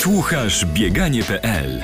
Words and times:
Słuchasz 0.00 0.66
bieganie.pl. 0.66 1.82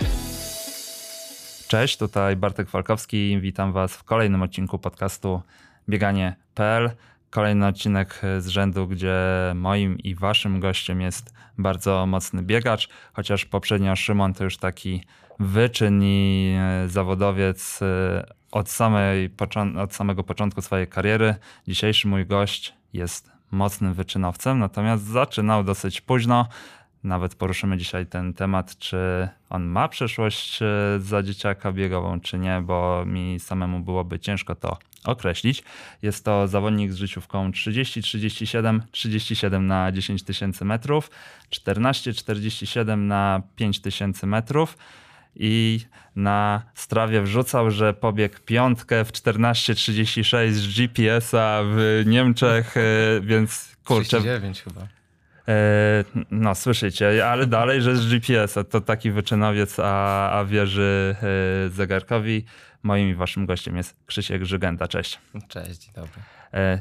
Cześć, 1.68 1.96
tutaj 1.96 2.36
Bartek 2.36 2.68
Falkowski. 2.68 3.40
Witam 3.40 3.72
Was 3.72 3.96
w 3.96 4.04
kolejnym 4.04 4.42
odcinku 4.42 4.78
podcastu 4.78 5.42
bieganie.pl. 5.88 6.90
Kolejny 7.30 7.66
odcinek 7.66 8.20
z 8.38 8.46
rzędu, 8.46 8.86
gdzie 8.86 9.14
moim 9.54 9.98
i 9.98 10.14
Waszym 10.14 10.60
gościem 10.60 11.00
jest 11.00 11.34
bardzo 11.58 12.06
mocny 12.06 12.42
biegacz, 12.42 12.88
chociaż 13.12 13.44
poprzednio 13.44 13.96
Szymon 13.96 14.34
to 14.34 14.44
już 14.44 14.56
taki 14.56 15.02
wyczyn 15.40 16.02
i 16.02 16.54
e, 16.58 16.88
zawodowiec 16.88 17.82
e, 17.82 18.26
od, 18.52 18.70
samej, 18.70 19.30
od 19.78 19.94
samego 19.94 20.24
początku 20.24 20.62
swojej 20.62 20.88
kariery. 20.88 21.34
Dzisiejszy 21.68 22.08
mój 22.08 22.26
gość 22.26 22.74
jest 22.92 23.30
mocnym 23.50 23.94
wyczynowcem, 23.94 24.58
natomiast 24.58 25.04
zaczynał 25.04 25.64
dosyć 25.64 26.00
późno. 26.00 26.48
Nawet 27.06 27.34
poruszymy 27.34 27.76
dzisiaj 27.78 28.06
ten 28.06 28.34
temat, 28.34 28.78
czy 28.78 29.28
on 29.50 29.64
ma 29.64 29.88
przeszłość 29.88 30.62
e, 30.62 30.66
za 31.00 31.22
dzieciaka 31.22 31.72
biegową, 31.72 32.20
czy 32.20 32.38
nie, 32.38 32.62
bo 32.64 33.04
mi 33.06 33.40
samemu 33.40 33.80
byłoby 33.80 34.18
ciężko 34.18 34.54
to 34.54 34.78
określić. 35.04 35.62
Jest 36.02 36.24
to 36.24 36.48
zawodnik 36.48 36.92
z 36.92 36.96
życiówką 36.96 37.52
30, 37.52 38.02
37, 38.02 38.82
37 38.90 39.66
na 39.66 39.92
10 39.92 40.22
tysięcy 40.22 40.64
metrów, 40.64 41.10
14, 41.50 42.12
47 42.12 43.06
na 43.06 43.42
5 43.56 43.80
tysięcy 43.80 44.26
metrów 44.26 44.78
i 45.36 45.80
na 46.16 46.62
strawie 46.74 47.22
wrzucał, 47.22 47.70
że 47.70 47.94
pobiegł 47.94 48.36
piątkę 48.46 49.04
w 49.04 49.12
14.36 49.12 50.52
z 50.52 50.76
GPS-a 50.76 51.62
w 51.64 52.02
Niemczech, 52.06 52.76
e, 52.76 52.80
więc 53.20 53.76
kurczę. 53.84 54.20
39 54.20 54.62
chyba. 54.62 54.95
E, 55.48 56.04
no, 56.30 56.54
słyszycie, 56.54 57.28
ale 57.28 57.46
dalej, 57.46 57.82
że 57.82 57.96
z 57.96 58.08
GPS-a 58.08 58.64
to 58.64 58.80
taki 58.80 59.10
wyczynowiec, 59.10 59.76
a, 59.78 60.30
a 60.30 60.44
wierzy 60.44 61.16
e, 61.66 61.68
zegarkowi. 61.68 62.44
Moim 62.82 63.08
i 63.08 63.14
waszym 63.14 63.46
gościem 63.46 63.76
jest 63.76 63.96
Krzysiek 64.06 64.44
Żygęta. 64.44 64.88
Cześć. 64.88 65.18
Cześć, 65.48 65.90
dobry. 65.92 66.22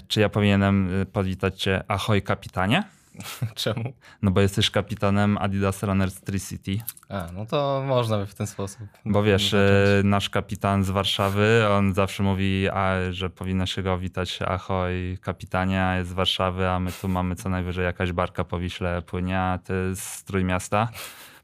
Czy 0.08 0.20
ja 0.20 0.30
powinienem 0.30 0.90
powitać 1.14 1.62
cię 1.62 1.84
ahoj 1.88 2.22
kapitanie? 2.22 2.84
Czemu? 3.56 3.94
No 4.22 4.32
bo 4.32 4.42
jesteś 4.42 4.72
kapitanem 4.72 5.38
Adidas 5.38 5.84
Runners 5.84 6.22
Tricity. 6.22 6.78
A, 7.10 7.28
no 7.34 7.46
to 7.46 7.84
można 7.88 8.18
by 8.18 8.26
w 8.26 8.36
ten 8.36 8.48
sposób. 8.48 8.88
Bo 9.06 9.24
wiesz, 9.24 9.54
e, 9.54 10.02
nasz 10.04 10.30
kapitan 10.30 10.84
z 10.84 10.90
Warszawy, 10.90 11.68
on 11.72 11.94
zawsze 11.94 12.24
mówi, 12.24 12.70
a, 12.70 13.12
że 13.12 13.30
powinno 13.30 13.66
się 13.66 13.84
go 13.84 13.98
witać 13.98 14.40
ahoj 14.42 15.18
kapitanie, 15.22 15.84
a 15.84 15.98
jest 15.98 16.10
z 16.10 16.14
Warszawy, 16.14 16.70
a 16.70 16.80
my 16.80 16.92
tu 16.92 17.08
mamy 17.08 17.36
co 17.36 17.50
najwyżej 17.50 17.86
jakaś 17.86 18.12
barka 18.12 18.44
po 18.44 18.60
Wiśle 18.60 19.02
płynie, 19.02 19.40
a 19.40 19.60
ty 19.64 19.74
z 19.96 20.24
Trójmiasta, 20.24 20.90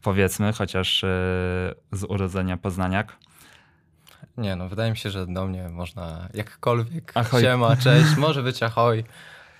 powiedzmy, 0.01 0.53
chociaż 0.53 1.03
e, 1.03 1.07
z 1.91 2.03
urodzenia 2.03 2.57
Poznaniak. 2.57 3.17
Nie, 4.37 4.55
no 4.55 4.69
wydaje 4.69 4.91
mi 4.91 4.97
się, 4.97 5.09
że 5.09 5.27
do 5.27 5.45
mnie 5.45 5.69
można 5.69 6.29
jakkolwiek. 6.33 7.11
Ahoj. 7.15 7.41
Siema, 7.41 7.75
cześć, 7.75 8.15
może 8.17 8.43
być 8.43 8.63
ahoj. 8.63 9.03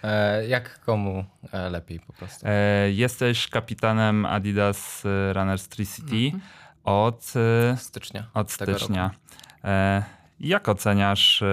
E, 0.03 0.47
jak 0.47 0.79
komu 0.79 1.25
e, 1.51 1.69
lepiej 1.69 1.99
po 1.99 2.13
prostu? 2.13 2.45
E, 2.47 2.91
jesteś 2.91 3.47
kapitanem 3.47 4.25
Adidas 4.25 5.03
Runners 5.33 5.67
Tricity 5.67 6.25
mhm. 6.25 6.41
od 6.83 7.33
stycznia. 7.75 8.27
Od 8.33 8.51
stycznia. 8.51 9.11
Jak 10.39 10.69
oceniasz 10.69 11.43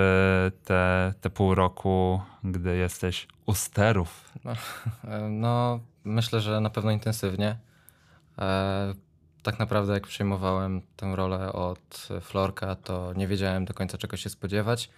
te, 0.65 1.15
te 1.21 1.31
pół 1.31 1.55
roku, 1.55 2.21
gdy 2.45 2.77
jesteś 2.77 3.29
u 3.47 3.55
sterów? 3.55 4.33
No, 4.45 4.53
no 5.45 5.81
myślę, 6.05 6.41
że 6.41 6.61
na 6.61 6.71
pewno 6.71 6.91
intensywnie. 6.91 7.57
Tak 9.43 9.59
naprawdę, 9.59 9.93
jak 9.93 10.07
przyjmowałem 10.07 10.83
tę 10.97 11.17
rolę 11.17 11.53
od 11.53 12.09
Florka, 12.21 12.75
to 12.75 13.13
nie 13.17 13.29
wiedziałem 13.29 13.65
do 13.65 13.75
końca 13.75 13.99
czego 13.99 14.17
się 14.17 14.31
spodziewać. 14.31 14.91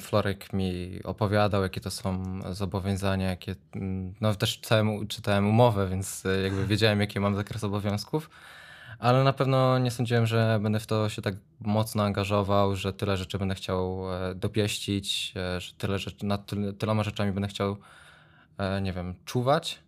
Florek 0.00 0.52
mi 0.52 1.00
opowiadał, 1.04 1.62
jakie 1.62 1.80
to 1.80 1.90
są 1.90 2.22
zobowiązania, 2.54 3.30
jakie, 3.30 3.54
mm, 3.74 4.14
no 4.20 4.34
też 4.34 4.60
czytałem, 4.60 5.06
czytałem 5.08 5.48
umowę, 5.48 5.88
więc 5.88 6.26
e, 6.26 6.42
jakby 6.42 6.66
wiedziałem, 6.66 7.00
jaki 7.00 7.20
mam 7.20 7.36
zakres 7.36 7.64
obowiązków, 7.64 8.30
ale 8.98 9.24
na 9.24 9.32
pewno 9.32 9.78
nie 9.78 9.90
sądziłem, 9.90 10.26
że 10.26 10.58
będę 10.62 10.80
w 10.80 10.86
to 10.86 11.08
się 11.08 11.22
tak 11.22 11.34
mocno 11.60 12.02
angażował, 12.02 12.76
że 12.76 12.92
tyle 12.92 13.16
rzeczy 13.16 13.38
będę 13.38 13.54
chciał 13.54 14.14
e, 14.14 14.34
dopieścić, 14.34 15.32
e, 15.36 15.60
że 15.60 15.72
tyle 15.74 15.98
rzeczy, 15.98 16.26
nad 16.26 16.50
tyloma 16.78 17.02
rzeczami 17.02 17.32
będę 17.32 17.48
chciał, 17.48 17.76
nie 18.82 18.92
wiem, 18.92 19.14
czuwać. 19.24 19.78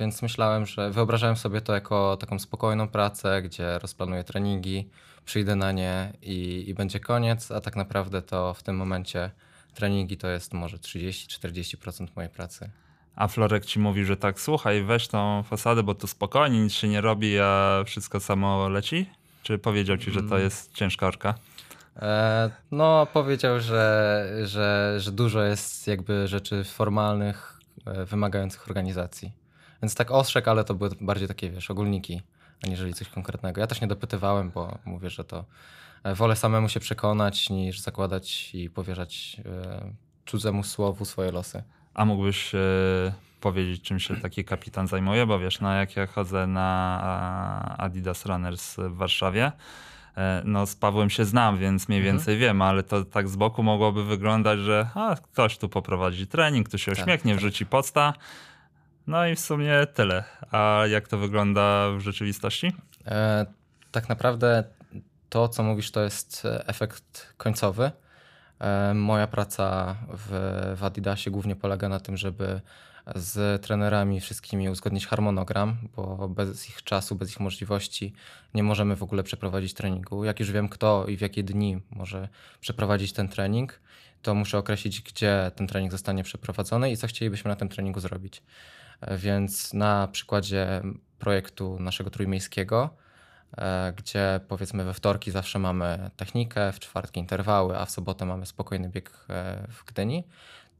Więc 0.00 0.22
myślałem, 0.22 0.66
że 0.66 0.90
wyobrażałem 0.90 1.36
sobie 1.36 1.60
to 1.60 1.74
jako 1.74 2.16
taką 2.16 2.38
spokojną 2.38 2.88
pracę, 2.88 3.42
gdzie 3.42 3.78
rozplanuję 3.78 4.24
treningi, 4.24 4.88
przyjdę 5.24 5.56
na 5.56 5.72
nie 5.72 6.12
i, 6.22 6.64
i 6.66 6.74
będzie 6.74 7.00
koniec, 7.00 7.50
a 7.50 7.60
tak 7.60 7.76
naprawdę 7.76 8.22
to 8.22 8.54
w 8.54 8.62
tym 8.62 8.76
momencie 8.76 9.30
treningi 9.74 10.16
to 10.16 10.28
jest 10.28 10.52
może 10.52 10.76
30-40% 10.76 12.06
mojej 12.16 12.30
pracy. 12.30 12.70
A 13.16 13.28
Florek 13.28 13.66
ci 13.66 13.78
mówi, 13.78 14.04
że 14.04 14.16
tak, 14.16 14.40
słuchaj, 14.40 14.82
weź 14.82 15.08
tą 15.08 15.42
fasadę, 15.42 15.82
bo 15.82 15.94
tu 15.94 16.06
spokojnie, 16.06 16.62
nic 16.62 16.72
się 16.72 16.88
nie 16.88 17.00
robi, 17.00 17.38
a 17.40 17.82
wszystko 17.86 18.20
samo 18.20 18.68
leci? 18.68 19.10
Czy 19.42 19.58
powiedział 19.58 19.96
ci, 19.96 20.10
że 20.10 20.20
to 20.20 20.26
mm. 20.26 20.40
jest 20.40 20.74
ciężka 20.74 21.06
orka? 21.06 21.34
E, 21.96 22.50
no, 22.70 23.06
powiedział, 23.12 23.60
że, 23.60 24.26
że, 24.44 24.94
że 25.00 25.12
dużo 25.12 25.42
jest 25.42 25.86
jakby 25.86 26.28
rzeczy 26.28 26.64
formalnych, 26.64 27.60
e, 27.86 28.04
wymagających 28.04 28.66
organizacji. 28.68 29.32
Więc 29.82 29.94
tak 29.94 30.10
ostrzeg, 30.10 30.48
ale 30.48 30.64
to 30.64 30.74
były 30.74 30.90
bardziej 31.00 31.28
takie, 31.28 31.50
wiesz, 31.50 31.70
ogólniki 31.70 32.22
aniżeli 32.64 32.94
coś 32.94 33.08
konkretnego. 33.08 33.60
Ja 33.60 33.66
też 33.66 33.80
nie 33.80 33.86
dopytywałem, 33.86 34.50
bo 34.50 34.78
mówię, 34.84 35.10
że 35.10 35.24
to 35.24 35.44
e, 36.04 36.14
wolę 36.14 36.36
samemu 36.36 36.68
się 36.68 36.80
przekonać, 36.80 37.50
niż 37.50 37.80
zakładać 37.80 38.54
i 38.54 38.70
powierzać 38.70 39.40
e, 39.46 39.92
cudzemu 40.26 40.62
słowu 40.62 41.04
swoje 41.04 41.32
losy. 41.32 41.62
A 41.94 42.04
mógłbyś 42.04 42.54
e, 42.54 42.58
powiedzieć, 43.40 43.82
czym 43.82 44.00
się 44.00 44.16
taki 44.16 44.44
kapitan 44.44 44.88
zajmuje? 44.88 45.26
Bo 45.26 45.38
wiesz, 45.38 45.60
no 45.60 45.74
jak 45.74 45.96
ja 45.96 46.06
chodzę 46.06 46.46
na 46.46 47.74
Adidas 47.78 48.26
Runners 48.26 48.76
w 48.76 48.96
Warszawie, 48.96 49.52
no 50.44 50.66
z 50.66 50.76
Pawłem 50.76 51.10
się 51.10 51.24
znam, 51.24 51.58
więc 51.58 51.88
mniej 51.88 52.00
mhm. 52.00 52.16
więcej 52.16 52.34
mhm. 52.34 52.48
wiem, 52.48 52.62
ale 52.62 52.82
to 52.82 53.04
tak 53.04 53.28
z 53.28 53.36
boku 53.36 53.62
mogłoby 53.62 54.04
wyglądać, 54.04 54.58
że 54.58 54.88
a, 54.94 55.16
ktoś 55.22 55.58
tu 55.58 55.68
poprowadzi 55.68 56.26
trening, 56.26 56.68
tu 56.68 56.78
się 56.78 56.92
tak, 56.92 57.00
uśmiechnie, 57.00 57.32
tak. 57.32 57.40
wrzuci 57.40 57.66
podsta, 57.66 58.14
no 59.06 59.26
i 59.26 59.36
w 59.36 59.40
sumie 59.40 59.86
tyle. 59.94 60.24
A 60.50 60.82
jak 60.90 61.08
to 61.08 61.18
wygląda 61.18 61.90
w 61.90 62.00
rzeczywistości? 62.00 62.72
E, 63.06 63.46
tak 63.92 64.08
naprawdę 64.08 64.64
to, 65.28 65.48
co 65.48 65.62
mówisz, 65.62 65.90
to 65.90 66.02
jest 66.02 66.42
efekt 66.44 67.34
końcowy. 67.36 67.90
E, 68.60 68.94
moja 68.94 69.26
praca 69.26 69.96
w, 70.08 70.28
w 70.76 70.84
Adidasie 70.84 71.30
głównie 71.30 71.56
polega 71.56 71.88
na 71.88 72.00
tym, 72.00 72.16
żeby 72.16 72.60
z 73.14 73.62
trenerami 73.62 74.20
wszystkimi 74.20 74.68
uzgodnić 74.68 75.06
harmonogram, 75.06 75.76
bo 75.96 76.28
bez 76.28 76.68
ich 76.68 76.82
czasu, 76.82 77.16
bez 77.16 77.30
ich 77.30 77.40
możliwości 77.40 78.12
nie 78.54 78.62
możemy 78.62 78.96
w 78.96 79.02
ogóle 79.02 79.22
przeprowadzić 79.22 79.74
treningu. 79.74 80.24
Jak 80.24 80.40
już 80.40 80.50
wiem, 80.50 80.68
kto 80.68 81.06
i 81.06 81.16
w 81.16 81.20
jakie 81.20 81.42
dni 81.42 81.80
może 81.90 82.28
przeprowadzić 82.60 83.12
ten 83.12 83.28
trening, 83.28 83.80
to 84.22 84.34
muszę 84.34 84.58
określić, 84.58 85.02
gdzie 85.02 85.50
ten 85.56 85.66
trening 85.66 85.92
zostanie 85.92 86.24
przeprowadzony 86.24 86.92
i 86.92 86.96
co 86.96 87.06
chcielibyśmy 87.06 87.48
na 87.48 87.56
tym 87.56 87.68
treningu 87.68 88.00
zrobić. 88.00 88.42
Więc 89.18 89.74
na 89.74 90.08
przykładzie 90.12 90.82
projektu 91.18 91.80
naszego 91.80 92.10
trójmiejskiego, 92.10 92.90
e, 93.58 93.92
gdzie 93.96 94.40
powiedzmy 94.48 94.84
we 94.84 94.94
wtorki 94.94 95.30
zawsze 95.30 95.58
mamy 95.58 96.10
technikę, 96.16 96.72
w 96.72 96.80
czwartki 96.80 97.20
interwały, 97.20 97.78
a 97.78 97.84
w 97.84 97.90
sobotę 97.90 98.24
mamy 98.24 98.46
spokojny 98.46 98.88
bieg 98.88 99.10
e, 99.30 99.66
w 99.68 99.84
Gdyni, 99.84 100.24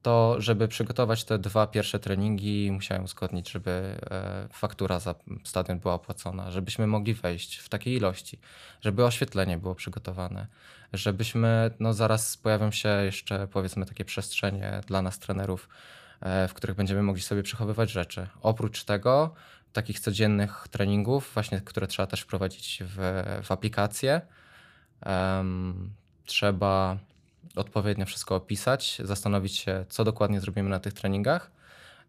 to 0.03 0.37
żeby 0.39 0.69
przygotować 0.69 1.25
te 1.25 1.39
dwa 1.39 1.67
pierwsze 1.67 1.99
treningi, 1.99 2.71
musiałem 2.73 3.05
uzgodnić, 3.05 3.51
żeby 3.51 3.71
e, 4.11 4.49
faktura 4.53 5.01
za 5.01 5.15
stadion 5.45 5.79
była 5.79 5.95
opłacona, 5.95 6.51
żebyśmy 6.51 6.87
mogli 6.87 7.15
wejść 7.15 7.57
w 7.57 7.69
takiej 7.69 7.95
ilości, 7.97 8.39
żeby 8.81 9.05
oświetlenie 9.05 9.59
było 9.59 9.75
przygotowane, 9.75 10.47
żebyśmy, 10.93 11.71
no 11.81 11.95
zaraz 11.95 12.37
pojawią 12.37 12.71
się 12.71 12.89
jeszcze 12.89 13.47
powiedzmy 13.47 13.87
takie 13.87 14.05
przestrzenie 14.05 14.81
dla 14.87 15.03
nas 15.03 15.19
trenerów, 15.19 15.69
w 16.49 16.55
których 16.55 16.77
będziemy 16.77 17.03
mogli 17.03 17.23
sobie 17.23 17.43
przechowywać 17.43 17.91
rzeczy. 17.91 18.27
Oprócz 18.43 18.85
tego, 18.85 19.35
takich 19.73 20.01
codziennych 20.01 20.67
treningów, 20.71 21.31
właśnie, 21.35 21.61
które 21.61 21.87
trzeba 21.87 22.07
też 22.07 22.21
wprowadzić 22.21 22.83
w, 22.87 23.23
w 23.45 23.53
aplikację, 23.53 24.21
um, 25.07 25.91
trzeba 26.25 26.99
odpowiednio 27.57 28.07
wszystko 28.07 28.37
opisać, 28.37 29.01
zastanowić 29.05 29.57
się, 29.57 29.85
co 29.89 30.05
dokładnie 30.05 30.41
zrobimy 30.41 30.69
na 30.71 30.81
tych 30.81 30.93
treningach. 30.93 31.51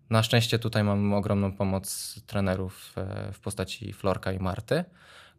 Na 0.09 0.23
szczęście 0.23 0.59
tutaj 0.59 0.83
mam 0.83 1.13
ogromną 1.13 1.51
pomoc 1.51 2.15
trenerów 2.27 2.93
e, 2.97 3.31
w 3.33 3.39
postaci 3.39 3.93
Florka 3.93 4.31
i 4.31 4.39
Marty, 4.39 4.83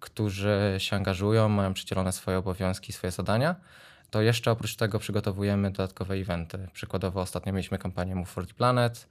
którzy 0.01 0.75
się 0.79 0.97
angażują, 0.97 1.49
mają 1.49 1.75
przydzielone 1.75 2.13
swoje 2.13 2.39
obowiązki, 2.39 2.93
swoje 2.93 3.11
zadania 3.11 3.57
to 4.11 4.23
jeszcze 4.23 4.51
oprócz 4.51 4.77
tego 4.77 4.99
przygotowujemy 4.99 5.71
dodatkowe 5.71 6.15
eventy. 6.15 6.69
Przykładowo 6.73 7.21
ostatnio 7.21 7.53
mieliśmy 7.53 7.79
kampanię 7.79 8.15
Move 8.15 8.29
for 8.29 8.47
the 8.47 8.55
Planet. 8.55 9.09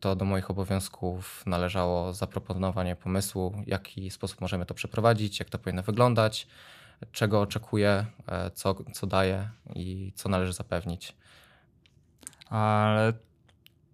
To 0.00 0.16
do 0.16 0.24
moich 0.24 0.50
obowiązków 0.50 1.46
należało 1.46 2.12
zaproponowanie 2.12 2.96
pomysłu, 2.96 3.50
w 3.50 3.68
jaki 3.68 4.10
sposób 4.10 4.40
możemy 4.40 4.66
to 4.66 4.74
przeprowadzić, 4.74 5.38
jak 5.38 5.50
to 5.50 5.58
powinno 5.58 5.82
wyglądać, 5.82 6.46
czego 7.12 7.40
oczekuję, 7.40 8.06
e, 8.26 8.50
co, 8.50 8.74
co 8.92 9.06
daję 9.06 9.48
i 9.74 10.12
co 10.14 10.28
należy 10.28 10.52
zapewnić. 10.52 11.16
Ale 12.50 13.12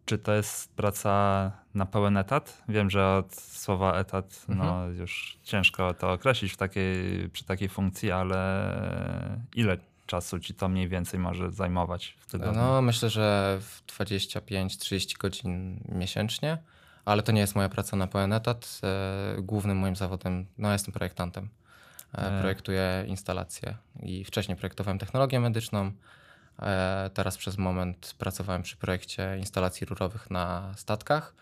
czy 0.04 0.18
to 0.18 0.32
jest 0.32 0.74
praca 0.76 1.52
na 1.74 1.86
pełen 1.86 2.16
etat? 2.16 2.62
Wiem, 2.68 2.90
że 2.90 3.16
od 3.16 3.34
słowa 3.34 3.98
etat 3.98 4.44
no, 4.48 4.54
Mhm. 4.64 4.96
już 4.96 5.38
ciężko 5.42 5.94
to 5.94 6.12
określić 6.12 6.56
takiej, 6.56 7.28
przy 7.30 7.44
takiej 7.44 7.68
funkcji, 7.68 8.10
ale 8.10 8.70
ile 9.54 9.78
czasu 10.06 10.40
ci 10.40 10.54
to 10.54 10.68
mniej 10.68 10.88
więcej 10.88 11.20
może 11.20 11.50
zajmować 11.50 12.16
w 12.20 12.26
tygodniu? 12.30 12.54
No, 12.62 12.82
myślę, 12.82 13.10
że 13.10 13.58
w 13.60 13.82
25-30 13.86 15.18
godzin 15.18 15.80
miesięcznie, 15.88 16.58
ale 17.04 17.22
to 17.22 17.32
nie 17.32 17.40
jest 17.40 17.56
moja 17.56 17.68
praca 17.68 17.96
na 17.96 18.06
pełen 18.06 18.32
etat. 18.32 18.80
E, 19.38 19.42
Głównym 19.42 19.78
moim 19.78 19.96
zawodem, 19.96 20.46
no 20.58 20.72
jestem 20.72 20.92
projektantem. 20.94 21.48
E, 22.14 22.18
E. 22.18 22.40
Projektuję 22.40 23.04
instalacje 23.08 23.76
i 24.02 24.24
wcześniej 24.24 24.56
projektowałem 24.56 24.98
technologię 24.98 25.40
medyczną. 25.40 25.92
E, 26.62 27.10
Teraz 27.14 27.36
przez 27.36 27.58
moment 27.58 28.14
pracowałem 28.18 28.62
przy 28.62 28.76
projekcie 28.76 29.36
instalacji 29.38 29.86
rurowych 29.86 30.30
na 30.30 30.72
statkach. 30.76 31.34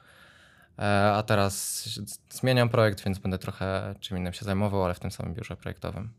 E, 0.78 1.12
A 1.14 1.22
teraz 1.22 1.84
zmieniam 2.30 2.68
projekt, 2.68 3.04
więc 3.04 3.18
będę 3.18 3.38
trochę 3.38 3.94
czym 4.00 4.18
innym 4.18 4.32
się 4.32 4.44
zajmował, 4.44 4.84
ale 4.84 4.94
w 4.94 5.00
tym 5.00 5.10
samym 5.10 5.34
biurze 5.34 5.56
projektowym. 5.56 6.12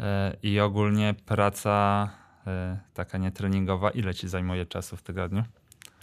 E, 0.00 0.36
I 0.42 0.60
ogólnie 0.60 1.14
praca 1.26 2.08
taka 2.94 3.18
nietreningowa, 3.18 3.90
ile 3.90 4.14
ci 4.14 4.28
zajmuje 4.28 4.66
czasu 4.66 4.96
w 4.96 5.02
tygodniu? 5.02 5.44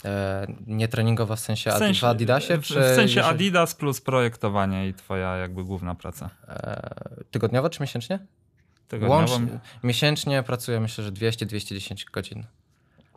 E, 0.04 0.46
Nie 0.66 0.88
treningowa 0.88 1.36
w 1.36 1.40
sensie, 1.40 1.70
W 1.70 1.74
sensie, 1.74 2.00
w 2.00 2.04
Adidasie? 2.04 2.56
w, 2.58 2.62
czy 2.64 2.80
w 2.80 2.94
sensie 2.94 3.24
Adidas 3.24 3.74
plus 3.74 4.00
projektowanie 4.00 4.88
i 4.88 4.94
twoja 4.94 5.36
jakby 5.36 5.64
główna 5.64 5.94
praca. 5.94 6.30
Tygodniowo 7.30 7.70
czy 7.70 7.82
miesięcznie? 7.82 8.18
Łącznie, 9.08 9.58
miesięcznie 9.82 10.42
pracuję 10.42 10.80
myślę, 10.80 11.04
że 11.04 11.12
200-210 11.12 12.10
godzin, 12.12 12.44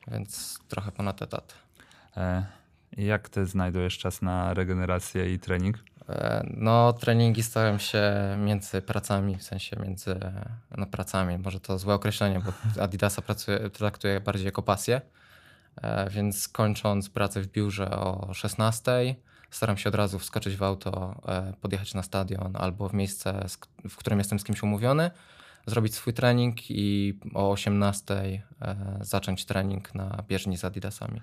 więc 0.08 0.60
trochę 0.68 0.92
ponad 0.92 1.22
etat. 1.22 1.54
E, 2.18 2.46
Jak 2.98 3.30
ty 3.30 3.46
znajdujesz 3.46 3.98
czas 3.98 4.22
na 4.22 4.54
regenerację 4.54 5.34
i 5.34 5.40
trening? 5.40 5.78
E, 6.10 6.44
No, 6.58 6.94
treningi 6.94 7.44
staram 7.44 7.80
się 7.80 8.02
między 8.38 8.82
pracami, 8.82 9.38
w 9.38 9.44
sensie 9.44 9.78
między 9.80 10.20
no, 10.78 10.86
pracami, 10.86 11.38
może 11.38 11.60
to 11.60 11.80
złe 11.80 11.94
określenie, 11.94 12.40
bo 12.40 12.82
Adidasa 12.84 13.22
pracuję, 13.22 13.70
traktuję 13.70 14.20
bardziej 14.20 14.46
jako 14.46 14.62
pasję, 14.62 15.02
E, 15.76 16.10
więc 16.10 16.48
kończąc 16.48 17.10
pracę 17.10 17.42
w 17.42 17.48
biurze 17.48 17.90
o 17.92 18.34
16, 18.34 19.16
staram 19.52 19.78
się 19.78 19.90
od 19.90 19.96
razu 19.96 20.20
wskoczyć 20.20 20.56
w 20.56 20.64
auto, 20.64 21.22
e, 21.28 21.54
podjechać 21.62 21.94
na 21.94 22.04
stadion 22.04 22.56
albo 22.56 22.90
w 22.90 22.94
miejsce, 22.94 23.46
w 23.90 23.96
którym 23.98 24.20
jestem 24.20 24.40
z 24.40 24.44
kimś 24.44 24.64
umówiony, 24.64 25.12
zrobić 25.66 25.96
swój 25.96 26.14
trening 26.14 26.58
i 26.70 27.20
o 27.34 27.52
18 27.52 28.14
e, 28.62 28.76
zacząć 29.02 29.46
trening 29.46 29.96
na 29.96 30.24
bieżni 30.28 30.58
z 30.58 30.66
Adidasami. 30.66 31.22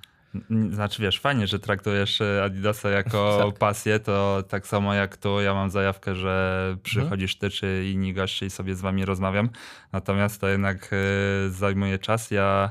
Znaczy 0.71 1.03
wiesz, 1.03 1.21
fajnie, 1.21 1.47
że 1.47 1.59
traktujesz 1.59 2.21
e, 2.21 2.45
Adidasa 2.45 2.89
jako 2.91 3.39
Tak. 3.51 3.59
pasję, 3.59 4.01
to 4.01 4.43
tak 4.49 4.67
samo 4.67 4.95
jak 4.95 5.17
tu, 5.17 5.41
ja 5.41 5.55
mam 5.55 5.71
zajawkę, 5.71 6.15
że 6.15 6.77
przychodzisz 6.83 7.39
ty 7.39 7.51
czy 7.51 7.91
inni 7.93 8.15
goście 8.15 8.47
i 8.47 8.51
sobie 8.51 8.75
z 8.75 8.81
wami 8.81 9.05
rozmawiam, 9.05 9.51
natomiast 9.93 10.41
to 10.41 10.49
jednak 10.49 10.91
e, 10.93 11.51
zajmuje 11.51 11.99
czas. 11.99 12.31
Ja 12.31 12.71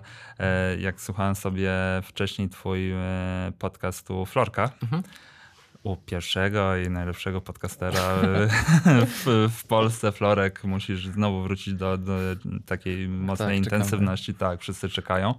jak 0.80 1.02
słuchałem 1.02 1.36
sobie 1.36 1.72
wcześniej 2.04 2.50
twój 2.50 2.92
e, 2.92 2.98
podcastu 3.60 4.26
Florka, 4.26 4.70
Mhm. 4.84 5.04
U 5.88 5.98
pierwszego 5.98 6.78
i 6.78 6.90
najlepszego 6.90 7.42
podcastera 7.42 8.02
w, 9.26 9.50
w 9.58 9.64
Polsce, 9.68 10.12
Florek, 10.12 10.64
musisz 10.64 11.08
znowu 11.08 11.42
wrócić 11.44 11.74
do, 11.74 11.98
do 11.98 12.18
takiej 12.66 13.08
mocnej 13.08 13.58
Tak, 13.58 13.64
czekamy. 13.64 13.78
intensywności. 13.84 14.34
Tak, 14.34 14.62
wszyscy 14.62 14.90
czekają. 14.90 15.36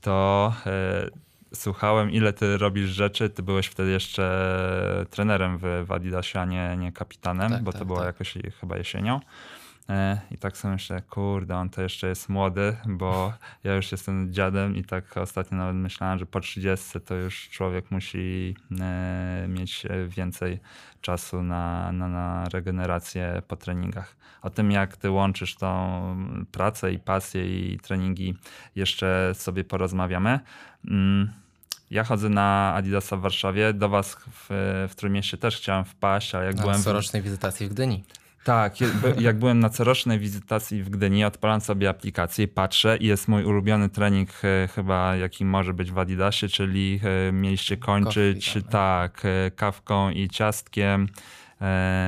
To 0.00 0.52
e, 0.66 1.10
słuchałem, 1.54 2.10
ile 2.10 2.32
ty 2.32 2.58
robisz 2.58 2.90
rzeczy. 2.90 3.30
Ty 3.30 3.42
byłeś 3.42 3.66
wtedy 3.66 3.90
jeszcze 3.90 5.06
trenerem 5.10 5.58
w, 5.58 5.84
w 5.86 5.92
Adidasie, 5.92 6.40
a 6.40 6.44
nie, 6.44 6.76
nie 6.76 6.92
kapitanem, 6.92 7.50
Tak, 7.52 7.62
bo 7.62 7.72
to 7.72 7.78
tak, 7.78 7.86
było 7.86 7.98
tak. 7.98 8.06
jakoś 8.06 8.34
chyba 8.60 8.76
jesienią. 8.76 9.20
E, 9.88 10.20
I 10.30 10.38
tak 10.38 10.56
sobie 10.56 10.72
myślę, 10.74 11.02
kurde, 11.02 11.56
on 11.56 11.70
to 11.70 11.82
jeszcze 11.82 12.08
jest 12.08 12.28
młody, 12.28 12.76
bo 12.86 13.32
ja 13.64 13.74
już 13.74 13.92
jestem 13.92 14.32
dziadem 14.32 14.76
i 14.76 14.84
tak 14.84 15.16
ostatnio 15.16 15.58
nawet 15.58 15.76
myślałem, 15.76 16.18
że 16.18 16.26
po 16.26 16.40
30 16.40 17.00
to 17.00 17.14
już 17.14 17.48
człowiek 17.50 17.90
musi 17.90 18.56
e, 18.80 19.46
mieć 19.48 19.86
więcej 20.08 20.58
czasu 21.00 21.42
na, 21.42 21.92
na, 21.92 22.08
na 22.08 22.44
regenerację 22.52 23.42
po 23.48 23.56
treningach. 23.56 24.16
O 24.42 24.50
tym, 24.50 24.70
jak 24.70 24.96
ty 24.96 25.10
łączysz 25.10 25.54
tą 25.56 26.00
pracę 26.52 26.92
i 26.92 26.98
pasję 26.98 27.72
i 27.72 27.78
treningi, 27.78 28.34
jeszcze 28.76 29.30
sobie 29.34 29.64
porozmawiamy. 29.64 30.40
Mm, 30.90 31.32
Ja 31.90 32.04
chodzę 32.04 32.28
na 32.28 32.72
Adidasa 32.74 33.16
w 33.16 33.20
Warszawie. 33.20 33.72
Do 33.72 33.88
was 33.88 34.14
w, 34.30 34.46
w 34.90 34.94
Trójmieście 34.96 35.36
też 35.38 35.56
chciałem 35.56 35.84
wpaść, 35.84 36.34
ale 36.34 36.46
jak 36.46 36.56
Na 36.56 36.62
byłem... 36.62 36.80
w- 36.80 36.84
corocznej 36.84 37.22
wizytacji 37.22 37.66
w 37.66 37.70
Gdyni. 37.70 38.04
Tak, 38.48 38.74
jak 39.20 39.38
byłem 39.38 39.60
na 39.60 39.70
corocznej 39.70 40.18
wizytacji 40.18 40.82
w 40.82 40.90
Gdyni, 40.90 41.24
odpalam 41.24 41.60
sobie 41.60 41.88
aplikację 41.88 42.48
patrzę 42.48 42.96
i 42.96 43.06
jest 43.06 43.28
mój 43.28 43.44
ulubiony 43.44 43.88
trening 43.88 44.30
e, 44.44 44.68
chyba 44.68 45.16
jaki 45.16 45.44
może 45.44 45.74
być 45.74 45.92
w 45.92 45.98
Adidasie, 45.98 46.48
czyli 46.48 47.00
e, 47.28 47.32
mieliście 47.32 47.76
kończyć 47.76 48.46
Coffee, 48.46 48.62
tak. 48.62 48.72
tak, 49.12 49.24
e, 49.24 49.50
kawką 49.50 50.10
i 50.10 50.28
ciastkiem 50.28 51.08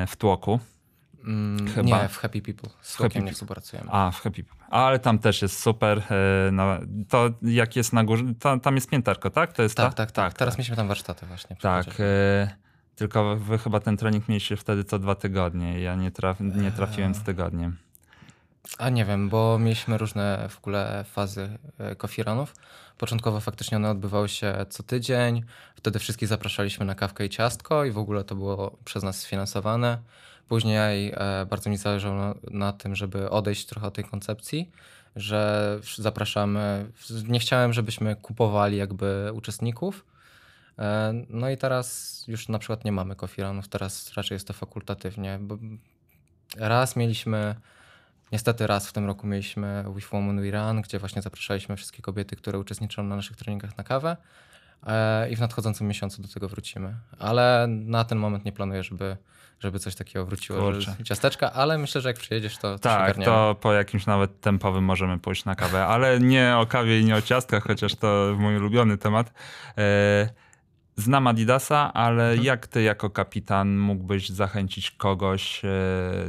w 0.08 0.16
tłoku. 0.18 0.60
Mm, 1.24 1.68
Chyba. 1.68 2.02
Nie, 2.02 2.08
w 2.08 2.16
Happy 2.16 2.42
People. 2.42 2.70
Z 2.80 2.96
Happy 2.96 3.08
nie 3.08 3.20
People. 3.20 3.32
współpracujemy. 3.32 3.90
A, 3.92 4.10
w 4.10 4.20
Happy 4.20 4.44
People. 4.44 4.66
Ale 4.70 4.98
tam 4.98 5.18
też 5.18 5.42
jest 5.42 5.62
super. 5.62 6.02
No, 6.52 6.78
to 7.08 7.30
jak 7.42 7.76
jest 7.76 7.92
na 7.92 8.04
górze, 8.04 8.24
to, 8.38 8.58
tam 8.58 8.74
jest 8.74 8.90
pięterko, 8.90 9.30
tak? 9.30 9.52
To 9.52 9.62
jest 9.62 9.76
tak, 9.76 9.94
ta? 9.94 9.96
tak, 9.96 10.12
tak, 10.12 10.34
Teraz 10.34 10.58
mieliśmy 10.58 10.76
tam 10.76 10.88
warsztaty 10.88 11.26
właśnie. 11.26 11.56
Tak, 11.56 11.86
tylko 13.00 13.36
wy 13.36 13.58
chyba 13.58 13.80
ten 13.80 13.96
trening 13.96 14.28
mieliście 14.28 14.56
wtedy 14.56 14.84
co 14.84 14.98
dwa 14.98 15.14
tygodnie. 15.14 15.80
Ja 15.80 15.94
nie, 15.94 16.10
traf, 16.10 16.40
nie 16.40 16.72
trafiłem 16.72 17.14
z 17.14 17.22
tygodniem. 17.22 17.76
A 18.78 18.88
nie 18.90 19.04
wiem, 19.04 19.28
bo 19.28 19.58
mieliśmy 19.58 19.98
różne 19.98 20.48
w 20.48 20.58
ogóle 20.58 21.04
fazy 21.04 21.58
e, 21.78 21.96
kofiranów. 21.96 22.54
Początkowo 22.98 23.40
faktycznie 23.40 23.76
one 23.76 23.90
odbywały 23.90 24.28
się 24.28 24.66
co 24.68 24.82
tydzień. 24.82 25.42
Wtedy 25.74 25.98
wszystkich 25.98 26.28
zapraszaliśmy 26.28 26.86
na 26.86 26.94
kawkę 26.94 27.26
i 27.26 27.28
ciastko 27.28 27.84
i 27.84 27.90
w 27.90 27.98
ogóle 27.98 28.24
to 28.24 28.34
było 28.34 28.76
przez 28.84 29.02
nas 29.02 29.18
sfinansowane. 29.18 29.98
Później 30.48 31.12
e, 31.14 31.46
bardzo 31.46 31.70
mi 31.70 31.76
zależało 31.76 32.14
na, 32.14 32.34
na 32.50 32.72
tym, 32.72 32.96
żeby 32.96 33.30
odejść 33.30 33.66
trochę 33.66 33.86
od 33.86 33.94
tej 33.94 34.04
koncepcji, 34.04 34.70
że 35.16 35.78
zapraszamy. 35.96 36.86
Nie 37.28 37.38
chciałem, 37.38 37.72
żebyśmy 37.72 38.16
kupowali 38.16 38.76
jakby 38.76 39.30
uczestników. 39.34 40.04
E, 40.80 41.12
No 41.28 41.50
i 41.50 41.56
teraz 41.56 42.24
już 42.28 42.48
na 42.48 42.58
przykład 42.58 42.84
nie 42.84 42.92
mamy 42.92 43.16
kofiranów, 43.16 43.68
teraz 43.68 44.12
raczej 44.16 44.34
jest 44.36 44.46
to 44.46 44.52
fakultatywnie, 44.52 45.38
bo 45.40 45.58
raz 46.56 46.96
mieliśmy 46.96 47.54
Niestety 48.32 48.66
raz 48.66 48.88
w 48.88 48.92
tym 48.92 49.06
roku 49.06 49.26
mieliśmy 49.26 49.84
With 49.94 50.12
Woman 50.12 50.40
We 50.42 50.50
Run, 50.50 50.82
gdzie 50.82 50.98
właśnie 50.98 51.22
zapraszaliśmy 51.22 51.76
wszystkie 51.76 52.02
kobiety, 52.02 52.36
które 52.36 52.58
uczestniczą 52.58 53.02
na 53.02 53.16
naszych 53.16 53.36
treningach 53.36 53.78
na 53.78 53.84
kawę 53.84 54.16
e, 54.86 55.30
i 55.30 55.36
w 55.36 55.40
nadchodzącym 55.40 55.88
miesiącu 55.88 56.22
do 56.22 56.28
tego 56.28 56.48
wrócimy. 56.48 56.94
Ale 57.18 57.66
na 57.68 58.04
ten 58.04 58.18
moment 58.18 58.44
nie 58.44 58.52
planuję, 58.52 58.82
żeby, 58.82 59.16
żeby 59.60 59.78
coś 59.78 59.94
takiego 59.94 60.26
wróciło, 60.26 60.60
Kurczę. 60.60 60.96
ciasteczka, 61.04 61.52
ale 61.52 61.78
myślę, 61.78 62.00
że 62.00 62.08
jak 62.08 62.18
przyjedziesz, 62.18 62.56
to, 62.58 62.72
to 62.72 62.78
Tak, 62.78 63.02
ogarniemy. 63.02 63.24
to 63.24 63.56
po 63.60 63.72
jakimś 63.72 64.06
nawet 64.06 64.40
tempowym 64.40 64.84
możemy 64.84 65.18
pójść 65.18 65.44
na 65.44 65.54
kawę, 65.54 65.86
ale 65.86 66.20
nie 66.20 66.56
o 66.56 66.66
kawie 66.66 67.00
i 67.00 67.04
nie 67.04 67.16
o 67.16 67.22
ciastkach, 67.22 67.62
chociaż 67.64 67.94
to 67.94 68.36
mój 68.38 68.56
ulubiony 68.56 68.98
temat. 68.98 69.32
E, 69.78 70.28
Znam 71.00 71.26
Adidasa, 71.26 71.92
ale 71.92 72.24
Mhm. 72.30 72.44
jak 72.46 72.66
ty 72.66 72.82
jako 72.82 73.10
kapitan 73.10 73.78
mógłbyś 73.78 74.28
zachęcić 74.28 74.90
kogoś 74.90 75.64
e, 75.64 75.68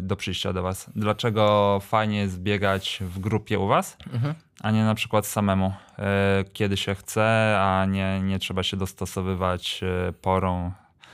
do 0.02 0.16
przyjścia 0.16 0.54
do 0.54 0.64
was? 0.64 0.90
Dlaczego 0.96 1.80
fajnie 1.82 2.20
jest 2.20 2.40
biegać 2.40 3.00
w 3.02 3.20
grupie 3.20 3.60
u 3.60 3.68
was, 3.68 3.98
Mhm. 4.14 4.34
a 4.62 4.72
nie 4.72 4.84
na 4.84 4.96
przykład 4.96 5.28
samemu, 5.28 5.74
e, 6.00 6.44
kiedy 6.54 6.78
się 6.78 6.96
chce, 6.96 7.58
a 7.62 7.86
nie, 7.86 8.20
nie 8.24 8.40
trzeba 8.40 8.64
się 8.64 8.78
dostosowywać 8.78 9.82
e, 9.84 10.14
porą 10.14 10.72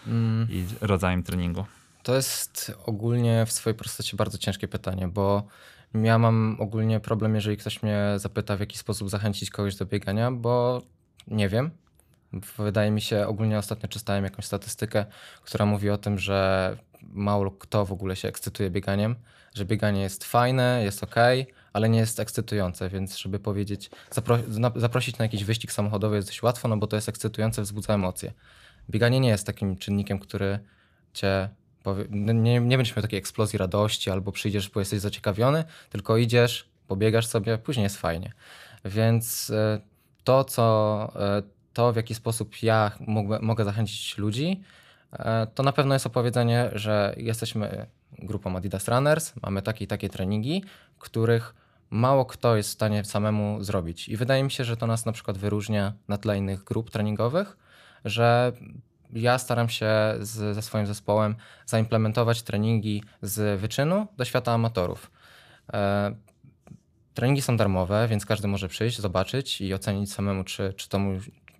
Mm. 0.08 0.48
i 0.50 0.66
rodzajem 0.82 1.24
treningu? 1.24 1.66
To 2.04 2.16
jest 2.16 2.72
ogólnie 2.86 3.46
w 3.46 3.52
swojej 3.52 3.78
prostocie 3.78 4.18
bardzo 4.18 4.38
ciężkie 4.38 4.68
pytanie, 4.68 5.08
bo 5.08 5.48
ja 5.94 6.18
mam 6.18 6.58
ogólnie 6.60 7.00
problem, 7.00 7.36
jeżeli 7.36 7.58
ktoś 7.58 7.84
mnie 7.84 7.98
zapyta, 8.16 8.56
w 8.58 8.60
jaki 8.60 8.78
sposób 8.78 9.10
zachęcić 9.10 9.50
kogoś 9.50 9.76
do 9.76 9.86
biegania, 9.86 10.32
bo 10.32 10.82
nie 11.28 11.50
wiem. 11.50 11.72
Wydaje 12.58 12.92
mi 12.92 13.02
się, 13.02 13.28
ogólnie 13.28 13.58
ostatnio 13.58 13.90
czytałem 13.90 14.24
jakąś 14.24 14.46
statystykę, 14.46 15.06
która 15.44 15.66
mówi 15.66 15.90
o 15.90 15.98
tym, 15.98 16.20
że 16.20 16.78
mało 17.02 17.52
kto 17.52 17.86
w 17.86 17.92
ogóle 17.92 18.16
się 18.16 18.28
ekscytuje 18.28 18.70
bieganiem, 18.70 19.16
że 19.54 19.66
bieganie 19.66 20.02
jest 20.02 20.24
fajne, 20.24 20.82
jest 20.84 21.04
ok, 21.04 21.16
ale 21.74 21.90
nie 21.90 22.00
jest 22.00 22.20
ekscytujące, 22.20 22.90
więc 22.90 23.18
żeby 23.18 23.40
powiedzieć, 23.40 23.90
zapro 24.12 24.40
zaprosić 24.76 25.18
na 25.18 25.26
jakiś 25.26 25.44
wyścig 25.44 25.72
samochodowy 25.72 26.16
jest 26.16 26.28
dość 26.28 26.44
łatwo, 26.44 26.68
no 26.68 26.78
bo 26.78 26.88
to 26.88 26.96
jest 26.96 27.10
ekscytujące, 27.10 27.62
wzbudza 27.62 27.94
emocje. 27.94 28.34
Bieganie 28.90 29.20
nie 29.20 29.30
jest 29.30 29.46
takim 29.46 29.78
czynnikiem, 29.78 30.20
który 30.20 30.60
cię 31.14 31.50
powie, 31.84 32.06
no 32.10 32.34
nie, 32.34 32.60
nie 32.60 32.78
będziesz 32.78 32.96
miał 32.96 33.02
takiej 33.02 33.20
eksplozji 33.20 33.60
radości 33.60 34.10
albo 34.10 34.32
przyjdziesz, 34.32 34.70
bo 34.70 34.80
jesteś 34.80 35.00
zaciekawiony, 35.00 35.64
tylko 35.90 36.18
idziesz, 36.18 36.70
pobiegasz 36.88 37.28
sobie, 37.28 37.58
później 37.58 37.84
jest 37.84 37.98
fajnie. 37.98 38.34
Więc 38.86 39.50
e, 39.50 39.82
to, 40.24 40.44
co, 40.44 41.12
e, 41.16 41.57
to 41.78 41.94
w 41.94 41.96
jaki 41.96 42.16
sposób 42.16 42.64
ja 42.64 42.92
mogę, 43.00 43.40
mogę 43.42 43.66
zachęcić 43.66 44.18
ludzi, 44.18 44.62
e, 45.14 45.48
to 45.56 45.64
na 45.64 45.72
pewno 45.72 45.96
jest 45.96 46.06
opowiedzenie, 46.06 46.70
że 46.74 47.14
jesteśmy 47.18 47.86
grupą 48.20 48.56
Adidas 48.56 48.88
Runners, 48.88 49.34
mamy 49.42 49.62
takie 49.62 49.86
i 49.86 49.88
takie 49.88 50.10
treningi, 50.10 50.64
których 51.00 51.56
mało 51.90 52.26
kto 52.26 52.56
jest 52.56 52.70
w 52.70 52.74
stanie 52.74 53.06
samemu 53.06 53.64
zrobić. 53.64 54.10
I 54.10 54.18
wydaje 54.18 54.44
mi 54.44 54.52
się, 54.52 54.64
że 54.64 54.78
to 54.78 54.88
nas 54.88 55.06
na 55.06 55.12
przykład 55.12 55.38
wyróżnia 55.38 55.94
na 56.08 56.18
tle 56.18 56.38
innych 56.38 56.64
grup 56.64 56.92
treningowych, 56.92 57.58
że 58.06 58.52
ja 59.14 59.38
staram 59.38 59.70
się 59.70 59.90
z, 60.20 60.56
ze 60.56 60.62
swoim 60.62 60.88
zespołem 60.88 61.36
zaimplementować 61.66 62.42
treningi 62.42 63.04
z 63.22 63.62
wyczynu 63.62 64.08
do 64.18 64.26
świata 64.26 64.52
amatorów. 64.52 65.12
E, 65.74 66.16
treningi 67.14 67.42
są 67.42 67.58
darmowe, 67.58 68.08
więc 68.08 68.26
każdy 68.26 68.48
może 68.48 68.68
przyjść, 68.68 69.00
zobaczyć 69.00 69.62
i 69.62 69.74
ocenić 69.74 70.14
samemu, 70.14 70.44
czy, 70.44 70.74
czy 70.74 70.90
to 70.90 71.00
mu, 71.00 71.20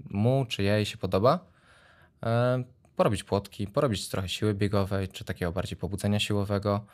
mu 0.10 0.46
czy 0.50 0.64
jej 0.64 0.86
się 0.86 0.98
podoba. 0.98 1.40
E, 2.26 2.64
porobić 2.96 3.24
płotki, 3.24 3.68
porobić 3.68 4.10
trochę 4.10 4.30
siły 4.30 4.54
biegowej, 4.54 5.08
czy 5.08 5.24
takiego 5.24 5.52
bardziej 5.52 5.78
pobudzenia 5.78 6.20
siłowego. 6.20 6.86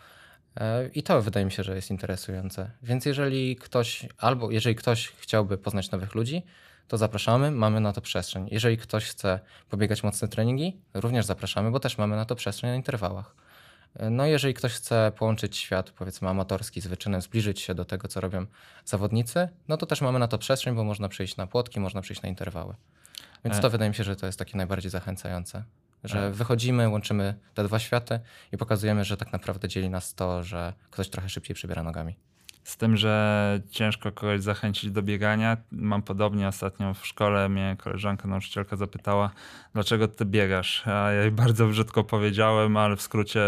E, 0.55 0.87
I 0.87 1.03
to 1.03 1.21
wydaje 1.21 1.45
mi 1.45 1.51
się, 1.51 1.63
że 1.63 1.75
jest 1.75 1.91
interesujące. 1.91 2.71
Więc 2.83 3.05
jeżeli 3.05 3.55
ktoś, 3.55 4.07
albo 4.17 4.51
jeżeli 4.51 4.75
ktoś 4.75 5.07
chciałby 5.07 5.57
poznać 5.57 5.91
nowych 5.91 6.15
ludzi, 6.15 6.43
to 6.87 6.97
zapraszamy, 6.97 7.51
mamy 7.51 7.79
na 7.79 7.93
to 7.93 8.01
przestrzeń. 8.01 8.47
Jeżeli 8.51 8.77
ktoś 8.77 9.05
chce 9.05 9.39
pobiegać 9.69 10.03
mocne 10.03 10.27
treningi, 10.27 10.81
również 10.93 11.25
zapraszamy, 11.25 11.71
bo 11.71 11.79
też 11.79 11.97
mamy 11.97 12.15
na 12.15 12.25
to 12.25 12.35
przestrzeń 12.35 12.69
na 12.69 12.75
interwałach. 12.75 13.35
E, 13.95 14.09
no 14.09 14.25
jeżeli 14.25 14.53
ktoś 14.53 14.73
chce 14.73 15.11
połączyć 15.17 15.57
świat, 15.57 15.91
powiedzmy, 15.91 16.29
amatorski 16.29 16.81
z 16.81 16.87
wyczynem, 16.87 17.21
zbliżyć 17.21 17.61
się 17.61 17.75
do 17.75 17.85
tego, 17.85 18.07
co 18.07 18.21
robią 18.21 18.45
zawodnicy, 18.85 19.49
no 19.67 19.77
to 19.77 19.85
też 19.85 20.01
mamy 20.01 20.19
na 20.19 20.27
to 20.27 20.37
przestrzeń, 20.37 20.75
bo 20.75 20.83
można 20.83 21.09
przyjść 21.09 21.37
na 21.37 21.47
płotki, 21.47 21.79
można 21.79 22.01
przyjść 22.01 22.21
na 22.21 22.29
interwały. 22.29 22.75
Więc 23.45 23.59
to 23.59 23.69
wydaje 23.69 23.89
mi 23.89 23.95
się, 23.95 24.03
że 24.03 24.15
to 24.15 24.25
jest 24.25 24.39
takie 24.39 24.57
najbardziej 24.57 24.91
zachęcające. 24.91 25.63
Że 26.03 26.31
wychodzimy, 26.31 26.89
łączymy 26.89 27.35
te 27.53 27.63
dwa 27.63 27.79
światy 27.79 28.19
i 28.51 28.57
pokazujemy, 28.57 29.05
że 29.05 29.17
tak 29.17 29.33
naprawdę 29.33 29.67
dzieli 29.67 29.89
nas 29.89 30.13
to, 30.13 30.43
że 30.43 30.73
ktoś 30.91 31.09
trochę 31.09 31.29
szybciej 31.29 31.55
przybiera 31.55 31.83
nogami. 31.83 32.15
Z 32.63 32.77
tym, 32.77 32.97
że 32.97 33.59
ciężko 33.71 34.11
kogoś 34.11 34.41
zachęcić 34.41 34.91
do 34.91 35.01
biegania. 35.01 35.57
Mam 35.71 36.01
podobnie 36.01 36.47
ostatnio 36.47 36.93
w 36.93 37.07
szkole 37.07 37.49
mnie 37.49 37.75
koleżanka, 37.79 38.27
nauczycielka 38.27 38.75
zapytała, 38.75 39.29
dlaczego 39.73 40.07
ty 40.07 40.25
biegasz? 40.25 40.87
A 40.87 41.11
ja 41.11 41.21
jej 41.21 41.31
bardzo 41.43 41.67
brzydko 41.67 42.03
powiedziałem, 42.03 42.77
ale 42.77 42.95
w 42.95 43.01
skrócie, 43.01 43.41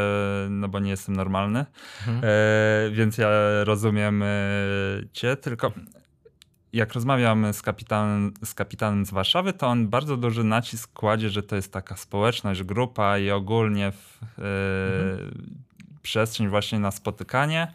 no 0.50 0.68
bo 0.68 0.80
nie 0.80 0.90
jestem 0.90 1.16
normalny. 1.16 1.66
Mhm. 2.08 2.22
E, 2.24 2.92
więc 2.92 3.18
ja 3.18 3.30
rozumiem 3.64 4.24
e, 4.24 4.28
cię, 5.14 5.36
tylko 5.36 5.72
jak 6.74 6.94
rozmawiam 6.94 7.54
z 7.54 7.62
kapitanem, 7.62 8.34
z 8.44 8.54
kapitanem 8.54 9.06
z 9.06 9.12
Warszawy, 9.12 9.54
to 9.54 9.68
on 9.68 9.88
bardzo 9.88 10.18
duży 10.18 10.44
nacisk 10.44 10.94
kładzie, 10.94 11.30
że 11.30 11.44
to 11.44 11.56
jest 11.56 11.74
taka 11.74 11.96
społeczność, 11.96 12.64
grupa 12.64 13.18
i 13.18 13.32
ogólnie 13.32 13.92
w, 13.92 14.20
mhm. 14.38 15.44
przestrzeń 16.02 16.48
właśnie 16.48 16.80
na 16.80 16.92
spotykanie 16.92 17.72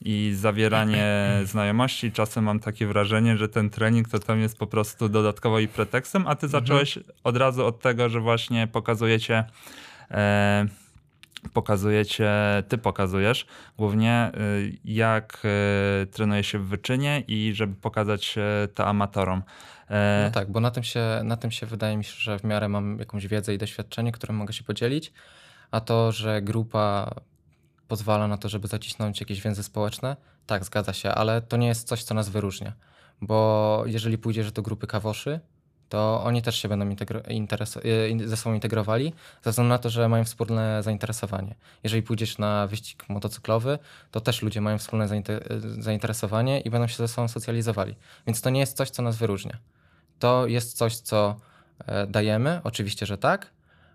i 0.00 0.32
zawieranie 0.34 1.40
znajomości. 1.44 2.12
Czasem 2.12 2.44
mam 2.44 2.60
takie 2.60 2.86
wrażenie, 2.86 3.36
że 3.36 3.48
ten 3.48 3.70
trening 3.70 4.08
to 4.08 4.18
tam 4.18 4.40
jest 4.40 4.58
po 4.58 4.66
prostu 4.66 5.08
dodatkowo 5.08 5.58
i 5.58 5.68
pretekstem, 5.68 6.26
a 6.26 6.34
ty 6.34 6.46
mhm. 6.46 6.50
zacząłeś 6.50 6.98
od 7.24 7.36
razu 7.36 7.66
od 7.66 7.80
tego, 7.80 8.08
że 8.08 8.20
właśnie 8.20 8.66
pokazujecie. 8.66 9.44
E, 10.10 10.66
pokazujecie, 11.52 12.30
ty 12.68 12.78
pokazujesz 12.78 13.46
głównie 13.78 14.30
y, 14.34 14.78
jak 14.84 15.42
y, 16.02 16.06
trenuje 16.06 16.44
się 16.44 16.58
w 16.58 16.66
wyczynie 16.66 17.22
i 17.28 17.52
żeby 17.54 17.74
pokazać 17.74 18.38
to 18.74 18.86
amatorom. 18.86 19.42
E, 19.90 20.22
no 20.24 20.30
tak, 20.30 20.50
bo 20.50 20.60
na 20.60 20.70
tym, 20.70 20.82
się, 20.82 21.20
na 21.24 21.36
tym 21.36 21.50
się 21.50 21.66
wydaje 21.66 21.96
mi 21.96 22.04
się, 22.04 22.14
że 22.16 22.38
w 22.38 22.44
miarę 22.44 22.68
mam 22.68 22.98
jakąś 22.98 23.26
wiedzę 23.26 23.54
i 23.54 23.58
doświadczenie, 23.58 24.12
którym 24.12 24.36
mogę 24.36 24.52
się 24.52 24.64
podzielić, 24.64 25.12
a 25.70 25.80
to, 25.80 26.12
że 26.12 26.42
grupa 26.42 27.14
pozwala 27.88 28.28
na 28.28 28.38
to, 28.38 28.48
żeby 28.48 28.68
zacisnąć 28.68 29.20
jakieś 29.20 29.40
więzy 29.42 29.62
społeczne, 29.62 30.16
tak, 30.46 30.64
zgadza 30.64 30.92
się, 30.92 31.10
ale 31.10 31.42
to 31.42 31.56
nie 31.56 31.66
jest 31.66 31.88
coś, 31.88 32.02
co 32.02 32.14
nas 32.14 32.28
wyróżnia, 32.28 32.72
bo 33.20 33.82
jeżeli 33.86 34.18
pójdziesz 34.18 34.52
do 34.52 34.62
grupy 34.62 34.86
kawoszy, 34.86 35.40
to 35.88 36.22
oni 36.24 36.42
też 36.42 36.56
się 36.56 36.68
będą 36.68 36.90
y, 36.90 38.28
ze 38.28 38.36
sobą 38.36 38.54
integrowali, 38.54 39.12
ze 39.42 39.50
względu 39.50 39.68
na 39.68 39.78
to, 39.78 39.90
że 39.90 40.08
mają 40.08 40.24
wspólne 40.24 40.82
zainteresowanie. 40.82 41.54
Jeżeli 41.84 42.02
pójdziesz 42.02 42.38
na 42.38 42.66
wyścig 42.66 43.08
motocyklowy, 43.08 43.78
to 44.10 44.20
też 44.20 44.42
ludzie 44.42 44.60
mają 44.60 44.78
wspólne 44.78 45.08
zainteresowanie 45.78 46.60
i 46.60 46.70
będą 46.70 46.86
się 46.86 46.96
ze 46.96 47.08
sobą 47.08 47.28
socjalizowali. 47.28 47.96
Więc 48.26 48.40
to 48.40 48.50
nie 48.50 48.60
jest 48.60 48.76
coś, 48.76 48.90
co 48.90 49.02
nas 49.02 49.16
wyróżnia. 49.16 49.58
To 50.18 50.46
jest 50.46 50.76
coś, 50.76 50.96
co 50.96 51.36
e, 51.86 52.06
dajemy, 52.06 52.60
oczywiście, 52.64 53.06
że 53.06 53.18
tak, 53.18 53.50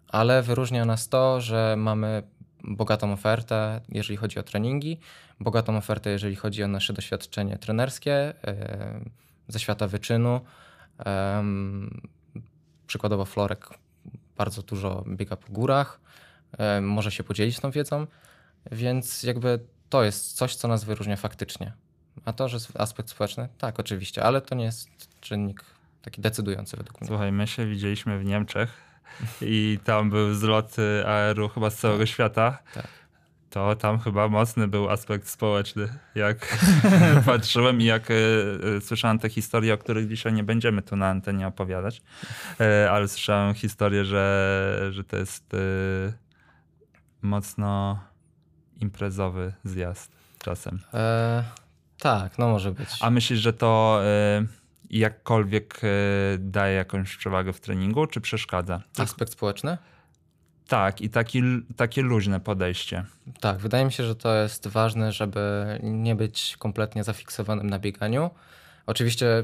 ale 0.08 0.42
wyróżnia 0.42 0.86
nas 0.86 1.10
to, 1.10 1.42
że 1.42 1.76
mamy 1.78 2.24
bogatą 2.64 3.14
ofertę, 3.14 3.82
jeżeli 3.90 4.18
chodzi 4.18 4.40
o 4.40 4.44
treningi, 4.44 5.00
bogatą 5.40 5.78
ofertę, 5.78 6.10
jeżeli 6.10 6.36
chodzi 6.36 6.64
o 6.64 6.68
nasze 6.68 6.94
doświadczenie 6.94 7.58
trenerskie 7.58 8.14
e, 8.48 9.02
ze 9.48 9.60
świata 9.60 9.88
wyczynu, 9.88 10.42
Przykładowo 12.88 13.26
Florek 13.26 13.70
bardzo 14.38 14.62
dużo 14.62 15.04
biega 15.08 15.36
po 15.36 15.54
górach, 15.54 16.00
może 16.82 17.12
się 17.12 17.24
podzielić 17.24 17.60
tą 17.60 17.72
wiedzą, 17.72 18.08
więc 18.72 19.24
jakby 19.24 19.60
to 19.90 20.04
jest 20.04 20.34
coś, 20.34 20.56
co 20.56 20.68
nas 20.68 20.84
wyróżnia 20.84 21.16
faktycznie. 21.16 21.74
A 22.26 22.34
to, 22.34 22.50
że 22.50 22.58
aspekt 22.74 23.10
społeczny, 23.10 23.50
tak, 23.58 23.80
oczywiście, 23.80 24.24
ale 24.24 24.42
to 24.42 24.56
nie 24.56 24.66
jest 24.66 24.90
czynnik 25.22 25.64
taki 26.02 26.22
decydujący 26.22 26.78
według 26.78 27.02
mnie. 27.02 27.08
Słuchaj, 27.08 27.32
my 27.32 27.48
się 27.48 27.66
widzieliśmy 27.66 28.20
w 28.20 28.26
Niemczech 28.26 28.93
i 29.42 29.80
tam 29.84 30.10
był 30.10 30.34
zlot 30.34 30.76
AR-u 31.06 31.50
chyba 31.50 31.70
z 31.70 31.78
całego 31.78 32.04
tak. 32.04 32.10
świata. 32.10 32.58
Tak 32.74 32.88
to 33.54 33.76
tam 33.76 34.00
chyba 34.00 34.28
mocny 34.28 34.68
był 34.68 34.90
aspekt 34.90 35.28
społeczny, 35.28 35.88
jak 36.16 36.58
patrzyłem 37.26 37.82
i 37.82 37.86
jak 37.86 38.12
e, 38.12 38.16
e, 38.78 38.82
słyszałem 38.82 39.20
te 39.20 39.30
historie, 39.30 39.74
o 39.74 39.78
których 39.78 40.08
dzisiaj 40.08 40.34
nie 40.34 40.44
będziemy 40.44 40.82
tu 40.82 40.96
na 40.96 41.10
antenie 41.10 41.48
opowiadać, 41.48 42.02
e, 42.60 42.92
ale 42.92 43.08
słyszałem 43.08 43.54
historię, 43.54 44.06
że, 44.06 44.90
że 44.92 45.04
to 45.04 45.18
jest 45.18 45.52
mocno 47.22 48.00
imprezowy 48.80 49.54
zjazd 49.64 50.12
czasem. 50.40 50.80
E, 50.94 51.44
tak, 52.00 52.38
no 52.38 52.48
może 52.48 52.72
być. 52.72 52.90
A 53.02 53.10
myślisz, 53.10 53.40
że 53.40 53.54
to 53.54 54.02
jakkolwiek 55.00 55.82
daje 56.40 56.76
jakąś 56.76 57.18
przewagę 57.18 57.54
w 57.54 57.60
treningu, 57.60 58.08
czy 58.08 58.22
przeszkadza? 58.22 58.82
Aspekt 58.98 59.32
społeczny? 59.32 59.78
Tak, 60.68 61.02
i 61.02 61.10
taki, 61.10 61.42
takie 61.76 62.02
luźne 62.02 62.40
podejście. 62.40 63.06
Tak, 63.40 63.58
wydaje 63.58 63.86
mi 63.86 63.92
się, 63.92 64.04
że 64.04 64.16
to 64.16 64.36
jest 64.36 64.68
ważne, 64.68 65.12
żeby 65.12 65.66
nie 65.84 66.16
być 66.16 66.56
kompletnie 66.60 67.04
zafiksowanym 67.04 67.70
na 67.70 67.80
bieganiu. 67.80 68.30
Oczywiście 68.86 69.44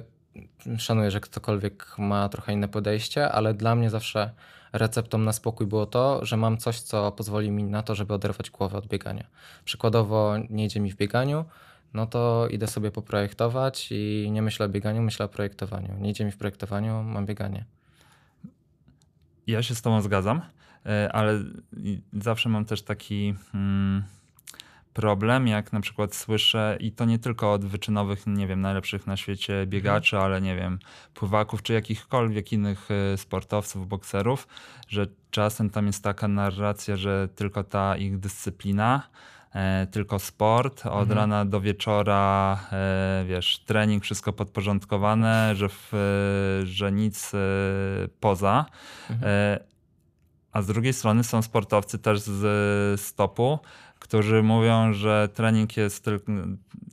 szanuję, 0.77 1.11
że 1.11 1.19
ktokolwiek 1.19 1.95
ma 1.97 2.29
trochę 2.29 2.53
inne 2.53 2.67
podejście, 2.67 3.31
ale 3.31 3.53
dla 3.53 3.75
mnie 3.75 3.89
zawsze 3.89 4.31
receptą 4.73 5.17
na 5.17 5.33
spokój 5.33 5.67
było 5.67 5.85
to, 5.85 6.25
że 6.25 6.37
mam 6.37 6.57
coś, 6.57 6.79
co 6.79 7.11
pozwoli 7.11 7.51
mi 7.51 7.63
na 7.63 7.83
to, 7.83 7.95
żeby 7.95 8.13
oderwać 8.13 8.49
głowę 8.49 8.77
od 8.77 8.87
biegania. 8.87 9.27
Przykładowo 9.65 10.33
nie 10.49 10.65
idzie 10.65 10.79
mi 10.79 10.91
w 10.91 10.95
bieganiu, 10.95 11.45
no 11.93 12.07
to 12.07 12.47
idę 12.51 12.67
sobie 12.67 12.91
poprojektować 12.91 13.87
i 13.91 14.29
nie 14.31 14.41
myślę 14.41 14.65
o 14.65 14.69
bieganiu, 14.69 15.01
myślę 15.01 15.25
o 15.25 15.29
projektowaniu. 15.29 15.97
Nie 15.99 16.09
idzie 16.09 16.25
mi 16.25 16.31
w 16.31 16.37
projektowaniu, 16.37 17.03
mam 17.03 17.25
bieganie. 17.25 17.65
Ja 19.47 19.63
się 19.63 19.75
z 19.75 19.81
Tobą 19.81 20.01
zgadzam. 20.01 20.41
E, 20.85 21.11
ale 21.11 21.43
zawsze 22.13 22.49
mam 22.49 22.65
też 22.65 22.81
taki 22.81 23.35
hmm, 23.51 24.03
problem, 24.93 25.47
jak 25.47 25.73
na 25.73 25.81
przykład 25.81 26.15
słyszę, 26.15 26.77
i 26.79 26.91
to 26.91 27.05
nie 27.05 27.19
tylko 27.19 27.53
od 27.53 27.65
wyczynowych, 27.65 28.27
nie 28.27 28.47
wiem, 28.47 28.61
najlepszych 28.61 29.07
na 29.07 29.17
świecie 29.17 29.65
biegaczy, 29.67 30.15
mhm. 30.15 30.31
ale 30.31 30.41
nie 30.41 30.55
wiem, 30.55 30.79
pływaków 31.13 31.63
czy 31.63 31.73
jakichkolwiek 31.73 32.53
innych 32.53 32.89
e, 32.91 33.17
sportowców, 33.17 33.87
bokserów, 33.87 34.47
że 34.87 35.07
czasem 35.31 35.69
tam 35.69 35.87
jest 35.87 36.03
taka 36.03 36.27
narracja, 36.27 36.95
że 36.95 37.29
tylko 37.35 37.63
ta 37.63 37.97
ich 37.97 38.19
dyscyplina, 38.19 39.09
tylko 39.91 40.19
sport, 40.19 40.85
od 40.85 41.01
mhm. 41.01 41.17
rana 41.17 41.45
do 41.45 41.61
wieczora, 41.61 42.59
e, 42.71 43.25
wiesz, 43.27 43.59
trening, 43.59 44.03
wszystko 44.03 44.33
podporządkowane, 44.33 45.55
że, 45.55 45.69
w, 45.69 45.91
że 46.63 46.91
nic 46.91 47.31
e, 47.33 47.37
poza. 48.19 48.65
Mhm. 49.09 49.59
A 50.51 50.61
z 50.61 50.67
drugiej 50.67 50.93
strony 50.93 51.23
są 51.23 51.41
sportowcy 51.41 51.99
też 51.99 52.19
z 52.19 53.01
stopu, 53.01 53.59
którzy 53.99 54.43
mówią, 54.43 54.93
że 54.93 55.29
trening 55.33 55.77
jest 55.77 56.03
tylko, 56.03 56.31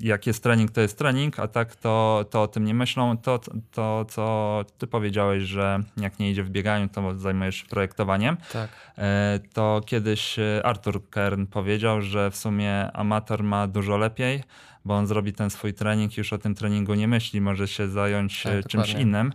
jak 0.00 0.26
jest 0.26 0.42
trening, 0.42 0.70
to 0.70 0.80
jest 0.80 0.98
trening, 0.98 1.38
a 1.38 1.48
tak 1.48 1.76
to, 1.76 2.24
to 2.30 2.42
o 2.42 2.48
tym 2.48 2.64
nie 2.64 2.74
myślą. 2.74 3.18
To, 3.18 3.40
to, 3.72 4.06
co 4.08 4.64
ty 4.78 4.86
powiedziałeś, 4.86 5.42
że 5.42 5.82
jak 5.96 6.18
nie 6.18 6.30
idzie 6.30 6.42
w 6.42 6.50
bieganiu, 6.50 6.88
to 6.88 7.18
zajmujesz 7.18 7.56
się 7.56 7.66
projektowaniem. 7.66 8.36
Tak. 8.52 8.70
E, 8.98 9.40
to 9.52 9.80
kiedyś 9.86 10.36
Arthur 10.64 11.10
Kern 11.10 11.46
powiedział, 11.46 12.02
że 12.02 12.30
w 12.30 12.36
sumie 12.36 12.92
amator 12.92 13.42
ma 13.42 13.66
dużo 13.66 13.96
lepiej, 13.96 14.42
bo 14.84 14.94
on 14.94 15.06
zrobi 15.06 15.32
ten 15.32 15.50
swój 15.50 15.74
trening, 15.74 16.16
już 16.16 16.32
o 16.32 16.38
tym 16.38 16.54
treningu 16.54 16.94
nie 16.94 17.08
myśli, 17.08 17.40
może 17.40 17.68
się 17.68 17.88
zająć 17.88 18.42
tak, 18.42 18.52
czymś 18.66 18.86
dokładnie. 18.86 19.02
innym. 19.02 19.32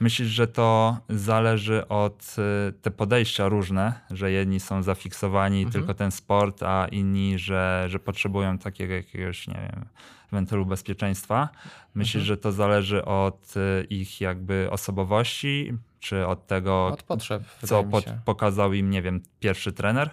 Myślisz, 0.00 0.28
że 0.28 0.46
to 0.46 0.96
zależy 1.08 1.88
od 1.88 2.36
y, 2.68 2.72
te 2.72 2.90
podejścia 2.90 3.48
różne, 3.48 4.00
że 4.10 4.30
jedni 4.30 4.60
są 4.60 4.82
zafiksowani 4.82 5.62
mhm. 5.62 5.72
tylko 5.72 5.94
ten 5.94 6.10
sport, 6.10 6.62
a 6.62 6.86
inni, 6.88 7.38
że, 7.38 7.86
że 7.88 7.98
potrzebują 7.98 8.58
takiego 8.58 8.94
jakiegoś, 8.94 9.48
nie 9.48 9.54
wiem, 9.72 9.84
wentylu 10.32 10.66
bezpieczeństwa. 10.66 11.48
Myślisz, 11.94 12.22
mhm. 12.22 12.26
że 12.26 12.36
to 12.36 12.52
zależy 12.52 13.04
od 13.04 13.54
y, 13.56 13.86
ich 13.90 14.20
jakby 14.20 14.68
osobowości, 14.70 15.72
czy 16.00 16.26
od 16.26 16.46
tego, 16.46 16.86
od 16.86 17.02
potrzeb, 17.02 17.42
co 17.64 17.84
po 17.84 18.02
pokazał 18.24 18.72
im, 18.72 18.90
nie 18.90 19.02
wiem, 19.02 19.22
pierwszy 19.40 19.72
trener? 19.72 20.10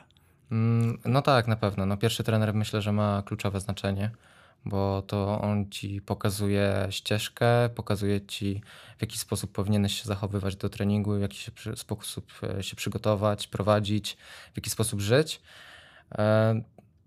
Mm, 0.52 0.98
no 1.06 1.22
tak, 1.22 1.48
na 1.48 1.56
pewno. 1.56 1.86
No, 1.86 1.98
pierwszy 1.98 2.24
trener 2.24 2.54
myślę, 2.54 2.82
że 2.82 2.92
ma 2.92 3.24
kluczowe 3.26 3.60
znaczenie 3.60 4.12
bo 4.66 5.02
to 5.02 5.42
on 5.42 5.70
ci 5.70 6.02
pokazuje 6.02 6.88
ścieżkę, 6.90 7.70
pokazuje 7.70 8.22
ci, 8.22 8.62
w 8.98 9.02
jaki 9.02 9.18
sposób 9.18 9.52
powinieneś 9.52 10.02
się 10.02 10.06
zachowywać 10.06 10.56
do 10.56 10.70
treningu, 10.70 11.18
w 11.18 11.22
jaki 11.22 11.38
się, 11.38 11.52
sposób 11.76 12.32
e, 12.44 12.64
się 12.64 12.76
przygotować, 12.76 13.48
prowadzić, 13.48 14.18
w 14.54 14.58
jaki 14.58 14.70
sposób 14.70 15.02
żyć. 15.02 15.42
E, 16.18 16.62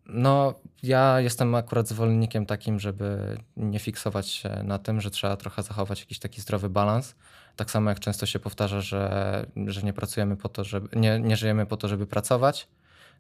no, 0.07 0.55
ja 0.83 1.21
jestem 1.21 1.55
akurat 1.55 1.89
zwolennikiem 1.89 2.47
takim, 2.47 2.81
żeby 2.81 3.39
nie 3.57 3.79
fiksować 3.79 4.29
się 4.29 4.63
na 4.65 4.79
tym, 4.79 5.01
że 5.01 5.11
trzeba 5.11 5.37
trochę 5.37 5.63
zachować 5.63 6.01
jakiś 6.01 6.19
taki 6.19 6.41
zdrowy 6.41 6.71
balans. 6.71 7.15
Tak 7.57 7.71
samo 7.71 7.91
jak 7.91 8.01
często 8.01 8.27
się 8.27 8.39
powtarza, 8.39 8.81
że, 8.81 9.47
że 9.67 9.83
nie 9.83 9.93
pracujemy 9.93 10.37
po 10.37 10.49
to, 10.49 10.65
żeby, 10.65 11.01
nie, 11.01 11.21
nie 11.21 11.37
żyjemy 11.37 11.67
po 11.67 11.77
to, 11.77 11.89
żeby 11.89 12.07
pracować, 12.07 12.69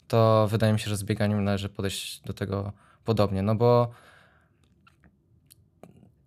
to 0.09 0.49
wydaje 0.51 0.73
mi 0.73 0.81
się, 0.81 0.91
że 0.91 0.97
z 0.97 1.05
bieganiem 1.05 1.45
należy 1.45 1.69
podejść 1.69 2.21
do 2.21 2.33
tego 2.33 2.73
podobnie, 3.05 3.43
no 3.43 3.55
bo 3.55 3.91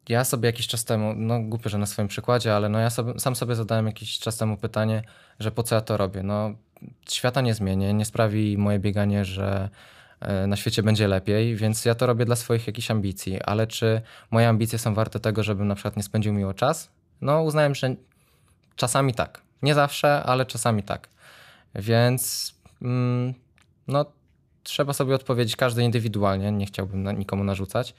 ja 0.10 0.24
sobie 0.24 0.46
jakiś 0.46 0.68
czas 0.68 0.86
temu, 0.86 1.14
no 1.16 1.40
głupio, 1.40 1.70
że 1.70 1.78
na 1.78 1.86
swoim 1.86 2.08
przykładzie, 2.08 2.56
ale 2.56 2.70
no 2.70 2.80
ja 2.80 2.90
sobie, 2.90 3.20
sam 3.20 3.36
sobie 3.36 3.56
zadałem 3.56 3.86
jakiś 3.86 4.20
czas 4.20 4.38
temu 4.38 4.58
pytanie, 4.58 5.04
że 5.40 5.52
po 5.52 5.64
co 5.64 5.76
ja 5.76 5.82
to 5.82 5.98
robię. 5.98 6.24
No 6.24 6.52
świata 7.10 7.42
nie 7.42 7.54
zmienię, 7.54 7.94
nie 7.94 8.06
sprawi 8.06 8.58
moje 8.58 8.80
bieganie, 8.80 9.26
że 9.26 9.70
e, 10.20 10.48
na 10.48 10.56
świecie 10.56 10.84
będzie 10.84 11.08
lepiej, 11.08 11.56
więc 11.56 11.86
ja 11.86 11.96
to 11.96 12.08
robię 12.08 12.26
dla 12.26 12.36
swoich 12.36 12.68
jakichś 12.68 12.92
ambicji, 12.92 13.42
ale 13.42 13.68
czy 13.68 14.02
moje 14.32 14.50
ambicje 14.50 14.80
są 14.80 14.94
warte 14.94 15.20
tego, 15.20 15.44
żebym 15.44 15.68
na 15.68 15.76
przykład 15.76 15.98
nie 15.98 16.04
spędził 16.04 16.34
miło 16.34 16.54
czas? 16.54 16.92
No 17.22 17.44
uznałem, 17.44 17.76
że 17.76 17.96
czasami 18.76 19.14
tak. 19.14 19.42
Nie 19.62 19.74
zawsze, 19.74 20.24
ale 20.24 20.46
czasami 20.46 20.84
tak. 20.84 21.10
Więc 21.76 22.54
mm, 22.82 23.34
no 23.88 24.06
trzeba 24.64 24.94
sobie 24.94 25.16
odpowiedzieć 25.16 25.56
każdy 25.56 25.84
indywidualnie, 25.84 26.52
nie 26.52 26.66
chciałbym 26.66 27.20
nikomu 27.20 27.44
narzucać 27.44 27.96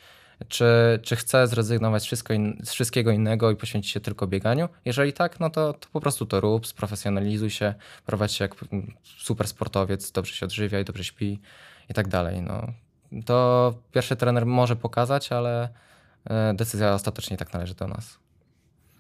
czy, 0.49 0.65
czy 1.03 1.17
chcę 1.17 1.47
zrezygnować 1.47 2.05
wszystko 2.05 2.33
in, 2.33 2.61
z 2.65 2.73
wszystkiego 2.73 3.11
innego 3.11 3.51
i 3.51 3.57
poświęcić 3.57 3.93
się 3.93 4.01
tylko 4.01 4.27
bieganiu? 4.27 4.69
Jeżeli 4.85 5.13
tak, 5.13 5.41
no 5.41 5.51
to, 5.51 5.73
to 5.73 5.89
po 5.93 6.01
prostu 6.01 6.27
to 6.27 6.41
rób, 6.41 6.67
sprofesjonalizuj 6.67 7.51
się, 7.51 7.75
prowadź 8.07 8.33
się 8.33 8.45
jak 8.45 8.55
super 9.03 9.49
sportowiec, 9.49 10.13
dobrze 10.13 10.35
się 10.35 10.47
odżywia 10.47 10.81
i 10.81 10.85
dobrze 10.85 11.05
śpi 11.05 11.41
i 11.89 11.95
tak 11.95 12.09
dalej. 12.09 12.43
No. 12.43 12.67
To 13.27 13.75
pierwszy 13.93 14.17
trener 14.17 14.47
może 14.47 14.77
pokazać, 14.77 15.33
ale 15.33 15.69
e, 16.25 16.55
decyzja 16.55 16.95
ostatecznie 16.95 17.37
tak 17.37 17.53
należy 17.53 17.75
do 17.75 17.87
nas. 17.89 18.19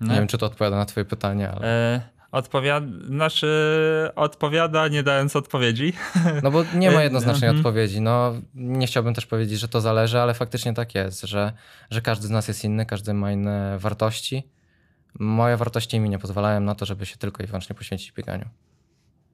No. 0.00 0.12
Nie 0.12 0.18
wiem, 0.18 0.28
czy 0.28 0.38
to 0.38 0.46
odpowiada 0.46 0.76
na 0.76 0.84
twoje 0.84 1.04
pytanie, 1.04 1.50
ale... 1.50 1.66
E 1.66 2.19
odpowiada, 2.32 2.86
znaczy 3.06 3.48
odpowiada 4.16 4.88
nie 4.88 5.02
dając 5.02 5.36
odpowiedzi. 5.36 5.92
No 6.42 6.50
bo 6.50 6.64
nie 6.74 6.90
ma 6.90 7.02
jednoznacznej 7.08 7.48
mhm. 7.48 7.56
odpowiedzi. 7.56 8.00
No, 8.00 8.34
nie 8.54 8.86
chciałbym 8.86 9.14
też 9.14 9.26
powiedzieć, 9.26 9.60
że 9.60 9.68
to 9.68 9.80
zależy, 9.80 10.20
ale 10.20 10.34
faktycznie 10.34 10.74
tak 10.74 10.94
jest, 10.94 11.22
że, 11.22 11.52
że 11.90 12.00
każdy 12.00 12.26
z 12.26 12.30
nas 12.30 12.48
jest 12.48 12.64
inny, 12.64 12.86
każdy 12.86 13.14
ma 13.14 13.32
inne 13.32 13.78
wartości. 13.78 14.48
Moje 15.18 15.56
wartości 15.56 16.00
mi 16.00 16.10
nie 16.10 16.18
pozwalają 16.18 16.60
na 16.60 16.74
to, 16.74 16.86
żeby 16.86 17.06
się 17.06 17.16
tylko 17.16 17.42
i 17.42 17.46
wyłącznie 17.46 17.74
poświęcić 17.74 18.12
bieganiu. 18.12 18.48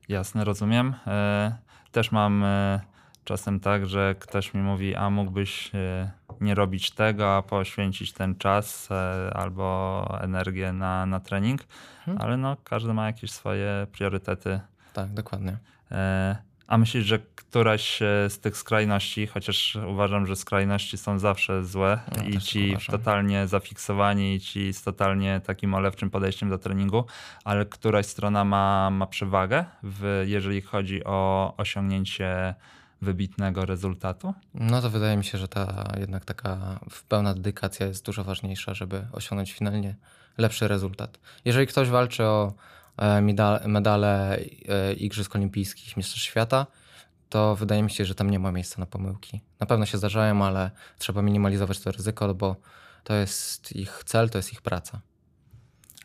Jasne, 0.08 0.44
rozumiem. 0.44 0.94
E, 1.06 1.56
też 1.92 2.12
mam 2.12 2.44
e, 2.44 2.80
czasem 3.26 3.60
tak, 3.60 3.86
że 3.86 4.14
ktoś 4.18 4.54
mi 4.54 4.62
mówi, 4.62 4.94
a 4.94 5.10
mógłbyś 5.10 5.70
e, 5.74 6.10
nie 6.40 6.54
robić 6.54 6.90
tego, 6.90 7.36
a 7.36 7.42
poświęcić 7.42 8.12
ten 8.12 8.34
czas 8.34 8.88
e, 8.90 9.30
albo 9.34 10.18
energię 10.20 10.72
na, 10.72 11.06
na 11.06 11.20
trening, 11.20 11.64
hmm. 12.04 12.22
ale 12.22 12.36
no, 12.36 12.56
każdy 12.64 12.94
ma 12.94 13.06
jakieś 13.06 13.30
swoje 13.30 13.86
priorytety. 13.92 14.60
Tak, 14.92 15.12
dokładnie. 15.12 15.58
E, 15.90 16.36
a 16.66 16.78
myślisz, 16.78 17.04
że 17.04 17.18
któraś 17.34 17.98
z 18.28 18.38
tych 18.38 18.56
skrajności, 18.56 19.26
chociaż 19.26 19.78
uważam, 19.88 20.26
że 20.26 20.36
skrajności 20.36 20.98
są 20.98 21.18
zawsze 21.18 21.64
złe 21.64 22.00
ja 22.16 22.22
i 22.22 22.38
ci 22.38 22.70
uważam. 22.70 22.98
totalnie 22.98 23.46
zafiksowani, 23.46 24.34
i 24.34 24.40
ci 24.40 24.72
z 24.72 24.82
totalnie 24.82 25.40
takim 25.46 25.74
olewczym 25.74 26.10
podejściem 26.10 26.48
do 26.48 26.58
treningu, 26.58 27.04
ale 27.44 27.66
któraś 27.66 28.06
strona 28.06 28.44
ma, 28.44 28.90
ma 28.90 29.06
przewagę, 29.06 29.64
w, 29.82 30.24
jeżeli 30.26 30.62
chodzi 30.62 31.04
o 31.04 31.54
osiągnięcie 31.56 32.54
wybitnego 33.02 33.66
rezultatu? 33.66 34.34
No 34.54 34.82
to 34.82 34.90
wydaje 34.90 35.16
mi 35.16 35.24
się, 35.24 35.38
że 35.38 35.48
ta 35.48 35.92
jednak 36.00 36.24
taka 36.24 36.80
pełna 37.08 37.34
dedykacja 37.34 37.86
jest 37.86 38.04
dużo 38.04 38.24
ważniejsza, 38.24 38.74
żeby 38.74 39.06
osiągnąć 39.12 39.52
finalnie 39.52 39.96
lepszy 40.38 40.68
rezultat. 40.68 41.18
Jeżeli 41.44 41.66
ktoś 41.66 41.88
walczy 41.88 42.24
o 42.24 42.52
e, 42.96 43.22
medale 43.68 44.38
e, 44.68 44.92
Igrzysk 44.92 45.36
Olimpijskich, 45.36 45.96
Mistrzostw 45.96 46.26
Świata, 46.26 46.66
to 47.28 47.56
wydaje 47.56 47.82
mi 47.82 47.90
się, 47.90 48.04
że 48.04 48.14
tam 48.14 48.30
nie 48.30 48.38
ma 48.38 48.52
miejsca 48.52 48.80
na 48.80 48.86
pomyłki. 48.86 49.40
Na 49.60 49.66
pewno 49.66 49.86
się 49.86 49.98
zdarzają, 49.98 50.44
ale 50.44 50.70
trzeba 50.98 51.22
minimalizować 51.22 51.80
to 51.80 51.92
ryzyko, 51.92 52.34
bo 52.34 52.56
to 53.04 53.14
jest 53.14 53.76
ich 53.76 54.02
cel, 54.04 54.30
to 54.30 54.38
jest 54.38 54.52
ich 54.52 54.62
praca. 54.62 55.00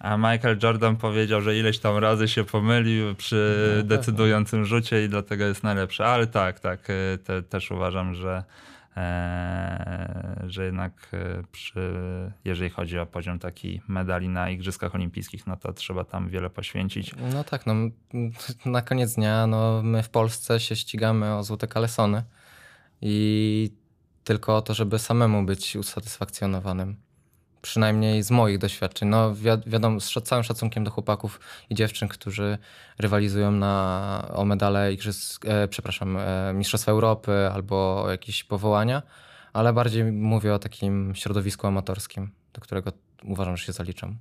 A 0.02 0.18
Michael 0.18 0.60
Jordan 0.64 0.98
powiedział, 0.98 1.42
że 1.42 1.58
ileś 1.58 1.80
tam 1.80 1.98
razy 1.98 2.28
się 2.28 2.44
pomylił 2.44 3.16
przy 3.16 3.76
no, 3.78 3.84
decydującym 3.84 4.66
rzucie 4.66 5.06
i 5.06 5.10
dlatego 5.10 5.46
jest 5.46 5.64
najlepszy. 5.64 6.06
Ale 6.06 6.28
tak, 6.28 6.60
tak, 6.60 6.90
e, 6.90 7.18
te, 7.18 7.44
też 7.44 7.72
uważam, 7.72 8.14
że, 8.14 8.44
e, 8.98 10.44
że 10.48 10.66
jednak 10.66 11.10
e, 11.14 11.44
przy, 11.52 11.94
jeżeli 12.46 12.70
chodzi 12.70 13.00
o 13.00 13.06
poziom 13.06 13.40
taki 13.40 13.82
medali 13.88 14.30
na 14.30 14.50
Igrzyskach 14.50 14.96
Olimpijskich, 14.96 15.48
no 15.48 15.58
to 15.58 15.74
trzeba 15.74 16.04
tam 16.04 16.30
wiele 16.30 16.50
poświęcić. 16.50 17.16
No 17.34 17.44
tak, 17.44 17.66
no 17.66 17.74
na 18.66 18.82
koniec 18.82 19.16
dnia 19.16 19.48
no, 19.48 19.82
my 19.84 20.04
w 20.04 20.10
Polsce 20.10 20.60
się 20.60 20.76
ścigamy 20.76 21.36
o 21.36 21.44
złote 21.44 21.68
kalesony 21.68 22.24
i 23.02 23.72
tylko 24.24 24.58
o 24.58 24.62
to, 24.62 24.74
żeby 24.74 25.00
samemu 25.00 25.44
być 25.44 25.76
usatysfakcjonowanym 25.76 27.11
przynajmniej 27.62 28.24
z 28.24 28.32
moich 28.32 28.58
doświadczeń. 28.58 29.10
No 29.10 29.36
wi 29.36 29.50
wiadomo, 29.68 30.00
z 30.00 30.14
całym 30.24 30.44
szacunkiem 30.44 30.84
do 30.84 30.92
chłopaków 30.92 31.40
i 31.70 31.76
dziewczyn, 31.76 32.08
którzy 32.08 32.58
rywalizują 33.00 33.52
na, 33.52 34.28
o 34.34 34.46
medale 34.46 34.94
igrzysk, 34.94 35.46
e, 35.46 35.68
przepraszam, 35.68 36.18
e, 36.18 36.54
Mistrzostwa 36.54 36.92
Europy 36.92 37.50
albo 37.54 38.06
jakieś 38.10 38.44
powołania, 38.44 39.02
ale 39.54 39.74
bardziej 39.74 40.04
mówię 40.04 40.54
o 40.54 40.60
takim 40.60 41.16
środowisku 41.16 41.68
amatorskim, 41.68 42.32
do 42.54 42.62
którego 42.62 42.92
uważam, 43.24 43.58
że 43.58 43.66
się 43.66 43.74
zaliczam. 43.74 44.18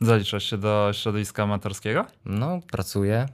Zaliczasz 0.00 0.44
się 0.44 0.58
do 0.58 0.90
środowiska 0.92 1.42
amatorskiego? 1.42 2.06
No, 2.24 2.60
pracuję. 2.70 3.28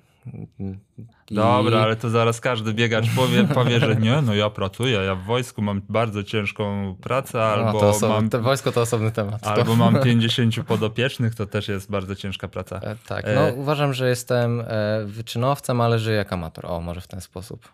I... 0.59 1.35
Dobra, 1.35 1.81
ale 1.81 1.97
to 1.97 2.11
zaraz 2.11 2.41
każdy 2.41 2.75
biegacz 2.75 3.15
powie, 3.17 3.45
powie, 3.45 3.81
że 3.81 3.97
nie, 3.97 4.23
no 4.23 4.35
ja 4.35 4.51
pracuję, 4.51 4.99
ja 4.99 5.15
w 5.15 5.23
wojsku 5.23 5.63
mam 5.63 5.83
bardzo 5.89 6.23
ciężką 6.23 6.97
pracę, 7.01 7.43
albo 7.43 7.73
no, 7.73 7.89
osobny, 7.89 8.15
mam... 8.15 8.31
To 8.31 8.43
wojsko 8.43 8.73
to 8.73 8.81
osobny 8.81 9.13
temat. 9.13 9.47
Albo 9.47 9.77
mam 9.77 10.01
50 10.05 10.65
podopiecznych, 10.67 11.35
to 11.35 11.47
też 11.47 11.69
jest 11.69 11.91
bardzo 11.91 12.15
ciężka 12.15 12.49
praca. 12.49 12.77
E, 12.77 12.97
tak, 13.07 13.25
no 13.35 13.49
e... 13.49 13.55
uważam, 13.55 13.95
że 13.95 14.09
jestem 14.09 14.61
e, 14.61 14.65
wyczynowcem, 15.07 15.81
ale 15.81 15.99
żyję 15.99 16.17
jak 16.17 16.33
amator. 16.33 16.67
O, 16.67 16.81
może 16.81 17.01
w 17.01 17.07
ten 17.07 17.21
sposób. 17.21 17.69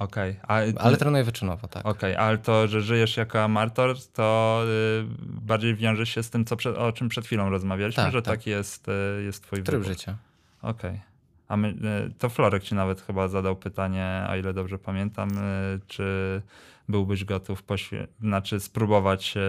Okej. 0.00 0.36
Okay. 0.42 0.74
Ale 0.78 0.96
trenuję 0.96 1.24
wyczynowo, 1.24 1.68
tak. 1.68 1.86
Okej, 1.86 2.12
okay. 2.12 2.26
ale 2.26 2.38
to, 2.38 2.68
że 2.68 2.80
żyjesz 2.80 3.16
jako 3.16 3.42
amator, 3.42 3.96
to 4.12 4.62
y, 4.64 5.04
bardziej 5.20 5.74
wiąże 5.74 6.06
się 6.06 6.22
z 6.22 6.30
tym, 6.30 6.44
co 6.44 6.56
przed, 6.56 6.76
o 6.76 6.92
czym 6.92 7.08
przed 7.08 7.26
chwilą 7.26 7.50
rozmawialiśmy, 7.50 8.02
tak, 8.02 8.12
że 8.12 8.22
tak. 8.22 8.34
taki 8.36 8.50
jest, 8.50 8.88
y, 8.88 9.22
jest 9.22 9.42
twój 9.42 9.62
Tryb 9.62 9.80
wybór. 9.80 9.86
życia. 9.86 10.16
Okej. 10.62 10.90
Okay. 10.90 11.15
A 11.48 11.56
my, 11.56 11.68
e, 11.68 12.10
to 12.18 12.28
Florek 12.28 12.62
ci 12.62 12.74
nawet 12.74 13.00
chyba 13.00 13.28
zadał 13.28 13.56
pytanie, 13.56 14.26
o 14.30 14.36
ile 14.36 14.52
dobrze 14.52 14.78
pamiętam, 14.78 15.30
e, 15.38 15.42
czy 15.86 16.42
byłbyś 16.88 17.24
gotów 17.24 17.64
poświe- 17.64 18.06
znaczy 18.20 18.60
spróbować 18.60 19.36
e, 19.36 19.40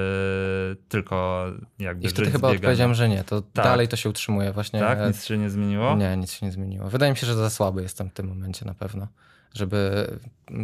tylko 0.89 1.45
jakby 1.79 2.07
I 2.07 2.09
wtedy 2.09 2.31
chyba 2.31 2.47
odpowiedziałem, 2.47 2.93
że 2.93 3.09
nie. 3.09 3.23
To 3.23 3.41
tak. 3.41 3.65
dalej 3.65 3.87
to 3.87 3.95
się 3.95 4.09
utrzymuje 4.09 4.51
właśnie. 4.51 4.79
Tak? 4.79 4.99
Nic 5.07 5.25
się 5.25 5.37
nie 5.37 5.49
zmieniło? 5.49 5.95
Nie, 5.95 6.17
nic 6.17 6.31
się 6.31 6.45
nie 6.45 6.51
zmieniło. 6.51 6.89
Wydaje 6.89 7.11
mi 7.11 7.17
się, 7.17 7.27
że 7.27 7.35
za 7.35 7.49
słaby 7.49 7.81
jestem 7.81 8.09
w 8.09 8.13
tym 8.13 8.27
momencie 8.27 8.65
na 8.65 8.73
pewno. 8.73 9.07
żeby 9.53 10.07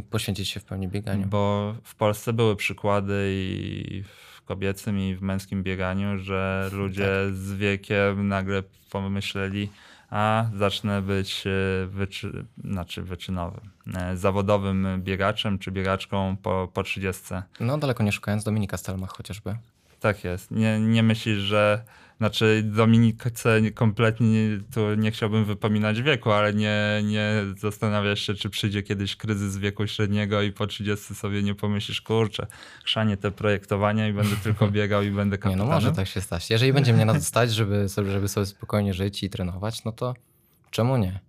poświęcić 0.09 0.49
się 0.49 0.59
w 0.59 0.65
pełni 0.65 0.87
bieganiu. 0.87 1.27
Bo 1.27 1.75
w 1.83 1.95
Polsce 1.95 2.33
były 2.33 2.55
przykłady 2.55 3.29
i 3.33 4.03
w 4.03 4.41
kobiecym 4.45 4.99
i 4.99 5.15
w 5.15 5.21
męskim 5.21 5.63
bieganiu, 5.63 6.17
że 6.17 6.69
ludzie 6.73 7.07
tak. 7.25 7.35
z 7.35 7.53
wiekiem 7.53 8.27
nagle 8.27 8.63
pomyśleli, 8.89 9.69
a 10.13 10.45
zacznę 10.57 11.01
być 11.01 11.43
e, 11.47 11.87
wyczy, 11.87 12.45
znaczy 12.63 13.01
wyczynowym, 13.01 13.69
e, 13.95 14.17
zawodowym 14.17 14.87
biegaczem 14.97 15.59
czy 15.59 15.71
biegaczką 15.71 16.37
po, 16.43 16.69
po 16.73 16.83
30. 16.83 17.23
No 17.59 17.77
daleko 17.77 18.03
nie 18.03 18.11
szukając 18.11 18.43
Dominika 18.43 18.77
Stelmach 18.77 19.09
chociażby. 19.17 19.55
Tak 19.99 20.23
jest. 20.23 20.51
Nie, 20.51 20.79
nie 20.79 21.03
myślisz, 21.03 21.39
że 21.39 21.83
znaczy 22.23 22.63
Dominice 22.65 23.71
kompletnie 23.73 24.29
tu 24.73 24.95
nie 24.95 25.11
chciałbym 25.11 25.45
wypominać 25.45 26.01
wieku, 26.01 26.31
ale 26.31 26.53
nie, 26.53 27.01
nie 27.03 27.33
zastanawiasz 27.57 28.19
się, 28.19 28.33
czy 28.33 28.49
przyjdzie 28.49 28.83
kiedyś 28.83 29.15
kryzys 29.15 29.57
wieku 29.57 29.87
średniego 29.87 30.41
i 30.41 30.51
po 30.51 30.67
30 30.67 31.15
sobie 31.15 31.43
nie 31.43 31.55
pomyślisz, 31.55 32.01
kurczę, 32.01 32.47
chrzanie 32.83 33.17
te 33.17 33.31
projektowania 33.31 34.07
i 34.07 34.13
będę 34.13 34.35
tylko 34.35 34.67
biegał 34.77 35.03
i 35.03 35.11
będę 35.11 35.37
kapitanem. 35.37 35.67
Nie, 35.67 35.69
no 35.69 35.75
może 35.75 35.91
tak 35.91 36.07
się 36.07 36.21
stać. 36.21 36.49
Jeżeli 36.49 36.73
będzie 36.73 36.93
mnie 36.93 37.05
na 37.05 37.13
to 37.13 37.21
stać, 37.21 37.51
żeby 37.51 37.89
sobie, 37.89 38.11
żeby 38.11 38.27
sobie 38.27 38.45
spokojnie 38.45 38.93
żyć 38.93 39.23
i 39.23 39.29
trenować, 39.29 39.83
no 39.83 39.91
to 39.91 40.13
czemu 40.71 40.97
nie? 40.97 41.19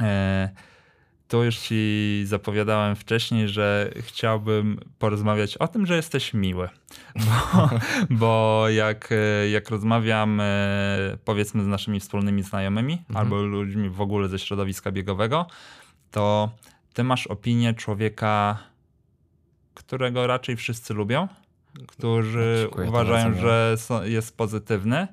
E 0.00 0.71
tu 1.32 1.44
już 1.44 1.58
ci 1.58 2.22
zapowiadałem 2.26 2.96
wcześniej, 2.96 3.48
że 3.48 3.90
chciałbym 4.00 4.80
porozmawiać 4.98 5.56
o 5.56 5.68
tym, 5.68 5.86
że 5.86 5.96
jesteś 5.96 6.34
miły. 6.34 6.68
Bo, 7.26 7.70
bo 8.10 8.68
jak, 8.68 9.14
jak 9.52 9.70
rozmawiam 9.70 10.40
e, 10.40 10.46
powiedzmy 11.24 11.64
z 11.64 11.66
naszymi 11.66 12.00
wspólnymi 12.00 12.42
znajomymi 12.42 12.92
mhm. 12.92 13.16
albo 13.16 13.42
ludźmi 13.42 13.88
w 13.88 14.00
ogóle 14.00 14.28
ze 14.28 14.38
środowiska 14.38 14.90
biegowego, 14.90 15.46
to 16.10 16.50
ty 16.92 17.04
masz 17.04 17.26
opinię 17.26 17.74
człowieka, 17.74 18.58
którego 19.74 20.26
raczej 20.26 20.56
wszyscy 20.56 20.94
lubią, 20.94 21.28
którzy 21.86 22.58
Dziękuję, 22.60 22.88
uważają, 22.88 23.34
że 23.34 23.76
jest 24.04 24.36
pozytywny. 24.36 25.08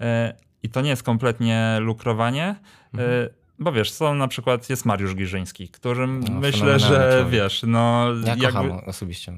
E, 0.00 0.34
I 0.62 0.68
to 0.68 0.80
nie 0.80 0.90
jest 0.90 1.02
kompletnie 1.02 1.76
lukrowanie. 1.80 2.44
E, 2.44 2.98
mhm 2.98 3.41
bo 3.58 3.72
wiesz, 3.72 3.92
są 3.92 4.14
na 4.14 4.28
przykład, 4.28 4.70
jest 4.70 4.84
Mariusz 4.84 5.14
Giżyński, 5.14 5.68
którym 5.68 6.20
no, 6.20 6.40
myślę, 6.40 6.78
że 6.78 7.12
człowiek. 7.12 7.28
wiesz, 7.28 7.62
no... 7.66 8.06
Ja 8.24 8.28
jakby... 8.28 8.46
kocham 8.46 8.70
osobiście. 8.86 9.32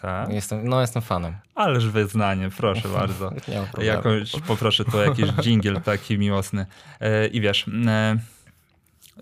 Tak? 0.00 0.32
Jestem, 0.32 0.68
no 0.68 0.80
jestem 0.80 1.02
fanem. 1.02 1.34
Ależ 1.54 1.88
wyznanie, 1.88 2.50
proszę 2.56 2.88
bardzo. 2.98 3.32
Jakoś 3.82 4.32
poproszę 4.46 4.84
tu 4.84 4.98
jakiś 4.98 5.26
dżingiel 5.26 5.80
taki 5.80 6.18
miłosny. 6.18 6.66
E, 7.00 7.26
I 7.26 7.40
wiesz, 7.40 7.66
e, 7.86 8.16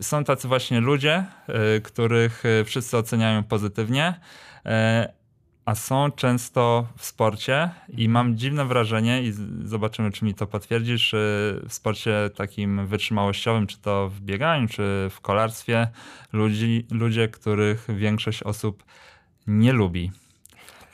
są 0.01 0.25
tacy 0.25 0.49
właśnie 0.49 0.81
ludzie, 0.81 1.25
e, 1.47 1.81
których 1.81 2.43
wszyscy 2.65 2.97
oceniają 2.97 3.45
pozytywnie, 3.45 4.15
a 5.69 5.75
są 5.75 6.11
często 6.11 6.87
w 6.97 7.05
sporcie 7.05 7.71
i 7.89 8.09
mam 8.09 8.37
dziwne 8.37 8.65
wrażenie 8.65 9.23
i 9.23 9.33
zobaczymy, 9.65 10.13
czy 10.13 10.25
mi 10.25 10.35
to 10.35 10.47
potwierdzisz, 10.47 11.15
y, 11.15 11.17
w 11.69 11.73
sporcie 11.75 12.31
takim 12.35 12.87
wytrzymałościowym, 12.87 13.67
czy 13.67 13.79
to 13.79 14.09
w 14.09 14.21
bieganiu, 14.21 14.69
czy 14.69 15.09
w 15.11 15.21
kolarstwie, 15.21 15.89
ludzi, 16.33 16.87
ludzie, 16.91 17.29
których 17.29 17.87
większość 17.89 18.43
osób 18.43 18.85
nie 19.47 19.73
lubi. 19.73 20.11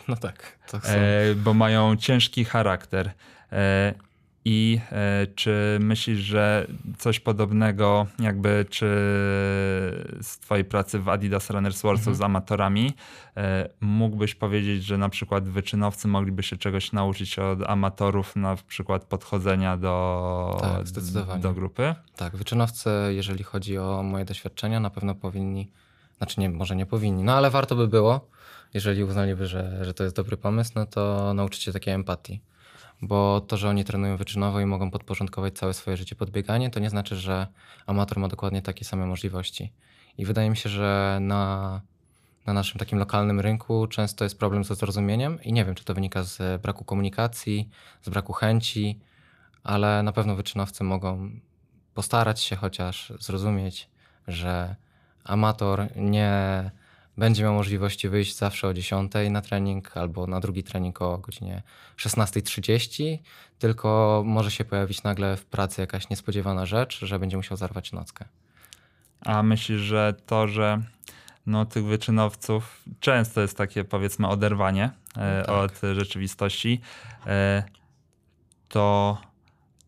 No 0.08 0.16
tak. 0.16 0.58
E, 0.84 1.34
bo 1.34 1.54
mają 1.54 1.96
ciężki 1.96 2.44
charakter. 2.44 3.10
E, 3.52 3.94
i 4.44 4.80
e, 4.92 5.26
czy 5.34 5.78
myślisz, 5.80 6.18
że 6.18 6.66
coś 6.98 7.20
podobnego, 7.20 8.06
jakby 8.18 8.66
czy 8.70 8.86
z 10.22 10.38
Twojej 10.40 10.64
pracy 10.64 10.98
w 10.98 11.08
Adidas 11.08 11.50
Runners 11.50 11.82
World 11.82 12.00
mhm. 12.00 12.16
z 12.16 12.20
amatorami, 12.20 12.92
e, 13.36 13.68
mógłbyś 13.80 14.34
powiedzieć, 14.34 14.84
że 14.84 14.98
na 14.98 15.08
przykład 15.08 15.48
wyczynowcy 15.48 16.08
mogliby 16.08 16.42
się 16.42 16.56
czegoś 16.56 16.92
nauczyć 16.92 17.38
od 17.38 17.62
amatorów, 17.62 18.36
na 18.36 18.56
przykład 18.56 19.04
podchodzenia 19.04 19.76
do, 19.76 20.58
tak, 20.60 21.40
do 21.40 21.52
grupy? 21.52 21.94
Tak, 22.16 22.36
wyczynowcy, 22.36 22.90
jeżeli 23.08 23.44
chodzi 23.44 23.78
o 23.78 24.02
moje 24.02 24.24
doświadczenia, 24.24 24.80
na 24.80 24.90
pewno 24.90 25.14
powinni, 25.14 25.70
znaczy 26.18 26.40
nie, 26.40 26.50
może 26.50 26.76
nie 26.76 26.86
powinni, 26.86 27.22
no 27.22 27.34
ale 27.34 27.50
warto 27.50 27.76
by 27.76 27.88
było, 27.88 28.28
jeżeli 28.74 29.04
uznaliby, 29.04 29.46
że, 29.46 29.84
że 29.84 29.94
to 29.94 30.04
jest 30.04 30.16
dobry 30.16 30.36
pomysł, 30.36 30.72
no 30.74 30.86
to 30.86 31.34
nauczyć 31.34 31.62
się 31.62 31.72
takiej 31.72 31.94
empatii 31.94 32.40
bo 33.02 33.40
to, 33.40 33.56
że 33.56 33.68
oni 33.68 33.84
trenują 33.84 34.16
wyczynowo 34.16 34.60
i 34.60 34.66
mogą 34.66 34.90
podporządkować 34.90 35.54
całe 35.54 35.74
swoje 35.74 35.96
życie 35.96 36.16
pod 36.16 36.30
bieganie, 36.30 36.70
to 36.70 36.80
nie 36.80 36.90
znaczy, 36.90 37.16
że 37.16 37.46
amator 37.86 38.18
ma 38.18 38.28
dokładnie 38.28 38.62
takie 38.62 38.84
same 38.84 39.06
możliwości. 39.06 39.72
I 40.18 40.24
wydaje 40.24 40.50
mi 40.50 40.56
się, 40.56 40.68
że 40.68 41.18
na, 41.20 41.80
na 42.46 42.52
naszym 42.52 42.78
takim 42.78 42.98
lokalnym 42.98 43.40
rynku 43.40 43.86
często 43.86 44.24
jest 44.24 44.38
problem 44.38 44.64
ze 44.64 44.74
zrozumieniem 44.74 45.42
i 45.42 45.52
nie 45.52 45.64
wiem, 45.64 45.74
czy 45.74 45.84
to 45.84 45.94
wynika 45.94 46.22
z 46.22 46.62
braku 46.62 46.84
komunikacji, 46.84 47.68
z 48.02 48.08
braku 48.08 48.32
chęci, 48.32 48.98
ale 49.62 50.02
na 50.02 50.12
pewno 50.12 50.36
wyczynowcy 50.36 50.84
mogą 50.84 51.30
postarać 51.94 52.40
się 52.40 52.56
chociaż 52.56 53.12
zrozumieć, 53.20 53.88
że 54.28 54.76
amator 55.24 55.88
nie 55.96 56.70
będzie 57.16 57.42
miał 57.42 57.54
możliwości 57.54 58.08
wyjść 58.08 58.36
zawsze 58.36 58.68
o 58.68 58.74
10 58.74 59.12
na 59.30 59.40
trening 59.40 59.96
albo 59.96 60.26
na 60.26 60.40
drugi 60.40 60.62
trening 60.62 61.02
o 61.02 61.18
godzinie 61.18 61.62
16.30, 61.96 63.18
tylko 63.58 64.22
może 64.26 64.50
się 64.50 64.64
pojawić 64.64 65.02
nagle 65.02 65.36
w 65.36 65.44
pracy 65.44 65.80
jakaś 65.80 66.10
niespodziewana 66.10 66.66
rzecz, 66.66 67.00
że 67.04 67.18
będzie 67.18 67.36
musiał 67.36 67.56
zarwać 67.56 67.92
nockę. 67.92 68.24
A 69.20 69.42
myślisz, 69.42 69.80
że 69.80 70.14
to, 70.26 70.48
że 70.48 70.82
no, 71.46 71.66
tych 71.66 71.84
wyczynowców 71.84 72.82
często 73.00 73.40
jest 73.40 73.58
takie 73.58 73.84
powiedzmy 73.84 74.28
oderwanie 74.28 74.90
e, 75.16 75.38
no 75.38 75.44
tak. 75.44 75.70
od 75.70 75.80
rzeczywistości, 75.94 76.80
e, 77.26 77.62
to 78.68 79.18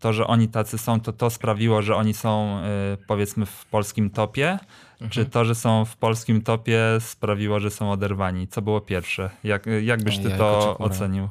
to, 0.00 0.12
że 0.12 0.26
oni 0.26 0.48
tacy 0.48 0.78
są, 0.78 1.00
to 1.00 1.12
to 1.12 1.30
sprawiło, 1.30 1.82
że 1.82 1.96
oni 1.96 2.14
są 2.14 2.58
e, 2.58 2.64
powiedzmy 3.06 3.46
w 3.46 3.66
polskim 3.66 4.10
topie, 4.10 4.58
Mhm. 5.00 5.10
Czy 5.10 5.26
to, 5.26 5.44
że 5.44 5.54
są 5.54 5.84
w 5.84 5.96
polskim 5.96 6.42
topie 6.42 6.80
sprawiło, 7.00 7.60
że 7.60 7.70
są 7.70 7.92
oderwani? 7.92 8.48
Co 8.48 8.62
było 8.62 8.80
pierwsze? 8.80 9.30
Jak, 9.44 9.66
jak 9.82 10.02
byś 10.02 10.18
ty 10.18 10.30
to 10.30 10.78
ocenił? 10.78 11.28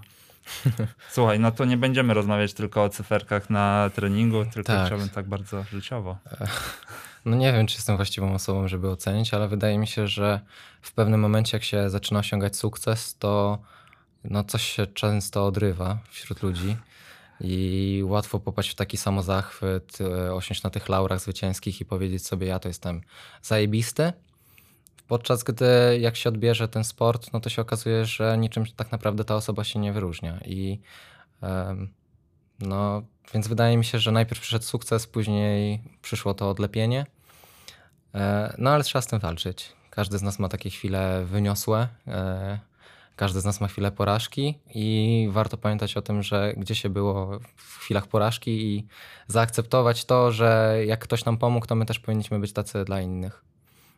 Słuchaj, 1.11 1.39
no 1.39 1.51
to 1.51 1.65
nie 1.65 1.77
będziemy 1.77 2.13
rozmawiać 2.13 2.53
tylko 2.53 2.83
o 2.83 2.89
cyferkach 2.89 3.49
na 3.49 3.89
treningu, 3.95 4.45
tylko 4.45 4.73
tak. 4.73 4.85
chciałbym 4.85 5.09
tak 5.09 5.27
bardzo 5.27 5.63
życiowo. 5.71 6.17
No 7.25 7.35
nie 7.35 7.53
wiem, 7.53 7.67
czy 7.67 7.75
jestem 7.75 7.95
właściwą 7.95 8.33
osobą, 8.33 8.67
żeby 8.67 8.89
ocenić, 8.89 9.33
ale 9.33 9.47
wydaje 9.47 9.77
mi 9.77 9.87
się, 9.87 10.07
że 10.07 10.39
w 10.81 10.91
pewnym 10.91 11.19
momencie, 11.19 11.57
jak 11.57 11.63
się 11.63 11.89
zaczyna 11.89 12.19
osiągać 12.19 12.57
sukces, 12.57 13.17
to 13.17 13.59
no 14.23 14.43
coś 14.43 14.63
się 14.63 14.87
często 14.87 15.45
odrywa 15.45 15.97
wśród 16.09 16.43
ludzi 16.43 16.77
i 17.41 18.01
łatwo 18.05 18.39
popaść 18.39 18.69
w 18.69 18.75
taki 18.75 18.97
samozachwyt, 18.97 19.97
e, 20.01 20.33
osiąść 20.33 20.63
na 20.63 20.69
tych 20.69 20.89
laurach 20.89 21.19
zwycięskich 21.19 21.81
i 21.81 21.85
powiedzieć 21.85 22.27
sobie, 22.27 22.47
ja 22.47 22.59
to 22.59 22.67
jestem 22.67 23.01
zajebisty. 23.41 24.13
Podczas 25.07 25.43
gdy 25.43 25.97
jak 25.99 26.15
się 26.15 26.29
odbierze 26.29 26.67
ten 26.67 26.83
sport, 26.83 27.33
no 27.33 27.39
to 27.39 27.49
się 27.49 27.61
okazuje, 27.61 28.05
że 28.05 28.37
niczym 28.37 28.63
tak 28.75 28.91
naprawdę 28.91 29.25
ta 29.25 29.35
osoba 29.35 29.63
się 29.63 29.79
nie 29.79 29.93
wyróżnia. 29.93 30.39
I 30.45 30.79
no, 32.59 33.03
więc 33.33 33.47
wydaje 33.47 33.77
mi 33.77 33.85
się, 33.85 33.99
że 33.99 34.11
najpierw 34.11 34.41
przyszedł 34.41 34.65
sukces, 34.65 35.07
później 35.07 35.81
przyszło 36.01 36.33
to 36.33 36.49
odlepienie. 36.49 37.05
E, 38.15 38.55
no 38.57 38.69
ale 38.69 38.83
trzeba 38.83 39.01
z 39.01 39.07
tym 39.07 39.19
walczyć. 39.19 39.73
Każdy 39.89 40.17
z 40.17 40.21
nas 40.21 40.39
ma 40.39 40.49
takie 40.49 40.69
chwile 40.69 41.25
wyniosłe 41.25 41.87
e, 42.07 42.59
każdy 43.15 43.41
z 43.41 43.45
nas 43.45 43.61
ma 43.61 43.67
chwilę 43.67 43.91
porażki 43.91 44.59
i 44.75 45.27
warto 45.31 45.57
pamiętać 45.57 45.97
o 45.97 46.01
tym, 46.01 46.23
że 46.23 46.53
gdzie 46.57 46.75
się 46.75 46.89
było 46.89 47.39
w 47.55 47.77
chwilach 47.77 48.07
porażki 48.07 48.51
i 48.51 48.87
zaakceptować 49.27 50.05
to, 50.05 50.31
że 50.31 50.77
jak 50.85 50.99
ktoś 50.99 51.25
nam 51.25 51.37
pomógł, 51.37 51.65
to 51.65 51.75
my 51.75 51.85
też 51.85 51.99
powinniśmy 51.99 52.39
być 52.39 52.53
tacy 52.53 52.85
dla 52.85 53.01
innych. 53.01 53.43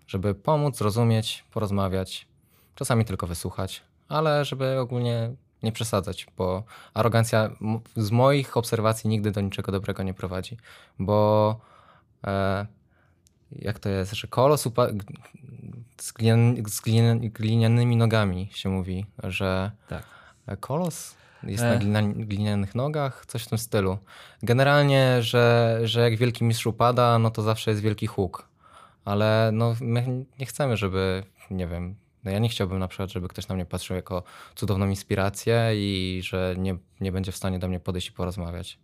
Żeby 0.08 0.36
pomóc, 0.36 0.78
zrozumieć, 0.78 1.46
porozmawiać, 1.52 2.28
czasami 2.76 3.06
tylko 3.06 3.28
wysłuchać, 3.28 3.84
ale 4.08 4.46
żeby 4.46 4.80
ogólnie 4.80 5.32
nie 5.64 5.72
przesadzać, 5.72 6.28
bo 6.38 6.64
arogancja 6.94 7.50
z 7.96 8.12
moich 8.12 8.58
obserwacji 8.58 9.10
nigdy 9.10 9.32
do 9.32 9.42
niczego 9.42 9.72
dobrego 9.72 10.04
nie 10.04 10.14
prowadzi, 10.14 10.58
bo 11.00 11.60
e, 12.28 12.66
jak 13.52 13.80
to 13.80 13.90
jest, 13.90 14.14
że 14.14 14.28
kolos 14.28 14.66
upa- 14.66 14.98
z, 15.98 16.12
glinian, 16.12 16.56
z 16.68 16.82
glinian, 16.82 17.20
glinianymi 17.20 17.98
nogami 17.98 18.50
się 18.52 18.70
mówi, 18.70 19.06
że 19.24 19.72
tak. 19.88 20.60
kolos 20.60 21.16
jest 21.44 21.64
e. 21.64 21.80
na 21.80 22.04
glinianych 22.04 22.76
nogach, 22.76 23.26
coś 23.26 23.44
w 23.44 23.48
tym 23.48 23.58
stylu. 23.58 23.98
Generalnie, 24.44 25.24
że, 25.24 25.80
że 25.84 26.02
jak 26.02 26.18
wielki 26.18 26.44
mistrz 26.44 26.66
upada, 26.66 27.20
no 27.20 27.32
to 27.32 27.42
zawsze 27.42 27.72
jest 27.72 27.84
wielki 27.84 28.08
huk. 28.08 28.50
Ale 29.06 29.50
no, 29.54 29.76
my 29.82 30.26
nie 30.40 30.46
chcemy, 30.46 30.78
żeby, 30.78 31.24
nie 31.52 31.68
wiem, 31.68 31.96
no 32.24 32.32
ja 32.32 32.40
nie 32.40 32.50
chciałbym 32.50 32.80
na 32.80 32.88
przykład, 32.88 33.12
żeby 33.12 33.28
ktoś 33.28 33.48
na 33.48 33.56
mnie 33.56 33.66
patrzył 33.66 33.96
jako 33.96 34.24
cudowną 34.56 34.90
inspirację 34.90 35.72
i 35.74 36.22
że 36.24 36.56
nie, 36.58 36.78
nie 37.00 37.12
będzie 37.12 37.32
w 37.32 37.36
stanie 37.36 37.60
do 37.60 37.68
mnie 37.68 37.80
podejść 37.80 38.08
i 38.08 38.12
porozmawiać. 38.12 38.80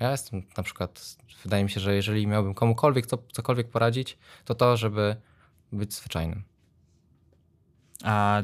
Ja 0.00 0.10
jestem 0.10 0.42
na 0.56 0.62
przykład, 0.62 1.16
wydaje 1.42 1.64
mi 1.64 1.70
się, 1.70 1.80
że 1.80 1.94
jeżeli 1.94 2.26
miałbym 2.26 2.54
komukolwiek 2.54 3.06
co, 3.06 3.18
cokolwiek 3.32 3.68
poradzić, 3.68 4.18
to 4.44 4.54
to, 4.54 4.76
żeby 4.76 5.16
być 5.72 5.94
zwyczajnym. 5.94 6.42
A, 8.04 8.42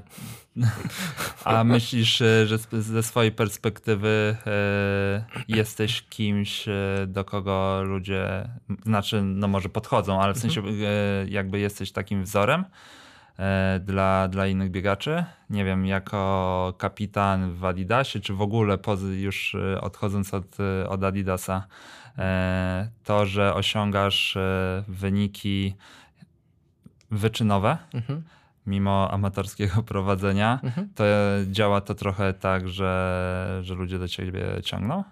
a 1.44 1.64
myślisz, 1.64 2.22
e, 2.22 2.46
że 2.46 2.58
ze 2.72 3.02
swojej 3.02 3.32
perspektywy 3.32 4.36
e, 4.46 5.24
jesteś 5.48 6.02
kimś, 6.02 6.68
e, 6.68 6.72
do 7.06 7.24
kogo 7.24 7.82
ludzie, 7.82 8.48
znaczy, 8.84 9.22
no 9.22 9.48
może 9.48 9.68
podchodzą, 9.68 10.20
ale 10.20 10.34
w 10.34 10.38
sensie 10.38 10.60
mhm. 10.60 10.78
jakby 11.28 11.58
jesteś 11.58 11.92
takim 11.92 12.22
wzorem 12.22 12.64
dla, 13.80 14.28
dla 14.28 14.46
innych 14.46 14.70
biegaczy? 14.70 15.24
Nie 15.50 15.64
wiem, 15.64 15.86
jako 15.86 16.74
kapitan 16.78 17.52
w 17.52 17.64
Adidasie, 17.64 18.20
czy 18.20 18.34
w 18.34 18.42
ogóle 18.42 18.78
już 19.16 19.56
odchodząc 19.80 20.34
od, 20.34 20.56
od 20.88 21.04
Adidasa, 21.04 21.66
to, 23.04 23.26
że 23.26 23.54
osiągasz 23.54 24.38
wyniki 24.88 25.74
wyczynowe, 27.10 27.78
mhm 27.94 28.22
mimo 28.66 29.10
amatorskiego 29.10 29.82
prowadzenia, 29.82 30.60
mhm. 30.62 30.88
to 30.94 31.04
działa 31.50 31.80
to 31.80 31.94
trochę 31.94 32.32
tak, 32.32 32.68
że, 32.68 33.60
że 33.62 33.74
ludzie 33.74 33.98
do 33.98 34.08
ciebie 34.08 34.46
ciągną? 34.62 35.04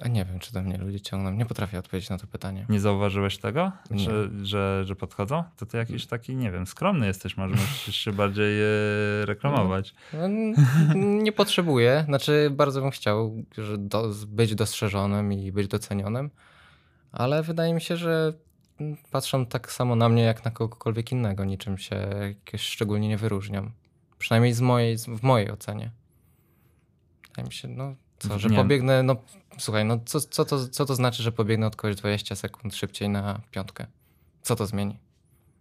A 0.00 0.08
nie 0.08 0.24
wiem, 0.24 0.38
czy 0.38 0.52
do 0.52 0.62
mnie 0.62 0.78
ludzie 0.78 1.00
ciągną. 1.00 1.30
Nie 1.30 1.46
potrafię 1.46 1.78
odpowiedzieć 1.78 2.10
na 2.10 2.18
to 2.18 2.26
pytanie. 2.26 2.66
Nie 2.68 2.80
zauważyłeś 2.80 3.38
tego, 3.38 3.72
że, 3.90 4.28
że, 4.42 4.84
że 4.84 4.96
podchodzą? 4.96 5.44
To 5.56 5.66
ty 5.66 5.76
jakiś 5.76 6.06
taki, 6.06 6.36
nie 6.36 6.50
wiem, 6.50 6.66
skromny 6.66 7.06
jesteś, 7.06 7.36
może 7.36 7.54
musisz 7.70 7.96
się 7.96 8.12
bardziej 8.12 8.60
e, 8.62 8.66
reklamować. 9.26 9.94
No, 10.12 10.28
nie 10.96 11.32
potrzebuję. 11.32 12.04
Znaczy, 12.08 12.50
bardzo 12.50 12.80
bym 12.80 12.90
chciał 12.90 13.34
do, 13.78 14.12
być 14.26 14.54
dostrzeżonym 14.54 15.32
i 15.32 15.52
być 15.52 15.68
docenionym, 15.68 16.30
ale 17.12 17.42
wydaje 17.42 17.74
mi 17.74 17.80
się, 17.80 17.96
że 17.96 18.32
patrzą 19.10 19.46
tak 19.46 19.72
samo 19.72 19.96
na 19.96 20.08
mnie, 20.08 20.22
jak 20.22 20.44
na 20.44 20.50
kogokolwiek 20.50 21.12
innego. 21.12 21.44
Niczym 21.44 21.78
się 21.78 21.96
jakieś 22.20 22.62
szczególnie 22.62 23.08
nie 23.08 23.16
wyróżniam. 23.16 23.72
Przynajmniej 24.18 24.52
z 24.52 24.60
mojej, 24.60 24.98
w 24.98 25.22
mojej 25.22 25.50
ocenie. 25.50 25.90
Wydaje 27.28 27.48
mi 27.48 27.54
się, 27.54 27.68
no 27.68 27.94
co, 28.18 28.38
że 28.38 28.48
nie. 28.48 28.56
pobiegnę, 28.56 29.02
no 29.02 29.16
słuchaj, 29.58 29.84
no 29.84 30.00
co, 30.04 30.20
co, 30.20 30.44
to, 30.44 30.68
co 30.68 30.86
to 30.86 30.94
znaczy, 30.94 31.22
że 31.22 31.32
pobiegnę 31.32 31.66
od 31.66 31.76
kogoś 31.76 31.96
20 31.96 32.36
sekund 32.36 32.74
szybciej 32.74 33.08
na 33.08 33.40
piątkę? 33.50 33.86
Co 34.42 34.56
to 34.56 34.66
zmieni? 34.66 34.98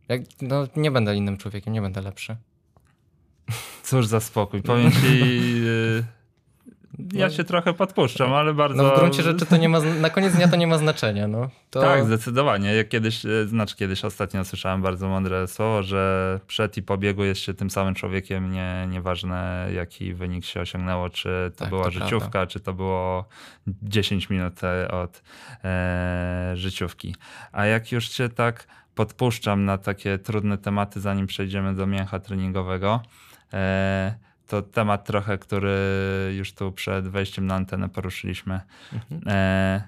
Jak, 0.08 0.22
no 0.42 0.68
nie 0.76 0.92
będę 0.92 1.16
innym 1.16 1.38
człowiekiem, 1.38 1.74
nie 1.74 1.82
będę 1.82 2.02
lepszy. 2.02 2.38
Cóż 3.84 4.08
za 4.08 4.20
spokój. 4.20 4.62
Powiem 4.62 4.92
ci, 4.92 5.22
Ja 7.14 7.28
no, 7.28 7.34
się 7.34 7.44
trochę 7.44 7.74
podpuszczam, 7.74 8.34
ale 8.34 8.54
bardzo... 8.54 8.84
No 8.84 8.96
w 8.96 9.00
gruncie 9.00 9.24
rzeczy 9.24 9.46
to 9.46 9.58
nie 9.58 9.70
ma, 9.70 9.80
na 9.80 10.10
koniec 10.10 10.36
dnia 10.36 10.48
to 10.48 10.56
nie 10.56 10.68
ma 10.68 10.78
znaczenia. 10.78 11.28
No. 11.28 11.50
To... 11.70 11.82
Tak, 11.82 12.06
zdecydowanie. 12.06 12.76
Jak 12.76 12.90
kiedyś, 12.90 13.26
e, 13.26 13.48
znaczy 13.48 13.76
kiedyś 13.76 14.06
ostatnio 14.06 14.46
słyszałem 14.46 14.82
bardzo 14.82 15.10
mądre 15.10 15.48
słowo, 15.48 15.84
że 15.84 16.40
przed 16.48 16.78
i 16.78 16.84
po 16.84 16.98
biegu 16.98 17.24
jest 17.24 17.42
się 17.42 17.54
tym 17.54 17.70
samym 17.70 17.96
człowiekiem, 17.96 18.52
nie, 18.52 18.88
nieważne 18.90 19.68
jaki 19.76 20.14
wynik 20.14 20.46
się 20.46 20.62
osiągnęło, 20.62 21.10
czy 21.10 21.52
to 21.56 21.60
tak, 21.60 21.70
była 21.70 21.84
to 21.84 21.92
życiówka, 21.92 22.30
prawda. 22.30 22.52
czy 22.52 22.60
to 22.60 22.74
było 22.74 23.26
10 23.84 24.30
minut 24.30 24.64
e, 24.64 24.92
od 24.92 25.24
e, 25.64 26.52
życiówki. 26.56 27.16
A 27.52 27.66
jak 27.66 27.92
już 27.92 28.10
cię 28.10 28.30
tak 28.30 28.68
podpuszczam 28.96 29.66
na 29.66 29.78
takie 29.78 30.18
trudne 30.18 30.58
tematy, 30.58 31.02
zanim 31.02 31.28
przejdziemy 31.28 31.76
do 31.76 31.88
mięcha 31.88 32.20
treningowego, 32.20 33.02
e, 33.54 34.27
to 34.48 34.62
temat 34.62 35.06
trochę, 35.06 35.38
który 35.38 35.78
już 36.38 36.54
tu 36.54 36.72
przed 36.72 37.08
wejściem 37.08 37.48
na 37.48 37.56
antenę 37.56 37.90
poruszyliśmy. 37.90 38.62
Mhm. 38.94 39.22
E, 39.28 39.82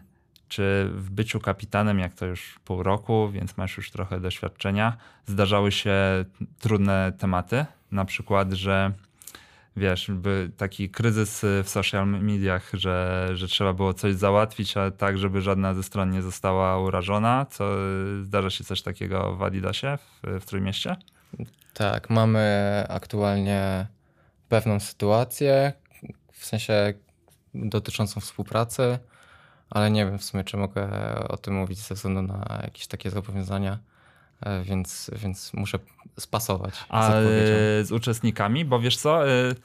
czy 0.47 0.89
w 0.93 1.09
byciu 1.09 1.39
kapitanem, 1.39 1.99
jak 1.99 2.13
to 2.13 2.25
już 2.25 2.59
pół 2.65 2.83
roku, 2.83 3.29
więc 3.31 3.57
masz 3.57 3.77
już 3.77 3.91
trochę 3.91 4.19
doświadczenia, 4.19 4.97
zdarzały 5.25 5.71
się 5.71 5.95
trudne 6.59 7.13
tematy? 7.17 7.65
Na 7.91 8.05
przykład, 8.05 8.53
że 8.53 8.91
wiesz, 9.77 10.11
by 10.11 10.51
taki 10.57 10.89
kryzys 10.89 11.45
w 11.63 11.69
social 11.69 12.07
mediach, 12.07 12.69
że, 12.73 13.27
że 13.33 13.47
trzeba 13.47 13.73
było 13.73 13.93
coś 13.93 14.15
załatwić, 14.15 14.77
ale 14.77 14.91
tak, 14.91 15.17
żeby 15.17 15.41
żadna 15.41 15.73
ze 15.73 15.83
stron 15.83 16.09
nie 16.11 16.21
została 16.21 16.79
urażona. 16.79 17.45
Co, 17.49 17.75
zdarza 18.23 18.49
się 18.49 18.63
coś 18.63 18.81
takiego 18.81 19.35
w 19.35 19.43
Adidasie, 19.43 19.97
w, 19.97 20.39
w 20.41 20.45
Trójmieście? 20.45 20.95
Tak, 21.73 22.09
mamy 22.09 22.83
aktualnie 22.89 23.87
pewną 24.49 24.79
sytuację, 24.79 25.73
w 26.31 26.45
sensie 26.45 26.93
dotyczącą 27.53 28.21
współpracy, 28.21 28.99
ale 29.69 29.91
nie 29.91 30.05
wiem 30.05 30.19
w 30.19 30.23
sumie, 30.23 30.43
czy 30.43 30.57
mogę 30.57 30.89
o 31.29 31.37
tym 31.37 31.55
mówić 31.55 31.79
ze 31.79 31.95
względu 31.95 32.21
na 32.21 32.59
jakieś 32.63 32.87
takie 32.87 33.09
zobowiązania, 33.09 33.79
e, 34.41 34.63
więc, 34.63 35.11
więc 35.15 35.53
muszę 35.53 35.79
spasować. 36.19 36.73
A 36.89 37.11
z, 37.11 37.87
z 37.87 37.91
uczestnikami, 37.91 38.65
bo 38.65 38.79
wiesz 38.79 38.97
co, 38.97 39.29
e, 39.29 39.55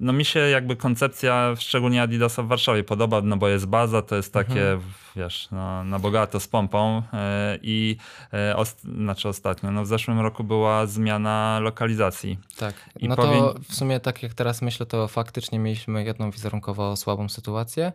no 0.00 0.12
mi 0.12 0.24
się 0.24 0.40
jakby 0.40 0.76
koncepcja, 0.76 1.54
szczególnie 1.58 2.02
Adidasa 2.02 2.42
w 2.42 2.46
Warszawie 2.46 2.84
podoba, 2.84 3.22
no 3.22 3.36
bo 3.36 3.48
jest 3.48 3.66
baza, 3.66 4.02
to 4.02 4.16
jest 4.16 4.32
takie, 4.32 4.72
mhm. 4.72 4.92
wiesz, 5.16 5.48
no, 5.52 5.84
na 5.84 5.98
bogato 5.98 6.40
z 6.40 6.48
pompą 6.48 7.02
e, 7.12 7.58
i 7.62 7.96
e, 8.32 8.56
ost 8.56 8.82
znaczy 8.82 9.28
ostatnio, 9.28 9.70
no 9.70 9.82
w 9.82 9.86
zeszłym 9.86 10.20
roku 10.20 10.44
była 10.44 10.86
zmiana 10.86 11.58
lokalizacji. 11.62 12.38
Tak, 12.56 12.74
I 13.00 13.08
no 13.08 13.16
to 13.16 13.54
w 13.68 13.74
sumie 13.74 14.00
tak 14.00 14.22
jak 14.22 14.34
teraz 14.34 14.62
myślę, 14.62 14.86
to 14.86 15.08
faktycznie 15.08 15.58
mieliśmy 15.58 16.04
jedną 16.04 16.30
wizerunkowo 16.30 16.96
słabą 16.96 17.28
sytuację, 17.28 17.92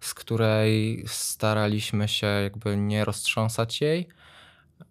z 0.00 0.14
której 0.14 1.04
staraliśmy 1.06 2.08
się 2.08 2.26
jakby 2.26 2.76
nie 2.76 3.04
roztrząsać 3.04 3.80
jej, 3.80 4.08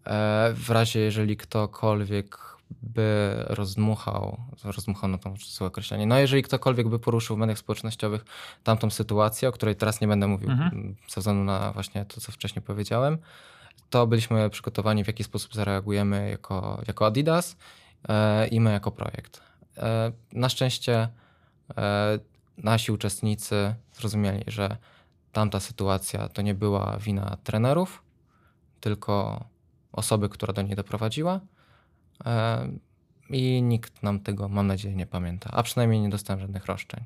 e, 0.06 0.54
w 0.54 0.70
razie 0.70 1.00
jeżeli 1.00 1.38
ktokolwiek 1.38 2.53
by 2.82 3.36
rozdmuchał, 3.48 4.38
rozdmuchał 4.64 5.10
no 5.10 5.18
to 5.18 5.34
złe 5.38 5.68
określenie, 5.68 6.06
no 6.06 6.20
jeżeli 6.20 6.44
ktokolwiek 6.44 6.88
by 6.88 7.00
poruszył 7.00 7.36
w 7.36 7.40
mediach 7.40 7.58
społecznościowych 7.58 8.26
tamtą 8.64 8.90
sytuację, 8.90 9.50
o 9.50 9.52
której 9.52 9.76
teraz 9.76 10.02
nie 10.02 10.08
będę 10.08 10.28
mówił 10.28 10.52
mhm. 10.52 10.96
ze 11.10 11.22
względu 11.22 11.44
na 11.44 11.72
właśnie 11.72 12.06
to, 12.06 12.22
co 12.22 12.32
wcześniej 12.32 12.62
powiedziałem, 12.64 13.18
to 13.90 14.08
byliśmy 14.08 14.50
przygotowani 14.50 15.04
w 15.04 15.08
jaki 15.08 15.24
sposób 15.24 15.54
zareagujemy 15.54 16.30
jako, 16.30 16.82
jako 16.88 17.06
Adidas 17.06 17.58
e, 18.10 18.48
i 18.48 18.60
my 18.60 18.72
jako 18.72 18.92
projekt. 18.92 19.42
E, 19.78 20.12
na 20.34 20.50
szczęście 20.50 21.08
e, 21.78 22.20
nasi 22.58 22.92
uczestnicy 22.92 23.76
zrozumieli, 23.94 24.44
że 24.48 24.78
tamta 25.32 25.60
sytuacja 25.60 26.30
to 26.30 26.42
nie 26.42 26.54
była 26.54 26.98
wina 26.98 27.38
trenerów, 27.44 28.04
tylko 28.80 29.46
osoby, 29.92 30.30
która 30.30 30.54
do 30.54 30.62
niej 30.62 30.76
doprowadziła 30.76 31.40
i 33.30 33.62
nikt 33.62 34.04
nam 34.04 34.20
tego, 34.20 34.50
mam 34.50 34.68
nadzieję, 34.68 34.96
nie 34.96 35.06
pamięta. 35.06 35.50
A 35.54 35.64
przynajmniej 35.64 36.02
nie 36.02 36.10
dostałem 36.10 36.40
żadnych 36.40 36.66
roszczeń. 36.66 37.04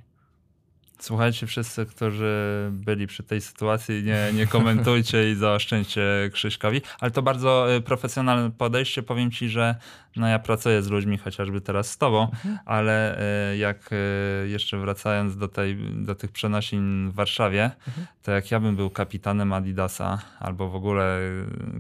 Słuchajcie 1.00 1.48
wszyscy, 1.48 1.86
którzy 1.86 2.70
byli 2.72 3.08
przy 3.08 3.24
tej 3.24 3.42
sytuacji, 3.42 4.04
nie, 4.04 4.30
nie 4.34 4.48
komentujcie 4.48 5.32
i 5.32 5.36
zaoszczędźcie 5.36 6.30
Krzyśkowi, 6.34 6.82
ale 7.00 7.12
to 7.12 7.22
bardzo 7.22 7.76
y, 7.76 7.82
profesjonalne 7.82 8.52
podejście. 8.52 9.04
Powiem 9.04 9.32
ci, 9.32 9.50
że 9.50 9.76
no 10.16 10.28
ja 10.28 10.40
pracuję 10.40 10.82
z 10.82 10.88
ludźmi, 10.88 11.18
chociażby 11.18 11.62
teraz 11.62 11.92
z 11.92 11.98
tobą, 11.98 12.24
mhm. 12.24 12.60
ale 12.66 13.20
y, 13.54 13.58
jak 13.58 13.90
y, 13.92 14.48
jeszcze 14.50 14.78
wracając 14.78 15.38
do, 15.38 15.48
tej, 15.48 15.78
do 15.94 16.16
tych 16.16 16.32
przenosin 16.32 17.10
w 17.10 17.16
Warszawie, 17.16 17.72
mhm. 17.88 18.08
to 18.24 18.32
jak 18.32 18.52
ja 18.52 18.60
bym 18.60 18.76
był 18.76 18.90
kapitanem 18.90 19.54
Adidasa 19.54 20.22
albo 20.40 20.70
w 20.70 20.76
ogóle 20.76 21.20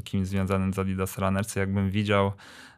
kimś 0.03 0.27
związanym 0.27 0.73
z 0.73 0.79
Adidas 0.79 1.17
Runners, 1.17 1.55
jakbym 1.55 1.91
widział 1.91 2.31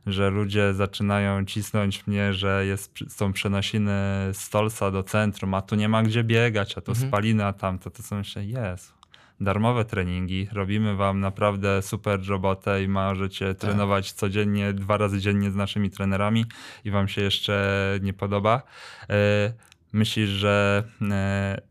że 0.06 0.30
ludzie 0.30 0.74
zaczynają 0.74 1.46
cisnąć 1.46 2.08
mnie, 2.08 2.34
że 2.34 2.66
jest, 2.66 3.00
są 3.08 3.34
przenosiny 3.34 3.92
z 4.34 4.50
Tolsa 4.50 4.92
do 4.92 5.04
centrum, 5.04 5.54
a 5.54 5.62
tu 5.62 5.76
nie 5.76 5.90
ma 5.90 6.04
gdzie 6.04 6.24
biegać, 6.24 6.78
a 6.78 6.82
tu 6.82 6.92
mhm. 6.92 7.10
spaliny, 7.10 7.46
a 7.46 7.54
tam 7.54 7.80
to, 7.80 7.90
to 7.90 8.04
są 8.04 8.18
jeszcze, 8.18 8.46
jest. 8.46 9.00
Darmowe 9.42 9.86
treningi, 9.86 10.48
robimy 10.52 10.96
wam 10.96 11.20
naprawdę 11.20 11.82
super 11.82 12.28
robotę 12.28 12.84
i 12.84 12.88
możecie 12.88 13.48
tak. 13.48 13.58
trenować 13.58 14.12
codziennie, 14.12 14.74
dwa 14.74 14.98
razy 14.98 15.20
dziennie 15.20 15.52
z 15.52 15.56
naszymi 15.56 15.90
trenerami 15.90 16.46
i 16.86 16.92
wam 16.92 17.08
się 17.08 17.22
jeszcze 17.22 17.80
nie 18.02 18.14
podoba. 18.14 18.62
E, 19.10 19.54
myślisz, 19.94 20.30
że 20.30 20.84
e, 21.12 21.62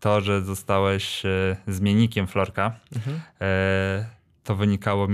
to, 0.00 0.20
że 0.20 0.42
zostałeś 0.42 1.26
e, 1.26 1.56
zmiennikiem 1.66 2.26
Florka, 2.26 2.74
mhm 2.96 3.20
to 4.44 4.54
wynikało 4.54 5.08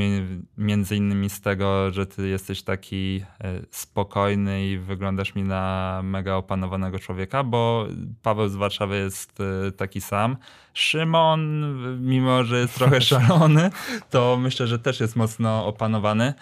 między 0.58 0.96
innymi 0.96 1.30
z 1.30 1.40
tego, 1.40 1.90
że 1.90 2.06
ty 2.06 2.28
jesteś 2.28 2.62
taki 2.62 3.22
e, 3.40 3.60
spokojny 3.70 4.66
i 4.66 4.78
wyglądasz 4.78 5.34
mi 5.34 5.42
na 5.42 6.00
mega 6.04 6.34
opanowanego 6.34 6.98
człowieka, 6.98 7.44
bo 7.44 7.86
Paweł 8.22 8.48
z 8.48 8.56
Warszawy 8.56 8.96
jest 8.96 9.38
e, 9.40 9.72
taki 9.72 10.00
sam. 10.00 10.36
Szymon, 10.74 11.74
mimo 12.00 12.44
że 12.44 12.60
jest 12.60 12.74
trochę 12.74 13.00
szalony, 13.10 13.70
to 14.10 14.36
myślę, 14.36 14.66
że 14.66 14.78
też 14.78 15.00
jest 15.00 15.16
mocno 15.16 15.66
opanowany. 15.66 16.34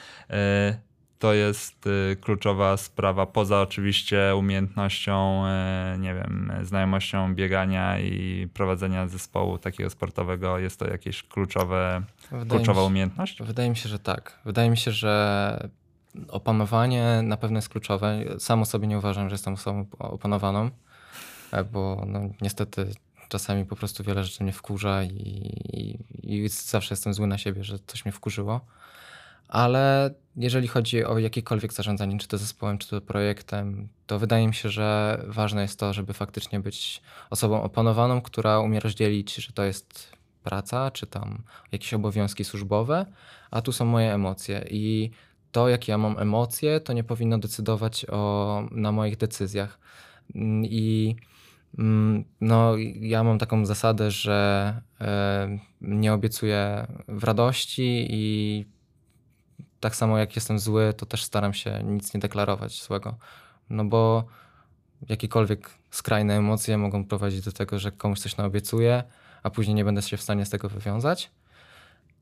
To 1.19 1.33
jest 1.33 1.87
y, 1.87 2.17
kluczowa 2.21 2.77
sprawa, 2.77 3.27
poza 3.27 3.61
oczywiście 3.61 4.37
umiejętnością, 4.37 5.45
y, 5.95 5.99
nie 5.99 6.15
wiem, 6.15 6.53
znajomością 6.63 7.35
biegania 7.35 8.01
i 8.01 8.49
prowadzenia 8.55 9.09
zespołu 9.09 9.59
takiego 9.59 9.91
sportowego. 9.91 10.59
Jest 10.59 10.79
to 10.79 10.87
jakieś 10.91 11.23
kluczowe, 11.23 12.03
kluczowa 12.49 12.81
się, 12.81 12.87
umiejętność? 12.87 13.43
Wydaje 13.43 13.71
mi 13.71 13.77
się, 13.77 13.89
że 13.89 13.99
tak. 13.99 14.39
Wydaje 14.45 14.71
mi 14.71 14.77
się, 14.77 14.91
że 14.91 15.69
opanowanie 16.29 17.21
na 17.23 17.37
pewno 17.37 17.59
jest 17.59 17.69
kluczowe. 17.69 18.25
Sam 18.39 18.63
o 18.63 18.65
sobie 18.65 18.87
nie 18.87 18.99
uważam, 18.99 19.29
że 19.29 19.35
jestem 19.35 19.55
osobą 19.55 19.87
opanowaną, 19.99 20.71
e, 21.53 21.65
bo 21.65 22.05
no, 22.07 22.21
niestety 22.41 22.93
czasami 23.29 23.65
po 23.65 23.77
prostu 23.77 24.05
wiele 24.05 24.25
rzeczy 24.25 24.43
mnie 24.43 24.53
wkurza 24.53 25.03
i, 25.03 25.09
i, 25.13 25.99
i 26.23 26.49
zawsze 26.49 26.93
jestem 26.93 27.15
zły 27.15 27.27
na 27.27 27.39
siebie, 27.39 27.65
że 27.65 27.79
coś 27.87 28.05
mnie 28.05 28.13
wkurzyło. 28.13 28.61
Ale 29.49 30.15
jeżeli 30.39 30.69
chodzi 30.69 31.05
o 31.05 31.19
jakiekolwiek 31.19 31.73
zarządzanie, 31.73 32.19
czy 32.19 32.29
to 32.29 32.39
zespołem, 32.39 32.79
czy 32.79 32.89
to 32.89 33.01
projektem, 33.01 33.89
to 34.07 34.19
wydaje 34.19 34.49
mi 34.49 34.55
się, 34.55 34.69
że 34.69 35.19
ważne 35.27 35.63
jest 35.63 35.79
to, 35.79 35.93
żeby 35.93 36.13
faktycznie 36.13 36.61
być 36.61 37.03
osobą 37.31 37.63
opanowaną, 37.63 38.21
która 38.21 38.61
umie 38.61 38.81
rozdzielić, 38.81 39.35
że 39.35 39.53
to 39.53 39.65
jest 39.65 40.13
praca, 40.43 40.91
czy 40.91 41.07
tam 41.07 41.43
jakieś 41.73 41.95
obowiązki 41.95 42.45
służbowe, 42.45 43.07
a 43.51 43.63
tu 43.63 43.73
są 43.73 43.85
moje 43.85 44.15
emocje. 44.15 44.65
I 44.71 45.11
to, 45.53 45.69
jakie 45.69 45.93
ja 45.93 45.99
mam 45.99 46.19
emocje, 46.19 46.81
to 46.81 46.93
nie 46.93 47.05
powinno 47.05 47.39
decydować 47.39 48.07
o, 48.09 48.63
na 48.71 48.93
moich 48.93 49.17
decyzjach. 49.17 49.79
I 50.63 51.17
mm, 51.79 52.25
no, 52.41 52.77
ja 53.01 53.25
mam 53.25 53.39
taką 53.39 53.67
zasadę, 53.67 54.11
że 54.11 54.81
e, 55.01 55.59
nie 55.81 56.13
obiecuję 56.13 56.87
w 57.09 57.25
radości 57.25 58.07
i 58.11 58.65
tak 59.81 59.97
samo 59.97 60.19
jak 60.19 60.37
jestem 60.37 60.59
zły, 60.59 60.95
to 60.97 61.07
też 61.07 61.25
staram 61.25 61.55
się 61.55 61.83
nic 61.85 62.15
nie 62.15 62.21
deklarować 62.21 62.83
złego. 62.83 63.17
No 63.71 63.85
bo 63.85 64.25
jakiekolwiek 65.09 65.71
skrajne 65.91 66.37
emocje 66.37 66.79
mogą 66.79 67.05
prowadzić 67.05 67.41
do 67.41 67.53
tego, 67.53 67.79
że 67.79 67.93
komuś 67.93 68.21
coś 68.21 68.37
naobiecuję, 68.37 69.03
a 69.43 69.51
później 69.51 69.75
nie 69.75 69.85
będę 69.85 70.03
się 70.03 70.17
w 70.17 70.23
stanie 70.23 70.47
z 70.47 70.51
tego 70.51 70.69
wywiązać. 70.69 71.31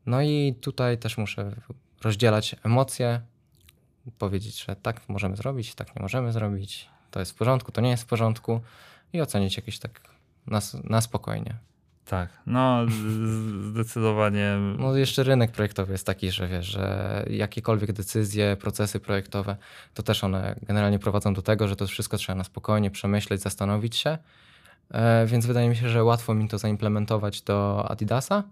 No 0.06 0.22
i 0.22 0.54
tutaj 0.60 0.98
też 0.98 1.18
muszę 1.18 1.52
rozdzielać 2.02 2.56
emocje, 2.62 3.20
powiedzieć, 4.18 4.64
że 4.64 4.76
tak 4.76 5.08
możemy 5.08 5.36
zrobić, 5.36 5.74
tak 5.74 5.96
nie 5.96 6.02
możemy 6.02 6.32
zrobić, 6.32 6.88
to 7.10 7.20
jest 7.20 7.32
w 7.32 7.34
porządku, 7.34 7.72
to 7.72 7.80
nie 7.80 7.90
jest 7.90 8.02
w 8.02 8.06
porządku 8.06 8.60
i 9.12 9.20
ocenić 9.20 9.56
jakieś 9.56 9.78
tak 9.78 10.00
na, 10.46 10.60
na 10.84 11.00
spokojnie. 11.00 11.56
Tak, 12.06 12.28
no 12.46 12.86
zdecydowanie. 13.70 14.56
No 14.78 14.96
jeszcze 14.96 15.22
rynek 15.22 15.52
projektowy 15.52 15.92
jest 15.92 16.06
taki, 16.06 16.30
że 16.30 16.48
wiesz, 16.48 16.66
że 16.66 17.26
jakiekolwiek 17.30 17.92
decyzje, 17.92 18.56
procesy 18.60 19.00
projektowe, 19.00 19.56
to 19.94 20.02
też 20.02 20.24
one 20.24 20.56
generalnie 20.62 20.98
prowadzą 20.98 21.34
do 21.34 21.42
tego, 21.42 21.68
że 21.68 21.76
to 21.76 21.86
wszystko 21.86 22.16
trzeba 22.16 22.36
na 22.36 22.44
spokojnie 22.44 22.90
przemyśleć, 22.90 23.40
zastanowić 23.40 23.96
się. 23.96 24.18
E, 24.90 25.26
więc 25.26 25.46
wydaje 25.46 25.68
mi 25.68 25.76
się, 25.76 25.88
że 25.88 26.04
łatwo 26.04 26.34
mi 26.34 26.48
to 26.48 26.58
zaimplementować 26.58 27.42
do 27.42 27.86
Adidasa, 27.90 28.42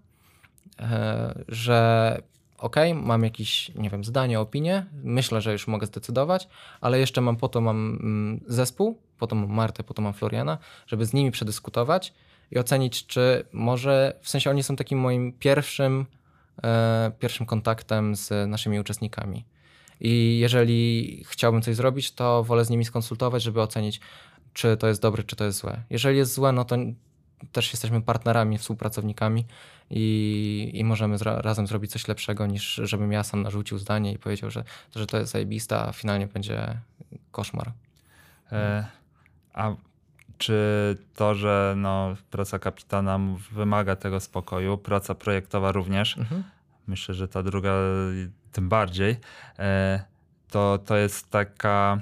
e, 0.79 1.43
że 1.47 2.21
ok, 2.57 2.75
mam 2.95 3.23
jakieś, 3.23 3.71
nie 3.75 3.89
wiem, 3.89 4.03
zdanie, 4.03 4.39
opinię, 4.39 4.85
myślę, 5.03 5.41
że 5.41 5.51
już 5.51 5.67
mogę 5.67 5.87
zdecydować, 5.87 6.47
ale 6.81 6.99
jeszcze 6.99 7.21
mam 7.21 7.35
po 7.35 7.47
to 7.47 7.61
mam 7.61 7.97
mm, 8.01 8.39
zespół, 8.47 8.97
po 9.19 9.27
to 9.27 9.35
mam 9.35 9.49
Martę, 9.49 9.83
po 9.83 9.93
to 9.93 10.01
mam 10.01 10.13
Floriana, 10.13 10.57
żeby 10.87 11.05
z 11.05 11.13
nimi 11.13 11.31
przedyskutować 11.31 12.13
i 12.51 12.59
ocenić, 12.59 13.07
czy 13.07 13.45
może, 13.51 14.19
w 14.21 14.29
sensie 14.29 14.49
oni 14.49 14.63
są 14.63 14.75
takim 14.75 14.99
moim 14.99 15.33
pierwszym, 15.33 16.05
e, 16.63 17.11
pierwszym 17.19 17.45
kontaktem 17.45 18.15
z 18.15 18.49
naszymi 18.49 18.79
uczestnikami. 18.79 19.45
I 20.01 20.37
jeżeli 20.39 21.23
chciałbym 21.27 21.61
coś 21.61 21.75
zrobić, 21.75 22.11
to 22.11 22.43
wolę 22.43 22.65
z 22.65 22.69
nimi 22.69 22.85
skonsultować, 22.85 23.43
żeby 23.43 23.61
ocenić, 23.61 23.99
czy 24.53 24.77
to 24.77 24.87
jest 24.87 25.01
dobre, 25.01 25.23
czy 25.23 25.35
to 25.35 25.45
jest 25.45 25.59
złe. 25.59 25.83
Jeżeli 25.89 26.17
jest 26.17 26.33
złe, 26.33 26.51
no 26.51 26.65
to 26.65 26.77
też 27.51 27.71
jesteśmy 27.71 28.01
partnerami, 28.01 28.57
współpracownikami 28.57 29.45
i, 29.89 30.71
i 30.73 30.83
możemy 30.83 31.17
zra, 31.17 31.41
razem 31.41 31.67
zrobić 31.67 31.91
coś 31.91 32.07
lepszego, 32.07 32.45
niż 32.45 32.81
żebym 32.83 33.11
ja 33.11 33.23
sam 33.23 33.41
narzucił 33.41 33.77
zdanie 33.77 34.13
i 34.13 34.17
powiedział, 34.17 34.51
że, 34.51 34.63
że 34.95 35.07
to 35.07 35.17
jest 35.17 35.31
zajebista, 35.31 35.87
a 35.87 35.91
finalnie 35.91 36.27
będzie 36.27 36.77
koszmar. 37.31 37.71
E, 38.51 38.85
a 39.53 39.75
czy 40.37 40.97
to, 41.15 41.35
że 41.35 41.73
no, 41.77 42.15
praca 42.31 42.59
kapitana 42.59 43.19
wymaga 43.51 43.95
tego 43.95 44.19
spokoju, 44.19 44.77
praca 44.77 45.15
projektowa 45.15 45.71
również, 45.71 46.17
mhm. 46.17 46.43
myślę, 46.87 47.15
że 47.15 47.27
ta 47.27 47.43
druga 47.43 47.73
tym 48.51 48.69
bardziej, 48.69 49.17
e, 49.59 50.03
to, 50.49 50.79
to 50.85 50.97
jest 50.97 51.29
taka 51.29 52.01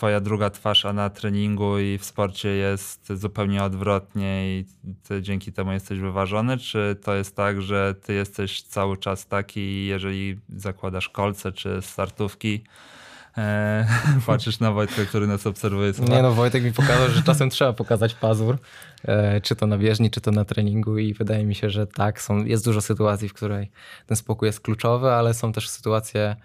twoja 0.00 0.20
druga 0.20 0.50
twarz, 0.50 0.84
a 0.84 0.92
na 0.92 1.10
treningu 1.10 1.78
i 1.78 1.98
w 1.98 2.04
sporcie 2.04 2.48
jest 2.48 3.12
zupełnie 3.12 3.64
odwrotnie 3.64 4.58
i 4.58 4.64
ty 5.02 5.22
dzięki 5.22 5.52
temu 5.52 5.72
jesteś 5.72 5.98
wyważony? 5.98 6.58
Czy 6.58 6.96
to 7.02 7.14
jest 7.14 7.36
tak, 7.36 7.62
że 7.62 7.94
ty 7.94 8.12
jesteś 8.14 8.62
cały 8.62 8.96
czas 8.96 9.26
taki, 9.26 9.86
jeżeli 9.86 10.38
zakładasz 10.48 11.08
kolce 11.08 11.52
czy 11.52 11.82
startówki, 11.82 12.64
e, 13.38 13.86
patrzysz 14.26 14.60
na 14.60 14.72
Wojtka, 14.72 15.04
który 15.04 15.26
nas 15.26 15.46
obserwuje. 15.46 15.92
Nie 16.08 16.22
no, 16.22 16.32
Wojtek 16.32 16.64
mi 16.64 16.72
pokazał, 16.72 17.08
że 17.08 17.22
czasem 17.22 17.50
trzeba 17.50 17.72
pokazać 17.72 18.14
pazur, 18.14 18.58
e, 19.04 19.40
czy 19.40 19.56
to 19.56 19.66
na 19.66 19.78
bieżni, 19.78 20.10
czy 20.10 20.20
to 20.20 20.30
na 20.30 20.44
treningu 20.44 20.98
i 20.98 21.14
wydaje 21.14 21.44
mi 21.44 21.54
się, 21.54 21.70
że 21.70 21.86
tak, 21.86 22.22
są, 22.22 22.44
jest 22.44 22.64
dużo 22.64 22.80
sytuacji, 22.80 23.28
w 23.28 23.34
której 23.34 23.70
ten 24.06 24.16
spokój 24.16 24.46
jest 24.46 24.60
kluczowy, 24.60 25.10
ale 25.10 25.34
są 25.34 25.52
też 25.52 25.68
sytuacje, 25.68 26.36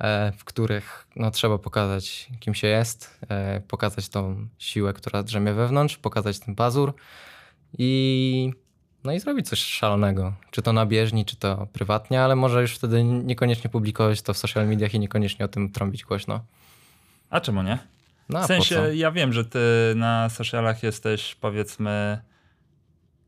E, 0.00 0.32
w 0.36 0.44
których 0.44 1.06
no, 1.16 1.30
trzeba 1.30 1.58
pokazać, 1.58 2.28
kim 2.40 2.54
się 2.54 2.66
jest, 2.66 3.20
pokazać 3.68 4.08
tą 4.08 4.48
siłę, 4.58 4.92
która 4.92 5.22
drzemie 5.22 5.52
wewnątrz, 5.52 5.96
pokazać 5.96 6.38
ten 6.38 6.54
pazur 6.54 6.94
i, 7.78 8.52
no 9.04 9.12
i 9.12 9.20
zrobić 9.20 9.48
coś 9.48 9.58
szalonego. 9.58 10.32
Czy 10.50 10.62
to 10.62 10.72
na 10.72 10.86
bieżni, 10.86 11.24
czy 11.24 11.36
to 11.36 11.66
prywatnie, 11.72 12.22
ale 12.22 12.36
może 12.36 12.62
już 12.62 12.74
wtedy 12.74 13.04
niekoniecznie 13.04 13.70
publikować 13.70 14.22
to 14.22 14.34
w 14.34 14.38
social 14.38 14.68
mediach 14.68 14.94
i 14.94 15.00
niekoniecznie 15.00 15.44
o 15.44 15.48
tym 15.48 15.72
trąbić 15.72 16.04
głośno. 16.04 16.40
A 17.30 17.40
czemu 17.40 17.62
nie? 17.62 17.78
No, 18.28 18.42
w 18.42 18.46
sensie, 18.46 18.90
ja 18.94 19.10
wiem, 19.10 19.32
że 19.32 19.44
ty 19.44 19.58
na 19.96 20.28
socialach 20.28 20.82
jesteś 20.82 21.34
powiedzmy 21.34 22.18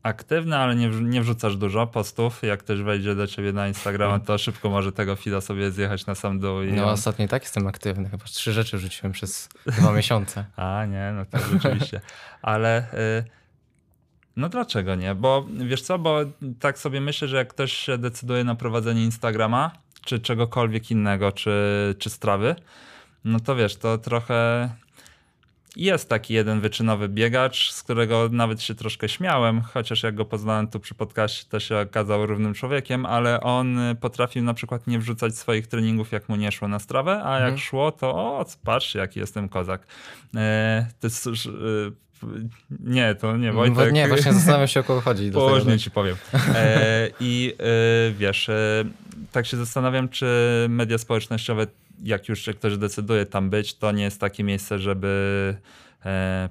aktywny, 0.03 0.57
ale 0.57 0.75
nie, 0.75 0.87
nie 0.89 1.21
wrzucasz 1.21 1.57
dużo 1.57 1.87
postów. 1.87 2.43
Jak 2.43 2.59
ktoś 2.59 2.81
wejdzie 2.81 3.15
do 3.15 3.27
ciebie 3.27 3.53
na 3.53 3.67
Instagrama, 3.67 4.19
to 4.19 4.37
szybko 4.37 4.69
może 4.69 4.91
tego 4.91 5.15
feeda 5.15 5.41
sobie 5.41 5.71
zjechać 5.71 6.05
na 6.05 6.15
sam 6.15 6.39
dół. 6.39 6.61
I 6.61 6.73
no 6.73 6.83
on... 6.83 6.89
ostatnio 6.89 7.25
i 7.25 7.27
tak 7.27 7.43
jestem 7.43 7.67
aktywny. 7.67 8.09
Chyba 8.09 8.25
trzy 8.25 8.53
rzeczy 8.53 8.77
rzuciłem 8.77 9.11
przez 9.11 9.49
dwa 9.65 9.91
miesiące. 9.91 10.45
A 10.55 10.85
nie, 10.85 11.11
no 11.15 11.25
tak 11.25 11.41
rzeczywiście. 11.53 12.01
Ale 12.41 12.83
y, 12.93 13.40
no 14.35 14.49
dlaczego 14.49 14.95
nie? 14.95 15.15
Bo 15.15 15.45
wiesz 15.67 15.81
co, 15.81 15.99
bo 15.99 16.19
tak 16.59 16.79
sobie 16.79 17.01
myślę, 17.01 17.27
że 17.27 17.37
jak 17.37 17.47
ktoś 17.47 17.73
się 17.73 17.97
decyduje 17.97 18.43
na 18.43 18.55
prowadzenie 18.55 19.03
Instagrama, 19.03 19.71
czy 20.05 20.19
czegokolwiek 20.19 20.91
innego, 20.91 21.31
czy, 21.31 21.51
czy 21.99 22.09
strawy, 22.09 22.55
no 23.25 23.39
to 23.39 23.55
wiesz, 23.55 23.75
to 23.75 23.97
trochę 23.97 24.69
jest 25.75 26.09
taki 26.09 26.33
jeden 26.33 26.61
wyczynowy 26.61 27.09
biegacz, 27.09 27.71
z 27.71 27.83
którego 27.83 28.29
nawet 28.31 28.61
się 28.61 28.75
troszkę 28.75 29.09
śmiałem, 29.09 29.61
chociaż 29.61 30.03
jak 30.03 30.15
go 30.15 30.25
poznałem 30.25 30.67
tu 30.67 30.79
przy 30.79 30.95
podcaście, 30.95 31.45
to 31.49 31.59
się 31.59 31.77
okazał 31.77 32.25
równym 32.25 32.53
człowiekiem, 32.53 33.05
ale 33.05 33.41
on 33.41 33.79
potrafił 34.01 34.43
na 34.43 34.53
przykład 34.53 34.87
nie 34.87 34.99
wrzucać 34.99 35.37
swoich 35.37 35.67
treningów, 35.67 36.11
jak 36.11 36.29
mu 36.29 36.35
nie 36.35 36.51
szło 36.51 36.67
na 36.67 36.79
strawę, 36.79 37.23
a 37.23 37.33
jak 37.33 37.41
mhm. 37.41 37.57
szło, 37.57 37.91
to 37.91 38.15
o, 38.15 38.45
patrz, 38.63 38.95
jaki 38.95 39.19
jestem 39.19 39.49
kozak. 39.49 39.87
E, 40.35 40.87
to 40.99 41.07
jest, 41.07 41.27
e, 41.27 41.31
nie, 42.79 43.15
to 43.15 43.37
nie, 43.37 43.51
Wojtek. 43.53 43.93
Nie, 43.93 44.07
właśnie 44.07 44.33
zastanawiam 44.33 44.67
się, 44.67 44.79
o 44.79 44.83
kogo 44.83 45.01
chodzi. 45.01 45.31
Później 45.31 45.79
ci 45.79 45.91
powiem. 45.91 46.15
E, 46.55 47.09
I 47.19 47.53
e, 47.59 48.11
wiesz, 48.11 48.49
e, 48.49 48.83
tak 49.31 49.45
się 49.45 49.57
zastanawiam, 49.57 50.09
czy 50.09 50.25
media 50.69 50.97
społecznościowe 50.97 51.67
jak 52.03 52.29
już 52.29 52.49
ktoś 52.57 52.77
decyduje 52.77 53.25
tam 53.25 53.49
być, 53.49 53.73
to 53.73 53.91
nie 53.91 54.03
jest 54.03 54.19
takie 54.19 54.43
miejsce, 54.43 54.79
żeby 54.79 55.55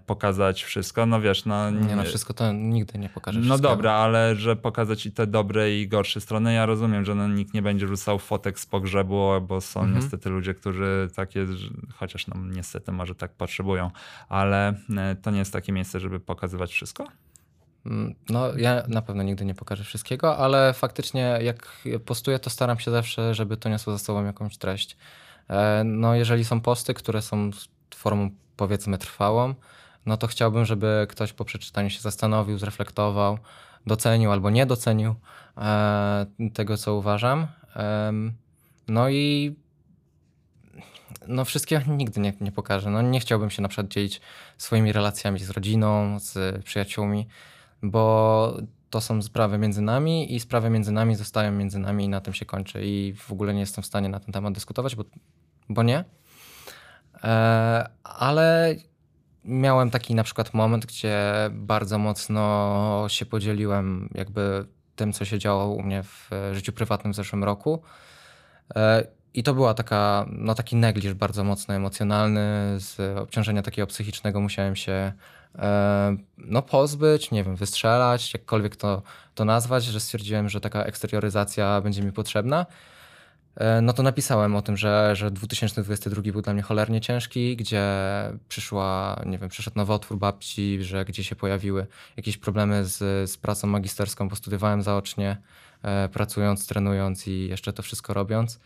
pokazać 0.07 0.63
wszystko. 0.65 1.07
No 1.07 1.21
wiesz, 1.21 1.45
no... 1.45 1.71
Nie, 1.71 1.97
no 1.97 2.03
wszystko 2.03 2.35
to 2.35 2.53
nigdy 2.53 2.99
nie 2.99 3.09
pokaże 3.09 3.41
No 3.41 3.59
dobra, 3.59 3.93
ale 3.93 4.37
że 4.37 4.57
pokazać 4.57 5.07
i 5.07 5.13
te 5.13 5.27
dobre 5.27 5.77
i 5.77 5.89
gorsze 5.89 6.21
strony, 6.21 6.55
ja 6.55 6.67
rozumiem, 6.67 7.05
że 7.05 7.15
no, 7.15 7.29
nikt 7.29 7.55
nie 7.55 7.63
będzie 7.63 7.87
rzucał 7.87 8.19
fotek 8.19 8.61
z 8.61 8.67
pogrzebu, 8.67 9.29
bo 9.49 9.61
są 9.61 9.81
mhm. 9.81 9.99
niestety 9.99 10.31
ludzie, 10.31 10.55
którzy 10.55 11.09
takie, 11.17 11.47
chociaż 11.95 12.27
no 12.27 12.37
niestety 12.51 12.93
może 12.93 13.15
tak 13.15 13.33
potrzebują, 13.33 13.91
ale 14.29 14.75
e, 14.97 15.17
to 15.23 15.31
nie 15.31 15.39
jest 15.39 15.53
takie 15.53 15.73
miejsce, 15.73 16.01
żeby 16.01 16.21
pokazywać 16.21 16.73
wszystko? 16.73 17.07
Mm, 17.87 18.15
no, 18.29 18.57
ja 18.57 18.83
na 18.89 19.03
pewno 19.03 19.23
nigdy 19.23 19.45
nie 19.45 19.55
pokażę 19.55 19.85
wszystkiego, 19.85 20.37
ale 20.37 20.73
faktycznie 20.73 21.39
jak 21.43 21.87
postuję, 22.05 22.39
to 22.39 22.51
staram 22.51 22.79
się 22.79 22.91
zawsze, 22.91 23.35
żeby 23.35 23.57
to 23.57 23.69
niosło 23.69 23.93
za 23.93 23.99
sobą 23.99 24.25
jakąś 24.25 24.57
treść. 24.59 24.97
E, 25.49 25.85
no, 25.85 26.15
jeżeli 26.15 26.45
są 26.45 26.61
posty, 26.61 26.95
które 26.95 27.23
są 27.23 27.51
formą 27.95 28.31
powiedzmy 28.61 28.99
trwałą, 28.99 29.55
no 30.07 30.17
to 30.17 30.27
chciałbym, 30.27 30.65
żeby 30.65 31.07
ktoś 31.09 31.33
po 31.33 31.45
przeczytaniu 31.45 31.91
się 31.91 32.01
zastanowił, 32.01 32.59
zreflektował, 32.59 33.39
docenił 33.87 34.33
albo 34.33 34.51
nie 34.51 34.67
docenił 34.67 35.15
e, 35.57 36.27
tego, 36.55 36.77
co 36.77 36.95
uważam. 36.95 37.47
No 38.89 39.09
i 39.11 39.57
no 41.27 41.45
wszystkiego 41.45 41.93
nigdy 41.93 42.21
nie, 42.21 42.33
nie 42.41 42.53
pokażę. 42.53 42.91
No 42.91 43.03
nie 43.03 43.21
chciałbym 43.21 43.51
się 43.51 43.63
na 43.63 43.69
przykład 43.69 43.89
dzielić 43.89 44.21
swoimi 44.59 44.93
relacjami 44.93 45.39
z 45.39 45.51
rodziną, 45.51 46.19
z 46.19 46.65
przyjaciółmi, 46.65 47.27
bo 47.83 48.57
to 48.91 49.01
są 49.01 49.23
sprawy 49.23 49.59
między 49.59 49.83
nami 49.83 50.35
i 50.35 50.41
sprawy 50.41 50.71
między 50.71 50.93
nami 50.93 51.15
zostają 51.15 51.53
między 51.53 51.79
nami 51.79 52.05
i 52.05 52.09
na 52.09 52.21
tym 52.21 52.35
się 52.35 52.47
kończy. 52.47 52.81
I 52.85 53.15
w 53.15 53.33
ogóle 53.33 53.55
nie 53.55 53.61
jestem 53.61 53.83
w 53.85 53.87
stanie 53.87 54.09
na 54.09 54.21
ten 54.21 54.33
temat 54.33 54.55
dyskutować, 54.55 54.97
bo 54.97 55.05
bo 55.69 55.83
nie. 55.83 56.05
E, 57.25 57.89
ale 58.05 58.75
miałem 59.45 59.91
taki 59.91 60.15
na 60.15 60.25
przykład 60.25 60.55
moment, 60.55 60.87
gdzie 60.87 61.33
bardzo 61.51 61.99
mocno 61.99 63.05
się 63.09 63.27
podzieliłem 63.27 64.09
jakby 64.15 64.67
tym, 64.97 65.13
co 65.13 65.25
się 65.25 65.39
działo 65.39 65.67
u 65.67 65.83
mnie 65.83 66.03
w 66.03 66.31
życiu 66.53 66.73
prywatnym 66.73 67.13
w 67.13 67.17
zeszłym 67.17 67.45
roku. 67.45 67.83
E, 68.77 69.05
I 69.35 69.43
to 69.43 69.55
była 69.55 69.75
taka, 69.75 70.27
no 70.29 70.55
taki 70.55 70.77
negliż 70.77 71.15
bardzo 71.15 71.45
mocno 71.45 71.75
emocjonalny, 71.75 72.41
z 72.79 73.19
obciążenia 73.19 73.63
takiego 73.63 73.87
psychicznego 73.87 74.41
musiałem 74.41 74.77
się 74.77 75.13
e, 75.59 76.17
no 76.39 76.63
pozbyć, 76.63 77.31
nie 77.31 77.45
wiem, 77.45 77.57
wystrzelać, 77.57 78.35
jakkolwiek 78.35 78.77
to, 78.77 79.03
to 79.35 79.45
nazwać, 79.45 79.85
że 79.85 80.01
stwierdziłem, 80.01 80.49
że 80.49 80.61
taka 80.61 80.85
eksterioryzacja 80.85 81.81
będzie 81.81 82.03
mi 82.03 82.13
potrzebna. 82.13 82.67
E, 83.57 83.81
no 83.81 83.93
to 83.93 84.03
napisałem 84.03 84.57
o 84.57 84.63
tym, 84.63 84.77
że, 84.77 85.17
że 85.17 85.31
2022 85.31 86.23
był 86.33 86.43
dla 86.43 86.53
mnie 86.53 86.63
cholernie 86.63 87.01
ciężki, 87.01 87.57
gdzie 87.57 87.85
przyszła, 88.49 89.21
nie 89.27 89.39
wiem, 89.39 89.49
przyszedł 89.49 89.77
nowotwór 89.77 90.19
babci, 90.19 90.79
że 90.83 91.05
gdzie 91.05 91.25
się 91.25 91.37
pojawiły 91.37 91.87
jakieś 92.17 92.37
problemy 92.37 92.85
z, 92.85 93.31
z 93.31 93.37
pracą 93.37 93.67
magisterską, 93.69 94.29
bo 94.29 94.37
studiowałem 94.37 94.83
zaocznie, 94.83 95.37
e, 95.83 96.09
pracując, 96.09 96.67
trenując 96.67 97.27
i 97.27 97.49
jeszcze 97.49 97.73
to 97.73 97.83
wszystko 97.83 98.15
robiąc. 98.15 98.61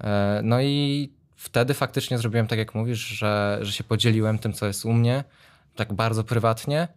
E, 0.00 0.40
no 0.44 0.60
i 0.60 1.10
wtedy 1.36 1.74
faktycznie 1.74 2.18
zrobiłem 2.18 2.46
tak, 2.46 2.58
jak 2.58 2.74
mówisz, 2.74 2.98
że, 2.98 3.58
że 3.62 3.72
się 3.72 3.84
podzieliłem 3.84 4.38
tym, 4.38 4.52
co 4.52 4.66
jest 4.66 4.84
u 4.84 4.92
mnie, 4.92 5.24
tak 5.76 5.92
bardzo 5.92 6.24
prywatnie. 6.24 6.88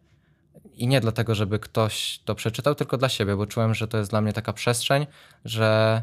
I 0.76 0.88
nie 0.88 1.02
dlatego, 1.02 1.36
żeby 1.36 1.60
ktoś 1.60 2.20
to 2.26 2.36
przeczytał, 2.36 2.76
tylko 2.76 2.98
dla 2.98 3.10
siebie, 3.10 3.36
bo 3.36 3.48
czułem, 3.48 3.74
że 3.74 3.88
to 3.88 3.98
jest 3.98 4.10
dla 4.10 4.22
mnie 4.22 4.34
taka 4.34 4.54
przestrzeń, 4.54 5.08
że 5.46 6.02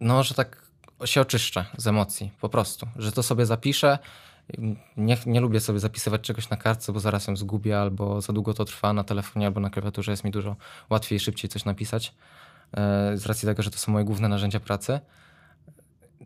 no, 0.00 0.22
że 0.22 0.34
tak 0.34 0.64
się 1.04 1.20
oczyszczę 1.20 1.64
z 1.76 1.86
emocji, 1.86 2.30
po 2.40 2.48
prostu. 2.48 2.86
Że 2.96 3.12
to 3.12 3.22
sobie 3.22 3.46
zapiszę. 3.46 3.98
Nie, 4.96 5.16
nie 5.26 5.40
lubię 5.40 5.60
sobie 5.60 5.78
zapisywać 5.78 6.20
czegoś 6.20 6.50
na 6.50 6.56
kartce, 6.56 6.92
bo 6.92 7.00
zaraz 7.00 7.26
ją 7.26 7.36
zgubię, 7.36 7.80
albo 7.80 8.20
za 8.20 8.32
długo 8.32 8.54
to 8.54 8.64
trwa 8.64 8.92
na 8.92 9.04
telefonie, 9.04 9.46
albo 9.46 9.60
na 9.60 9.70
klawiaturze. 9.70 10.10
Jest 10.10 10.24
mi 10.24 10.30
dużo 10.30 10.56
łatwiej, 10.90 11.20
szybciej 11.20 11.50
coś 11.50 11.64
napisać, 11.64 12.14
e, 12.76 13.16
z 13.16 13.26
racji 13.26 13.46
tego, 13.46 13.62
że 13.62 13.70
to 13.70 13.78
są 13.78 13.92
moje 13.92 14.04
główne 14.04 14.28
narzędzia 14.28 14.60
pracy. 14.60 15.00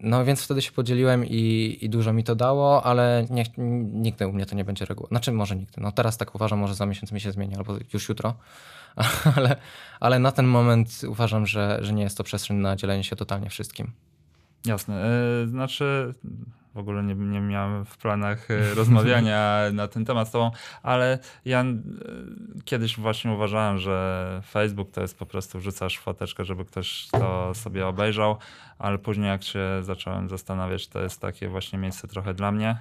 No 0.00 0.24
więc 0.24 0.42
wtedy 0.42 0.62
się 0.62 0.72
podzieliłem 0.72 1.26
i, 1.26 1.78
i 1.80 1.90
dużo 1.90 2.12
mi 2.12 2.24
to 2.24 2.34
dało, 2.34 2.82
ale 2.82 3.26
nie, 3.30 3.44
nigdy 3.92 4.26
u 4.26 4.32
mnie 4.32 4.46
to 4.46 4.54
nie 4.54 4.64
będzie 4.64 4.84
reguła. 4.84 5.08
Znaczy 5.08 5.32
może 5.32 5.56
nigdy. 5.56 5.80
No 5.80 5.92
teraz 5.92 6.16
tak 6.16 6.34
uważam, 6.34 6.58
może 6.58 6.74
za 6.74 6.86
miesiąc 6.86 7.12
mi 7.12 7.20
się 7.20 7.32
zmieni, 7.32 7.56
albo 7.56 7.74
już 7.92 8.08
jutro. 8.08 8.34
ale, 9.36 9.56
ale 10.00 10.18
na 10.18 10.32
ten 10.32 10.46
moment 10.46 11.00
uważam, 11.08 11.46
że, 11.46 11.78
że 11.82 11.92
nie 11.92 12.02
jest 12.02 12.18
to 12.18 12.24
przestrzeń 12.24 12.56
na 12.56 12.76
dzielenie 12.76 13.04
się 13.04 13.16
totalnie 13.16 13.50
wszystkim. 13.50 13.92
Jasne. 14.66 15.04
E, 15.04 15.46
znaczy, 15.46 16.14
w 16.74 16.78
ogóle 16.78 17.02
nie, 17.02 17.14
nie 17.14 17.40
miałem 17.40 17.84
w 17.84 17.96
planach 17.96 18.50
e, 18.50 18.74
rozmawiania 18.74 19.60
na 19.72 19.88
ten 19.88 20.04
temat 20.04 20.28
z 20.28 20.30
tobą, 20.30 20.50
ale 20.82 21.18
ja 21.44 21.60
e, 21.60 21.74
kiedyś 22.64 22.96
właśnie 22.96 23.32
uważałem, 23.32 23.78
że 23.78 24.40
Facebook 24.50 24.90
to 24.90 25.00
jest 25.00 25.18
po 25.18 25.26
prostu 25.26 25.58
wrzucasz 25.58 25.98
foteczkę, 25.98 26.44
żeby 26.44 26.64
ktoś 26.64 27.08
to 27.08 27.54
sobie 27.54 27.86
obejrzał, 27.86 28.36
ale 28.78 28.98
później 28.98 29.28
jak 29.28 29.42
się 29.42 29.60
zacząłem 29.82 30.28
zastanawiać, 30.28 30.88
to 30.88 31.02
jest 31.02 31.20
takie 31.20 31.48
właśnie 31.48 31.78
miejsce 31.78 32.08
trochę 32.08 32.34
dla 32.34 32.52
mnie 32.52 32.76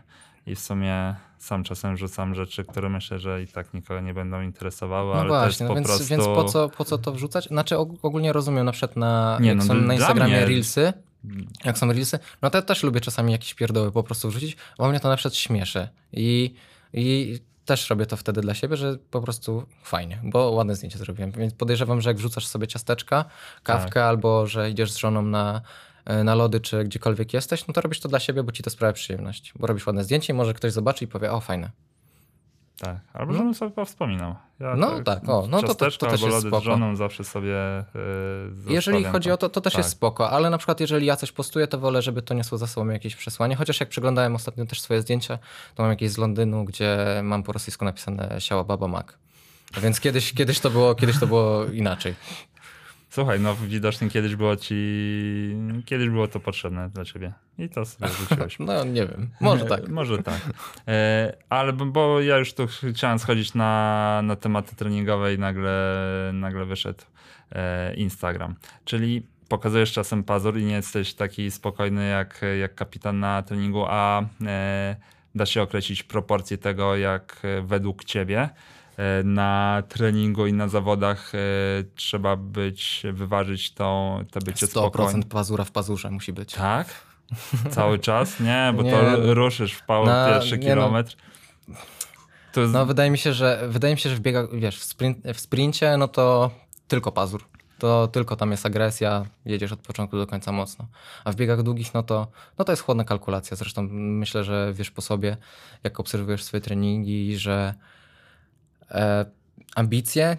i 0.48 0.56
w 0.56 0.60
sumie 0.60 1.16
sam 1.38 1.64
czasem 1.64 1.98
rzucam 1.98 2.36
rzeczy, 2.36 2.64
które 2.66 2.90
myślę, 2.90 3.20
że 3.20 3.44
i 3.44 3.48
tak 3.48 3.74
nikogo 3.74 4.02
nie 4.02 4.14
będą 4.14 4.42
interesowały, 4.42 5.14
no 5.14 5.20
ale 5.20 5.30
właśnie, 5.30 5.64
no 5.64 5.70
po 5.70 5.76
więc, 5.76 5.88
prostu... 5.88 6.06
więc 6.06 6.26
po 6.26 6.44
co, 6.44 6.70
po 6.70 6.86
co 6.86 6.98
to 6.98 7.12
wrzucać? 7.12 7.48
Znaczy 7.48 7.78
ogólnie 7.78 8.34
rozumiem 8.34 8.66
na 8.66 8.72
przykład 8.72 8.96
na, 8.98 9.38
Nie, 9.42 9.48
jak 9.50 9.58
no, 9.58 9.64
są 9.64 9.74
na 9.74 9.94
Instagramie 9.94 10.38
mnie- 10.38 10.46
Reelsy, 10.46 10.94
jak 11.66 11.78
są 11.78 11.88
Reelsy, 11.88 12.20
no 12.42 12.50
to 12.50 12.58
ja 12.58 12.62
też 12.62 12.84
lubię 12.84 13.02
czasami 13.02 13.32
jakieś 13.32 13.54
pierdoły 13.54 13.92
po 13.92 14.04
prostu 14.04 14.30
wrzucić, 14.30 14.58
bo 14.78 14.90
mnie 14.90 15.00
to 15.00 15.10
na 15.10 15.16
przykład 15.16 15.36
śmieszy 15.36 15.88
i, 16.14 16.54
i 16.94 17.40
też 17.66 17.90
robię 17.90 18.06
to 18.06 18.18
wtedy 18.18 18.42
dla 18.42 18.54
siebie, 18.54 18.78
że 18.78 18.98
po 19.12 19.22
prostu 19.22 19.66
fajnie, 19.84 20.20
bo 20.24 20.52
ładne 20.52 20.76
zdjęcie 20.76 20.98
zrobiłem. 20.98 21.32
Więc 21.32 21.54
podejrzewam, 21.54 22.02
że 22.02 22.10
jak 22.10 22.18
wrzucasz 22.18 22.48
sobie 22.48 22.68
ciasteczka, 22.68 23.26
kawkę 23.64 23.90
Tak. 23.90 23.98
albo 24.04 24.48
że 24.48 24.70
idziesz 24.70 24.92
z 24.92 24.98
żoną 24.98 25.22
na, 25.22 25.62
na 26.24 26.36
lody 26.36 26.60
czy 26.60 26.84
gdziekolwiek 26.84 27.34
jesteś, 27.34 27.68
no 27.68 27.74
to 27.74 27.82
robisz 27.82 28.00
to 28.00 28.10
dla 28.10 28.20
siebie, 28.20 28.44
bo 28.44 28.52
ci 28.52 28.64
to 28.64 28.70
sprawia 28.70 28.94
przyjemność. 28.94 29.54
Bo 29.60 29.68
robisz 29.68 29.88
ładne 29.88 30.04
zdjęcie 30.04 30.34
i 30.34 30.36
może 30.36 30.54
ktoś 30.54 30.72
zobaczy 30.72 31.06
i 31.06 31.08
powie, 31.08 31.32
o 31.32 31.40
fajne. 31.42 31.70
Tak, 32.80 32.98
albo 33.14 33.34
żebym 33.34 33.54
sobie 33.54 33.72
powspominał. 33.72 34.36
Ja 34.60 34.76
No 34.76 35.02
tak, 35.04 35.30
o, 35.30 35.48
no 35.50 35.62
to- 35.62 35.68
to- 35.76 35.92
to 35.92 36.08
też 36.08 36.22
jest 36.22 36.42
spoko. 36.48 36.60
z 36.60 36.64
żoną 36.64 36.96
zawsze 36.96 37.24
sobie 37.24 37.50
yy, 37.96 38.74
Jeżeli 38.74 38.98
zostawiam 38.98 39.12
chodzi 39.12 39.32
o 39.32 39.38
to, 39.38 39.50
to 39.50 39.62
też 39.62 39.74
Tak. 39.74 39.78
jest 39.78 39.90
spoko, 39.90 40.30
ale 40.30 40.50
na 40.50 40.58
przykład 40.58 40.80
jeżeli 40.80 41.06
ja 41.06 41.16
coś 41.16 41.32
postuję, 41.32 41.68
to 41.68 41.80
wolę, 41.80 42.02
żeby 42.02 42.22
to 42.22 42.34
niosło 42.34 42.58
za 42.58 42.68
sobą 42.68 42.88
jakieś 42.90 43.16
przesłanie. 43.16 43.56
Chociaż 43.56 43.80
jak 43.80 43.90
przeglądałem 43.90 44.36
ostatnio 44.36 44.66
też 44.66 44.82
swoje 44.82 45.02
zdjęcia, 45.02 45.40
to 45.76 45.84
mam 45.84 45.90
jakieś 45.90 46.12
z 46.12 46.18
Londynu, 46.18 46.66
gdzie 46.66 46.98
mam 47.24 47.44
po 47.44 47.52
rosyjsku 47.52 47.86
napisane 47.86 48.36
siała 48.42 48.64
baba 48.64 48.88
mak. 48.88 49.18
Więc 49.82 50.00
kiedyś, 50.00 50.34
kiedyś, 50.34 50.60
to 50.60 50.70
było, 50.70 50.96
kiedyś 50.96 51.20
to 51.20 51.28
było 51.28 51.66
inaczej. 51.66 52.16
Słuchaj, 53.18 53.40
no 53.40 53.56
widocznie 53.56 54.10
kiedyś 54.10 54.36
było 54.36 54.56
ci, 54.56 54.76
kiedyś 55.86 56.10
było 56.10 56.28
to 56.28 56.40
potrzebne 56.40 56.90
dla 56.90 57.06
ciebie 57.06 57.34
i 57.58 57.70
to 57.70 57.86
sobie 57.86 58.10
wrzuciłeś. 58.10 58.60
No 58.68 58.84
nie 58.84 59.08
wiem, 59.08 59.30
może 59.42 59.66
tak. 59.66 59.90
Może 59.90 60.24
tak. 60.24 60.42
E, 60.88 61.38
ale 61.50 61.74
bo, 61.74 62.22
ja 62.22 62.38
już 62.38 62.54
tu 62.54 62.68
ch- 62.68 62.86
chciałem 62.94 63.20
schodzić 63.20 63.54
na, 63.54 64.22
na 64.24 64.36
tematy 64.36 64.76
treningowe 64.76 65.34
i 65.34 65.40
nagle, 65.40 66.06
nagle 66.34 66.66
wyszedł 66.66 67.04
e, 67.52 67.94
Instagram. 67.96 68.56
Czyli 68.86 69.28
pokazujesz 69.50 69.94
czasem 69.94 70.24
pazur 70.24 70.58
i 70.58 70.66
nie 70.66 70.76
jesteś 70.76 71.14
taki 71.14 71.52
spokojny 71.52 72.10
jak, 72.10 72.42
jak 72.60 72.76
kapitan 72.76 73.20
na 73.20 73.44
treningu, 73.44 73.86
a 73.88 74.22
e, 74.46 74.96
da 75.36 75.46
się 75.46 75.62
określić 75.62 76.04
proporcje 76.04 76.58
tego, 76.58 76.96
jak 76.96 77.42
według 77.64 78.04
ciebie 78.04 78.50
na 79.24 79.84
treningu 79.90 80.48
i 80.48 80.54
na 80.54 80.68
zawodach 80.68 81.36
e, 81.36 81.38
trzeba 81.96 82.36
być, 82.36 83.04
wyważyć 83.14 83.74
tą, 83.74 84.20
to 84.32 84.40
bycie 84.40 84.68
spokojnym. 84.68 85.22
100% 85.22 85.28
pazura 85.28 85.64
w 85.64 85.72
pazurze 85.72 86.12
musi 86.12 86.34
być. 86.34 86.54
Tak? 86.54 86.88
Cały 87.70 88.00
czas? 88.00 88.40
Nie, 88.40 88.74
bo 88.76 88.84
Nie. 88.84 88.92
to 88.92 89.34
ruszysz 89.34 89.74
w 89.74 89.86
pał 89.86 90.06
pierwszy 90.06 90.58
no. 90.58 90.64
kilometr. 90.64 91.16
To 92.54 92.62
jest, 92.62 92.74
No 92.74 92.86
wydaje 92.86 93.12
mi 93.12 93.18
się, 93.18 93.34
że 93.34 93.68
wydaje 93.70 93.94
mi 93.94 94.00
się, 94.00 94.10
że 94.10 94.16
w 94.16 94.20
biegach, 94.20 94.56
wiesz, 94.56 94.80
w, 94.80 94.84
sprint, 94.84 95.18
w 95.34 95.40
sprincie, 95.40 95.98
no 95.98 96.08
to 96.08 96.52
tylko 96.88 97.12
pazur. 97.12 97.44
To 97.80 98.08
tylko 98.08 98.36
tam 98.36 98.52
jest 98.52 98.66
agresja, 98.66 99.26
jedziesz 99.46 99.72
od 99.72 99.80
początku 99.80 100.18
do 100.18 100.28
końca 100.28 100.52
mocno. 100.52 100.88
A 101.26 101.32
w 101.32 101.36
biegach 101.36 101.64
długich, 101.64 101.94
no 101.94 102.04
to, 102.04 102.28
no 102.58 102.66
to 102.66 102.72
jest 102.72 102.84
chłodna 102.84 103.04
kalkulacja. 103.04 103.58
Zresztą 103.58 103.88
myślę, 103.92 104.44
że 104.44 104.74
wiesz 104.74 104.92
po 104.92 105.02
sobie, 105.02 105.38
jak 105.84 106.00
obserwujesz 106.00 106.44
swoje 106.44 106.62
treningi, 106.62 107.38
że 107.38 107.74
e, 107.74 107.98
ambicje 109.76 110.38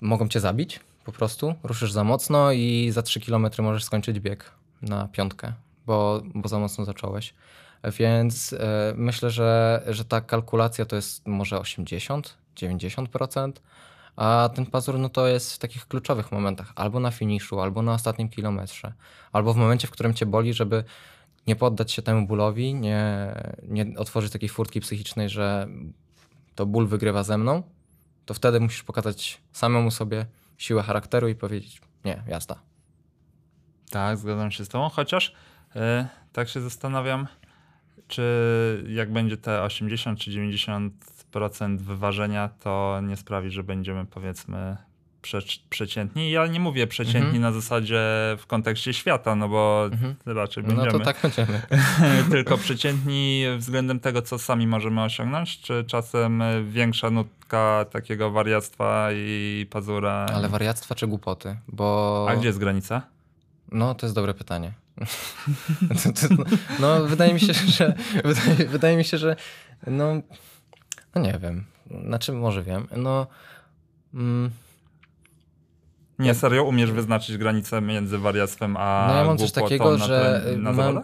mogą 0.00 0.28
cię 0.28 0.40
zabić 0.40 0.80
po 1.04 1.12
prostu. 1.12 1.54
Ruszysz 1.62 1.92
za 1.92 2.04
mocno 2.04 2.52
i 2.52 2.90
za 2.92 3.02
3 3.02 3.20
km 3.20 3.46
możesz 3.58 3.84
skończyć 3.84 4.20
bieg 4.20 4.50
na 4.82 5.08
piątkę, 5.08 5.52
bo, 5.86 6.22
bo 6.34 6.48
za 6.48 6.58
mocno 6.58 6.84
zacząłeś. 6.84 7.34
Więc 7.98 8.52
e, 8.52 8.92
myślę, 8.96 9.30
że, 9.30 9.82
że 9.88 10.04
ta 10.04 10.20
kalkulacja 10.20 10.84
to 10.84 10.96
jest 10.96 11.26
może 11.26 11.56
80-90%, 11.56 13.52
a 14.16 14.50
ten 14.54 14.66
pazur 14.66 14.98
no 14.98 15.08
to 15.08 15.26
jest 15.26 15.54
w 15.54 15.58
takich 15.58 15.88
kluczowych 15.88 16.32
momentach, 16.32 16.72
albo 16.76 17.00
na 17.00 17.10
finiszu, 17.10 17.60
albo 17.60 17.82
na 17.82 17.94
ostatnim 17.94 18.28
kilometrze, 18.28 18.92
albo 19.32 19.54
w 19.54 19.56
momencie, 19.56 19.88
w 19.88 19.90
którym 19.90 20.14
cię 20.14 20.26
boli, 20.26 20.54
żeby 20.54 20.84
nie 21.46 21.56
poddać 21.56 21.92
się 21.92 22.02
temu 22.02 22.26
bólowi, 22.26 22.74
nie, 22.74 23.32
nie 23.68 23.98
otworzyć 23.98 24.32
takiej 24.32 24.48
furtki 24.48 24.80
psychicznej, 24.80 25.28
że 25.28 25.68
to 26.54 26.66
ból 26.66 26.86
wygrywa 26.86 27.22
ze 27.22 27.38
mną, 27.38 27.62
to 28.26 28.34
wtedy 28.34 28.60
musisz 28.60 28.82
pokazać 28.82 29.40
samemu 29.52 29.90
sobie 29.90 30.26
siłę 30.58 30.82
charakteru 30.82 31.28
i 31.28 31.34
powiedzieć, 31.34 31.80
nie, 32.04 32.22
jazda. 32.26 32.60
Tak, 33.90 34.16
zgadzam 34.18 34.50
się 34.50 34.64
z 34.64 34.68
tobą, 34.68 34.88
chociaż 34.88 35.34
e, 35.76 36.08
tak 36.32 36.48
się 36.48 36.60
zastanawiam, 36.60 37.26
czy 38.08 38.84
jak 38.88 39.12
będzie 39.12 39.36
te 39.36 39.62
80 39.62 40.18
czy 40.18 40.30
90% 40.30 41.78
wyważenia, 41.78 42.48
to 42.48 43.00
nie 43.02 43.16
sprawi, 43.16 43.50
że 43.50 43.62
będziemy 43.62 44.06
powiedzmy 44.06 44.76
przecz- 45.22 45.60
przeciętni. 45.70 46.30
Ja 46.30 46.46
nie 46.46 46.60
mówię 46.60 46.86
przeciętni 46.86 47.20
Mhm. 47.36 47.42
na 47.42 47.52
zasadzie 47.52 48.00
w 48.38 48.44
kontekście 48.46 48.94
świata, 48.94 49.34
no 49.34 49.48
bo 49.48 49.84
Mhm. 49.92 50.14
raczej 50.26 50.62
No 50.62 50.68
będziemy 50.68 50.90
to 50.92 51.00
tak 51.04 51.16
będziemy. 51.22 51.62
tylko 52.30 52.58
przeciętni 52.58 53.44
względem 53.58 54.00
tego, 54.00 54.22
co 54.22 54.38
sami 54.38 54.66
możemy 54.66 55.02
osiągnąć, 55.02 55.60
czy 55.60 55.84
czasem 55.84 56.42
większa 56.70 57.10
nutka 57.10 57.84
takiego 57.92 58.30
wariactwa 58.30 59.08
i 59.12 59.66
pazura? 59.70 60.26
Ale 60.34 60.48
wariactwa 60.48 60.94
czy 60.94 61.06
głupoty? 61.06 61.56
Bo... 61.68 62.26
A 62.30 62.36
gdzie 62.36 62.46
jest 62.46 62.58
granica? 62.58 63.02
No, 63.72 63.94
to 63.94 64.06
jest 64.06 64.14
dobre 64.16 64.34
pytanie. 64.34 64.72
No, 66.80 67.04
wydaje 67.06 67.34
mi 67.34 67.40
się, 67.40 67.52
że. 67.54 67.94
Wydaje, 68.24 68.68
wydaje 68.68 68.96
mi 68.96 69.04
się, 69.04 69.18
że. 69.18 69.36
No, 69.86 70.14
no 71.14 71.22
nie 71.22 71.38
wiem. 71.42 71.64
Znaczy, 72.06 72.32
może 72.32 72.62
wiem. 72.62 72.86
No. 72.96 73.26
Mm, 74.14 74.50
Nie, 76.20 76.34
serio? 76.34 76.64
Umiesz 76.64 76.92
wyznaczyć 76.92 77.36
granicę 77.36 77.80
między 77.80 78.18
wariactwem 78.18 78.76
a 78.76 79.06
No 79.08 79.14
ja 79.18 79.24
mam 79.24 79.38
coś 79.38 79.52
takiego, 79.52 79.98
na, 79.98 80.06
że 80.06 80.44
na 80.56 80.72
mam, 80.72 81.02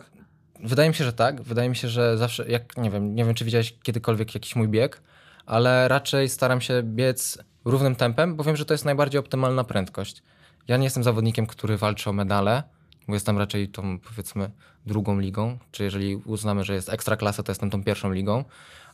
wydaje 0.64 0.88
mi 0.88 0.94
się, 0.94 1.04
że 1.04 1.12
tak. 1.12 1.42
Wydaje 1.42 1.68
mi 1.68 1.76
się, 1.76 1.88
że 1.88 2.18
zawsze, 2.18 2.48
jak 2.48 2.76
nie 2.76 2.90
wiem, 2.90 3.14
nie 3.14 3.24
wiem, 3.24 3.34
czy 3.34 3.44
widziałeś 3.44 3.74
kiedykolwiek 3.82 4.34
jakiś 4.34 4.56
mój 4.56 4.68
bieg, 4.68 5.02
ale 5.46 5.88
raczej 5.88 6.28
staram 6.28 6.60
się 6.60 6.82
biec 6.82 7.38
równym 7.64 7.96
tempem, 7.96 8.36
bo 8.36 8.44
wiem, 8.44 8.56
że 8.56 8.64
to 8.64 8.74
jest 8.74 8.84
najbardziej 8.84 9.18
optymalna 9.18 9.64
prędkość. 9.64 10.22
Ja 10.68 10.76
nie 10.76 10.84
jestem 10.84 11.02
zawodnikiem, 11.02 11.46
który 11.46 11.76
walczy 11.76 12.10
o 12.10 12.12
medale, 12.12 12.62
bo 13.08 13.14
jestem 13.14 13.38
raczej 13.38 13.68
tą, 13.68 13.98
powiedzmy, 13.98 14.50
drugą 14.86 15.20
ligą, 15.20 15.58
czy 15.70 15.84
jeżeli 15.84 16.16
uznamy, 16.16 16.64
że 16.64 16.74
jest 16.74 16.88
ekstra 16.88 17.16
klasa, 17.16 17.42
to 17.42 17.52
jestem 17.52 17.70
tą 17.70 17.84
pierwszą 17.84 18.12
ligą, 18.12 18.44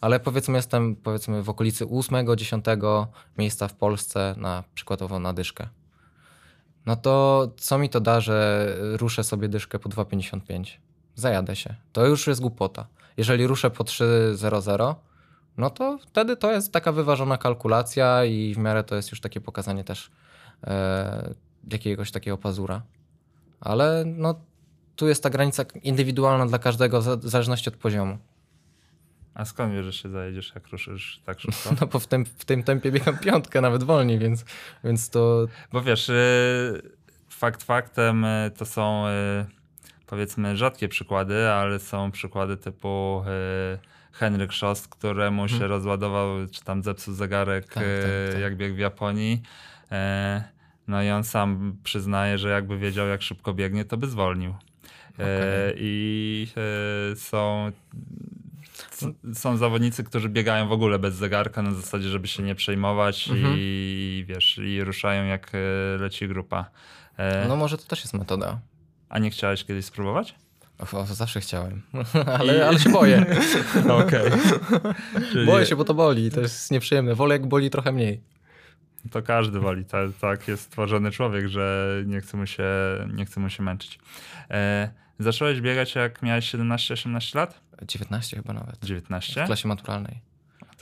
ale 0.00 0.20
powiedzmy 0.20 0.56
jestem 0.56 0.96
powiedzmy 0.96 1.42
w 1.42 1.50
okolicy 1.50 1.86
8-10 1.86 3.06
miejsca 3.38 3.68
w 3.68 3.74
Polsce 3.74 4.34
na 4.36 4.64
przykładowo 4.74 5.18
na 5.18 5.32
dyszkę. 5.32 5.68
No 6.86 6.96
to 6.96 7.48
co 7.56 7.78
mi 7.78 7.88
to 7.88 8.00
da, 8.00 8.20
że 8.20 8.66
ruszę 8.80 9.24
sobie 9.24 9.48
dyszkę 9.48 9.78
po 9.78 9.88
2,55? 9.88 10.64
Zajadę 11.14 11.56
się. 11.56 11.74
To 11.92 12.06
już 12.06 12.26
jest 12.26 12.40
głupota. 12.40 12.86
Jeżeli 13.16 13.46
ruszę 13.46 13.70
po 13.70 13.84
3,00, 13.84 14.94
no 15.56 15.70
to 15.70 15.98
wtedy 15.98 16.36
to 16.36 16.52
jest 16.52 16.72
taka 16.72 16.92
wyważona 16.92 17.38
kalkulacja 17.38 18.24
i 18.24 18.54
w 18.54 18.58
miarę 18.58 18.84
to 18.84 18.96
jest 18.96 19.10
już 19.10 19.20
takie 19.20 19.40
pokazanie 19.40 19.84
też 19.84 20.10
e, 20.64 21.34
jakiegoś 21.72 22.10
takiego 22.10 22.38
pazura. 22.38 22.82
Ale 23.60 24.04
no 24.06 24.34
tu 24.96 25.08
jest 25.08 25.22
ta 25.22 25.30
granica 25.30 25.64
indywidualna 25.82 26.46
dla 26.46 26.58
każdego 26.58 27.00
w 27.00 27.28
zależności 27.28 27.68
od 27.68 27.76
poziomu. 27.76 28.18
A 29.34 29.44
skąd 29.44 29.72
wiesz, 29.74 29.84
że 29.84 29.92
się 29.92 30.08
zajedziesz, 30.08 30.52
jak 30.54 30.68
ruszysz 30.68 31.20
tak 31.26 31.40
szybko? 31.40 31.70
No 31.80 31.86
bo 31.86 31.98
w 31.98 32.06
tym, 32.06 32.24
w 32.24 32.44
tym 32.44 32.62
tempie 32.62 32.92
biegam 32.92 33.18
piątkę, 33.18 33.60
nawet 33.60 33.82
wolniej, 33.82 34.18
więc, 34.18 34.44
więc 34.84 35.10
to 35.10 35.46
Bo 35.72 35.82
wiesz, 35.82 36.08
y, 36.08 36.82
fakt 37.28 37.62
faktem 37.62 38.24
y, 38.24 38.50
to 38.56 38.66
są 38.66 39.06
y, 39.08 39.10
powiedzmy 40.06 40.56
rzadkie 40.56 40.88
przykłady, 40.88 41.48
ale 41.50 41.78
są 41.78 42.10
przykłady 42.10 42.56
typu 42.56 43.24
Henryk 44.12 44.52
Szost, 44.52 44.88
któremu 44.88 45.48
się 45.48 45.66
rozładował, 45.66 46.28
czy 46.52 46.64
tam 46.64 46.82
zepsuł 46.82 47.14
zegarek, 47.14 47.64
Mhm. 47.76 47.86
Tak, 48.02 48.10
tak, 48.10 48.32
tak. 48.32 48.42
jak 48.42 48.56
biegł 48.56 48.74
w 48.76 48.78
Japonii. 48.78 49.42
E, 49.92 50.44
No 50.88 51.02
i 51.02 51.10
on 51.10 51.24
sam 51.24 51.76
przyznaje, 51.84 52.38
że 52.38 52.48
jakby 52.48 52.78
wiedział, 52.78 53.06
jak 53.08 53.22
szybko 53.22 53.54
biegnie, 53.54 53.84
to 53.84 53.96
by 53.96 54.06
zwolnił. 54.06 54.50
E, 54.50 55.12
Okej. 55.14 55.74
I 55.76 56.46
e, 57.12 57.16
są, 57.16 57.72
są 59.34 59.56
zawodnicy, 59.56 60.04
którzy 60.04 60.28
biegają 60.28 60.68
w 60.68 60.72
ogóle 60.72 60.98
bez 60.98 61.14
zegarka 61.14 61.62
na 61.62 61.72
zasadzie, 61.74 62.08
żeby 62.08 62.28
się 62.28 62.42
nie 62.42 62.54
przejmować 62.54 63.28
Mhm. 63.28 63.54
i 63.58 64.24
wiesz, 64.28 64.58
i 64.58 64.84
ruszają 64.84 65.24
jak 65.24 65.52
e, 65.54 65.58
leci 65.98 66.28
grupa. 66.28 66.70
E, 67.16 67.48
no 67.48 67.56
może 67.56 67.78
to 67.78 67.84
też 67.84 68.00
jest 68.00 68.14
metoda. 68.14 68.60
A 69.08 69.18
nie 69.18 69.30
chciałeś 69.30 69.64
kiedyś 69.64 69.84
spróbować? 69.84 70.34
O, 70.92 71.06
zawsze 71.06 71.40
chciałem, 71.40 71.82
ale, 72.40 72.68
ale 72.68 72.78
się 72.78 72.90
boję. 72.90 73.26
Okej. 74.06 74.30
Czyli 75.32 75.46
Boję 75.46 75.66
się, 75.66 75.76
bo 75.76 75.84
to 75.84 75.94
boli, 75.94 76.30
to 76.30 76.40
jest 76.40 76.70
nieprzyjemne. 76.70 77.14
Wolę 77.14 77.34
jak 77.34 77.46
boli 77.46 77.70
trochę 77.70 77.92
mniej. 77.92 78.20
To 79.10 79.22
każdy 79.22 79.60
woli. 79.60 79.84
Ta, 79.84 79.98
tak 80.20 80.48
jest 80.48 80.62
stworzony 80.62 81.10
człowiek, 81.10 81.48
że 81.48 81.88
nie 82.06 82.20
chce 82.20 82.36
mu 82.36 82.46
się, 82.46 82.64
nie 83.14 83.24
chce 83.26 83.40
mu 83.40 83.50
się 83.50 83.62
męczyć. 83.62 83.98
E, 84.50 84.90
zacząłeś 85.18 85.60
biegać 85.60 85.94
jak 85.94 86.22
miałeś 86.22 86.54
17-18 86.54 87.36
lat? 87.36 87.60
19 87.88 88.36
chyba 88.36 88.52
nawet. 88.52 88.84
19? 88.84 89.42
W 89.44 89.46
klasie 89.46 89.68
maturalnej. 89.68 90.20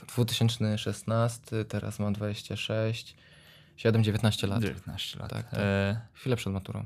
2016, 0.07 1.65
teraz 1.65 1.99
mam 1.99 2.13
26, 2.13 3.15
7, 3.77 4.03
19 4.03 4.47
lat. 4.47 4.61
19 4.61 5.19
lat. 5.19 5.29
Tak, 5.29 5.49
tak. 5.49 5.59
E, 5.59 6.01
Chwilę 6.13 6.35
przed 6.35 6.53
maturą. 6.53 6.85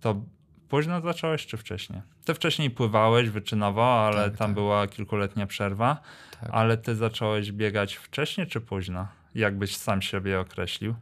to 0.00 0.22
późno 0.68 1.00
zacząłeś, 1.00 1.46
czy 1.46 1.56
wcześniej? 1.56 2.02
Ty 2.24 2.34
wcześniej 2.34 2.70
pływałeś 2.70 3.30
wyczynowo, 3.30 4.06
ale 4.06 4.30
Tak, 4.30 4.38
tam 4.38 4.48
tak. 4.48 4.54
była 4.54 4.86
kilkuletnia 4.86 5.46
przerwa. 5.46 6.00
Tak. 6.40 6.50
Ale 6.52 6.76
ty 6.76 6.94
zacząłeś 6.96 7.52
biegać 7.52 7.94
wcześniej, 7.94 8.46
czy 8.46 8.60
późno? 8.60 9.08
Jakbyś 9.34 9.76
sam 9.76 10.02
siebie 10.02 10.40
określił? 10.40 10.94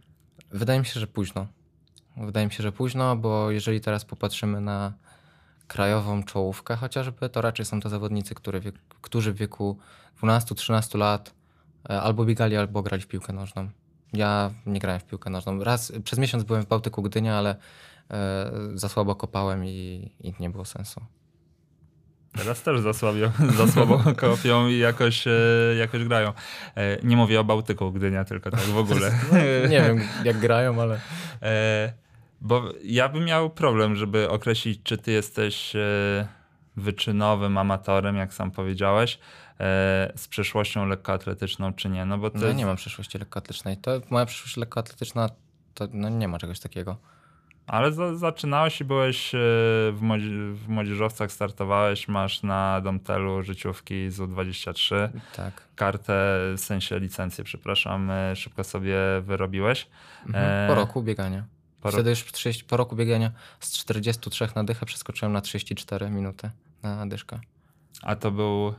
Wydaje 0.51 0.79
mi 0.81 0.87
się, 0.87 1.01
że 1.01 1.07
późno. 1.07 1.47
Wydaje 2.17 2.47
mi 2.47 2.53
się, 2.53 2.63
że 2.63 2.73
późno, 2.73 3.17
bo 3.17 3.51
jeżeli 3.51 3.81
teraz 3.81 4.05
popatrzymy 4.05 4.61
na 4.61 4.93
krajową 5.69 6.23
czołówkę 6.23 6.77
chociażby, 6.77 7.29
to 7.29 7.41
raczej 7.41 7.67
są 7.67 7.81
to 7.81 7.89
zawodnicy, 7.89 8.35
które 8.35 8.61
wiek, 8.61 8.75
którzy 9.01 9.33
w 9.33 9.37
wieku 9.37 9.79
12-13 10.23 10.99
lat 10.99 11.35
e, 11.91 12.01
albo 12.01 12.25
biegali, 12.25 12.57
albo 12.57 12.83
grali 12.83 13.03
w 13.03 13.07
piłkę 13.07 13.33
nożną. 13.33 13.69
Ja 14.13 14.51
nie 14.67 14.81
grałem 14.81 15.01
w 15.01 15.05
piłkę 15.05 15.31
nożną. 15.31 15.65
Raz 15.65 15.93
przez 16.05 16.19
miesiąc 16.19 16.45
byłem 16.45 16.63
w 16.63 16.67
Bałtyku 16.67 17.03
Gdynia, 17.03 17.39
ale 17.39 17.57
e, 18.11 18.51
za 18.75 18.89
słabo 18.89 19.15
kopałem 19.15 19.65
i, 19.65 20.11
i 20.21 20.35
nie 20.41 20.51
było 20.51 20.65
sensu. 20.65 21.01
Teraz 22.39 22.63
też 22.63 22.81
za, 22.81 22.93
słabio, 22.93 23.33
za 23.59 23.69
słabo 23.69 24.03
kopią 24.17 24.69
i 24.69 24.79
jakoś, 24.79 25.27
e, 25.27 25.31
jakoś 25.79 26.05
grają. 26.05 26.33
E, 26.77 26.99
nie 27.03 27.17
mówię 27.17 27.41
o 27.41 27.45
Bałtyku 27.45 27.93
Gdynia, 27.93 28.25
tylko 28.25 28.51
tak 28.51 28.61
w 28.61 28.77
ogóle. 28.77 29.13
Nie 29.71 29.83
wiem 29.83 30.01
jak 30.25 30.39
grają, 30.39 30.83
ale 30.83 31.01
bo 32.45 32.63
ja 32.85 33.09
bym 33.09 33.25
miał 33.25 33.51
problem, 33.51 33.97
żeby 33.97 34.31
określić, 34.31 34.81
czy 34.83 34.99
ty 34.99 35.13
jesteś 35.13 35.77
e, 35.77 36.29
wyczynowym 36.77 37.59
amatorem, 37.59 38.17
jak 38.17 38.35
sam 38.35 38.51
powiedziałeś, 38.51 39.19
e, 39.61 40.13
z 40.17 40.29
przeszłością 40.29 40.87
lekkoatletyczną, 40.87 41.73
czy 41.73 41.89
nie. 41.89 42.05
No 42.05 42.19
bo 42.19 42.31
to 42.31 42.39
no, 42.39 42.53
nie 42.53 42.67
mam 42.67 42.77
przyszłości 42.77 43.19
lekkoatletycznej. 43.19 43.77
To 43.77 44.01
moja 44.11 44.27
przyszłość 44.27 44.57
lekkoatletyczna 44.57 45.29
to 45.75 45.89
no, 45.93 46.09
nie 46.09 46.29
ma 46.29 46.39
czegoś 46.39 46.61
takiego. 46.61 46.97
Ale 47.67 47.93
za, 47.93 48.17
zaczynałeś 48.17 48.81
i 48.81 48.85
byłeś 48.85 49.35
e, 49.35 49.39
w, 49.93 50.01
w 50.55 50.69
młodzieżowcach, 50.69 51.33
startowałeś, 51.33 52.09
masz 52.09 52.43
na 52.43 52.81
Domtelu 52.81 53.43
życiówki 53.43 54.11
z 54.11 54.19
U23. 54.19 55.09
Tak. 55.37 55.69
kartę, 55.77 56.39
w 56.57 56.61
sensie 56.61 56.99
licencję, 56.99 57.45
przepraszam, 57.45 58.11
szybko 58.35 58.65
sobie 58.65 58.97
wyrobiłeś. 59.23 59.87
Mhm. 60.27 60.69
Po 60.69 60.75
roku 60.75 61.03
biegania. 61.03 61.54
Wtedy 61.93 62.11
już 62.11 62.25
30, 62.33 62.65
po 62.65 62.77
roku 62.77 62.97
biegania 62.97 63.31
z 63.61 63.73
43 63.73 64.49
na 64.57 64.65
dychę 64.65 64.87
przeskoczyłem 64.87 65.33
na 65.33 65.41
34 65.41 66.11
minuty 66.11 66.51
na 66.83 67.07
dyszkę. 67.07 67.41
A 68.03 68.17
to 68.17 68.31
był, 68.31 68.75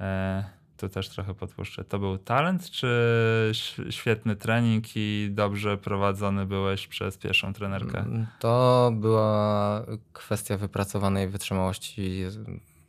e, 0.00 0.44
tu 0.76 0.88
też 0.88 1.08
trochę 1.08 1.34
podpuszczę, 1.34 1.84
to 1.84 1.98
był 1.98 2.18
talent, 2.18 2.70
czy 2.70 3.52
świetny 3.90 4.36
trening 4.36 4.84
i 4.94 5.28
dobrze 5.30 5.78
prowadzony 5.78 6.46
byłeś 6.46 6.86
przez 6.86 7.18
pierwszą 7.18 7.52
trenerkę? 7.52 7.98
Mm, 7.98 8.26
To 8.38 8.90
była 8.94 9.82
kwestia 10.12 10.56
wypracowanej 10.56 11.28
wytrzymałości 11.28 12.22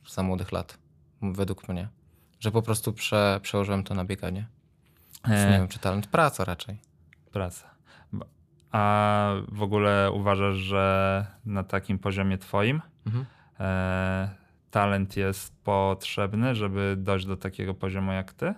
za 0.08 0.24
młodych 0.24 0.52
lat, 0.52 0.78
według 1.22 1.70
mnie. 1.70 1.88
Że 2.40 2.52
po 2.52 2.62
prostu 2.62 2.94
prze, 2.94 3.40
przełożyłem 3.44 3.84
to 3.84 3.94
na 3.96 4.06
bieganie. 4.06 4.48
E, 5.24 5.46
nie 5.52 5.58
wiem, 5.58 5.68
czy 5.68 5.80
talent, 5.80 6.08
praca 6.08 6.46
raczej. 6.46 6.78
Praca. 7.32 7.70
A 8.72 9.34
w 9.52 9.62
ogóle 9.64 10.12
uważasz, 10.14 10.56
że 10.56 11.26
na 11.46 11.64
takim 11.64 12.00
poziomie 12.00 12.38
twoim 12.38 12.82
Mhm. 13.06 13.26
e, 13.60 14.30
talent 14.72 15.18
jest 15.18 15.56
potrzebny, 15.64 16.56
żeby 16.56 16.96
dojść 16.98 17.26
do 17.26 17.38
takiego 17.38 17.74
poziomu 17.74 18.12
jak 18.12 18.34
ty? 18.34 18.54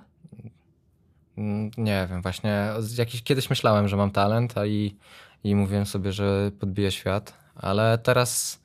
Mm, 1.37 1.71
Nie 1.77 2.07
wiem, 2.09 2.21
właśnie 2.21 2.69
jakiś, 2.97 3.23
kiedyś 3.23 3.49
myślałem, 3.49 3.87
że 3.87 3.97
mam 3.97 4.11
talent, 4.11 4.57
a 4.57 4.65
i, 4.65 4.95
i 5.43 5.55
mówiłem 5.55 5.85
sobie, 5.85 6.11
że 6.11 6.51
podbiję 6.59 6.91
świat, 6.91 7.33
ale 7.55 7.97
teraz 7.97 8.61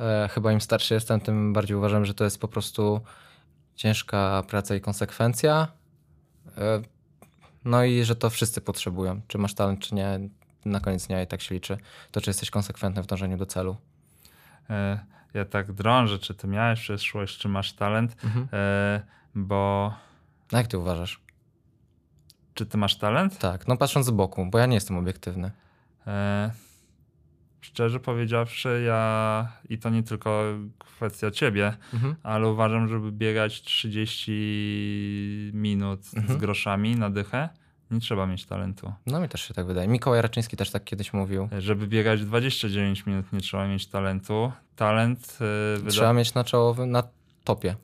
e, 0.00 0.28
chyba 0.32 0.52
im 0.52 0.60
starszy 0.60 0.94
jestem, 0.94 1.20
tym 1.20 1.52
bardziej 1.52 1.76
uważam, 1.76 2.04
że 2.04 2.14
to 2.14 2.24
jest 2.24 2.40
po 2.40 2.48
prostu 2.48 3.00
ciężka 3.74 4.42
praca 4.48 4.74
i 4.74 4.80
konsekwencja. 4.80 5.68
E, 6.58 6.82
no 7.64 7.84
i 7.84 8.04
że 8.04 8.16
to 8.16 8.30
wszyscy 8.30 8.60
potrzebują. 8.60 9.20
Czy 9.28 9.38
masz 9.38 9.54
talent, 9.54 9.80
czy 9.80 9.94
nie, 9.94 10.20
na 10.64 10.80
koniec 10.80 11.06
dnia 11.06 11.22
i 11.22 11.26
tak 11.26 11.40
się 11.40 11.54
liczy. 11.54 11.78
To, 12.10 12.20
czy 12.20 12.30
jesteś 12.30 12.50
konsekwentny 12.50 13.02
w 13.02 13.06
dążeniu 13.06 13.36
do 13.36 13.46
celu. 13.46 13.76
E, 14.70 14.98
ja 15.34 15.44
tak 15.44 15.72
drążę, 15.72 16.18
czy 16.18 16.34
ty 16.34 16.48
miałeś 16.48 16.80
przeszłość, 16.80 17.38
czy 17.38 17.48
masz 17.48 17.72
talent, 17.72 18.16
e, 18.52 19.02
bo 19.34 19.94
No 20.52 20.58
jak 20.58 20.66
ty 20.66 20.78
uważasz? 20.78 21.20
czy 22.54 22.66
ty 22.66 22.78
masz 22.78 22.96
talent? 22.98 23.38
Tak, 23.38 23.68
no 23.68 23.76
patrząc 23.76 24.06
z 24.06 24.10
boku, 24.10 24.46
bo 24.46 24.58
ja 24.58 24.66
nie 24.66 24.74
jestem 24.74 24.96
obiektywny. 24.96 25.50
E, 26.06 26.50
szczerze 27.60 28.00
powiedziawszy, 28.00 28.82
ja 28.86 29.48
i 29.68 29.78
to 29.78 29.90
nie 29.90 30.02
tylko 30.02 30.42
kwestia 30.78 31.30
ciebie, 31.30 31.76
Mhm. 31.94 32.14
ale 32.22 32.48
uważam, 32.48 32.88
żeby 32.88 33.12
biegać 33.12 33.62
30 33.62 35.50
minut 35.54 36.04
z 36.04 36.14
Mhm. 36.16 36.38
groszami 36.38 36.96
na 36.96 37.10
dychę, 37.10 37.48
nie 37.92 38.00
trzeba 38.00 38.26
mieć 38.26 38.46
talentu. 38.46 38.92
No 39.06 39.20
mi 39.20 39.28
też 39.28 39.40
się 39.48 39.54
tak 39.54 39.66
wydaje. 39.66 39.88
Mikołaj 39.88 40.22
Raczyński 40.22 40.56
też 40.56 40.70
tak 40.70 40.84
kiedyś 40.84 41.12
mówił. 41.12 41.48
Żeby 41.58 41.86
biegać 41.86 42.24
29 42.24 43.06
minut, 43.06 43.32
nie 43.32 43.40
trzeba 43.40 43.66
mieć 43.68 43.86
talentu. 43.86 44.52
Talent 44.76 45.38
wyda- 45.78 45.90
Trzeba 45.90 46.12
mieć 46.12 46.34
na 46.34 46.44
czołowym, 46.44 46.90
na 46.90 47.02
topie. 47.44 47.76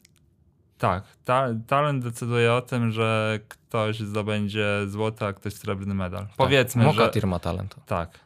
Tak, 0.78 1.04
ta, 1.24 1.48
talent 1.66 2.04
decyduje 2.04 2.52
o 2.52 2.60
tym, 2.62 2.90
że 2.92 3.38
ktoś 3.48 4.00
zdobędzie 4.00 4.66
złoty, 4.86 5.24
a 5.24 5.32
ktoś 5.32 5.52
srebrny 5.54 5.94
medal. 5.94 6.26
Powiedzmy, 6.36 6.84
tak. 6.84 6.94
że 6.94 7.00
Mokatir 7.00 7.26
ma 7.26 7.38
talent. 7.38 7.76
tak. 7.86 8.20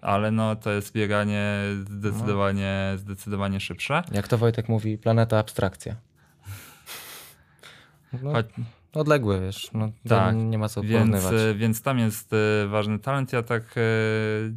ale 0.00 0.30
no 0.30 0.56
to 0.56 0.70
jest 0.70 0.92
bieganie 0.92 1.54
zdecydowanie, 1.90 2.92
zdecydowanie 2.96 3.60
szybsze. 3.60 4.02
Jak 4.12 4.28
to 4.28 4.38
Wojtek 4.38 4.68
mówi, 4.68 4.98
planeta 4.98 5.38
abstrakcja. 5.38 5.96
No, 8.22 8.32
Choć, 8.32 8.46
odległe, 8.94 9.40
wiesz, 9.40 9.70
no, 9.74 9.88
Tak, 10.08 10.36
nie 10.36 10.58
ma 10.58 10.68
co 10.68 10.82
więc, 10.82 11.10
porównywać. 11.10 11.42
e, 11.50 11.54
więc 11.54 11.82
tam 11.82 11.98
jest 11.98 12.32
e, 12.32 12.66
ważny 12.68 12.98
talent. 12.98 13.32
Ja 13.32 13.42
tak 13.42 13.62
e, 13.76 13.80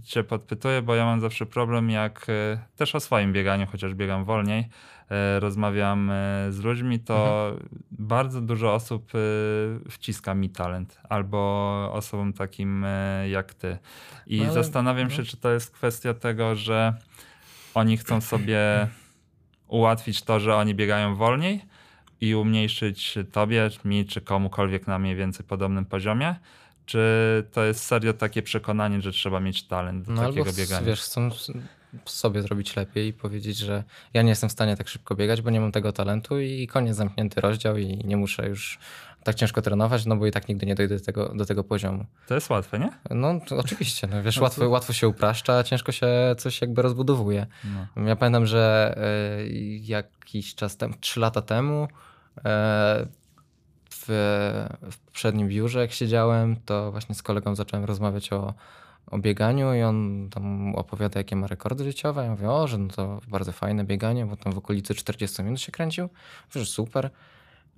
cię 0.03 0.23
podpytuję, 0.23 0.81
bo 0.81 0.95
ja 0.95 1.05
mam 1.05 1.21
zawsze 1.21 1.45
problem, 1.45 1.89
jak 1.89 2.27
też 2.75 2.95
o 2.95 2.99
swoim 2.99 3.33
bieganiu, 3.33 3.67
chociaż 3.71 3.93
biegam 3.93 4.25
wolniej, 4.25 4.67
rozmawiam 5.39 6.11
z 6.49 6.59
ludźmi, 6.59 6.99
to 6.99 7.47
Mhm. 7.49 7.69
bardzo 7.91 8.41
dużo 8.41 8.73
osób 8.73 9.11
wciska 9.89 10.33
mi 10.33 10.49
talent, 10.49 11.01
albo 11.09 11.37
osobom 11.93 12.33
takim 12.33 12.85
jak 13.31 13.53
ty. 13.53 13.77
I 14.27 14.37
No 14.37 14.43
ale- 14.43 14.53
zastanawiam 14.53 15.09
się, 15.09 15.19
no. 15.21 15.25
czy 15.27 15.37
to 15.37 15.51
jest 15.51 15.71
kwestia 15.71 16.13
tego, 16.13 16.55
że 16.55 16.93
oni 17.73 17.97
chcą 17.97 18.21
sobie 18.21 18.87
ułatwić 19.67 20.21
to, 20.21 20.39
że 20.39 20.55
oni 20.55 20.75
biegają 20.75 21.15
wolniej 21.15 21.65
i 22.21 22.35
umniejszyć 22.35 23.17
tobie, 23.31 23.69
mi 23.85 24.05
czy 24.05 24.21
komukolwiek 24.21 24.87
na 24.87 24.99
mniej 24.99 25.15
więcej 25.15 25.45
podobnym 25.45 25.85
poziomie? 25.85 26.35
Czy 26.85 26.99
to 27.51 27.63
jest 27.63 27.83
serio 27.83 28.13
takie 28.13 28.41
przekonanie, 28.41 29.01
że 29.01 29.11
trzeba 29.11 29.39
mieć 29.39 29.63
talent 29.63 30.05
do 30.05 30.11
No 30.11 30.21
takiego 30.21 30.41
albo 30.41 30.57
biegania? 30.57 30.87
wiesz, 30.87 31.01
chcą 31.01 31.29
sobie 32.05 32.41
zrobić 32.41 32.75
lepiej 32.75 33.07
i 33.07 33.13
powiedzieć, 33.13 33.57
że 33.57 33.83
ja 34.13 34.21
nie 34.21 34.29
jestem 34.29 34.49
w 34.49 34.51
stanie 34.53 34.77
tak 34.77 34.87
szybko 34.87 35.15
biegać, 35.15 35.41
bo 35.41 35.49
nie 35.49 35.61
mam 35.61 35.71
tego 35.71 35.91
talentu 35.91 36.39
i 36.39 36.67
koniec, 36.67 36.95
zamknięty 36.95 37.41
rozdział 37.41 37.77
i 37.77 37.97
nie 38.05 38.17
muszę 38.17 38.49
już 38.49 38.79
tak 39.25 39.35
ciężko 39.35 39.61
trenować, 39.61 40.05
no 40.05 40.15
bo 40.15 40.27
i 40.27 40.31
tak 40.31 40.47
nigdy 40.47 40.65
nie 40.65 40.75
dojdę 40.75 40.97
do 40.97 41.05
tego, 41.05 41.31
do 41.35 41.45
tego 41.45 41.63
poziomu. 41.63 42.05
To 42.27 42.35
jest 42.35 42.49
łatwe, 42.49 42.79
nie? 42.79 42.89
No 43.09 43.39
oczywiście, 43.57 44.07
no 44.07 44.23
wiesz, 44.23 44.37
No 44.37 44.43
łatwo, 44.43 44.69
łatwo 44.69 44.93
się 44.93 45.07
upraszcza, 45.07 45.63
ciężko 45.63 45.91
się 45.91 46.07
coś 46.37 46.61
jakby 46.61 46.81
rozbudowuje. 46.81 47.47
No. 47.95 48.07
Ja 48.07 48.15
pamiętam, 48.15 48.45
że 48.45 48.95
y, 49.39 49.47
jakiś 49.81 50.55
czas 50.55 50.77
temu, 50.77 50.93
trzy 50.99 51.19
lata 51.19 51.41
temu 51.41 51.87
e, 52.37 53.07
w, 53.89 54.05
w 54.91 54.97
poprzednim 54.97 55.47
biurze, 55.47 55.79
jak 55.79 55.91
siedziałem, 55.91 56.55
to 56.65 56.91
właśnie 56.91 57.15
z 57.15 57.23
kolegą 57.23 57.55
zacząłem 57.55 57.85
rozmawiać 57.85 58.33
o, 58.33 58.53
o 59.07 59.17
bieganiu 59.17 59.73
i 59.73 59.81
on 59.81 60.29
tam 60.29 60.75
opowiada, 60.75 61.19
jakie 61.19 61.35
ma 61.35 61.47
rekordy 61.47 61.83
życiowe. 61.83 62.23
Ja 62.23 62.31
mówię, 62.31 62.51
o, 62.51 62.67
że 62.67 62.77
no 62.77 62.87
to 62.87 63.21
bardzo 63.27 63.51
fajne 63.51 63.83
bieganie, 63.83 64.25
bo 64.25 64.37
tam 64.37 64.53
w 64.53 64.57
okolicy 64.57 64.95
40 64.95 65.43
minut 65.43 65.61
się 65.61 65.71
kręcił. 65.71 66.09
Mówię, 66.49 66.65
że 66.65 66.65
super. 66.65 67.09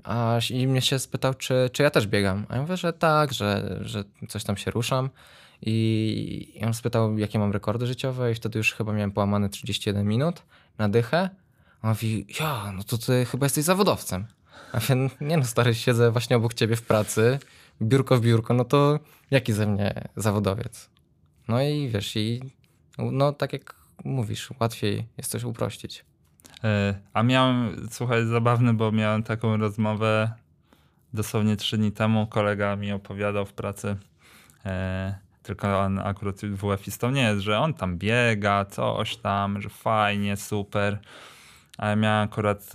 A, 0.04 0.40
I 0.50 0.68
mnie 0.68 0.82
się 0.82 1.00
spytał, 1.00 1.34
czy, 1.34 1.70
czy 1.74 1.84
ja 1.84 1.90
też 1.90 2.08
biegam. 2.08 2.46
A 2.50 2.56
ja 2.56 2.62
mówię, 2.62 2.78
że 2.78 2.94
tak, 2.94 3.34
że, 3.34 3.80
że 3.82 4.04
coś 4.28 4.44
tam 4.44 4.58
się 4.58 4.72
ruszam. 4.72 5.10
I 5.62 6.52
i 6.56 6.66
on 6.66 6.74
spytał, 6.74 7.18
jakie 7.18 7.40
mam 7.40 7.52
rekordy 7.52 7.88
życiowe, 7.88 8.32
i 8.32 8.36
wtedy 8.36 8.58
już 8.58 8.74
chyba 8.74 8.94
miałem 8.94 9.12
połamane 9.12 9.50
31 9.50 10.08
minut 10.08 10.44
na 10.78 10.90
dychę. 10.90 11.30
A 11.82 11.88
on 11.88 11.90
mówi, 11.90 12.26
ja, 12.40 12.72
no 12.76 12.84
to 12.84 12.98
ty 12.98 13.26
chyba 13.26 13.46
jesteś 13.46 13.64
zawodowcem. 13.64 14.28
A 14.72 14.78
mówię, 14.78 15.10
nie 15.22 15.38
no 15.38 15.46
stary, 15.46 15.76
siedzę 15.76 16.12
właśnie 16.12 16.38
obok 16.38 16.54
ciebie 16.54 16.76
w 16.76 16.82
pracy, 16.82 17.40
biurko 17.82 18.18
w 18.18 18.22
biurko, 18.22 18.54
no 18.54 18.66
to 18.66 19.00
jaki 19.32 19.54
ze 19.54 19.68
mnie 19.68 20.08
zawodowiec? 20.16 20.90
No 21.48 21.62
i 21.62 21.90
wiesz, 21.90 22.16
i 22.16 22.42
no 22.98 23.34
tak 23.34 23.54
jak 23.54 23.76
mówisz, 24.04 24.50
łatwiej 24.60 25.08
jest 25.18 25.32
coś 25.32 25.44
uprościć. 25.44 26.06
E, 26.64 26.94
A 27.14 27.24
miałem, 27.24 27.88
słuchaj, 27.92 28.26
zabawny, 28.26 28.74
bo 28.74 28.92
miałem 28.92 29.24
taką 29.24 29.58
rozmowę 29.58 30.32
dosłownie 31.14 31.56
trzy 31.56 31.78
dni 31.78 31.92
temu. 31.92 32.28
Kolega 32.28 32.76
mi 32.76 32.92
opowiadał 32.92 33.46
w 33.46 33.54
pracy, 33.54 33.96
e, 34.66 35.16
tylko 35.44 35.80
on 35.80 36.00
akurat 36.00 36.36
WF-istą 36.42 37.12
nie 37.12 37.22
jest, 37.22 37.42
że 37.42 37.60
on 37.60 37.74
tam 37.74 37.98
biega, 37.98 38.66
coś 38.66 39.18
tam, 39.18 39.62
że 39.62 39.70
fajnie, 39.70 40.38
super. 40.38 41.00
A 41.78 41.88
ja 41.90 41.96
miałem 41.96 42.24
akurat 42.30 42.72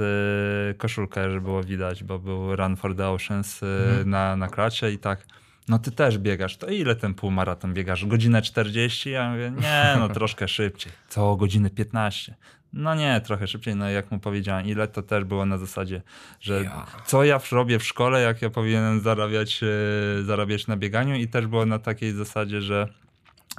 e, 0.70 0.74
koszulkę, 0.74 1.30
że 1.30 1.40
było 1.40 1.62
widać, 1.62 2.04
bo 2.04 2.18
był 2.18 2.56
Run 2.56 2.76
for 2.76 2.96
the 2.96 3.08
Oceans 3.08 3.62
e, 3.62 3.66
Mhm. 3.66 4.10
na, 4.10 4.36
na 4.36 4.48
klacie 4.48 4.92
i 4.92 4.98
tak. 4.98 5.26
No 5.68 5.78
ty 5.78 5.90
też 5.90 6.18
biegasz, 6.18 6.56
to 6.56 6.66
ile 6.66 6.96
ten 6.96 7.14
półmaraton 7.14 7.74
biegasz? 7.74 8.06
Godzinę 8.06 8.42
40? 8.42 9.10
Ja 9.10 9.30
mówię, 9.30 9.52
nie, 9.60 9.96
no 9.98 10.08
troszkę 10.18 10.48
szybciej. 10.48 10.92
Co, 11.08 11.36
godzinę 11.36 11.70
15? 11.70 12.34
No 12.72 12.94
nie, 12.94 13.20
trochę 13.20 13.46
szybciej. 13.46 13.76
No 13.76 13.90
jak 13.90 14.10
mu 14.10 14.18
powiedziałem 14.18 14.66
ile, 14.66 14.88
to 14.88 15.02
też 15.02 15.24
było 15.24 15.46
na 15.46 15.58
zasadzie, 15.58 16.02
że 16.40 16.62
Ja. 16.62 16.86
co 17.06 17.24
ja 17.24 17.38
w- 17.38 17.52
robię 17.52 17.78
w 17.78 17.84
szkole, 17.84 18.22
jak 18.22 18.42
ja 18.42 18.50
powinienem 18.50 19.00
zarabiać, 19.00 19.60
e, 19.62 20.22
zarabiać 20.22 20.66
na 20.66 20.76
bieganiu 20.76 21.14
i 21.14 21.28
też 21.28 21.46
było 21.46 21.66
na 21.66 21.78
takiej 21.78 22.12
zasadzie, 22.12 22.62
że 22.62 22.88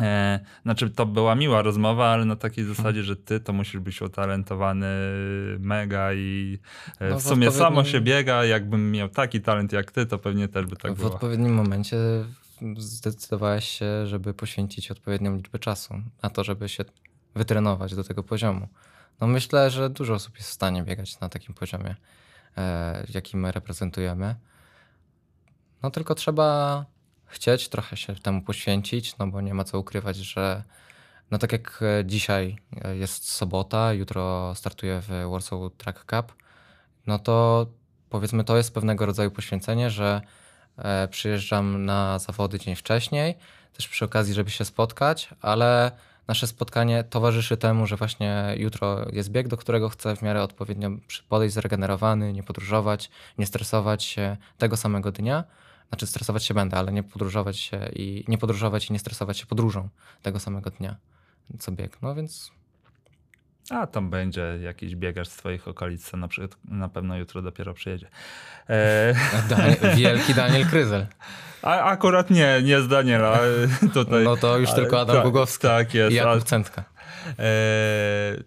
E, 0.01 0.39
znaczy, 0.64 0.89
to 0.89 1.05
była 1.05 1.36
miła 1.36 1.61
rozmowa, 1.61 2.07
ale 2.07 2.26
na 2.26 2.36
takiej 2.36 2.66
zasadzie, 2.66 3.03
że 3.03 3.16
ty 3.16 3.39
to 3.39 3.53
musisz 3.53 3.82
być 3.82 4.01
utalentowany 4.01 4.88
mega 5.59 6.14
i 6.14 6.59
e, 6.99 7.09
No, 7.09 7.20
w 7.20 7.24
w 7.24 7.28
sumie 7.28 7.51
samo 7.51 7.68
odpowiednim- 7.82 7.91
się 7.91 8.01
biega. 8.01 8.45
Jakbym 8.45 8.91
miał 8.91 9.09
taki 9.09 9.41
talent 9.41 9.74
jak 9.74 9.91
ty, 9.91 10.05
to 10.05 10.18
pewnie 10.20 10.47
też 10.47 10.66
by 10.66 10.76
tak 10.76 10.93
w 10.93 10.97
było. 10.97 11.14
odpowiednim 11.14 11.53
momencie 11.53 11.97
zdecydowałeś 12.78 13.66
się, 13.70 14.07
żeby 14.07 14.34
poświęcić 14.34 14.91
odpowiednią 14.91 15.36
liczbę 15.36 15.59
czasu 15.59 15.93
na 16.24 16.30
to, 16.30 16.43
żeby 16.43 16.70
się 16.70 16.84
wytrenować 17.36 17.95
do 17.95 18.03
tego 18.03 18.24
poziomu. 18.24 18.68
No 19.22 19.28
myślę, 19.28 19.70
że 19.70 19.89
dużo 19.89 20.14
osób 20.14 20.38
jest 20.38 20.49
w 20.49 20.53
stanie 20.53 20.84
biegać 20.84 21.20
na 21.20 21.30
takim 21.30 21.53
poziomie, 21.53 21.95
e, 22.57 23.05
jaki 23.14 23.38
my 23.38 23.51
reprezentujemy. 23.51 24.36
No 25.84 25.91
tylko 25.91 26.16
trzeba 26.16 26.86
chcieć 27.26 27.70
trochę 27.70 27.97
się 27.97 28.16
temu 28.16 28.41
poświęcić, 28.41 29.18
no 29.18 29.28
bo 29.28 29.41
nie 29.41 29.53
ma 29.53 29.64
co 29.64 29.80
ukrywać, 29.80 30.16
że 30.16 30.64
no 31.32 31.38
tak 31.38 31.51
jak 31.51 31.80
e, 31.82 32.05
dzisiaj 32.05 32.57
e, 32.84 32.95
jest 32.95 33.32
sobota, 33.32 33.93
jutro 33.93 34.53
startuję 34.55 35.01
w 35.01 35.30
Warsaw 35.32 35.59
Track 35.78 36.05
Cup, 36.05 36.36
no 37.07 37.20
to 37.20 37.66
powiedzmy 38.09 38.43
to 38.43 38.57
jest 38.57 38.74
pewnego 38.74 39.05
rodzaju 39.05 39.32
poświęcenie, 39.32 39.89
że 39.89 40.22
przyjeżdżam 41.09 41.86
na 41.86 42.20
zawody 42.20 42.59
dzień 42.59 42.76
wcześniej, 42.76 43.38
też 43.74 43.88
przy 43.88 44.05
okazji, 44.05 44.34
żeby 44.34 44.49
się 44.49 44.66
spotkać, 44.66 45.30
ale 45.41 45.91
nasze 46.28 46.48
spotkanie 46.48 47.04
towarzyszy 47.04 47.58
temu, 47.58 47.88
że 47.88 47.98
właśnie 47.98 48.56
jutro 48.58 49.06
jest 49.12 49.30
bieg, 49.30 49.48
do 49.48 49.58
którego 49.58 49.90
chcę 49.90 50.16
w 50.16 50.22
miarę 50.22 50.44
odpowiednio 50.44 50.90
podejść 51.30 51.56
zregenerowany, 51.56 52.34
nie 52.34 52.44
podróżować, 52.44 53.10
nie 53.38 53.46
stresować 53.46 54.04
się 54.04 54.38
tego 54.58 54.78
samego 54.78 55.12
dnia. 55.12 55.44
Znaczy 55.90 56.08
stresować 56.08 56.44
się 56.44 56.54
będę, 56.54 56.78
ale 56.78 56.92
nie 56.92 57.04
podróżować 57.04 57.58
się 57.58 57.90
i 57.96 58.26
nie 58.28 58.38
podróżować 58.38 58.90
i 58.90 58.94
nie 58.94 59.00
stresować 59.00 59.38
się 59.38 59.46
podróżą 59.46 59.90
tego 60.22 60.40
samego 60.40 60.70
dnia, 60.70 60.96
co 61.60 61.72
bieg. 61.72 61.98
No 62.02 62.16
więc 62.16 62.52
A 63.70 63.88
tam 63.88 64.09
będzie 64.09 64.59
jakiś 64.61 64.95
biegacz 64.95 65.28
z 65.28 65.36
twoich 65.36 65.68
okolic, 65.68 66.09
co 66.09 66.18
na, 66.18 66.28
przykład, 66.28 66.57
na 66.66 66.89
pewno 66.89 67.18
jutro 67.18 67.41
dopiero 67.41 67.74
przyjedzie. 67.74 68.07
E, 68.70 69.14
Daniel, 69.49 69.95
wielki 69.95 70.34
Daniel 70.34 70.66
Kryzel. 70.66 71.07
a 71.61 71.82
akurat 71.82 72.30
nie, 72.30 72.61
nie 72.64 72.82
z 72.82 72.88
Daniela. 72.88 73.39
Tutaj, 73.93 74.24
No 74.24 74.38
to 74.38 74.57
już 74.57 74.70
Ale 74.70 74.80
tylko 74.80 75.01
Adam 75.01 75.34
tak, 75.34 75.57
Tak 75.57 75.93
jest. 75.93 76.16
i 76.16 76.43
Centka. 76.43 76.84
E, 77.39 77.43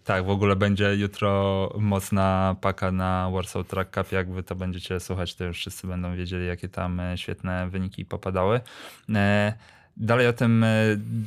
tak, 0.04 0.24
w 0.24 0.30
ogóle 0.30 0.56
będzie 0.56 0.94
jutro 0.94 1.70
mocna 1.78 2.56
paka 2.60 2.92
na 2.92 3.30
Warsaw 3.32 3.66
Track 3.66 3.94
Cup. 3.94 4.12
Jak 4.12 4.30
wy 4.30 4.42
to 4.42 4.54
będziecie 4.54 5.00
słuchać, 5.00 5.34
to 5.34 5.44
już 5.44 5.58
wszyscy 5.58 5.86
będą 5.86 6.16
wiedzieli, 6.16 6.46
jakie 6.46 6.68
tam 6.68 7.00
e, 7.00 7.18
świetne 7.18 7.68
wyniki 7.70 8.04
popadały. 8.04 8.60
E, 9.14 9.52
dalej 9.96 10.26
o 10.28 10.32
tym 10.32 10.64
e, 10.64 10.68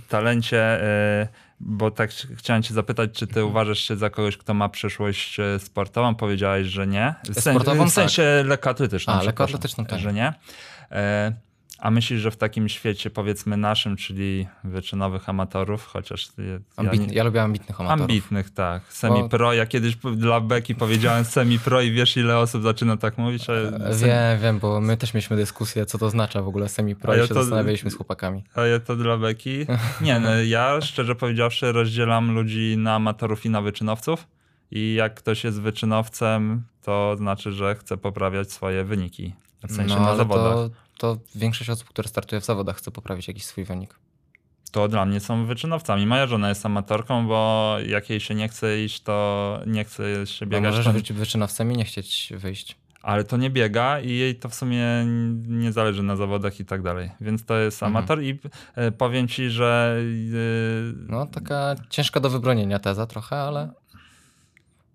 talencie, 0.09 0.83
e, 0.83 1.27
bo 1.59 1.91
tak 1.91 2.11
ch- 2.11 2.27
chciałem 2.37 2.63
cię 2.63 2.73
zapytać, 2.73 3.11
czy 3.13 3.27
ty 3.27 3.45
uważasz 3.45 3.79
się 3.79 3.95
za 3.95 4.09
kogoś, 4.09 4.37
kto 4.37 4.53
ma 4.53 4.69
przyszłość 4.69 5.39
e, 5.39 5.59
sportową? 5.59 6.15
Powiedziałeś, 6.15 6.67
że 6.67 6.87
nie. 6.87 7.15
W, 7.29 7.39
sen- 7.39 7.53
Sportową, 7.53 7.89
w 7.89 7.93
sensie 7.93 8.43
lekkoatletyczną. 8.45 9.13
A, 9.13 9.23
lekkoatletyczną, 9.23 9.85
tak. 9.85 9.99
Że 9.99 10.13
nie. 10.13 10.33
E, 10.91 11.33
a 11.81 11.91
myślisz, 11.91 12.21
że 12.21 12.31
w 12.31 12.37
takim 12.37 12.69
świecie, 12.69 13.09
powiedzmy 13.09 13.57
naszym, 13.57 13.95
czyli 13.97 14.47
wyczynowych 14.63 15.29
amatorów, 15.29 15.85
chociaż 15.85 16.27
ja 16.37 16.43
Ambitny, 16.77 17.07
nie- 17.07 17.13
ja 17.13 17.23
lubię 17.23 17.41
ambitnych 17.41 17.79
amatorów. 17.81 18.01
Ambitnych, 18.01 18.49
tak. 18.49 18.81
Semi-pro. 18.89 19.53
Ja 19.53 19.65
kiedyś 19.65 19.95
dla 19.95 20.39
Beki 20.41 20.75
powiedziałem 20.75 21.25
semi-pro 21.25 21.81
i 21.81 21.91
wiesz 21.91 22.17
ile 22.17 22.37
osób 22.37 22.63
zaczyna 22.63 22.97
tak 22.97 23.17
mówić? 23.17 23.49
A, 23.49 23.53
E, 23.53 23.95
Wiem, 23.95 24.41
wiem, 24.41 24.59
bo 24.59 24.81
my 24.81 24.97
też 24.97 25.13
mieliśmy 25.13 25.37
dyskusję, 25.37 25.85
co 25.85 25.97
to 25.97 26.05
oznacza 26.05 26.41
w 26.41 26.47
ogóle 26.47 26.69
semi-pro 26.69 27.13
A 27.13 27.15
i 27.15 27.19
ja 27.19 27.27
się 27.27 27.33
to- 27.33 27.43
zastanawialiśmy 27.43 27.91
z 27.91 27.95
chłopakami. 27.95 28.43
a 28.55 28.61
ja 28.61 28.79
to 28.79 28.95
dla 28.95 29.17
Beki? 29.17 29.65
Nie, 30.01 30.19
no, 30.19 30.41
ja 30.43 30.81
szczerze 30.81 31.15
powiedziawszy 31.15 31.71
rozdzielam 31.71 32.31
ludzi 32.35 32.75
na 32.77 32.95
amatorów 32.95 33.45
i 33.45 33.49
na 33.49 33.61
wyczynowców 33.61 34.27
i 34.71 34.93
jak 34.93 35.15
ktoś 35.15 35.43
jest 35.43 35.61
wyczynowcem, 35.61 36.63
to 36.83 37.15
znaczy, 37.17 37.51
że 37.51 37.75
chce 37.75 37.97
poprawiać 37.97 38.51
swoje 38.51 38.83
wyniki. 38.83 39.33
W 39.67 39.75
sensie 39.75 39.95
no, 39.95 40.01
na 40.01 40.15
zawodach. 40.15 40.53
to, 40.53 40.69
to 40.99 41.17
większość 41.35 41.69
osób, 41.69 41.89
które 41.89 42.09
startuje 42.09 42.41
w 42.41 42.45
zawodach 42.45 42.77
chce 42.77 42.91
poprawić 42.91 43.27
jakiś 43.27 43.45
swój 43.45 43.63
wynik. 43.63 43.95
To 44.71 44.87
dla 44.87 45.05
mnie 45.05 45.19
są 45.19 45.45
wyczynowcami. 45.45 46.05
Moja 46.05 46.27
żona 46.27 46.49
jest 46.49 46.65
amatorką, 46.65 47.27
bo 47.27 47.75
jak 47.87 48.09
jej 48.09 48.19
się 48.19 48.35
nie 48.35 48.47
chce 48.49 48.83
iść, 48.83 49.01
to 49.01 49.59
nie 49.67 49.83
chce 49.85 50.27
się 50.27 50.45
biegać. 50.45 50.71
możesz 50.71 50.85
to- 50.85 50.93
być 50.93 51.13
wyczynowcem 51.13 51.71
i 51.71 51.75
nie 51.77 51.85
chcieć 51.85 52.33
wyjść. 52.37 52.75
ale 53.01 53.23
to 53.23 53.37
nie 53.37 53.49
biega 53.49 53.99
i 53.99 54.09
jej 54.11 54.35
to 54.35 54.49
w 54.49 54.55
sumie 54.55 54.85
nie 55.47 55.71
zależy 55.71 56.03
na 56.03 56.15
zawodach 56.15 56.59
i 56.59 56.65
tak 56.65 56.81
dalej. 56.81 57.11
Więc 57.21 57.45
to 57.45 57.57
jest 57.57 57.83
Mhm. 57.83 57.97
amator 57.97 58.23
i 58.23 58.39
e, 58.75 58.91
powiem 58.91 59.27
ci, 59.27 59.49
że 59.49 59.97
e, 59.99 60.93
No 61.09 61.25
taka 61.25 61.75
ciężka 61.89 62.19
do 62.19 62.29
wybronienia 62.29 62.79
teza 62.79 63.05
trochę, 63.05 63.35
ale 63.41 63.71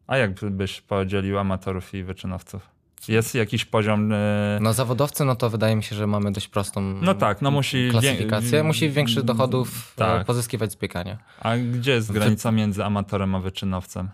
a 0.07 0.17
jak 0.17 0.35
byś 0.51 0.81
podzielił 0.81 1.39
amatorów 1.39 1.95
i 1.95 2.05
wyczynowców? 2.05 2.74
Jest 3.09 3.35
jakiś 3.35 3.65
poziom 3.65 4.13
no 4.61 4.73
zawodowcy, 4.73 5.25
no 5.25 5.37
to 5.37 5.51
wydaje 5.51 5.77
mi 5.77 5.83
się, 5.83 5.97
że 5.97 6.07
mamy 6.07 6.33
dość 6.33 6.49
prostą 6.49 6.81
No 6.81 7.15
tak, 7.15 7.43
no 7.43 7.51
musi 7.51 7.89
klasyfikację. 7.91 8.63
Musi 8.63 8.91
większych 8.91 9.23
dochodów 9.23 9.93
e, 9.97 9.99
Tak. 9.99 10.27
pozyskiwać 10.27 10.73
z 10.73 10.77
biegania. 10.77 11.19
A 11.41 11.57
gdzie 11.57 11.93
jest 11.93 12.13
granica 12.13 12.53
między 12.53 12.85
amatorem 12.85 13.35
a 13.35 13.41
wyczynowcem? 13.41 14.11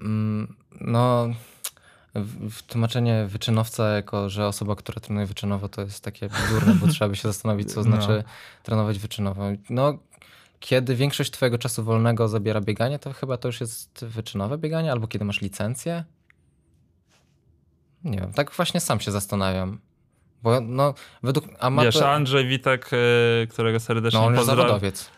Mm, 0.00 0.54
No, 0.80 1.28
tłumaczenie 2.68 3.26
wyczynowca 3.28 3.88
jako, 3.88 4.30
że 4.30 4.46
osoba, 4.46 4.76
która 4.76 5.00
trenuje 5.00 5.26
wyczynowo, 5.26 5.68
to 5.68 5.80
jest 5.82 6.04
takie 6.04 6.28
bzdurne, 6.28 6.74
bo 6.74 6.86
trzeba 6.86 7.08
by 7.08 7.16
się 7.16 7.28
zastanowić, 7.28 7.72
co 7.72 7.76
No. 7.80 7.82
znaczy 7.82 8.24
trenować 8.62 8.98
wyczynowo. 8.98 9.42
No, 9.70 9.98
kiedy 10.60 10.96
większość 10.96 11.30
twojego 11.30 11.58
czasu 11.58 11.84
wolnego 11.84 12.28
zabiera 12.28 12.60
bieganie, 12.60 12.98
to 12.98 13.12
chyba 13.12 13.36
to 13.36 13.48
już 13.48 13.60
jest 13.60 14.04
wyczynowe 14.04 14.58
bieganie, 14.58 14.92
albo 14.92 15.06
kiedy 15.06 15.24
masz 15.24 15.40
licencję. 15.40 16.04
Nie 18.04 18.18
wiem, 18.18 18.32
tak 18.32 18.52
właśnie 18.52 18.80
sam 18.80 19.00
się 19.00 19.10
zastanawiam. 19.10 19.78
Bo 20.42 20.60
no, 20.60 20.94
według 21.22 21.46
amator... 21.60 21.92
Wiesz, 21.92 22.02
Andrzej 22.02 22.46
Witek, 22.46 22.90
e, 22.92 23.46
którego 23.46 23.80
serdecznie 23.80 24.20
no, 24.20 24.26
on 24.26 24.32
jest 24.32 24.40
pozdrawiam. 24.40 24.66
zawodowiec. 24.68 25.10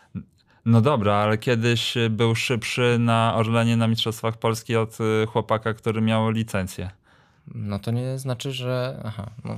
No 0.65 0.81
dobra, 0.81 1.15
ale 1.15 1.37
kiedyś 1.37 1.95
był 2.09 2.35
szybszy 2.35 2.97
na 2.99 3.33
Orlenie 3.35 3.77
na 3.77 3.87
Mistrzostwach 3.87 4.37
Polski 4.37 4.75
od 4.75 4.97
y, 5.01 5.27
chłopaka, 5.27 5.73
który 5.73 6.01
miał 6.01 6.29
licencję. 6.31 6.89
No 7.55 7.79
to 7.79 7.91
nie 7.91 8.19
znaczy, 8.19 8.51
że... 8.51 9.01
Aha, 9.05 9.29
no 9.45 9.57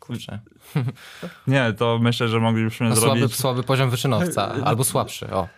kurczę. 0.00 0.38
Nie, 1.46 1.72
to 1.72 1.98
myślę, 2.02 2.28
że 2.28 2.40
moglibyśmy 2.40 2.88
No, 2.88 2.96
słaby, 2.96 3.18
zrobić... 3.18 3.36
słaby 3.36 3.62
poziom 3.62 3.90
wyczynowca, 3.90 4.52
albo 4.64 4.84
słabszy, 4.84 5.30
o. 5.30 5.48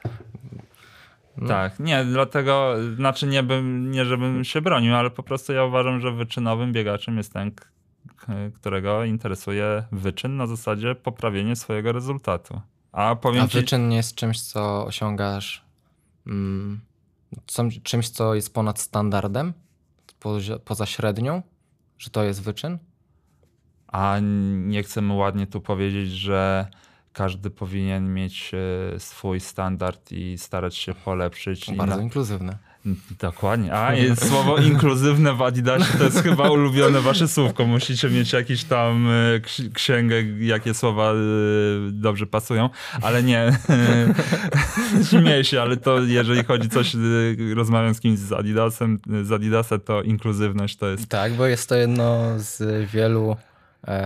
No. 1.36 1.48
Tak, 1.48 1.80
nie, 1.80 2.04
dlatego, 2.04 2.74
znaczy 2.96 3.26
nie, 3.26 3.42
bym, 3.42 3.90
nie 3.90 4.04
żebym 4.04 4.44
się 4.44 4.60
bronił, 4.60 4.94
ale 4.94 5.10
po 5.10 5.22
prostu 5.22 5.52
ja 5.52 5.64
uważam, 5.64 6.00
że 6.00 6.12
wyczynowym 6.12 6.72
biegaczem 6.72 7.16
jest 7.16 7.32
ten, 7.32 7.52
którego 8.54 9.04
interesuje 9.04 9.84
wyczyn 9.92 10.36
na 10.36 10.46
zasadzie 10.46 10.94
poprawienie 10.94 11.56
swojego 11.56 11.92
rezultatu. 11.92 12.60
A 12.92 13.16
powiem 13.16 13.44
A 13.44 13.48
ci, 13.48 13.58
wyczyn 13.58 13.88
nie 13.88 13.96
jest 13.96 14.14
czymś, 14.14 14.40
co 14.40 14.86
osiągasz, 14.86 15.64
mm, 16.26 16.80
czymś, 17.82 18.08
co 18.08 18.34
jest 18.34 18.54
ponad 18.54 18.80
standardem, 18.80 19.52
poza, 20.20 20.58
poza 20.58 20.86
średnią, 20.86 21.42
że 21.98 22.10
to 22.10 22.24
jest 22.24 22.42
wyczyn? 22.42 22.78
a 23.94 24.18
nie 24.20 24.82
chcemy 24.82 25.14
ładnie 25.14 25.46
tu 25.46 25.60
powiedzieć, 25.60 26.10
że 26.10 26.66
każdy 27.14 27.50
powinien 27.50 28.14
mieć 28.14 28.52
e, 28.94 29.00
swój 29.00 29.40
standard 29.40 30.12
i 30.12 30.38
starać 30.38 30.76
się 30.76 30.94
polepszyć. 30.94 31.68
i 31.68 31.72
Bardzo 31.76 31.96
na- 31.96 32.02
inkluzywne. 32.02 32.58
Dokładnie. 33.20 33.72
A 33.74 33.92
słowo 34.16 34.56
inkluzywne 34.58 35.34
w 35.34 35.42
Adidasie 35.42 35.98
to 35.98 36.04
jest 36.04 36.22
chyba 36.22 36.50
ulubione 36.50 37.00
wasze 37.00 37.28
słówko. 37.28 37.66
Musicie 37.66 38.10
mieć 38.10 38.32
jakiś 38.32 38.64
tam 38.64 39.08
e, 39.08 39.40
ksi- 39.40 39.72
księgę, 39.72 40.22
jakie 40.40 40.74
słowa 40.74 41.12
e, 41.12 41.16
dobrze 41.90 42.26
pasują, 42.26 42.70
ale 43.02 43.22
nie. 43.22 43.58
Śmieję 45.10 45.44
się, 45.44 45.62
ale 45.62 45.76
to 45.76 46.00
jeżeli 46.02 46.44
chodzi 46.44 46.68
coś, 46.68 46.96
rozmawiam 47.54 47.94
z 47.94 48.00
kimś 48.00 48.18
z 48.18 48.32
Adidasem, 48.32 48.98
z 49.22 49.32
Adidasa, 49.32 49.78
to 49.78 50.02
inkluzywność 50.02 50.76
to 50.76 50.88
jest 50.88 51.08
Tak, 51.08 51.32
bo 51.32 51.46
jest 51.46 51.68
to 51.68 51.74
jedno 51.74 52.20
z 52.36 52.62
wielu 52.90 53.36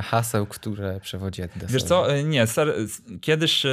haseł, 0.05 0.47
które 0.47 1.01
przewodzi 1.01 1.43
Adidasowi. 1.43 1.73
Wiesz 1.73 1.83
co, 1.83 2.13
e, 2.15 2.25
nie, 2.25 2.47
ser, 2.47 2.75
kiedyś 3.21 3.67
e, 3.67 3.71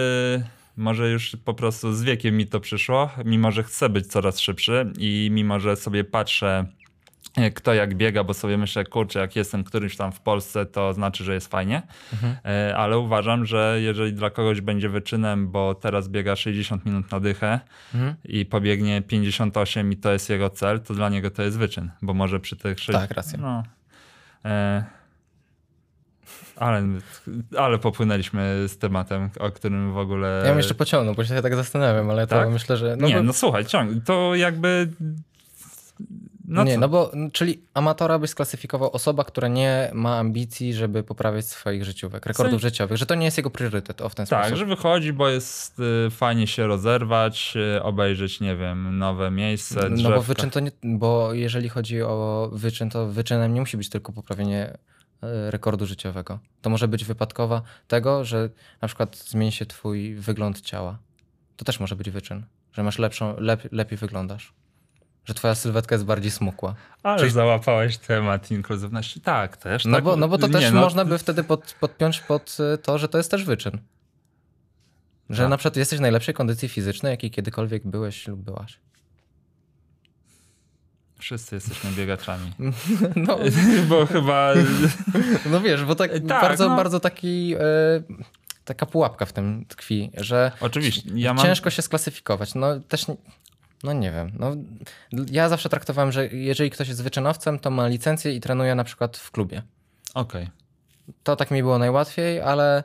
może 0.77 1.09
już 1.09 1.37
po 1.45 1.53
prostu 1.53 1.93
z 1.93 2.03
wiekiem 2.03 2.37
mi 2.37 2.47
to 2.47 2.59
przyszło, 2.59 3.09
mimo 3.25 3.51
że 3.51 3.63
chcę 3.63 3.89
być 3.89 4.07
coraz 4.07 4.39
szybszy 4.39 4.91
i 4.97 5.29
mimo 5.31 5.59
że 5.59 5.75
sobie 5.75 6.03
patrzę 6.03 6.65
e, 7.37 7.51
kto 7.51 7.73
jak 7.73 7.95
biega, 7.95 8.23
bo 8.23 8.33
sobie 8.33 8.57
myślę, 8.57 8.83
kurczę, 8.85 9.19
jak 9.19 9.35
jestem 9.35 9.63
którymś 9.63 9.97
tam 9.97 10.11
w 10.11 10.19
Polsce, 10.19 10.65
to 10.65 10.93
znaczy, 10.93 11.23
że 11.23 11.33
jest 11.33 11.47
fajnie, 11.47 11.81
Mhm. 12.13 12.35
E, 12.45 12.77
ale 12.77 12.97
uważam, 12.97 13.45
że 13.45 13.77
jeżeli 13.81 14.13
dla 14.13 14.29
kogoś 14.29 14.61
będzie 14.61 14.89
wyczynem, 14.89 15.51
bo 15.51 15.75
teraz 15.75 16.09
biega 16.09 16.35
60 16.35 16.85
minut 16.85 17.11
na 17.11 17.19
dychę 17.19 17.59
Mhm. 17.93 18.15
i 18.25 18.45
pobiegnie 18.45 19.01
58 19.01 19.91
i 19.91 19.97
to 19.97 20.11
jest 20.13 20.29
jego 20.29 20.49
cel, 20.49 20.79
to 20.81 20.93
dla 20.93 21.09
niego 21.09 21.31
to 21.31 21.43
jest 21.43 21.57
wyczyn, 21.57 21.91
bo 22.01 22.13
może 22.13 22.39
przy 22.39 22.55
tych... 22.55 22.79
szy- 22.79 22.91
Tak, 22.91 23.11
racja. 23.11 23.39
No. 23.39 23.63
E, 24.45 24.83
ale, 26.55 26.83
ale 27.57 27.79
popłynęliśmy 27.79 28.63
z 28.67 28.77
tematem, 28.77 29.29
o 29.39 29.51
którym 29.51 29.93
w 29.93 29.97
ogóle... 29.97 30.41
Ja 30.43 30.49
bym 30.49 30.57
jeszcze 30.57 30.75
pociągnął, 30.75 31.15
bo 31.15 31.25
się 31.25 31.41
tak 31.41 31.55
zastanawiam, 31.55 32.09
ale 32.09 32.27
to 32.27 32.35
Tak? 32.35 32.49
myślę, 32.49 32.77
że... 32.77 32.97
nie, 33.01 33.15
bo- 33.15 33.23
no 33.23 33.33
słuchaj, 33.33 33.65
ciąg, 33.65 33.91
to 34.05 34.35
jakby... 34.35 34.89
No 36.47 36.63
nie, 36.63 36.73
co? 36.73 36.79
no 36.79 36.89
bo, 36.89 37.11
czyli 37.33 37.59
amatora 37.73 38.19
byś 38.19 38.29
sklasyfikował 38.29 38.91
osoba, 38.91 39.23
która 39.23 39.47
nie 39.47 39.91
ma 39.93 40.17
ambicji, 40.17 40.73
żeby 40.73 41.03
poprawiać 41.03 41.45
swoich 41.45 41.85
życiówek, 41.85 42.25
rekordów 42.25 42.61
Sen- 42.61 42.69
życiowych, 42.69 42.97
że 42.97 43.05
to 43.05 43.15
nie 43.15 43.25
jest 43.25 43.37
jego 43.37 43.49
priorytet, 43.49 44.01
o 44.01 44.09
w 44.09 44.15
ten 44.15 44.25
Tak, 44.25 44.39
sposób. 44.45 44.57
że 44.57 44.65
wychodzi, 44.65 45.13
bo 45.13 45.29
jest 45.29 45.79
y, 46.07 46.09
fajnie 46.11 46.47
się 46.47 46.67
rozerwać, 46.67 47.53
y, 47.77 47.83
obejrzeć, 47.83 48.39
nie 48.39 48.55
wiem, 48.55 48.97
nowe 48.97 49.31
miejsce, 49.31 49.75
No 49.75 49.89
bo 49.89 49.95
drzewka. 49.95 50.19
wyczyn 50.21 50.49
to 50.49 50.59
nie, 50.59 50.71
bo 50.83 51.33
jeżeli 51.33 51.69
chodzi 51.69 52.01
o 52.01 52.49
wyczyn, 52.53 52.89
to 52.89 53.07
wyczynem 53.07 53.53
nie 53.53 53.59
musi 53.61 53.77
być 53.77 53.89
tylko 53.89 54.11
poprawienie 54.13 54.77
rekordu 55.49 55.85
życiowego. 55.85 56.39
To 56.61 56.69
może 56.69 56.87
być 56.87 57.05
wypadkowa 57.05 57.61
tego, 57.87 58.25
że 58.25 58.49
na 58.81 58.87
przykład 58.87 59.17
zmieni 59.17 59.51
się 59.51 59.65
twój 59.65 60.15
wygląd 60.15 60.61
ciała. 60.61 60.97
To 61.57 61.65
też 61.65 61.79
może 61.79 61.95
być 61.95 62.09
wyczyn, 62.09 62.43
że 62.73 62.83
masz 62.83 62.99
lepszą, 62.99 63.35
lep, 63.39 63.67
lepiej 63.71 63.97
wyglądasz. 63.97 64.53
Że 65.25 65.33
twoja 65.33 65.55
sylwetka 65.55 65.95
jest 65.95 66.05
bardziej 66.05 66.31
smukła. 66.31 66.75
Ale 67.03 67.19
Czyli- 67.19 67.31
załapałeś 67.31 67.97
temat 67.97 68.51
inkluzywności. 68.51 69.21
Tak, 69.21 69.57
też. 69.57 69.85
No, 69.85 69.97
tak, 69.97 70.03
bo, 70.03 70.15
no 70.15 70.27
bo 70.27 70.37
to 70.37 70.47
nie, 70.47 70.53
też 70.53 70.71
no, 70.71 70.81
można 70.81 71.05
by 71.05 71.17
wtedy 71.17 71.43
pod, 71.43 71.75
podpiąć 71.79 72.19
pod 72.19 72.57
e, 72.73 72.77
to, 72.77 72.97
że 72.97 73.07
to 73.09 73.17
jest 73.17 73.31
też 73.31 73.43
wyczyn. 73.43 73.77
Że 75.29 75.43
Tak. 75.43 75.49
na 75.49 75.57
przykład 75.57 75.75
jesteś 75.75 75.99
w 75.99 76.01
najlepszej 76.01 76.33
kondycji 76.33 76.69
fizycznej, 76.69 77.09
jakiej 77.11 77.31
kiedykolwiek 77.31 77.87
byłeś 77.87 78.27
lub 78.27 78.39
byłaś. 78.39 78.79
Wszyscy 81.19 81.55
jesteśmy 81.55 81.91
biegaczami. 81.91 82.51
No, 83.15 83.37
bo 83.89 84.05
chyba... 84.05 84.53
no 85.51 85.61
wiesz, 85.61 85.83
bo 85.85 85.95
tak, 85.95 86.11
Tak, 86.11 86.23
bardzo, 86.23 86.69
no. 86.69 86.75
bardzo 86.75 86.99
taki, 86.99 87.55
e, 87.55 87.59
taka 88.65 88.85
pułapka 88.85 89.25
w 89.25 89.33
tym 89.33 89.65
tkwi, 89.67 90.11
że 90.17 90.51
Oczywiście, 90.59 91.09
ja 91.15 91.33
mam... 91.33 91.45
ciężko 91.45 91.69
się 91.69 91.81
sklasyfikować. 91.81 92.55
No 92.55 92.79
też, 92.79 93.07
nie- 93.07 93.15
no 93.83 93.93
nie 93.93 94.11
wiem. 94.11 94.31
No, 94.39 94.55
ja 95.31 95.49
zawsze 95.49 95.69
traktowałem, 95.69 96.11
że 96.11 96.27
jeżeli 96.27 96.69
ktoś 96.69 96.87
jest 96.87 97.03
wyczynowcem, 97.03 97.59
to 97.59 97.69
ma 97.69 97.87
licencję 97.87 98.33
i 98.35 98.39
trenuje 98.39 98.75
na 98.75 98.83
przykład 98.83 99.17
w 99.17 99.31
klubie. 99.31 99.61
Okej. 100.13 100.49
To 101.23 101.35
tak 101.35 101.51
mi 101.51 101.61
było 101.61 101.77
najłatwiej, 101.79 102.41
ale 102.41 102.83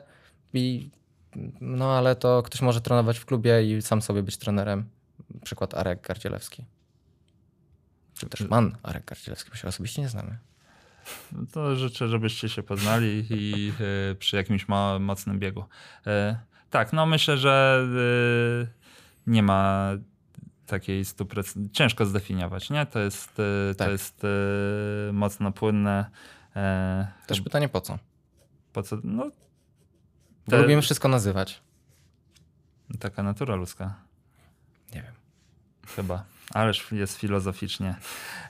i, 0.53 0.89
no 1.61 1.97
ale 1.97 2.15
to 2.15 2.43
ktoś 2.43 2.61
może 2.61 2.81
trenować 2.81 3.17
w 3.19 3.25
klubie 3.25 3.77
i 3.77 3.81
sam 3.81 4.01
sobie 4.01 4.23
być 4.23 4.37
trenerem. 4.37 4.85
Przykład 5.43 5.73
Arek 5.73 6.01
Gardzielewski. 6.07 6.65
Czy 8.21 8.29
też 8.29 8.47
pan 8.47 8.77
Arek 8.83 9.05
Gardzielewski, 9.05 9.49
bo 9.49 9.55
się 9.55 9.67
osobiście 9.67 10.01
nie 10.01 10.09
znamy. 10.09 10.37
No 11.31 11.45
To 11.51 11.75
życzę, 11.75 12.07
żebyście 12.07 12.49
się 12.49 12.63
poznali 12.63 13.25
i 13.29 13.73
e, 14.11 14.15
przy 14.15 14.35
jakimś 14.35 14.67
mo- 14.67 14.99
mocnym 14.99 15.39
biegu. 15.39 15.65
E, 16.07 16.39
tak, 16.69 16.93
no 16.93 17.05
myślę, 17.05 17.37
że 17.37 17.85
e, 18.65 18.67
nie 19.27 19.43
ma 19.43 19.89
takiej 20.67 21.05
stuproc- 21.05 21.71
Ciężko 21.73 22.05
zdefiniować, 22.05 22.69
nie? 22.69 22.85
To 22.85 22.99
jest, 22.99 23.39
e, 23.39 23.75
Tak. 23.75 23.87
to 23.87 23.91
jest 23.91 24.21
mocno 25.13 25.51
płynne. 25.51 26.05
Też 27.27 27.41
pytanie 27.41 27.69
po 27.69 27.81
co? 27.81 27.99
po 28.73 28.83
co? 28.83 28.97
No, 29.03 29.31
Te- 30.49 30.57
lubimy 30.61 30.81
wszystko 30.81 31.07
nazywać. 31.07 31.61
taka 32.99 33.23
natura 33.23 33.55
ludzka. 33.55 33.93
Nie 34.95 35.01
wiem. 35.01 35.13
Chyba. 35.95 36.23
Ależ 36.53 36.91
jest 36.91 37.17
filozoficznie. 37.17 37.95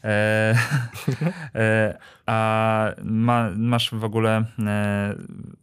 E, 0.04 0.58
e, 1.56 1.98
a 2.26 2.88
ma, 3.04 3.50
masz 3.56 3.92
w 3.94 4.04
ogóle, 4.04 4.46
e, 4.60 5.16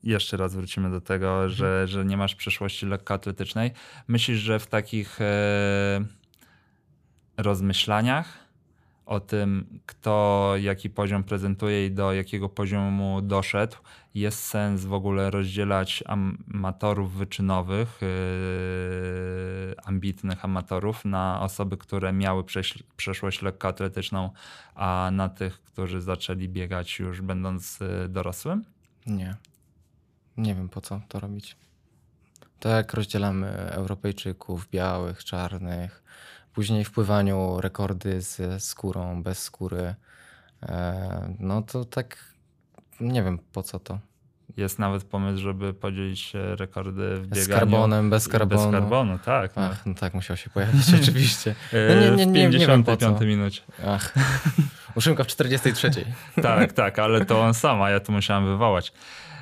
jeszcze 0.03 0.37
raz 0.37 0.55
wrócimy 0.55 0.91
do 0.91 1.01
tego, 1.01 1.49
że, 1.49 1.89
że 1.89 2.05
nie 2.05 2.17
masz 2.17 2.35
przyszłości 2.35 2.87
lekkoatletycznej. 2.87 3.71
Myślisz, 4.09 4.39
że 4.39 4.59
w 4.59 4.67
takich 4.67 5.21
e, 5.21 6.05
rozmyślaniach 7.37 8.48
o 9.09 9.21
tym, 9.21 9.81
kto 9.87 10.53
jaki 10.61 10.91
poziom 10.91 11.25
prezentuje 11.25 11.87
i 11.87 11.91
do 11.91 12.13
jakiego 12.13 12.49
poziomu 12.49 13.21
doszedł. 13.23 13.77
Jest 14.15 14.45
sens 14.45 14.85
w 14.85 14.93
ogóle 14.93 15.31
rozdzielać 15.31 16.05
amatorów 16.07 17.15
wyczynowych, 17.15 17.99
yy, 18.03 19.75
ambitnych 19.85 20.45
amatorów, 20.45 21.05
na 21.05 21.41
osoby, 21.41 21.77
które 21.77 22.13
miały 22.13 22.45
przeszłość 22.97 23.43
lekkoatletyczną, 23.43 24.31
a 24.75 25.11
na 25.13 25.29
tych, 25.29 25.63
którzy 25.63 26.01
zaczęli 26.01 26.49
biegać 26.49 26.99
już 26.99 27.21
będąc 27.21 27.81
yy, 27.81 28.09
dorosłym? 28.09 28.65
Nie. 29.07 29.37
Nie 30.37 30.55
wiem 30.55 30.69
po 30.69 30.81
co 30.81 31.01
to 31.09 31.21
robić. 31.21 31.57
To 32.61 32.69
jak 32.69 32.95
rozdzielamy 32.95 33.49
Europejczyków, 33.71 34.69
białych, 34.71 35.25
czarnych, 35.25 36.03
później 36.59 36.85
w 36.85 36.91
pływaniu 36.91 37.61
rekordy 37.61 38.21
ze 38.21 38.61
skórą, 38.61 39.23
bez 39.23 39.43
skóry, 39.43 39.95
e, 40.63 41.35
no 41.39 41.63
to 41.63 41.85
tak 41.85 42.17
nie 43.01 43.23
wiem 43.23 43.39
po 43.53 43.63
co 43.63 43.79
to. 43.79 43.99
Jest 44.57 44.79
nawet 44.79 45.05
pomysł, 45.05 45.43
żeby 45.43 45.75
podzielić 45.75 46.33
rekordy 46.35 47.17
w 47.17 47.27
bieganiu. 47.27 47.45
Z 47.45 47.49
karbonem, 47.49 48.11
bez 48.11 48.29
karbonu. 48.29 48.71
Bez 48.71 48.81
karbonu, 48.81 49.19
tak. 49.19 49.57
No. 49.57 49.63
Ach, 49.63 49.87
no 49.87 49.95
tak, 49.95 50.15
musiał 50.15 50.37
się 50.37 50.51
pojawić 50.51 50.95
oczywiście. 51.03 51.55
No 51.73 52.17
nie, 52.17 52.27
nie, 52.27 52.49
nie, 52.49 52.59
w 52.59 52.69
55 52.69 53.21
minucie. 53.21 53.63
Ach, 53.87 54.15
uszymka 54.97 55.25
w 55.25 55.27
43. 55.27 55.91
tak, 56.43 56.73
tak, 56.73 56.99
ale 56.99 57.25
to 57.25 57.41
on 57.41 57.55
sam, 57.55 57.83
a 57.83 57.91
ja 57.91 58.01
to 58.01 58.13
musiałem 58.13 58.47
wywołać. 58.47 58.93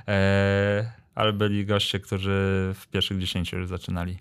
E, 0.09 0.93
ale 1.17 1.33
byli 1.33 1.67
goście, 1.67 2.01
którzy 2.01 2.73
w 2.75 2.87
pierwszych 2.87 3.19
10 3.19 3.53
już 3.53 3.67
zaczynali 3.67 4.19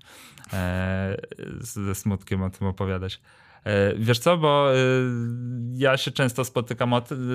e, 0.54 1.18
ze 1.60 1.96
smutkiem 1.96 2.44
o 2.44 2.50
tym 2.50 2.68
opowiadać. 2.68 3.22
E, 3.64 3.96
wiesz 3.96 4.20
co, 4.20 4.38
bo 4.38 4.74
e, 4.74 4.78
ja 5.74 5.98
się 5.98 6.12
często 6.12 6.46
spotykam 6.46 6.94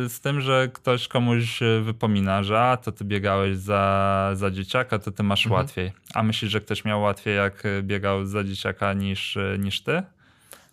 z 0.08 0.20
tym, 0.20 0.40
że 0.40 0.68
ktoś 0.72 1.08
komuś 1.08 1.60
wypomina, 1.82 2.42
że 2.42 2.60
a, 2.60 2.76
to 2.76 2.92
ty 2.92 3.04
biegałeś 3.04 3.56
za, 3.56 4.30
za 4.34 4.50
dzieciaka, 4.50 4.98
to 4.98 5.10
ty 5.10 5.22
masz 5.22 5.46
mhm. 5.46 5.60
łatwiej. 5.60 5.92
A 6.14 6.22
myślisz, 6.22 6.50
że 6.50 6.60
ktoś 6.60 6.84
miał 6.84 7.02
łatwiej, 7.02 7.36
jak 7.36 7.62
biegał 7.82 8.26
za 8.26 8.44
dzieciaka 8.44 8.92
niż, 8.92 9.38
niż 9.58 9.82
ty? 9.82 10.02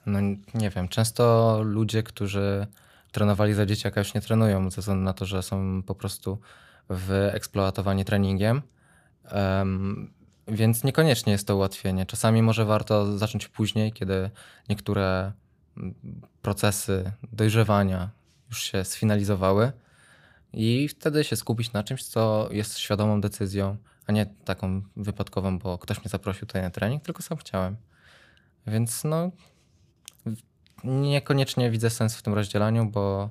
No 0.06 0.20
nie 0.54 0.70
wiem. 0.70 0.88
Często 0.88 1.60
ludzie, 1.64 2.04
którzy 2.04 2.68
trenowali 3.12 3.54
za 3.54 3.66
dzieciaka 3.66 4.02
już 4.02 4.14
nie 4.14 4.22
trenują, 4.22 4.72
ze 4.72 4.82
względu 4.82 5.04
na 5.04 5.14
to, 5.14 5.26
że 5.26 5.44
są 5.44 5.84
po 5.86 5.96
prostu 5.96 6.40
wyeksploatowani 6.90 8.06
treningiem. 8.06 8.62
Um, 9.32 10.14
więc 10.48 10.84
niekoniecznie 10.84 11.32
jest 11.32 11.48
to 11.48 11.56
ułatwienie. 11.56 12.06
Czasami 12.06 12.42
może 12.42 12.66
warto 12.66 13.18
zacząć 13.18 13.48
później, 13.48 13.92
kiedy 13.92 14.30
niektóre 14.70 15.32
mm, 15.78 15.96
procesy 16.42 17.12
dojrzewania 17.34 18.10
już 18.50 18.64
się 18.64 18.84
sfinalizowały 18.84 19.72
i 20.54 20.88
wtedy 20.88 21.24
się 21.24 21.36
skupić 21.36 21.74
na 21.74 21.84
czymś, 21.84 22.04
co 22.04 22.50
jest 22.52 22.78
świadomą 22.78 23.22
decyzją, 23.22 23.78
a 24.08 24.12
nie 24.12 24.26
taką 24.26 24.82
wypadkową, 24.96 25.60
bo 25.60 25.78
ktoś 25.78 25.98
mnie 25.98 26.10
zaprosił 26.10 26.48
tutaj 26.48 26.62
na 26.62 26.70
trening, 26.70 27.04
tylko 27.04 27.22
sam 27.22 27.38
chciałem. 27.38 27.78
Więc 28.68 29.04
no, 29.04 29.32
niekoniecznie 30.84 31.72
widzę 31.72 31.90
sens 31.90 32.16
w 32.16 32.22
tym 32.22 32.34
rozdzielaniu, 32.34 32.86
bo, 32.86 33.30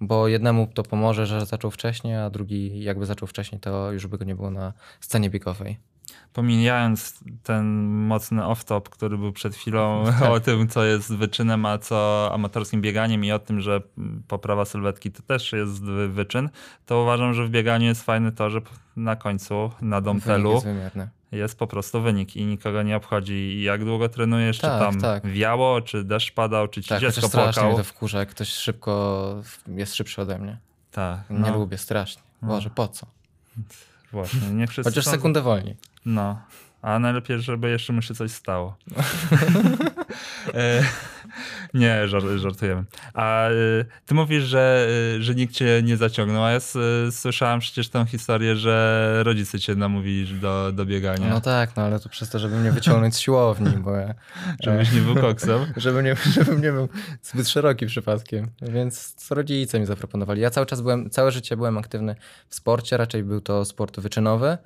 bo 0.00 0.28
jednemu 0.28 0.66
to 0.74 0.82
pomoże, 0.82 1.26
że 1.26 1.46
zaczął 1.46 1.70
wcześniej, 1.70 2.16
a 2.16 2.30
drugi 2.30 2.82
jakby 2.82 3.06
zaczął 3.06 3.28
wcześniej, 3.28 3.60
to 3.60 3.92
już 3.92 4.06
by 4.06 4.18
go 4.18 4.24
nie 4.24 4.34
było 4.34 4.50
na 4.50 4.72
scenie 5.00 5.30
biegowej. 5.30 5.78
Pomijając 6.32 7.20
ten 7.42 7.86
mocny 7.86 8.42
off-top, 8.42 8.82
który 8.82 9.18
był 9.18 9.32
przed 9.32 9.54
chwilą 9.54 10.04
o 10.34 10.40
tym, 10.40 10.68
co 10.68 10.84
jest 10.84 11.14
wyczynem, 11.14 11.66
a 11.66 11.78
co 11.78 12.30
amatorskim 12.32 12.80
bieganiem 12.82 13.24
i 13.24 13.32
o 13.32 13.38
tym, 13.38 13.60
że 13.60 13.82
poprawa 14.28 14.64
sylwetki 14.64 15.12
to 15.12 15.22
też 15.22 15.52
jest 15.52 15.82
wyczyn, 16.08 16.48
to 16.86 17.02
uważam, 17.02 17.34
że 17.34 17.46
w 17.46 17.50
bieganiu 17.50 17.86
jest 17.86 18.02
fajne 18.02 18.32
to, 18.32 18.50
że 18.50 18.60
na 18.96 19.16
końcu, 19.16 19.70
na 19.80 20.00
domtelu 20.00 20.62
jest, 21.32 21.58
po 21.58 21.66
prostu 21.66 22.00
wynik 22.02 22.36
i 22.36 22.46
nikogo 22.46 22.82
nie 22.82 22.96
obchodzi 22.96 23.62
jak 23.62 23.84
długo 23.84 24.08
trenujesz, 24.08 24.58
tak, 24.58 24.72
czy 24.72 24.78
tam 24.78 25.00
tak. 25.00 25.26
wiało, 25.26 25.80
czy 25.80 26.04
deszcz 26.04 26.32
padał, 26.32 26.68
czy 26.68 26.82
ci 26.82 26.88
tak, 26.88 27.00
dziecko 27.00 27.28
płakał. 27.28 27.52
strasznie 27.52 27.76
to 27.76 27.84
wkurza, 27.84 28.18
jak 28.18 28.28
ktoś 28.28 28.48
szybko 28.48 29.34
jest 29.66 29.94
szybszy 29.94 30.22
ode 30.22 30.38
mnie. 30.38 30.58
Tak. 30.90 31.30
Nie 31.30 31.38
no. 31.38 31.58
lubię, 31.58 31.78
strasznie. 31.78 32.22
No. 32.42 32.48
Boże, 32.48 32.70
po 32.70 32.88
co? 32.88 33.06
Właśnie, 34.12 34.40
nie 34.40 34.66
wszyscy 34.66 34.90
Chociaż 34.90 35.04
są... 35.04 35.10
sekundę 35.10 35.42
wolniej. 35.42 35.76
No, 36.04 36.42
a 36.82 36.98
najlepiej, 36.98 37.40
żeby 37.40 37.70
jeszcze 37.70 37.92
mu 37.92 38.02
się 38.02 38.14
coś 38.14 38.30
stało. 38.30 38.76
E, 41.74 41.78
nie, 41.78 42.08
żartujemy. 42.36 42.84
A 43.14 43.50
y, 43.50 43.84
ty 44.06 44.14
mówisz, 44.14 44.44
że, 44.44 44.88
y, 45.16 45.22
że 45.22 45.34
nikt 45.34 45.54
cię 45.54 45.82
nie 45.84 45.96
zaciągnął, 45.96 46.44
a 46.44 46.50
ja 46.50 46.58
słyszałem 47.10 47.60
przecież 47.60 47.88
tę 47.88 48.06
historię, 48.06 48.56
że 48.56 49.20
rodzice 49.24 49.58
cię 49.58 49.74
namówili 49.74 50.40
do, 50.40 50.72
do 50.72 50.86
biegania. 50.86 51.30
No 51.30 51.40
tak, 51.40 51.76
no 51.76 51.82
ale 51.82 52.00
to 52.00 52.08
przez 52.08 52.30
to, 52.30 52.38
żeby 52.38 52.56
mnie 52.56 52.72
wyciągnąć 52.72 53.14
z 53.16 53.18
siłowni, 53.18 53.70
bo 53.70 53.96
ja... 53.96 54.14
Żebyś 54.64 54.92
nie 54.92 55.00
był 55.00 55.14
koksem? 55.14 55.60
żebym, 55.76 56.04
nie, 56.04 56.16
żebym 56.32 56.62
nie 56.62 56.72
był 56.72 56.88
zbyt 57.22 57.48
szeroki 57.48 57.86
przypadkiem, 57.86 58.50
więc 58.62 59.16
rodzice 59.30 59.80
mi 59.80 59.86
zaproponowali. 59.86 60.40
Ja 60.40 60.50
cały 60.50 60.66
czas 60.66 60.80
byłem, 60.80 61.10
całe 61.10 61.32
życie 61.32 61.56
byłem 61.56 61.78
aktywny 61.78 62.16
w 62.48 62.54
sporcie, 62.54 62.96
raczej 62.96 63.24
był 63.24 63.40
to 63.40 63.64
sport 63.64 64.00
wyczynowy, 64.00 64.58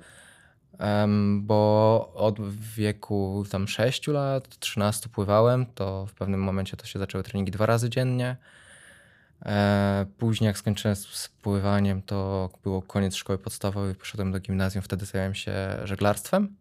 bo 1.39 2.11
od 2.15 2.55
wieku 2.59 3.43
tam 3.51 3.67
6 3.67 4.07
lat, 4.07 4.59
13 4.59 5.09
pływałem, 5.09 5.65
to 5.65 6.05
w 6.05 6.13
pewnym 6.13 6.43
momencie 6.43 6.77
to 6.77 6.85
się 6.85 6.99
zaczęły 6.99 7.23
treningi 7.23 7.51
dwa 7.51 7.65
razy 7.65 7.89
dziennie. 7.89 8.37
E, 9.45 10.05
później 10.17 10.47
jak 10.47 10.57
skończyłem 10.57 10.95
z 10.95 11.29
pływaniem, 11.41 12.01
to 12.01 12.49
było 12.63 12.81
koniec 12.81 13.15
szkoły 13.15 13.39
podstawowej, 13.39 13.95
poszedłem 13.95 14.31
do 14.31 14.39
gimnazjum, 14.39 14.81
wtedy 14.81 15.05
zająłem 15.05 15.35
się 15.35 15.53
żeglarstwem 15.83 16.55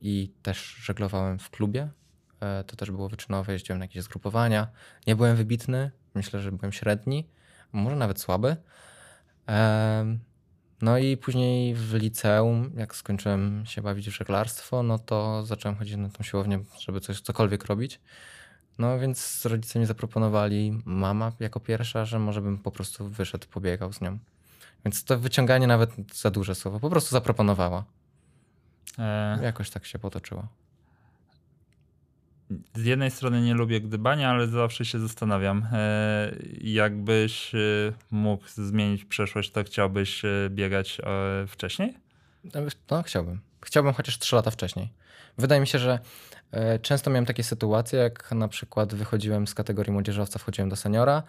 i 0.00 0.32
też 0.42 0.76
żeglowałem 0.82 1.38
w 1.38 1.50
klubie. 1.50 1.88
E, 2.40 2.64
to 2.64 2.76
też 2.76 2.90
było 2.90 3.08
wyczynowe, 3.08 3.52
jeździłem 3.52 3.78
na 3.78 3.84
jakieś 3.84 4.02
zgrupowania. 4.02 4.68
Nie 5.06 5.16
byłem 5.16 5.36
wybitny, 5.36 5.90
myślę, 6.14 6.40
że 6.40 6.52
byłem 6.52 6.72
średni, 6.72 7.28
może 7.72 7.96
nawet 7.96 8.20
słaby. 8.20 8.56
No 10.82 10.98
i 10.98 11.16
później 11.16 11.74
w 11.74 11.94
liceum, 11.94 12.70
jak 12.76 12.94
skończyłem 12.94 13.62
się 13.66 13.82
bawić 13.82 14.10
w 14.10 14.12
żeglarstwo, 14.12 14.82
no 14.82 14.98
to 14.98 15.46
zacząłem 15.46 15.78
chodzić 15.78 15.96
na 15.96 16.08
tą 16.08 16.24
siłownię, 16.24 16.60
żeby 16.80 17.00
coś, 17.00 17.20
cokolwiek 17.20 17.64
robić. 17.64 18.00
No 18.78 18.98
więc 18.98 19.46
rodzice 19.46 19.78
mi 19.78 19.86
zaproponowali, 19.86 20.82
mama 20.84 21.32
jako 21.40 21.60
pierwsza, 21.60 22.04
że 22.04 22.18
może 22.18 22.42
bym 22.42 22.58
po 22.58 22.70
prostu 22.70 23.08
wyszedł, 23.08 23.46
pobiegał 23.46 23.92
z 23.92 24.00
nią. 24.00 24.18
Więc 24.84 25.04
to 25.04 25.18
wyciąganie 25.18 25.66
nawet 25.66 25.90
za 26.14 26.30
duże 26.30 26.54
słowo, 26.54 26.80
po 26.80 26.90
prostu 26.90 27.10
zaproponowała. 27.10 27.84
E... 28.98 29.38
Jakoś 29.42 29.70
tak 29.70 29.86
się 29.86 29.98
potoczyło 29.98 30.48
z 32.74 32.84
jednej 32.84 33.10
strony 33.10 33.40
nie 33.40 33.54
lubię 33.54 33.80
gdybania, 33.80 34.30
ale 34.30 34.46
zawsze 34.46 34.84
się 34.84 34.98
zastanawiam, 34.98 35.66
e, 35.72 36.32
jakbyś 36.60 37.54
e, 37.54 37.58
mógł 38.10 38.44
zmienić 38.48 39.04
przeszłość, 39.04 39.50
to 39.50 39.64
chciałbyś 39.64 40.24
e, 40.24 40.28
biegać 40.50 41.00
wcześniej? 41.46 41.94
No, 42.90 43.02
chciałbym. 43.02 43.40
Chciałbym 43.64 43.92
chociaż 43.92 44.18
3 44.18 44.36
lata 44.36 44.50
wcześniej. 44.50 44.92
Wydaje 45.38 45.60
mi 45.60 45.66
się, 45.66 45.78
że 45.78 45.98
często 46.82 47.10
miałem 47.10 47.26
takie 47.26 47.44
sytuacje, 47.44 47.98
jak 47.98 48.32
na 48.32 48.48
przykład 48.48 48.94
wychodziłem 48.94 49.46
z 49.46 49.54
kategorii 49.54 49.92
młodzieżowca, 49.92 50.38
wchodziłem 50.38 50.68
do 50.68 50.76
seniora, 50.76 51.22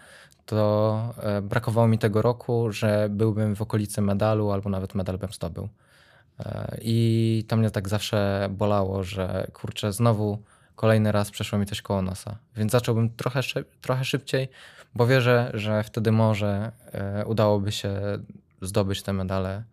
to 0.46 1.14
brakowało 1.42 1.88
mi 1.88 1.98
tego 1.98 2.22
roku, 2.22 2.72
że 2.72 3.08
byłbym 3.10 3.56
w 3.56 3.62
okolicy 3.62 4.00
medalu 4.00 4.50
albo 4.50 4.70
nawet 4.70 4.94
medal 4.94 5.18
bym 5.18 5.32
zdobył. 5.32 5.68
I 6.82 7.44
to 7.48 7.56
mnie 7.56 7.70
tak 7.70 7.88
zawsze 7.88 8.48
bolało, 8.50 9.02
że 9.02 9.46
kurczę, 9.52 9.92
znowu 9.92 10.42
kolejny 10.80 11.12
raz 11.12 11.30
przeszło 11.30 11.58
mi 11.58 11.66
coś 11.66 11.82
koło 11.82 12.02
nosa. 12.02 12.38
Więc 12.56 12.72
zacząłbym 12.72 13.10
trochę, 13.10 13.40
trochę 13.80 14.04
szybciej, 14.04 14.48
bo 14.94 15.06
wierzę, 15.06 15.50
że 15.54 15.82
wtedy 15.82 16.12
może 16.12 16.72
e, 16.92 17.24
udałoby 17.26 17.72
się 17.72 18.00
zdobyć 18.62 19.02
te 19.02 19.12
medale 19.12 19.64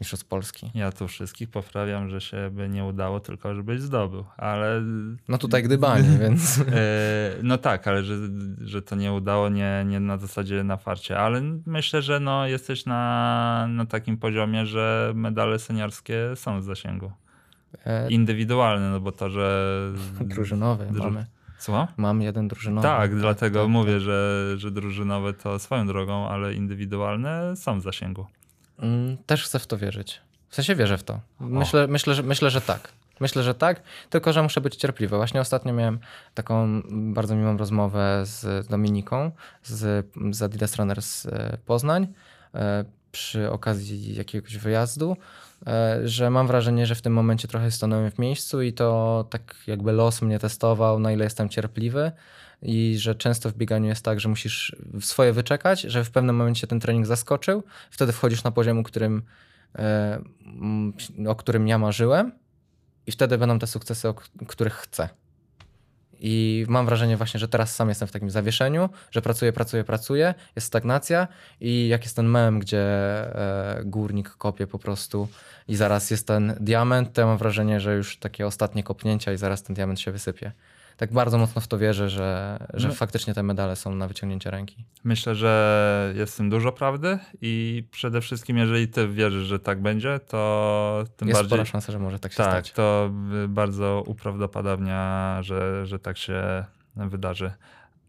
Mistrzostw 0.00 0.26
Polski. 0.26 0.70
Ja 0.74 0.92
tu 0.92 1.08
wszystkich 1.08 1.50
poprawiam, 1.50 2.10
że 2.10 2.20
się 2.20 2.50
by 2.52 2.68
nie 2.68 2.84
udało, 2.84 3.20
tylko 3.20 3.54
żebyś 3.54 3.80
zdobył, 3.80 4.24
ale... 4.36 4.82
No 5.28 5.38
tutaj 5.38 5.62
gdybanie, 5.62 6.18
więc... 6.22 6.58
E, 6.58 6.62
no 7.42 7.58
tak, 7.58 7.88
ale 7.88 8.02
że, 8.02 8.14
że 8.60 8.82
to 8.82 8.96
nie 8.96 9.12
udało, 9.12 9.48
nie, 9.48 9.84
nie 9.86 10.00
na 10.00 10.18
zasadzie 10.18 10.64
na 10.64 10.76
farcie, 10.76 11.18
ale 11.18 11.42
myślę, 11.66 12.02
że 12.02 12.20
no 12.20 12.46
jesteś 12.46 12.86
na, 12.86 13.66
na 13.70 13.86
takim 13.86 14.16
poziomie, 14.16 14.66
że 14.66 15.12
medale 15.14 15.58
seniorskie 15.58 16.36
są 16.36 16.60
w 16.60 16.64
zasięgu. 16.64 17.12
E, 17.84 18.10
Indywidualny, 18.10 18.90
no 18.90 19.00
bo 19.00 19.12
to, 19.12 19.30
że... 19.30 19.80
Drużynowy 20.20 20.86
Dru... 20.86 21.04
mamy. 21.04 21.26
Co? 21.58 21.88
Mam 21.96 22.22
jeden 22.22 22.48
drużynowy. 22.48 22.88
Tak, 22.88 23.10
tak 23.10 23.20
dlatego 23.20 23.60
tak, 23.60 23.68
mówię, 23.68 23.92
tak. 23.92 24.00
Że, 24.00 24.54
że 24.56 24.70
drużynowe 24.70 25.34
to 25.34 25.58
swoją 25.58 25.86
drogą, 25.86 26.28
ale 26.28 26.54
indywidualne 26.54 27.56
są 27.56 27.80
w 27.80 27.82
zasięgu. 27.82 28.26
Mm, 28.78 29.16
też 29.26 29.44
chcę 29.44 29.58
w 29.58 29.66
to 29.66 29.78
wierzyć. 29.78 30.20
W 30.48 30.54
sensie 30.54 30.74
wierzę 30.74 30.98
w 30.98 31.02
to. 31.02 31.20
Myślę, 31.40 31.86
myślę, 31.86 32.14
że, 32.14 32.22
myślę, 32.22 32.50
że 32.50 32.60
tak. 32.60 32.92
Myślę, 33.20 33.42
że 33.42 33.54
tak, 33.54 33.82
tylko 34.10 34.32
że 34.32 34.42
muszę 34.42 34.60
być 34.60 34.76
cierpliwy. 34.76 35.16
Właśnie 35.16 35.40
ostatnio 35.40 35.72
miałem 35.72 35.98
taką 36.34 36.82
bardzo 36.90 37.36
miłą 37.36 37.56
rozmowę 37.56 38.22
z 38.24 38.66
Dominiką 38.66 39.30
z, 39.62 40.06
z 40.30 40.42
Adidas 40.42 40.76
Runners 40.76 41.26
e, 41.26 41.58
Poznań 41.66 42.06
e, 42.54 42.84
przy 43.12 43.50
okazji 43.50 44.14
jakiegoś 44.14 44.58
wyjazdu, 44.58 45.16
że 46.04 46.30
mam 46.30 46.46
wrażenie, 46.46 46.86
że 46.86 46.94
w 46.94 47.02
tym 47.02 47.12
momencie 47.12 47.48
trochę 47.48 47.70
stanąłem 47.70 48.10
w 48.10 48.18
miejscu 48.18 48.62
i 48.62 48.72
to 48.72 49.26
tak 49.30 49.56
jakby 49.66 49.92
los 49.92 50.22
mnie 50.22 50.38
testował, 50.38 50.98
na 50.98 51.12
ile 51.12 51.24
jestem 51.24 51.48
cierpliwy 51.48 52.12
i 52.62 52.98
że 52.98 53.14
często 53.14 53.50
w 53.50 53.54
bieganiu 53.54 53.88
jest 53.88 54.04
tak, 54.04 54.20
że 54.20 54.28
musisz 54.28 54.76
swoje 55.00 55.32
wyczekać, 55.32 55.80
że 55.80 56.04
w 56.04 56.10
pewnym 56.10 56.36
momencie 56.36 56.66
ten 56.66 56.80
trening 56.80 57.06
zaskoczył, 57.06 57.62
wtedy 57.90 58.12
wchodzisz 58.12 58.44
na 58.44 58.50
poziom, 58.50 58.82
którym, 58.82 59.22
o 61.28 61.34
którym 61.34 61.68
ja 61.68 61.78
marzyłem 61.78 62.32
i 63.06 63.12
wtedy 63.12 63.38
będą 63.38 63.58
te 63.58 63.66
sukcesy, 63.66 64.08
o 64.08 64.14
których 64.46 64.74
chcę. 64.74 65.08
I 66.20 66.64
mam 66.68 66.86
wrażenie 66.86 67.16
właśnie, 67.16 67.40
że 67.40 67.48
teraz 67.48 67.74
sam 67.74 67.88
jestem 67.88 68.08
w 68.08 68.12
takim 68.12 68.30
zawieszeniu, 68.30 68.88
że 69.10 69.22
pracuję, 69.22 69.52
pracuję, 69.52 69.84
pracuję, 69.84 70.34
jest 70.56 70.66
stagnacja 70.66 71.28
i 71.60 71.88
jak 71.88 72.02
jest 72.02 72.16
ten 72.16 72.26
mem, 72.26 72.58
gdzie 72.58 72.80
e, 72.80 73.82
górnik 73.84 74.30
kopie 74.30 74.66
po 74.66 74.78
prostu 74.78 75.28
i 75.68 75.76
zaraz 75.76 76.10
jest 76.10 76.26
ten 76.26 76.56
diament, 76.60 77.12
to 77.12 77.20
ja 77.20 77.26
mam 77.26 77.38
wrażenie, 77.38 77.80
że 77.80 77.96
już 77.96 78.16
takie 78.16 78.46
ostatnie 78.46 78.82
kopnięcia 78.82 79.32
i 79.32 79.36
zaraz 79.36 79.62
ten 79.62 79.74
diament 79.74 80.00
się 80.00 80.12
wysypie 80.12 80.52
tak 80.96 81.12
bardzo 81.12 81.38
mocno 81.38 81.60
w 81.60 81.68
to 81.68 81.78
wierzę, 81.78 82.10
że, 82.10 82.58
że 82.74 82.88
no. 82.88 82.94
faktycznie 82.94 83.34
te 83.34 83.42
medale 83.42 83.76
są 83.76 83.94
na 83.94 84.08
wyciągnięcie 84.08 84.50
ręki. 84.50 84.84
Myślę, 85.04 85.34
że 85.34 86.12
jest 86.16 86.34
w 86.34 86.36
tym 86.36 86.50
dużo 86.50 86.72
prawdy 86.72 87.18
i 87.42 87.84
przede 87.90 88.20
wszystkim, 88.20 88.58
jeżeli 88.58 88.88
ty 88.88 89.08
wierzysz, 89.08 89.46
że 89.46 89.58
tak 89.58 89.82
będzie, 89.82 90.18
to 90.18 91.04
tym 91.16 91.28
jest 91.28 91.40
bardziej... 91.40 91.58
Jest 91.58 91.70
szansa, 91.70 91.92
że 91.92 91.98
może 91.98 92.18
tak 92.18 92.32
się 92.32 92.36
tak, 92.36 92.50
stać. 92.50 92.72
to 92.72 93.10
bardzo 93.48 94.02
uprawdopodobnia, 94.06 95.38
że, 95.42 95.86
że 95.86 95.98
tak 95.98 96.18
się 96.18 96.64
wydarzy. 96.96 97.50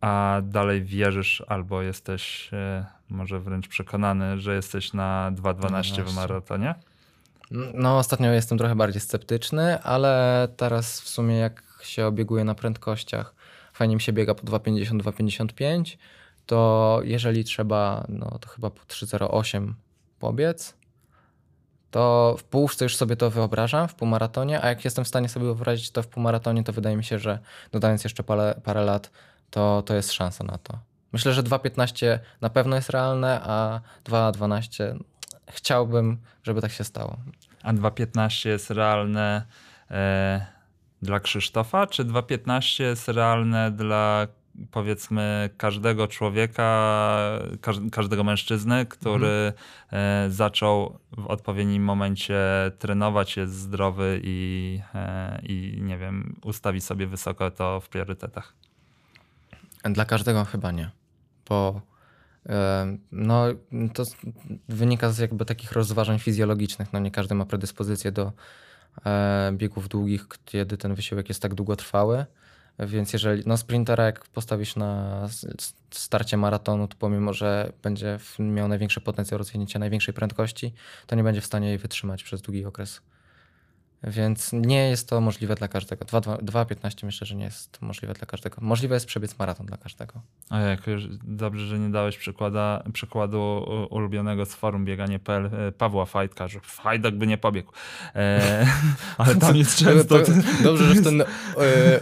A 0.02 0.42
dalej 0.44 0.84
wierzysz 0.84 1.44
albo 1.48 1.82
jesteś 1.82 2.50
e, 2.54 2.86
może 3.10 3.40
wręcz 3.40 3.68
przekonany, 3.68 4.40
że 4.40 4.56
jesteś 4.56 4.94
na 4.94 5.32
2.12 5.36 6.04
w 6.04 6.16
maratonie? 6.16 6.76
No, 7.74 7.98
ostatnio 7.98 8.32
jestem 8.32 8.58
trochę 8.58 8.76
bardziej 8.76 9.02
sceptyczny, 9.02 9.82
ale 9.84 10.48
teraz 10.58 11.02
w 11.02 11.10
sumie 11.10 11.36
jak 11.38 11.67
się 11.88 12.06
obieguje 12.06 12.44
na 12.44 12.56
prędkościach, 12.56 13.36
fajnie 13.74 13.96
mi 13.96 14.02
się 14.02 14.14
biega 14.14 14.36
po 14.36 14.44
2,50, 14.44 15.02
2,55, 15.02 15.98
to 16.46 17.00
jeżeli 17.04 17.44
trzeba, 17.44 18.06
no 18.10 18.40
to 18.42 18.50
chyba 18.50 18.70
po 18.70 18.82
3,08 18.82 19.74
pobiec, 20.20 20.78
to 21.92 22.36
w 22.40 22.44
półce 22.44 22.86
już 22.86 22.96
sobie 22.96 23.16
to 23.16 23.30
wyobrażam 23.30 23.88
w 23.88 23.96
półmaratonie, 23.96 24.62
a 24.62 24.68
jak 24.68 24.86
jestem 24.86 25.06
w 25.06 25.08
stanie 25.08 25.30
sobie 25.30 25.46
wyobrazić 25.46 25.92
to 25.92 26.04
w 26.04 26.08
półmaratonie, 26.08 26.64
to 26.64 26.74
wydaje 26.74 26.98
mi 26.98 27.04
się, 27.04 27.20
że 27.20 27.40
dodając 27.72 28.04
jeszcze 28.04 28.24
parę, 28.24 28.62
parę 28.64 28.84
lat, 28.84 29.12
to, 29.50 29.84
to 29.86 29.96
jest 29.96 30.12
szansa 30.12 30.44
na 30.44 30.58
to. 30.58 30.80
Myślę, 31.14 31.34
że 31.34 31.44
2,15 31.44 32.20
na 32.42 32.50
pewno 32.50 32.76
jest 32.76 32.90
realne, 32.90 33.42
a 33.44 33.82
2,12 34.06 35.00
chciałbym, 35.50 36.18
żeby 36.44 36.62
tak 36.62 36.72
się 36.72 36.84
stało. 36.84 37.18
A 37.64 37.74
2,15 37.74 38.50
jest 38.50 38.72
realne. 38.72 39.46
Dla 41.02 41.20
Krzysztofa, 41.20 41.88
czy 41.88 42.06
2.15 42.06 42.84
jest 42.84 43.08
realne 43.08 43.72
dla 43.72 44.28
powiedzmy 44.72 45.50
każdego 45.58 46.08
człowieka, 46.08 47.40
każdego 47.92 48.24
mężczyzny, 48.24 48.86
który 48.86 49.54
mhm. 49.92 50.32
zaczął 50.32 51.00
w 51.18 51.28
odpowiednim 51.28 51.84
momencie 51.84 52.38
trenować, 52.80 53.38
jest 53.38 53.54
zdrowy 53.54 54.22
i, 54.24 54.80
e, 54.96 55.40
i 55.44 55.80
nie 55.82 55.98
wiem, 55.98 56.36
ustawi 56.44 56.82
sobie 56.82 57.08
wysoko 57.08 57.52
to 57.52 57.82
w 57.82 57.90
priorytetach? 57.90 58.54
Dla 59.84 60.06
każdego 60.06 60.46
chyba 60.46 60.72
nie, 60.72 60.92
bo 61.50 61.82
e, 62.46 62.98
no, 63.12 63.44
to 63.94 64.04
wynika 64.70 65.10
z 65.10 65.18
jakby 65.18 65.46
takich 65.46 65.72
rozważań 65.72 66.20
fizjologicznych. 66.20 66.94
No, 66.94 67.00
nie 67.00 67.12
każdy 67.12 67.36
ma 67.36 67.46
predyspozycję 67.46 68.12
do 68.12 68.32
biegów 69.52 69.90
długich, 69.90 70.28
kiedy 70.46 70.78
ten 70.78 70.96
wysiłek 70.96 71.30
jest 71.30 71.42
tak 71.42 71.54
długotrwały. 71.54 72.26
Więc 72.80 73.14
jeżeli 73.14 73.44
no 73.46 73.58
sprintera 73.58 74.06
jak 74.06 74.28
postawisz 74.28 74.76
na 74.76 75.22
starcie 75.92 76.38
maratonu, 76.38 76.88
to 76.88 76.96
pomimo, 77.00 77.34
że 77.34 77.72
będzie 77.84 78.20
miał 78.40 78.68
największy 78.68 79.02
potencjał 79.02 79.38
rozwinięcia 79.38 79.80
największej 79.80 80.14
prędkości, 80.14 80.74
to 81.08 81.16
nie 81.16 81.24
będzie 81.24 81.42
w 81.42 81.46
stanie 81.46 81.68
jej 81.68 81.78
wytrzymać 81.78 82.24
przez 82.24 82.42
długi 82.42 82.66
okres. 82.66 83.02
Więc 84.04 84.54
nie 84.54 84.90
jest 84.90 85.10
to 85.10 85.22
możliwe 85.22 85.56
dla 85.56 85.68
każdego. 85.68 86.06
2.15 86.06 87.06
myślę, 87.06 87.28
że 87.28 87.36
nie 87.36 87.46
jest 87.46 87.82
możliwe 87.82 88.14
dla 88.14 88.26
każdego. 88.26 88.58
Możliwe 88.62 88.96
jest 88.96 89.06
przebiec 89.06 89.40
maraton 89.40 89.66
dla 89.66 89.78
każdego. 89.78 90.22
A 90.50 90.60
jak 90.60 90.88
już 90.88 91.08
dobrze, 91.24 91.68
że 91.68 91.80
nie 91.80 91.90
dałeś 91.90 92.18
przykłada, 92.18 92.84
przykładu 92.94 93.66
ulubionego 93.90 94.46
z 94.46 94.54
forum 94.54 94.86
bieganie.pl 94.86 95.46
e, 95.46 95.72
Pawła 95.72 96.06
Fajtka, 96.06 96.48
że 96.48 96.60
Fajdek 96.60 97.16
by 97.16 97.28
nie 97.28 97.38
pobiegł. 97.38 97.72
E, 98.16 98.68
ale 99.18 99.36
tam 99.36 99.56
jest 99.56 99.78
często... 99.78 100.20
dobrze, 100.64 100.86
że 100.86 101.02
w 101.02 101.04
ten 101.04 101.22
e, 101.22 101.26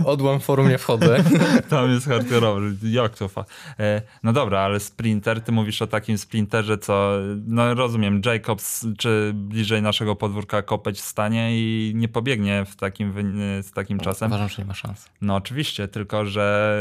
odłam 0.06 0.40
forum 0.40 0.70
nie 0.70 0.78
wchodzę. 0.78 1.24
tam 1.70 1.92
jest 1.92 2.08
hardkorowy. 2.08 2.76
Jak 2.84 3.18
to 3.18 3.28
fa... 3.28 3.46
E, 3.80 4.02
no 4.24 4.34
dobra, 4.34 4.60
ale 4.60 4.80
sprinter, 4.80 5.42
ty 5.42 5.52
mówisz 5.52 5.82
o 5.82 5.88
takim 5.88 6.18
sprinterze, 6.18 6.78
co 6.78 7.12
no 7.48 7.74
rozumiem, 7.74 8.22
Jacobs 8.26 8.86
czy 8.98 9.32
bliżej 9.36 9.82
naszego 9.82 10.16
podwórka 10.16 10.62
kopeć 10.62 11.02
stanie 11.02 11.50
i 11.60 11.85
nie 11.94 12.08
pobiegnie 12.08 12.66
w 12.66 12.76
takim, 12.76 13.14
z 13.62 13.72
takim 13.72 14.00
czasem. 14.00 14.28
Uważam, 14.28 14.50
że 14.50 14.62
nie 14.62 14.68
ma 14.68 14.74
szans. 14.74 15.10
No 15.22 15.36
oczywiście, 15.36 15.88
tylko 15.88 16.26
że 16.26 16.78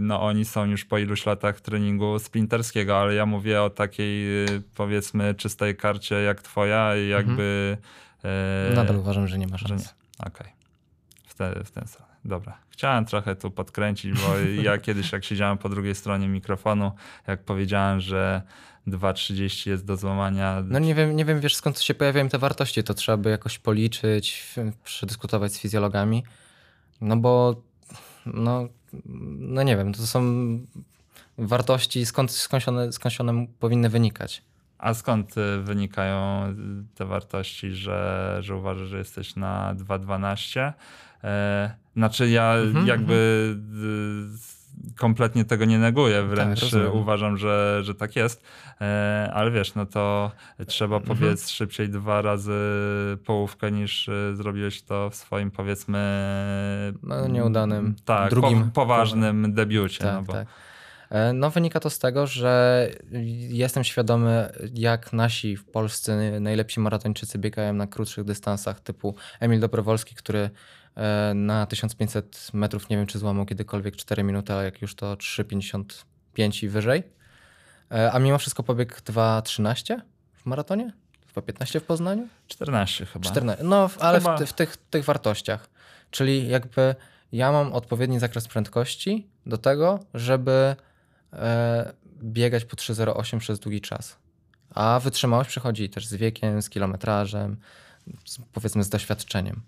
no, 0.00 0.22
oni 0.22 0.44
są 0.44 0.64
już 0.64 0.84
po 0.84 0.98
iluś 0.98 1.26
latach 1.26 1.60
treningu 1.60 2.18
sprinterskiego, 2.18 2.98
ale 2.98 3.14
ja 3.14 3.26
mówię 3.26 3.62
o 3.62 3.70
takiej 3.70 4.26
powiedzmy 4.74 5.34
czystej 5.34 5.76
karcie 5.76 6.14
jak 6.14 6.42
twoja 6.42 6.96
i 6.96 7.08
jakby... 7.08 7.76
Mhm. 8.24 8.74
Nadal 8.74 8.96
uważam, 8.96 9.28
że 9.28 9.38
nie 9.38 9.46
ma 9.46 9.58
szans. 9.58 9.94
Okej. 10.18 10.32
Okay. 10.32 10.52
W, 11.26 11.34
te, 11.34 11.64
w 11.64 11.70
ten 11.70 11.86
sposób. 11.86 12.08
Dobra. 12.24 12.58
Chciałem 12.70 13.04
trochę 13.04 13.36
tu 13.36 13.50
podkręcić, 13.50 14.12
bo 14.12 14.38
ja 14.62 14.78
kiedyś 14.78 15.12
jak 15.12 15.24
siedziałem 15.24 15.58
po 15.58 15.68
drugiej 15.68 15.94
stronie 15.94 16.28
mikrofonu, 16.28 16.92
jak 17.26 17.42
powiedziałem, 17.42 18.00
że 18.00 18.42
2,30 18.90 19.70
jest 19.70 19.84
do 19.84 19.96
złamania. 19.96 20.62
No 20.66 20.78
nie 20.78 20.94
wiem, 20.94 21.16
nie 21.16 21.24
wiem, 21.24 21.40
wiesz 21.40 21.56
skąd 21.56 21.80
się 21.80 21.94
pojawiają 21.94 22.28
te 22.28 22.38
wartości, 22.38 22.84
to 22.84 22.94
trzeba 22.94 23.16
by 23.16 23.30
jakoś 23.30 23.58
policzyć, 23.58 24.54
przedyskutować 24.84 25.52
z 25.52 25.58
fizjologami, 25.58 26.24
no 27.00 27.16
bo 27.16 27.62
no, 28.26 28.68
no 29.38 29.62
nie 29.62 29.76
wiem, 29.76 29.92
to 29.92 30.06
są 30.06 30.22
wartości, 31.38 32.06
skąd, 32.06 32.30
skąd, 32.30 32.68
one, 32.68 32.92
skąd 32.92 33.20
one 33.20 33.46
powinny 33.60 33.88
wynikać. 33.88 34.42
A 34.78 34.94
skąd 34.94 35.38
y, 35.38 35.62
wynikają 35.62 36.42
te 36.94 37.04
wartości, 37.04 37.70
że, 37.74 38.36
że 38.40 38.56
uważasz, 38.56 38.88
że 38.88 38.98
jesteś 38.98 39.36
na 39.36 39.74
2,12? 39.74 40.72
E, 41.24 41.74
znaczy 41.96 42.30
ja 42.30 42.54
mhm, 42.54 42.86
jakby 42.86 43.48
mhm 43.58 44.57
kompletnie 44.96 45.44
tego 45.44 45.64
nie 45.64 45.78
neguję, 45.78 46.22
wręcz 46.22 46.70
tak, 46.70 46.94
uważam, 46.94 47.36
że, 47.36 47.80
że 47.82 47.94
tak 47.94 48.16
jest, 48.16 48.42
e, 48.80 49.30
ale 49.34 49.50
wiesz, 49.50 49.74
no 49.74 49.86
to 49.86 50.32
trzeba 50.66 50.96
mhm. 50.96 51.18
powiedz 51.18 51.48
szybciej 51.48 51.88
dwa 51.88 52.22
razy 52.22 52.60
połówkę 53.24 53.72
niż 53.72 54.08
e, 54.08 54.36
zrobiłeś 54.36 54.82
to 54.82 55.10
w 55.10 55.14
swoim 55.14 55.50
powiedzmy 55.50 55.98
no, 57.02 57.28
nieudanym 57.28 57.94
tak, 58.04 58.30
drugim 58.30 58.64
po, 58.64 58.70
poważnym 58.70 59.54
debiucie. 59.54 60.04
Tak, 60.04 60.14
no, 60.14 60.22
bo... 60.22 60.32
tak. 60.32 60.46
E, 61.10 61.32
no, 61.32 61.50
wynika 61.50 61.80
to 61.80 61.90
z 61.90 61.98
tego, 61.98 62.26
że 62.26 62.86
jestem 63.48 63.84
świadomy, 63.84 64.52
jak 64.74 65.12
nasi 65.12 65.56
w 65.56 65.64
Polsce 65.64 66.40
najlepsi 66.40 66.80
maratończycy 66.80 67.38
biegają 67.38 67.72
na 67.72 67.86
krótszych 67.86 68.24
dystansach, 68.24 68.80
typu 68.80 69.14
Emil 69.40 69.60
Dobrowolski, 69.60 70.14
który 70.14 70.50
na 71.34 71.66
1500 71.66 72.50
metrów 72.52 72.88
nie 72.88 72.96
wiem, 72.96 73.06
czy 73.06 73.18
złamał 73.18 73.46
kiedykolwiek 73.46 73.96
4 73.96 74.22
minuty, 74.22 74.52
ale 74.52 74.64
jak 74.64 74.82
już 74.82 74.94
to 74.94 75.14
3,55 75.14 76.64
i 76.64 76.68
wyżej. 76.68 77.02
E, 77.92 78.12
a 78.12 78.18
mimo 78.18 78.38
wszystko 78.38 78.62
pobiegł 78.62 78.94
2,13 78.94 80.00
w 80.34 80.46
maratonie? 80.46 80.92
2,15 81.36 81.80
w 81.80 81.84
Poznaniu? 81.84 82.28
14 82.46 83.06
chyba. 83.06 83.24
14. 83.24 83.64
No, 83.64 83.90
ale 84.00 84.18
chyba... 84.18 84.36
w, 84.36 84.40
w, 84.40 84.52
tych, 84.52 84.76
tych 84.76 85.04
wartościach. 85.04 85.68
Czyli 86.10 86.48
jakby 86.48 86.94
ja 87.32 87.52
mam 87.52 87.72
odpowiedni 87.72 88.18
zakres 88.18 88.48
prędkości 88.48 89.26
do 89.46 89.58
tego, 89.58 90.00
żeby 90.14 90.76
e, 91.32 91.92
biegać 92.22 92.64
po 92.64 92.76
3,08 92.76 93.38
przez 93.38 93.60
długi 93.60 93.80
czas. 93.80 94.16
A 94.74 95.00
wytrzymałość 95.00 95.50
przychodzi 95.50 95.90
też 95.90 96.06
z 96.06 96.14
wiekiem, 96.14 96.62
z 96.62 96.70
kilometrażem, 96.70 97.56
z, 98.24 98.38
powiedzmy 98.52 98.84
z 98.84 98.88
doświadczeniem. 98.88 99.62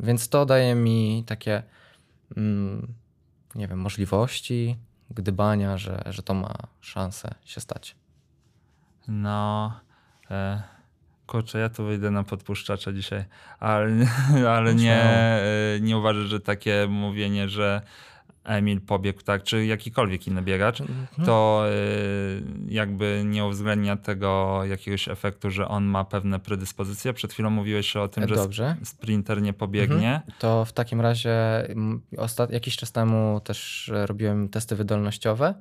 Więc 0.00 0.28
to 0.28 0.46
daje 0.46 0.74
mi 0.74 1.24
takie, 1.26 1.62
mm, 2.36 2.94
nie 3.54 3.68
wiem, 3.68 3.78
możliwości 3.78 4.76
gdybania, 5.10 5.78
że, 5.78 6.02
że 6.06 6.22
to 6.22 6.34
ma 6.34 6.54
szansę 6.80 7.34
się 7.44 7.60
stać. 7.60 7.96
No, 9.08 9.80
e, 10.30 10.62
Kurczę, 11.28 11.58
ja 11.58 11.68
tu 11.68 11.84
wyjdę 11.84 12.10
na 12.10 12.24
podpuszczacza 12.24 12.92
dzisiaj, 12.92 13.24
ale, 13.60 14.06
ale 14.56 14.74
nie, 14.74 15.40
y, 15.76 15.80
nie 15.80 15.98
uważasz, 15.98 16.28
że 16.28 16.40
takie 16.40 16.86
mówienie, 16.90 17.48
że 17.48 17.82
Emil 18.48 18.80
pobiegł 18.80 19.22
tak, 19.22 19.42
czy 19.42 19.66
jakikolwiek 19.66 20.26
inny 20.26 20.42
biegacz, 20.42 20.80
Mhm. 20.80 21.26
to 21.26 21.64
y, 21.70 22.42
jakby 22.68 23.22
nie 23.26 23.44
uwzględnia 23.44 23.96
tego 23.96 24.60
jakiegoś 24.64 25.08
efektu, 25.08 25.50
że 25.50 25.68
on 25.68 25.84
ma 25.84 26.04
pewne 26.04 26.40
predyspozycje. 26.40 27.12
Przed 27.12 27.32
chwilą 27.32 27.50
mówiłeś 27.50 27.96
o 27.96 28.08
tym, 28.08 28.28
że 28.28 28.34
Dobrze. 28.34 28.76
sprinter 28.84 29.42
nie 29.42 29.52
pobiegnie. 29.52 30.14
Mhm. 30.14 30.32
To 30.38 30.64
w 30.64 30.72
takim 30.72 31.00
razie 31.00 31.36
ostat... 32.16 32.50
jakiś 32.50 32.76
czas 32.76 32.92
temu 32.92 33.40
też 33.44 33.88
e, 33.94 34.06
robiłem 34.06 34.48
testy 34.48 34.76
wydolnościowe, 34.76 35.54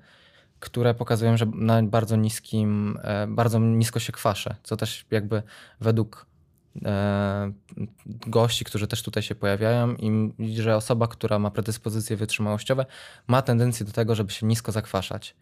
które 0.59 0.93
pokazują, 0.93 1.37
że 1.37 1.45
na 1.55 1.83
bardzo 1.83 2.15
niskim, 2.15 2.97
e, 3.03 3.27
bardzo 3.27 3.59
nisko 3.59 3.99
się 3.99 4.11
kwaszę, 4.11 4.55
co 4.63 4.77
też 4.77 5.05
jakby 5.11 5.43
według 5.79 6.25
e, 6.25 6.36
gości, 8.05 8.65
którzy 8.65 8.87
też 8.87 9.03
tutaj 9.03 9.23
się 9.23 9.35
pojawiają, 9.35 9.95
im, 9.95 10.33
że 10.53 10.75
osoba, 10.75 11.07
która 11.07 11.39
ma 11.39 11.51
predyspozycje 11.51 12.17
wytrzymałościowe, 12.17 12.85
ma 13.27 13.41
tendencję 13.41 13.85
do 13.85 13.91
tego, 13.91 14.15
żeby 14.15 14.31
się 14.31 14.45
nisko 14.45 14.71
zakwaszać. 14.71 15.35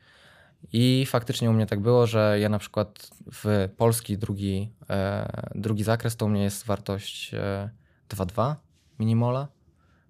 I 0.74 1.06
faktycznie 1.08 1.50
u 1.50 1.54
mnie 1.54 1.66
tak 1.66 1.80
było, 1.80 2.08
że 2.08 2.38
ja 2.40 2.50
na 2.50 2.60
przykład 2.60 3.10
w 3.32 3.70
polski 3.78 4.18
drugi, 4.18 4.72
e, 4.90 5.50
drugi 5.56 5.84
zakres 5.84 6.16
to 6.16 6.26
u 6.26 6.30
mnie 6.30 6.44
jest 6.44 6.66
wartość 6.66 7.34
e, 7.34 7.70
2,2 8.10 8.56
minimola, 9.00 9.48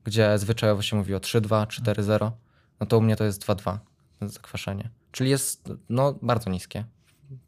gdzie 0.04 0.38
zwyczajowo 0.38 0.82
się 0.82 0.96
mówi 0.96 1.16
o 1.16 1.20
3,2, 1.20 1.68
4,0, 1.68 2.32
no 2.80 2.86
to 2.86 2.98
u 2.98 3.02
mnie 3.02 3.16
to 3.16 3.24
jest 3.24 3.46
2,2 3.46 3.78
zakwaszenie. 4.22 4.90
Czyli 5.12 5.30
jest 5.30 5.72
no, 5.90 6.14
bardzo 6.22 6.50
niskie, 6.50 6.86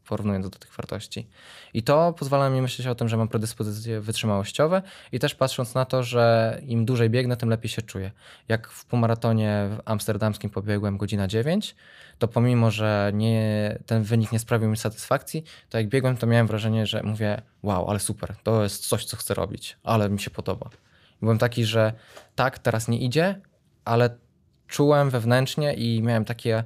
porównując 0.04 0.50
do 0.50 0.58
tych 0.58 0.76
wartości. 0.76 1.28
I 1.74 1.82
to 1.82 2.12
pozwala 2.12 2.50
mi 2.50 2.62
myśleć 2.62 2.88
o 2.88 2.94
tym, 2.94 3.08
że 3.08 3.16
mam 3.16 3.28
predyspozycje 3.28 4.00
wytrzymałościowe 4.00 4.82
i 5.12 5.18
też 5.18 5.34
patrząc 5.34 5.74
na 5.74 5.84
to, 5.84 6.02
że 6.02 6.58
im 6.66 6.84
dłużej 6.84 7.10
biegnę, 7.10 7.36
tym 7.36 7.48
lepiej 7.48 7.68
się 7.70 7.82
czuję. 7.82 8.10
Jak 8.48 8.68
w 8.68 8.84
półmaratonie 8.84 9.68
amsterdamskim 9.84 10.50
pobiegłem 10.50 10.96
godzina 10.96 11.28
9, 11.28 11.76
to 12.18 12.28
pomimo, 12.28 12.70
że 12.70 13.10
nie, 13.14 13.78
ten 13.86 14.02
wynik 14.02 14.32
nie 14.32 14.38
sprawił 14.38 14.70
mi 14.70 14.76
satysfakcji, 14.76 15.44
to 15.68 15.78
jak 15.78 15.88
biegłem, 15.88 16.16
to 16.16 16.26
miałem 16.26 16.46
wrażenie, 16.46 16.86
że 16.86 17.02
mówię, 17.02 17.42
wow, 17.62 17.90
ale 17.90 17.98
super, 17.98 18.36
to 18.42 18.62
jest 18.62 18.88
coś, 18.88 19.04
co 19.04 19.16
chcę 19.16 19.34
robić, 19.34 19.76
ale 19.82 20.10
mi 20.10 20.20
się 20.20 20.30
podoba. 20.30 20.70
Byłem 21.22 21.38
taki, 21.38 21.64
że 21.64 21.92
tak, 22.34 22.58
teraz 22.58 22.88
nie 22.88 22.98
idzie, 22.98 23.40
ale 23.84 24.10
czułem 24.66 25.10
wewnętrznie 25.10 25.74
i 25.74 26.02
miałem 26.02 26.24
takie 26.24 26.64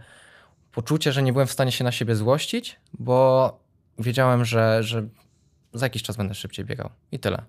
poczucie, 0.73 1.12
że 1.12 1.23
nie 1.23 1.33
byłem 1.33 1.47
w 1.47 1.53
stanie 1.53 1.73
się 1.73 1.85
na 1.85 1.93
siebie 1.93 2.14
złościć, 2.16 2.77
bo 2.99 3.59
wiedziałem, 3.99 4.45
że, 4.45 4.83
że 4.83 5.07
za 5.73 5.87
jakiś 5.87 6.03
czas 6.03 6.16
będę 6.16 6.35
szybciej 6.35 6.64
biegał. 6.64 6.91
I 7.12 7.18
tyle. 7.18 7.43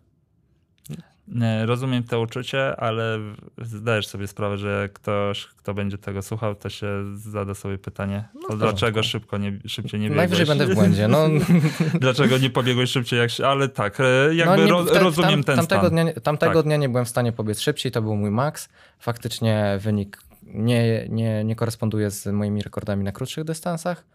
Nie, 1.28 1.66
Rozumiem 1.66 2.04
to 2.04 2.22
uczucie, 2.22 2.76
ale 2.76 3.20
zdajesz 3.62 4.08
sobie 4.08 4.28
sprawę, 4.28 4.58
że 4.58 4.90
ktoś, 4.94 5.46
kto 5.46 5.74
będzie 5.74 5.98
tego 5.98 6.22
słuchał, 6.22 6.56
to 6.56 6.70
się 6.70 6.88
zada 7.16 7.54
sobie 7.54 7.78
pytanie, 7.78 8.24
No 8.34 8.48
to 8.48 8.58
dlaczego 8.58 9.04
szybko 9.04 9.38
nie, 9.38 9.60
szybciej 9.68 10.00
nie 10.00 10.10
biegłeś? 10.10 10.18
Najwyżej 10.18 10.46
będę 10.46 10.68
w 10.68 10.76
błędzie. 10.76 11.08
No, 11.08 11.28
dlaczego 12.00 12.38
nie 12.38 12.50
pobiegłeś 12.50 12.90
szybciej, 12.92 13.20
jak 13.20 13.32
się, 13.32 13.48
ale 13.48 13.70
tak, 13.70 14.00
e, 14.00 14.36
jakby 14.36 14.58
no 14.58 14.64
nie- 14.66 14.72
ro, 14.72 14.86
rozumiem 15.00 15.44
tam, 15.44 15.44
ten 15.44 15.56
tamtego 15.56 15.82
stan. 15.82 15.92
Dnia, 15.92 16.14
tamtego 16.14 16.54
Tak. 16.54 16.64
dnia 16.64 16.78
nie 16.78 16.90
byłem 16.90 17.06
w 17.06 17.10
stanie 17.10 17.32
pobiec 17.32 17.60
szybciej, 17.60 17.92
to 17.92 18.02
był 18.02 18.16
mój 18.16 18.32
maks. 18.32 18.70
Faktycznie 19.00 19.78
wynik 19.82 20.18
nie, 20.46 21.08
nie, 21.10 21.44
nie 21.44 21.56
koresponduje 21.56 22.12
z 22.12 22.26
moimi 22.28 22.62
rekordami 22.62 23.04
na 23.04 23.12
krótszych 23.12 23.44
dystansach, 23.44 24.06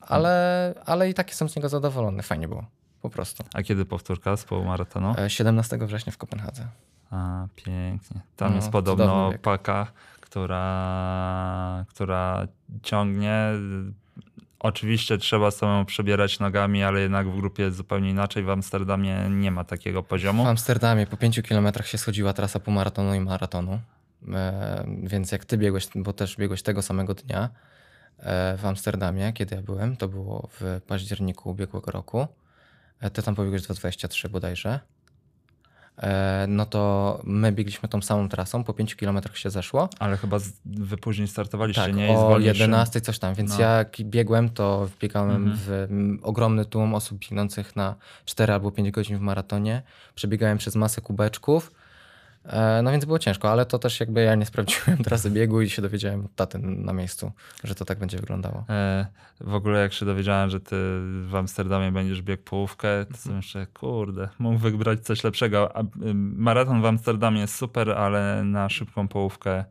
ale, 0.00 0.74
ale 0.86 1.10
i 1.10 1.14
tak 1.14 1.28
jestem 1.28 1.48
z 1.48 1.56
niego 1.56 1.68
zadowolony. 1.68 2.22
Fajnie 2.22 2.48
było, 2.48 2.64
po 3.02 3.10
prostu. 3.10 3.44
A 3.54 3.62
kiedy 3.62 3.84
powtórka 3.84 4.36
z 4.36 4.44
półmaratonu? 4.44 5.14
E, 5.18 5.30
17 5.30 5.78
września 5.78 6.12
w 6.12 6.16
Kopenhadze. 6.18 6.66
A, 7.10 7.46
pięknie. 7.56 8.20
Tam 8.36 8.50
No, 8.50 8.56
jest 8.56 8.70
podobno 8.70 9.32
paka, 9.42 9.86
która, 10.20 11.84
która 11.88 12.46
ciągnie. 12.82 13.50
Oczywiście 14.58 15.18
trzeba 15.18 15.50
samemu 15.50 15.84
przebierać 15.84 16.40
nogami, 16.40 16.82
ale 16.82 17.00
jednak 17.00 17.28
w 17.28 17.36
grupie 17.36 17.70
zupełnie 17.70 18.10
inaczej. 18.10 18.42
W 18.42 18.50
Amsterdamie 18.50 19.26
nie 19.30 19.50
ma 19.50 19.64
takiego 19.64 20.02
poziomu. 20.02 20.44
W 20.44 20.46
Amsterdamie 20.46 21.06
po 21.06 21.16
5 21.16 21.42
kilometrach 21.42 21.86
się 21.86 21.98
schodziła 21.98 22.32
trasa 22.32 22.60
półmaratonu 22.60 23.14
i 23.14 23.20
maratonu. 23.20 23.80
E, 24.34 24.84
więc 25.02 25.32
jak 25.32 25.44
ty 25.44 25.58
biegłeś, 25.58 25.88
bo 25.94 26.12
też 26.12 26.36
biegłeś 26.36 26.62
tego 26.62 26.82
samego 26.82 27.14
dnia 27.14 27.48
e, 28.18 28.56
w 28.58 28.66
Amsterdamie, 28.66 29.32
kiedy 29.32 29.56
ja 29.56 29.62
byłem, 29.62 29.96
to 29.96 30.08
było 30.08 30.48
w 30.60 30.80
październiku 30.86 31.50
ubiegłego 31.50 31.90
roku. 31.90 32.26
E, 33.00 33.10
ty 33.10 33.22
tam 33.22 33.34
pobiegłeś 33.34 33.62
2,23 33.62 34.28
bodajże. 34.28 34.80
No 36.48 36.66
to 36.66 37.20
my 37.24 37.52
biegliśmy 37.52 37.88
tą 37.88 38.02
samą 38.02 38.28
trasą, 38.28 38.64
po 38.64 38.74
5 38.74 38.96
kilometrach 38.96 39.36
się 39.38 39.50
zeszło. 39.50 39.88
Ale 39.98 40.16
chyba 40.16 40.38
z, 40.38 40.52
wy 40.64 40.96
później 40.96 41.28
startowaliście, 41.28 41.82
Tak, 41.82 41.94
nie? 41.94 42.06
I 42.06 42.10
o 42.10 42.28
wolniejszym- 42.28 42.60
11 42.60 43.00
coś 43.00 43.18
tam, 43.18 43.34
więc 43.34 43.50
No. 43.50 43.60
ja 43.60 43.84
biegłem, 44.00 44.48
to 44.50 44.88
biegałem 45.00 45.36
Mhm. 45.48 45.56
w 45.60 46.18
ogromny 46.22 46.64
tłum 46.64 46.94
osób 46.94 47.18
biegnących 47.18 47.76
na 47.76 47.94
4 48.24 48.52
albo 48.52 48.70
5 48.70 48.90
godzin 48.90 49.18
w 49.18 49.20
maratonie. 49.20 49.82
Przebiegałem 50.14 50.58
przez 50.58 50.76
masę 50.76 51.00
kubeczków. 51.00 51.72
E, 52.44 52.82
No 52.82 52.90
więc 52.90 53.04
było 53.04 53.18
ciężko, 53.18 53.50
ale 53.52 53.66
to 53.66 53.78
też 53.78 54.00
jakby 54.00 54.22
ja 54.22 54.34
nie 54.34 54.46
sprawdziłem 54.46 54.98
trasy 55.04 55.30
biegu 55.30 55.60
i 55.60 55.70
się 55.70 55.82
dowiedziałem 55.82 56.24
od 56.24 56.34
taty 56.34 56.58
na 56.58 56.92
miejscu, 56.92 57.32
że 57.64 57.74
to 57.74 57.84
tak 57.84 57.98
będzie 57.98 58.18
wyglądało. 58.18 58.64
E, 58.68 59.06
W 59.40 59.54
ogóle 59.54 59.80
jak 59.80 59.92
się 59.92 60.06
dowiedziałem, 60.06 60.50
że 60.50 60.60
ty 60.60 60.76
w 61.26 61.34
Amsterdamie 61.34 61.92
będziesz 61.92 62.22
biegł 62.22 62.42
połówkę, 62.42 63.06
to 63.06 63.16
sobie 63.16 63.36
myślę, 63.36 63.66
kurde, 63.66 64.28
mógł 64.38 64.58
wybrać 64.58 65.00
coś 65.00 65.24
lepszego. 65.24 65.76
A, 65.76 65.80
y, 65.82 65.84
Maraton 66.14 66.82
w 66.82 66.86
Amsterdamie 66.86 67.40
jest 67.40 67.54
super, 67.54 67.90
ale 67.90 68.44
na 68.44 68.68
szybką 68.68 69.08
połówkę 69.08 69.64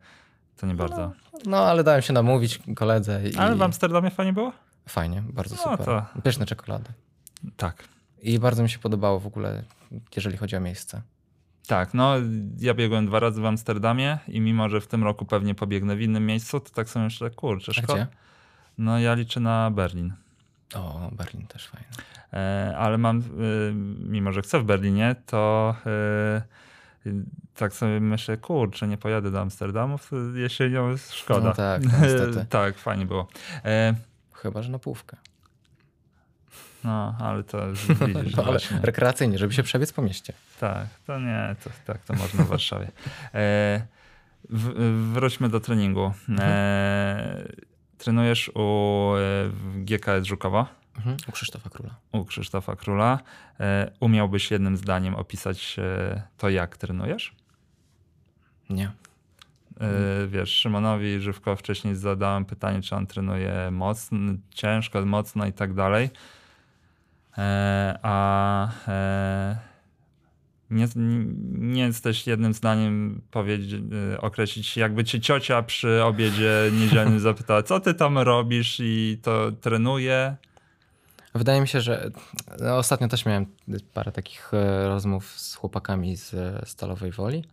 to 0.56 0.66
nie 0.66 0.74
bardzo. 0.74 1.12
No 1.46 1.56
ale 1.56 1.84
dałem 1.84 2.02
się 2.02 2.12
namówić 2.12 2.58
koledze 2.76 3.28
i 3.28 3.36
Ale 3.36 3.56
w 3.56 3.62
Amsterdamie 3.62 4.10
fajnie 4.10 4.32
było? 4.32 4.52
fajnie, 4.88 5.22
bardzo 5.32 5.54
No 5.56 5.62
super. 5.62 5.86
to- 5.86 6.06
Pyszne 6.22 6.46
czekolady. 6.46 6.90
Tak. 7.56 7.84
I 8.22 8.38
bardzo 8.38 8.62
mi 8.62 8.70
się 8.70 8.78
podobało 8.78 9.20
w 9.20 9.26
ogóle, 9.26 9.62
jeżeli 10.16 10.36
chodzi 10.36 10.56
o 10.56 10.60
miejsce. 10.60 11.02
Tak, 11.66 11.94
no 11.94 12.14
ja 12.58 12.74
biegłem 12.74 13.06
dwa 13.06 13.20
razy 13.20 13.40
w 13.40 13.46
Amsterdamie 13.46 14.18
i 14.28 14.40
mimo, 14.40 14.68
że 14.68 14.80
w 14.80 14.86
tym 14.86 15.04
roku 15.04 15.24
pewnie 15.24 15.54
pobiegnę 15.54 15.96
w 15.96 16.00
innym 16.00 16.26
miejscu, 16.26 16.60
to 16.60 16.70
tak 16.70 16.88
sobie 16.88 17.04
myślę, 17.04 17.30
kurczę, 17.30 17.74
szkoda. 17.74 18.06
No 18.78 18.98
ja 18.98 19.14
liczę 19.14 19.40
na 19.40 19.70
Berlin. 19.70 20.12
O, 20.74 21.10
Berlin 21.12 21.46
też 21.46 21.68
fajny. 21.68 21.86
E, 22.32 22.74
ale 22.78 22.98
mam, 22.98 23.18
y, 23.20 23.22
mimo 23.98 24.32
że 24.32 24.42
chcę 24.42 24.60
w 24.60 24.64
Berlinie, 24.64 25.16
to 25.26 25.74
y, 27.06 27.12
tak 27.54 27.72
sobie 27.72 28.00
myślę, 28.00 28.36
kurczę, 28.36 28.88
nie 28.88 28.96
pojadę 28.96 29.30
do 29.30 29.40
Amsterdamu 29.40 29.98
jesienią, 30.34 30.96
szkoda. 30.96 31.48
No 31.48 31.54
tak, 31.54 31.82
no 31.82 31.90
niestety. 32.02 32.46
tak, 32.50 32.78
fajnie 32.78 33.06
było. 33.06 33.28
E, 33.64 33.94
Chyba, 34.32 34.62
że 34.62 34.70
na 34.70 34.78
połówkę. 34.78 35.16
No, 36.84 37.14
ale 37.20 37.44
to 37.44 37.58
widzisz, 38.06 38.36
No, 38.36 38.44
ale 38.44 38.58
rekreacyjnie, 38.82 39.38
żeby 39.38 39.52
się 39.52 39.62
przebiec 39.62 39.92
po 39.92 40.02
mieście. 40.02 40.32
Tak, 40.60 40.86
to 41.06 41.20
nie, 41.20 41.56
to, 41.64 41.70
tak 41.84 42.04
to 42.04 42.14
można 42.14 42.44
w 42.44 42.48
Warszawie. 42.48 42.90
E, 43.34 43.86
w, 44.50 45.10
wróćmy 45.12 45.48
do 45.48 45.60
treningu. 45.60 46.12
E, 46.38 47.48
trenujesz 47.98 48.50
u 48.54 49.12
e, 49.16 49.50
GKS 49.84 50.24
Żukowo, 50.24 50.66
Mhm. 50.96 51.16
U 51.28 51.32
Krzysztofa 51.32 51.70
Króla. 51.70 51.94
u 52.12 52.24
Krzysztofa 52.24 52.76
Króla. 52.76 53.18
E, 53.60 53.90
umiałbyś 54.00 54.50
jednym 54.50 54.76
zdaniem 54.76 55.14
opisać 55.14 55.76
e, 55.78 56.22
to, 56.38 56.48
jak 56.48 56.76
trenujesz? 56.76 57.34
Nie. 58.70 58.84
E, 59.80 60.26
wiesz, 60.26 60.50
Szymonowi 60.50 61.20
Żywko 61.20 61.56
wcześniej 61.56 61.94
zadałem 61.94 62.44
pytanie, 62.44 62.82
czy 62.82 62.96
on 62.96 63.06
trenuje 63.06 63.70
mocno, 63.70 64.18
ciężko, 64.50 65.06
mocno 65.06 65.46
i 65.46 65.52
tak 65.52 65.74
dalej. 65.74 66.10
E, 67.38 67.98
a 68.02 68.68
e, 68.88 69.56
nie, 70.70 70.88
nie 71.58 71.82
jesteś 71.82 72.26
jednym 72.26 72.54
zdaniem 72.54 73.22
powiedzieć, 73.30 73.82
określić, 74.18 74.76
jakby 74.76 75.04
cię 75.04 75.20
ciocia 75.20 75.62
przy 75.62 76.04
obiedzie 76.04 76.70
niedzielnym 76.72 77.20
zapytała, 77.30 77.62
co 77.62 77.80
ty 77.80 77.94
tam 77.94 78.18
robisz 78.18 78.76
i 78.80 79.18
to 79.22 79.52
trenuję. 79.52 80.36
Wydaje 81.34 81.60
mi 81.60 81.68
się, 81.68 81.80
że 81.80 82.10
no, 82.60 82.76
ostatnio 82.76 83.08
też 83.08 83.26
miałem 83.26 83.46
parę 83.94 84.12
takich 84.12 84.54
e, 84.54 84.88
rozmów 84.88 85.40
z 85.40 85.54
chłopakami 85.54 86.16
z 86.16 86.34
Stalowej 86.68 87.12
Woli. 87.12 87.44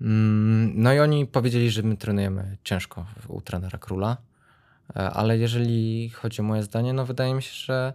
Mm, 0.00 0.72
No 0.82 0.92
i 0.92 0.98
oni 1.00 1.26
powiedzieli, 1.26 1.70
że 1.70 1.82
my 1.82 1.96
trenujemy 1.96 2.56
ciężko 2.64 3.06
u 3.28 3.40
trenera 3.40 3.78
Króla, 3.78 4.16
ale 4.94 5.38
jeżeli 5.38 6.10
chodzi 6.10 6.40
o 6.40 6.44
moje 6.44 6.62
zdanie, 6.62 6.92
no 6.92 7.06
wydaje 7.06 7.34
mi 7.34 7.42
się, 7.42 7.52
że 7.52 7.94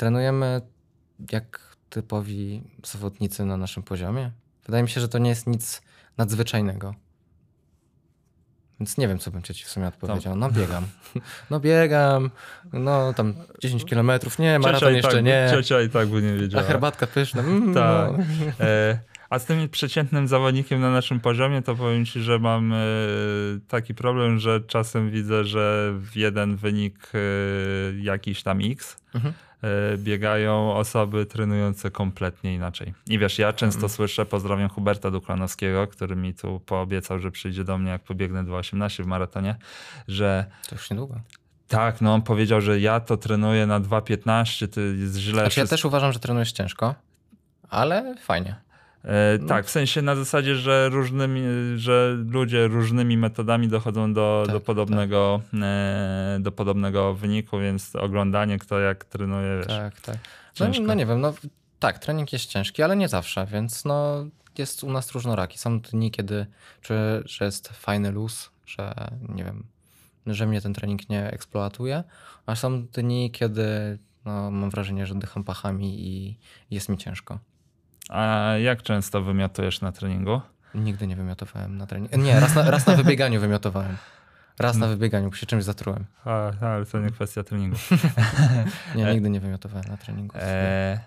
trenujemy 0.00 0.60
jak 1.32 1.76
typowi 1.90 2.62
zawodnicy 2.86 3.44
na 3.44 3.56
naszym 3.56 3.82
poziomie. 3.82 4.30
Wydaje 4.66 4.82
mi 4.82 4.88
się, 4.88 5.00
że 5.00 5.08
to 5.08 5.18
nie 5.18 5.30
jest 5.30 5.46
nic 5.46 5.82
nadzwyczajnego. 6.18 6.94
Więc 8.80 8.98
nie 8.98 9.08
wiem, 9.08 9.18
co 9.18 9.30
bym 9.30 9.42
ci 9.42 9.64
w 9.64 9.68
sumie 9.68 9.86
odpowiedział. 9.88 10.36
No 10.36 10.50
biegam. 10.50 10.84
No 11.50 11.60
biegam, 11.60 12.30
no 12.72 13.12
tam 13.14 13.34
10 13.62 13.84
kilometrów, 13.84 14.38
nie, 14.38 14.58
maraton 14.58 14.80
Ciocia 14.80 14.90
i 14.92 14.96
jeszcze 14.96 15.12
tak, 15.12 15.24
nie. 15.24 15.48
Ciocia 15.50 15.82
i 15.82 15.88
tak 15.88 16.08
by 16.08 16.22
nie 16.22 16.32
A 16.32 16.36
wiedziała. 16.36 16.64
herbatka 16.64 17.06
pyszna. 17.06 17.42
Mm, 17.42 17.74
Tak. 17.74 18.10
no. 18.18 18.24
E, 18.66 18.98
A 19.30 19.38
z 19.38 19.44
tym 19.44 19.68
przeciętnym 19.68 20.28
zawodnikiem 20.28 20.80
na 20.80 20.90
naszym 20.90 21.20
poziomie, 21.20 21.62
to 21.62 21.74
powiem 21.76 22.04
ci, 22.06 22.20
że 22.20 22.38
mam 22.38 22.72
e, 22.72 22.76
taki 23.68 23.94
problem, 23.94 24.38
że 24.38 24.60
czasem 24.60 25.10
widzę, 25.10 25.44
że 25.44 25.92
w 25.94 26.16
jeden 26.16 26.56
wynik 26.56 27.12
e, 27.14 27.18
jakiś 28.02 28.42
tam 28.42 28.58
X 28.64 28.96
Mhm. 29.14 29.34
E, 29.62 29.96
biegają 29.98 30.74
osoby 30.74 31.26
trenujące 31.26 31.90
kompletnie 31.90 32.54
inaczej. 32.54 32.94
I 33.06 33.18
wiesz, 33.18 33.38
ja 33.38 33.52
często 33.52 33.76
Mhm. 33.78 33.90
słyszę, 33.92 34.26
pozdrawiam 34.26 34.68
Huberta 34.68 35.10
Duklanowskiego, 35.10 35.86
który 35.86 36.16
mi 36.16 36.34
tu 36.34 36.60
poobiecał, 36.60 37.18
że 37.18 37.30
przyjdzie 37.30 37.64
do 37.64 37.78
mnie, 37.78 37.90
jak 37.90 38.02
pobiegnę 38.02 38.44
2.18 38.44 39.02
w 39.02 39.06
maratonie, 39.06 39.56
że 40.08 40.46
To 40.68 40.74
już 40.74 40.90
niedługo. 40.90 41.20
tak, 41.68 42.00
no 42.00 42.14
on 42.14 42.22
powiedział, 42.22 42.60
że 42.60 42.80
ja 42.80 43.00
to 43.00 43.16
trenuję 43.16 43.66
na 43.66 43.80
2.15, 43.80 44.68
to 44.68 44.80
jest 44.80 45.16
źle. 45.16 45.40
Znaczy 45.42 45.60
ja 45.60 45.66
też 45.66 45.84
uważam, 45.84 46.12
że 46.12 46.18
trenujesz 46.18 46.52
ciężko, 46.52 46.94
ale 47.68 48.14
fajnie. 48.22 48.56
E, 49.04 49.38
No. 49.40 49.48
Tak, 49.48 49.66
w 49.66 49.70
sensie 49.70 50.02
na 50.02 50.16
zasadzie, 50.16 50.54
że 50.54 50.88
różnymi, 50.88 51.42
że 51.76 52.16
ludzie 52.28 52.68
różnymi 52.68 53.16
metodami 53.16 53.68
dochodzą 53.68 54.12
do, 54.14 54.42
Tak, 54.46 54.54
do, 54.54 54.60
podobnego, 54.60 55.40
e, 55.62 56.38
do 56.40 56.52
podobnego 56.52 57.14
wyniku, 57.14 57.58
więc 57.58 57.96
oglądanie 57.96 58.58
kto 58.58 58.78
jak 58.78 59.04
trenuje, 59.04 59.58
wiesz. 59.58 59.66
Tak, 59.66 60.00
tak. 60.00 60.16
No, 60.60 60.66
no 60.82 60.94
nie 60.94 61.06
wiem, 61.06 61.20
no 61.20 61.34
tak, 61.78 61.98
trening 61.98 62.32
jest 62.32 62.46
ciężki, 62.46 62.82
ale 62.82 62.96
nie 62.96 63.08
zawsze, 63.08 63.46
więc 63.46 63.84
no 63.84 64.26
jest 64.58 64.84
u 64.84 64.92
nas 64.92 65.12
różnoraki. 65.12 65.58
Są 65.58 65.80
dni, 65.80 66.10
kiedy 66.10 66.46
czuję, 66.82 67.22
że 67.24 67.44
jest 67.44 67.68
fajny 67.68 68.10
luz, 68.10 68.50
że 68.66 68.94
nie 69.28 69.44
wiem, 69.44 69.64
że 70.26 70.46
mnie 70.46 70.60
ten 70.60 70.74
trening 70.74 71.08
nie 71.08 71.30
eksploatuje, 71.30 72.04
a 72.46 72.56
są 72.56 72.86
dni, 72.86 73.30
kiedy 73.30 73.98
no, 74.24 74.50
mam 74.50 74.70
wrażenie, 74.70 75.06
że 75.06 75.14
dycham 75.14 75.44
pachami 75.44 76.06
i 76.08 76.38
jest 76.70 76.88
mi 76.88 76.98
ciężko. 76.98 77.38
A 78.10 78.52
jak 78.62 78.82
często 78.82 79.22
wymiotujesz 79.22 79.80
na 79.80 79.92
treningu? 79.92 80.40
Nigdy 80.74 81.06
nie 81.06 81.16
wymiotowałem 81.16 81.78
na 81.78 81.86
trening. 81.86 82.16
Nie, 82.16 82.40
raz 82.40 82.54
na, 82.54 82.70
raz 82.70 82.86
na 82.86 82.94
wybieganiu 82.96 83.40
wymiotowałem. 83.40 83.96
Raz 84.58 84.76
na 84.76 84.86
wybieganiu, 84.86 85.30
bo 85.30 85.36
się 85.36 85.46
czymś 85.46 85.64
zatrułem. 85.64 86.04
A, 86.24 86.50
ale 86.60 86.86
to 86.86 86.98
nie 86.98 87.10
kwestia 87.10 87.42
treningu. 87.42 87.76
Nie, 88.94 89.06
E- 89.08 89.14
nigdy 89.14 89.30
nie 89.30 89.40
wymiotowałem 89.40 89.84
na 89.88 89.96
treningu. 89.96 90.36
E, 90.38 91.00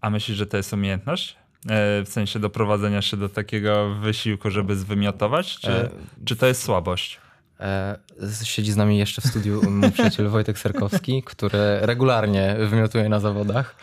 a 0.00 0.10
myślisz, 0.10 0.38
że 0.38 0.46
to 0.46 0.56
jest 0.56 0.72
umiejętność? 0.72 1.36
E, 1.68 2.02
w 2.04 2.08
sensie 2.08 2.38
doprowadzenia 2.38 3.02
się 3.02 3.16
do 3.16 3.28
takiego 3.28 3.94
wysiłku, 3.94 4.50
żeby 4.50 4.76
zwymiotować? 4.76 5.58
Czy, 5.58 5.70
E, 5.72 5.88
czy 6.24 6.36
to 6.36 6.46
jest 6.46 6.62
słabość? 6.62 7.20
E, 7.64 7.98
Siedzi 8.42 8.72
z 8.72 8.76
nami 8.76 8.98
jeszcze 8.98 9.22
w 9.22 9.26
studiu 9.26 9.70
mój 9.70 9.92
przyjaciel 9.92 10.28
Wojtek 10.28 10.58
Serkowski, 10.58 11.22
który 11.22 11.78
regularnie 11.80 12.56
wymiotuje 12.68 13.08
na 13.08 13.20
zawodach. 13.20 13.76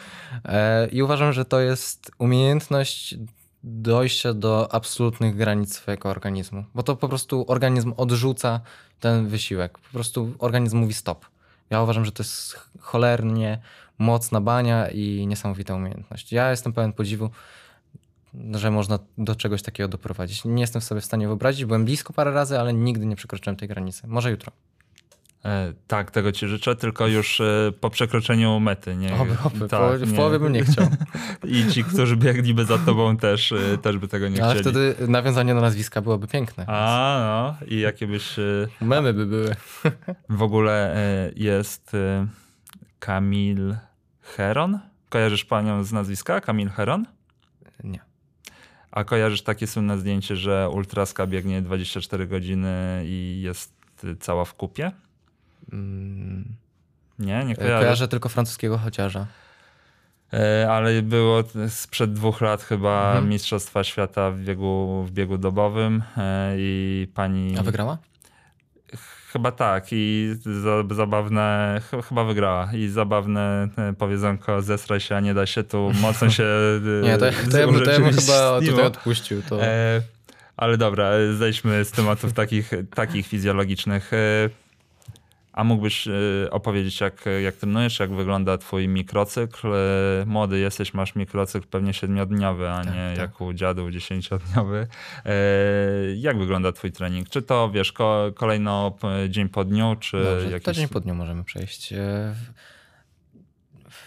E, 0.46 0.88
I 0.88 1.04
uważam, 1.04 1.34
że 1.34 1.46
to 1.46 1.60
jest 1.60 2.12
umiejętność 2.18 3.16
dojścia 3.64 4.34
do 4.34 4.74
absolutnych 4.74 5.36
granic 5.36 5.76
swojego 5.76 6.10
organizmu, 6.10 6.66
bo 6.76 6.84
to 6.84 6.96
po 6.96 7.10
prostu 7.10 7.46
organizm 7.48 7.94
odrzuca 7.98 8.62
ten 9.00 9.28
wysiłek. 9.28 9.78
Po 9.78 9.90
prostu 9.94 10.34
organizm 10.40 10.78
mówi 10.78 10.94
stop. 10.94 11.26
Ja 11.70 11.82
uważam, 11.82 12.06
że 12.06 12.12
to 12.12 12.24
jest 12.24 12.60
cholernie 12.80 13.62
mocna 13.98 14.42
bania 14.42 14.88
i 14.90 15.28
niesamowita 15.28 15.76
umiejętność. 15.76 16.32
Ja 16.32 16.52
jestem 16.52 16.74
pełen 16.74 16.94
podziwu, 16.94 17.30
że 18.52 18.72
można 18.72 19.00
do 19.18 19.36
czegoś 19.36 19.62
takiego 19.62 19.88
doprowadzić. 19.90 20.46
Nie 20.46 20.62
jestem 20.62 20.82
sobie 20.82 21.02
w 21.02 21.06
stanie 21.06 21.28
wyobrazić, 21.28 21.66
byłem 21.66 21.86
blisko 21.86 22.14
parę 22.14 22.32
razy, 22.32 22.60
ale 22.60 22.74
nigdy 22.74 23.06
nie 23.06 23.16
przekroczyłem 23.16 23.58
tej 23.58 23.68
granicy. 23.68 24.08
Może 24.08 24.32
jutro. 24.32 24.52
E, 25.46 25.74
tak, 25.88 26.12
tego 26.12 26.32
ci 26.32 26.48
życzę, 26.48 26.76
tylko 26.76 27.08
już 27.08 27.42
e, 27.42 27.72
po 27.80 27.90
przekroczeniu 27.90 28.60
mety. 28.60 28.96
Nie, 28.96 29.14
Oby, 29.16 29.36
oby. 29.44 29.68
tak, 29.68 30.00
w, 30.00 30.06
w 30.12 30.16
połowie 30.16 30.40
bym 30.40 30.54
nie 30.54 30.64
chciał. 30.64 30.88
I 31.48 31.68
ci, 31.72 31.84
którzy 31.84 32.18
biegliby 32.18 32.66
za 32.66 32.78
tobą 32.78 33.18
też, 33.18 33.52
e, 33.52 33.78
też 33.78 33.98
by 33.98 34.08
tego 34.08 34.28
nie 34.30 34.44
ale 34.44 34.54
chcieli. 34.54 34.70
wtedy 34.70 35.08
nawiązanie 35.12 35.54
do 35.56 35.62
nazwiska 35.62 36.02
byłoby 36.02 36.28
piękne. 36.28 36.66
A, 36.68 37.18
no. 37.60 37.68
I 37.68 37.80
jakie 37.80 38.08
byś... 38.08 38.40
e, 38.40 38.44
Memy 38.82 39.14
by 39.14 39.26
były. 39.26 39.56
W 40.30 40.42
ogóle 40.42 40.96
e, 40.96 41.32
jest 41.36 41.94
e, 41.96 42.28
Kamil 43.00 43.76
Heron? 44.22 44.80
Kojarzysz 45.10 45.46
panią 45.46 45.84
z 45.84 45.92
nazwiska? 45.92 46.42
Kamil 46.42 46.70
Heron? 46.70 47.06
Nie. 47.84 48.00
A 48.92 49.04
kojarzysz 49.04 49.42
takie 49.42 49.68
słynne 49.68 49.98
zdjęcie, 49.98 50.36
że 50.36 50.70
ultraska 50.70 51.28
biegnie 51.28 51.62
24 51.62 52.28
godziny 52.28 53.04
i 53.06 53.42
jest 53.44 53.74
e, 54.04 54.16
cała 54.16 54.46
w 54.46 54.54
kupie? 54.54 54.92
Mm, 55.74 56.46
Nie, 57.20 57.46
nie 57.46 57.54
e, 57.54 57.56
kojarzysz. 57.56 57.80
kojarzę 57.80 58.08
tylko 58.08 58.30
francuskiego 58.30 58.78
chociaża. 58.78 59.26
E, 60.34 60.68
Ale 60.72 61.02
było 61.02 61.44
sprzed 61.70 62.14
dwóch 62.14 62.42
lat 62.42 62.62
chyba 62.64 63.08
Mhm. 63.08 63.30
Mistrzostwa 63.30 63.84
Świata 63.84 64.32
w 64.32 64.40
biegu, 64.40 65.04
w 65.08 65.12
biegu 65.12 65.38
dobowym 65.38 66.04
e, 66.18 66.54
i 66.58 67.08
pani... 67.14 67.58
A 67.60 67.64
wygrała? 67.64 67.98
Chyba 69.34 69.52
tak 69.52 69.86
i 69.92 70.36
za, 70.64 70.84
zabawne, 70.96 71.80
ch- 71.92 72.06
chyba 72.08 72.24
wygrała 72.24 72.70
i 72.74 72.88
zabawne 72.88 73.68
e, 73.78 73.94
powiedzonko 73.94 74.62
zesraj 74.62 75.00
się, 75.00 75.16
a 75.16 75.20
nie 75.20 75.34
da 75.34 75.46
się 75.46 75.64
tu 75.64 75.92
mocno 76.02 76.30
się 76.30 76.44
e, 76.44 77.04
Nie, 77.04 77.18
to, 77.18 77.26
to, 77.52 77.58
ja, 77.58 77.68
bym- 77.68 77.84
to 77.84 77.92
ja 77.92 78.00
bym 78.00 78.14
chyba 78.14 78.60
tutaj 78.62 78.86
odpuścił. 78.86 79.42
To... 79.42 79.64
E, 79.64 80.02
ale 80.58 80.78
dobra, 80.78 81.06
e, 81.06 81.34
zejdźmy 81.34 81.86
z 81.86 81.92
tematów 81.92 82.34
takich, 82.34 82.72
takich 82.96 83.28
fizjologicznych. 83.28 84.14
E, 84.14 84.18
a 85.54 85.64
mógłbyś 85.64 86.08
e, 86.08 86.12
opowiedzieć, 86.52 87.02
jak, 87.02 87.26
jak 87.44 87.56
trenujesz, 87.56 88.00
jak 88.00 88.12
wygląda 88.12 88.58
twój 88.58 88.88
mikrocykl? 88.88 89.68
E, 89.68 90.26
Młody 90.26 90.60
jesteś, 90.60 90.94
masz 90.94 91.16
mikrocykl 91.16 91.68
pewnie 91.68 91.94
siedmiodniowy, 91.94 92.70
a 92.70 92.84
Tak, 92.84 92.94
nie 92.94 93.10
tak. 93.10 93.18
jak 93.18 93.42
u 93.42 93.54
dziadów 93.54 93.92
dziesięciodniowy. 93.92 94.88
E, 95.26 95.32
Jak 96.16 96.38
wygląda 96.38 96.72
twój 96.72 96.92
trening? 96.92 97.30
Czy 97.30 97.42
to, 97.42 97.70
wiesz, 97.74 97.92
ko, 97.92 98.32
kolejno 98.36 98.98
dzień 99.30 99.50
po 99.50 99.64
dniu, 99.66 99.96
czy 100.00 100.24
Dobrze, 100.24 100.52
jakiś... 100.52 100.66
to 100.66 100.74
dzień 100.74 100.88
po 100.88 101.00
dniu 101.00 101.16
możemy 101.16 101.44
przejść. 101.44 101.94
W, 103.90 104.06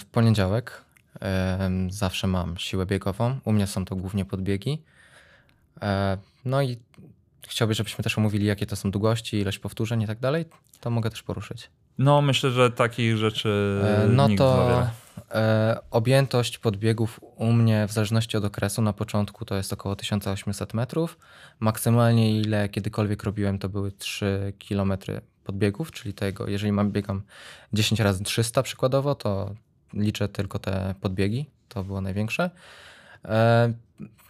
w, 0.00 0.04
poniedziałek 0.12 0.84
zawsze 1.88 2.26
mam 2.26 2.56
siłę 2.58 2.86
biegową. 2.86 3.38
U 3.44 3.52
mnie 3.52 3.66
są 3.66 3.84
to 3.84 3.96
głównie 3.96 4.24
podbiegi. 4.24 4.82
No 6.44 6.62
i 6.62 6.76
chciałbyś, 7.48 7.76
żebyśmy 7.76 8.04
też 8.04 8.18
omówili, 8.18 8.46
jakie 8.46 8.66
to 8.66 8.76
są 8.76 8.90
długości, 8.90 9.36
ilość 9.36 9.58
powtórzeń 9.58 10.02
i 10.02 10.06
tak 10.06 10.18
dalej. 10.20 10.44
To 10.80 10.90
mogę 10.90 11.10
też 11.10 11.22
poruszyć. 11.22 11.70
No, 11.98 12.22
myślę, 12.22 12.50
że 12.50 12.70
takich 12.70 13.16
rzeczy 13.16 13.80
E, 13.84 14.08
No 14.08 14.28
nikt 14.28 14.38
to 14.38 14.86
e, 15.30 15.78
objętość 15.90 16.58
podbiegów 16.58 17.20
u 17.36 17.52
mnie 17.52 17.86
w 17.88 17.92
zależności 17.92 18.36
od 18.36 18.44
okresu 18.44 18.82
na 18.82 18.92
początku 18.92 19.44
to 19.44 19.54
jest 19.54 19.72
około 19.72 19.96
1800 19.96 20.74
metrów. 20.74 21.18
Maksymalnie 21.60 22.40
ile 22.40 22.68
kiedykolwiek 22.68 23.22
robiłem 23.22 23.58
to 23.58 23.68
były 23.68 23.92
3 23.92 24.52
km 24.68 24.92
podbiegów, 25.44 25.90
czyli 25.90 26.14
tego, 26.14 26.48
jeżeli 26.48 26.72
mam 26.72 26.92
biegam 26.92 27.22
10 27.72 28.00
razy 28.00 28.24
300 28.24 28.62
przykładowo, 28.62 29.14
to 29.14 29.54
liczę 29.92 30.28
tylko 30.28 30.58
te 30.58 30.94
podbiegi, 31.00 31.50
to 31.68 31.84
było 31.84 32.00
największe. 32.00 32.50
E, 33.24 33.72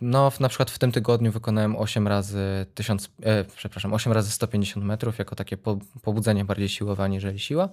No, 0.01 0.33
na 0.41 0.49
przykład 0.49 0.71
w 0.71 0.79
tym 0.79 0.93
tygodniu 0.93 1.33
wykonałem 1.33 1.77
8 1.77 2.09
razy 2.09 2.67
1000, 2.75 3.11
e, 3.23 3.45
przepraszam, 3.45 3.95
8 3.95 4.13
razy 4.13 4.31
150 4.31 4.87
metrów 4.87 5.19
jako 5.19 5.37
takie 5.37 5.57
po, 5.57 5.79
pobudzenie 6.03 6.45
bardziej 6.45 6.69
siłowe 6.69 7.05
aniżeli 7.05 7.39
siła. 7.39 7.69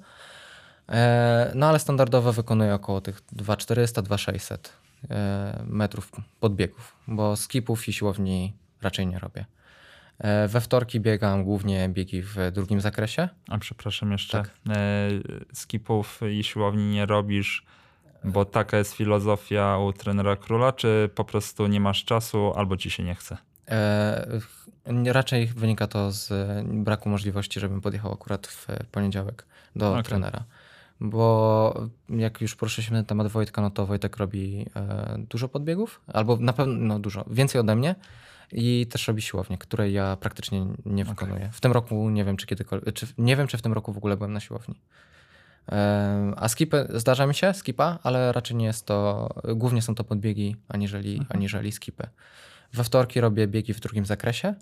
E, 0.89 1.51
No 1.55 1.69
ale 1.69 1.80
standardowo 1.80 2.34
wykonuję 2.34 2.73
około 2.73 3.01
tych 3.01 3.22
2400, 3.31 4.01
2600 4.01 4.73
e, 5.09 5.63
metrów 5.68 6.11
podbiegów, 6.39 6.95
bo 7.07 7.35
skipów 7.35 7.88
i 7.88 7.93
siłowni 7.93 8.53
raczej 8.81 9.07
nie 9.07 9.19
robię. 9.19 9.45
E, 10.19 10.47
We 10.47 10.61
wtorki 10.61 10.99
biegam 10.99 11.43
głównie 11.43 11.89
biegi 11.89 12.22
w 12.22 12.35
drugim 12.51 12.81
zakresie. 12.81 13.30
A 13.49 13.57
przepraszam 13.57 14.11
jeszcze. 14.11 14.38
Tak. 14.38 14.51
E, 14.69 15.09
skipów 15.53 16.19
i 16.31 16.43
siłowni 16.43 16.85
nie 16.85 17.05
robisz, 17.05 17.65
bo 18.23 18.45
taka 18.45 18.77
jest 18.77 18.93
filozofia 18.93 19.77
u 19.77 19.93
trenera 19.93 20.35
króla, 20.35 20.72
czy 20.72 21.10
po 21.15 21.26
prostu 21.26 21.68
nie 21.68 21.80
masz 21.80 22.06
czasu 22.06 22.53
albo 22.56 22.77
ci 22.77 22.91
się 22.91 23.03
nie 23.03 23.15
chce? 23.15 23.38
E, 23.68 24.39
Raczej 25.06 25.48
wynika 25.48 25.88
to 25.88 26.11
z 26.11 26.34
braku 26.68 27.10
możliwości, 27.10 27.60
żebym 27.60 27.81
podjechał 27.81 28.14
akurat 28.14 28.48
w 28.48 28.68
poniedziałek 28.91 29.45
do 29.76 29.91
Okej. 29.91 30.03
trenera. 30.03 30.43
Bo 30.99 31.88
jak 32.10 32.41
już 32.41 32.56
poruszyliśmy 32.56 32.98
ten 32.98 33.06
temat 33.06 33.27
Wojtka, 33.27 33.61
no 33.61 33.69
to 33.69 33.85
Wojtek 33.85 34.18
robi 34.18 34.65
e, 34.76 35.15
dużo 35.30 35.49
podbiegów, 35.49 36.02
albo 36.07 36.38
na 36.38 36.53
pewno 36.53 36.73
no 36.73 36.99
dużo, 36.99 37.26
więcej 37.30 37.61
ode 37.61 37.76
mnie 37.76 37.95
i 38.52 38.88
też 38.91 39.07
robi 39.07 39.22
siłownię, 39.22 39.57
której 39.57 39.93
ja 39.93 40.15
praktycznie 40.15 40.65
nie 40.85 41.06
wykonuję. 41.06 41.49
W 41.53 41.61
tym 41.61 41.72
roku 41.72 42.10
nie 42.10 42.26
wiem, 42.26 42.38
czy 42.38 42.48
kiedykolwiek, 42.48 42.95
czy, 42.95 43.07
nie 43.18 43.35
wiem, 43.35 43.48
czy 43.48 43.57
w 43.57 43.61
tym 43.61 43.73
roku 43.73 43.93
w 43.93 43.98
ogóle 43.98 44.18
byłem 44.18 44.34
na 44.34 44.39
siłowni. 44.39 44.76
A 46.35 46.47
skipy, 46.47 46.88
zdarza 46.89 47.27
mi 47.27 47.35
się 47.35 47.53
skipa, 47.53 47.99
ale 48.03 48.31
raczej 48.31 48.57
nie 48.57 48.65
jest 48.65 48.85
to, 48.85 49.29
głównie 49.55 49.81
są 49.81 49.95
to 49.95 50.03
podbiegi 50.03 50.55
aniżeli, 50.69 51.21
aniżeli 51.29 51.71
skipy. 51.71 52.07
We 52.73 52.83
wtorki 52.83 53.21
robię 53.21 53.47
biegi 53.47 53.73
w 53.73 53.79
drugim 53.79 54.05
zakresie, 54.05 54.55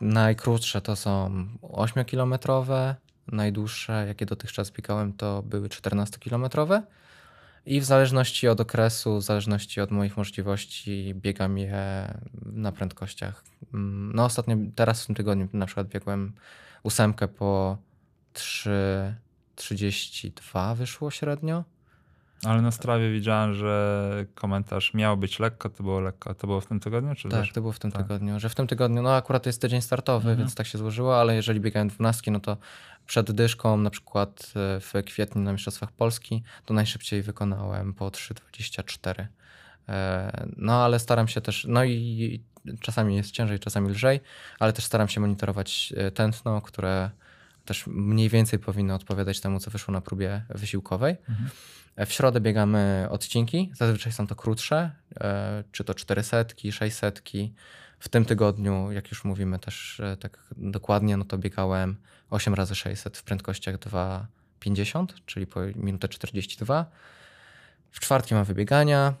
najkrótsze 0.00 0.80
to 0.80 0.96
są 0.96 1.46
8-kilometrowe, 1.62 2.94
najdłuższe, 3.26 4.04
jakie 4.06 4.26
dotychczas 4.26 4.70
biegałem, 4.70 5.12
to 5.12 5.42
były 5.42 5.68
14-kilometrowe. 5.68 6.82
I 7.66 7.80
w 7.80 7.84
zależności 7.84 8.48
od 8.48 8.60
okresu, 8.60 9.18
w 9.18 9.22
zależności 9.22 9.80
od 9.80 9.90
moich 9.90 10.16
możliwości, 10.16 11.14
biegam 11.14 11.58
je 11.58 12.14
na 12.46 12.72
prędkościach. 12.72 13.44
Mm, 13.74 14.12
no 14.14 14.24
ostatnio, 14.24 14.56
teraz 14.74 15.02
w 15.02 15.06
tym 15.06 15.14
tygodniu 15.14 15.48
na 15.52 15.66
przykład 15.66 15.88
biegłem 15.88 16.32
ósemkę 16.82 17.28
po 17.28 17.78
3,32 18.34 20.76
wyszło 20.76 21.10
średnio. 21.10 21.64
Ale 22.44 22.62
na 22.62 22.70
strawie 22.70 23.12
widziałem, 23.12 23.54
że 23.54 24.26
komentarz 24.34 24.94
miał 24.94 25.16
być 25.16 25.38
lekko, 25.38 25.68
to 25.68 25.82
było 25.82 26.00
lekko. 26.00 26.34
To 26.34 26.46
było 26.46 26.60
w 26.60 26.66
tym 26.66 26.80
tygodniu? 26.80 27.14
Czy 27.14 27.28
tak, 27.28 27.40
też? 27.40 27.52
to 27.52 27.60
było 27.60 27.72
w 27.72 27.78
tym 27.78 27.92
tak. 27.92 28.02
tygodniu. 28.02 28.40
Że 28.40 28.48
w 28.48 28.54
tym 28.54 28.66
tygodniu, 28.66 29.02
no 29.02 29.14
akurat 29.14 29.46
jest 29.46 29.60
tydzień 29.60 29.82
startowy, 29.82 30.30
mhm. 30.30 30.38
więc 30.38 30.54
tak 30.54 30.66
się 30.66 30.78
złożyło, 30.78 31.20
ale 31.20 31.34
jeżeli 31.34 31.60
biegałem 31.60 31.88
dwunastki, 31.88 32.30
no 32.30 32.40
to 32.40 32.56
przed 33.06 33.32
dyszką, 33.32 33.76
na 33.76 33.90
przykład 33.90 34.52
e, 34.56 34.80
w 34.80 34.92
kwietniu 35.06 35.42
na 35.42 35.52
Mistrzostwach 35.52 35.92
Polski, 35.92 36.42
to 36.64 36.74
najszybciej 36.74 37.22
wykonałem 37.22 37.94
po 37.94 38.08
3,24. 38.08 39.26
E, 39.88 40.48
no 40.56 40.84
ale 40.84 40.98
staram 40.98 41.28
się 41.28 41.40
też, 41.40 41.66
no 41.68 41.84
i 41.84 42.40
czasami 42.80 43.16
jest 43.16 43.30
ciężej, 43.30 43.58
czasami 43.58 43.90
lżej, 43.90 44.20
ale 44.58 44.72
też 44.72 44.84
staram 44.84 45.08
się 45.08 45.20
monitorować 45.20 45.94
e, 45.96 46.10
tętno, 46.10 46.60
które 46.60 47.10
też 47.68 47.86
mniej 47.86 48.28
więcej 48.28 48.58
powinno 48.58 48.94
odpowiadać 48.94 49.40
temu, 49.40 49.60
co 49.60 49.70
wyszło 49.70 49.92
na 49.92 50.00
próbie 50.00 50.42
wysiłkowej. 50.50 51.16
Mhm. 51.28 51.50
W 52.06 52.12
środę 52.12 52.40
biegamy 52.40 53.06
odcinki, 53.10 53.70
zazwyczaj 53.74 54.12
są 54.12 54.26
to 54.26 54.34
krótsze, 54.34 54.90
czy 55.72 55.84
to 55.84 55.94
400, 55.94 56.44
600. 56.70 57.22
W 57.98 58.08
tym 58.08 58.24
tygodniu, 58.24 58.92
jak 58.92 59.10
już 59.10 59.24
mówimy 59.24 59.58
też 59.58 60.02
tak 60.20 60.38
dokładnie, 60.56 61.16
no 61.16 61.24
to 61.24 61.38
biegałem 61.38 61.96
8 62.30 62.54
razy 62.54 62.74
600 62.74 63.16
w 63.16 63.22
prędkościach 63.22 63.76
2,50, 63.76 65.06
czyli 65.26 65.46
po 65.46 65.60
minutę 65.74 66.08
42. 66.08 66.86
W 67.90 68.00
czwartki 68.00 68.34
mam 68.34 68.44
wybiegania. 68.44 69.14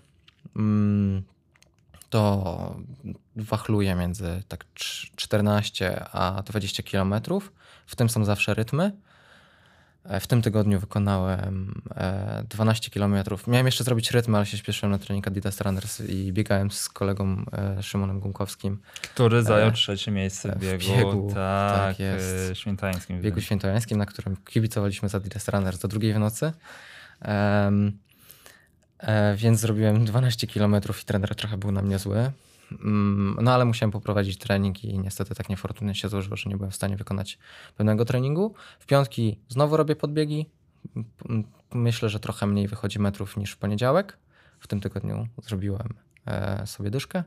To 2.10 2.76
wachluję 3.36 3.94
między 3.94 4.42
tak 4.48 4.64
14 5.16 6.04
a 6.12 6.42
20 6.42 6.82
km. 6.82 7.14
W 7.86 7.96
tym 7.96 8.08
są 8.08 8.24
zawsze 8.24 8.54
rytmy. 8.54 8.92
E, 10.04 10.20
w 10.20 10.26
tym 10.26 10.42
tygodniu 10.42 10.80
wykonałem 10.80 11.82
12 12.48 12.90
km. 12.90 13.14
Miałem 13.46 13.66
jeszcze 13.66 13.84
zrobić 13.84 14.10
rytm, 14.10 14.34
ale 14.34 14.46
się 14.46 14.58
śpieszyłem 14.58 14.92
na 14.92 14.98
trening 14.98 15.26
Adidas 15.26 15.60
Runners 15.60 16.00
i 16.00 16.32
biegałem 16.32 16.70
z 16.70 16.88
kolegą 16.88 17.44
e, 17.52 17.82
Szymonem 17.82 18.20
Gumkowskim. 18.20 18.78
Który 19.02 19.42
zajął 19.42 19.72
trzecie 19.72 20.10
miejsce 20.10 20.56
w 20.56 20.58
biegu, 20.58 20.84
w 20.84 20.88
biegu 20.88 21.30
tak, 21.34 21.76
tak 21.76 21.98
jest. 21.98 22.58
świętojańskim. 22.58 23.18
W 23.18 23.22
biegu 23.22 23.40
świętojańskim, 23.40 23.98
na 23.98 24.06
którym 24.06 24.36
kibicowaliśmy 24.36 25.08
z 25.08 25.14
Adidas 25.14 25.48
Runners 25.48 25.78
do 25.78 25.88
drugiej 25.88 26.14
w 26.14 26.18
nocy. 26.18 26.52
Um, 27.24 27.98
e, 28.98 29.36
więc 29.36 29.60
zrobiłem 29.60 30.04
12 30.04 30.46
km 30.46 30.76
i 31.02 31.04
trener 31.04 31.34
trochę 31.34 31.56
był 31.56 31.72
na 31.72 31.82
mnie 31.82 31.98
zły. 31.98 32.32
Mm, 32.72 33.36
no 33.42 33.52
ale 33.54 33.64
musiałem 33.64 33.90
poprowadzić 33.90 34.38
trening 34.38 34.84
i 34.84 34.98
niestety 34.98 35.34
tak 35.34 35.48
niefortunnie 35.48 35.94
się 35.94 36.08
złożyło, 36.08 36.36
że 36.36 36.50
nie 36.50 36.56
byłem 36.56 36.70
w 36.70 36.76
stanie 36.76 36.96
wykonać 36.96 37.38
pełnego 37.76 38.04
treningu. 38.04 38.54
W 38.78 38.86
piątki 38.86 39.38
znowu 39.48 39.76
robię 39.76 39.96
podbiegi. 39.96 40.46
Myślę, 41.72 42.08
że 42.08 42.20
trochę 42.20 42.46
mniej 42.46 42.68
wychodzi 42.68 42.98
metrów 42.98 43.36
niż 43.36 43.52
w 43.52 43.56
poniedziałek. 43.56 44.18
W 44.60 44.66
tym 44.66 44.80
tygodniu 44.80 45.28
zrobiłem 45.42 45.94
e, 46.26 46.66
sobie 46.66 46.90
dyszkę. 46.90 47.24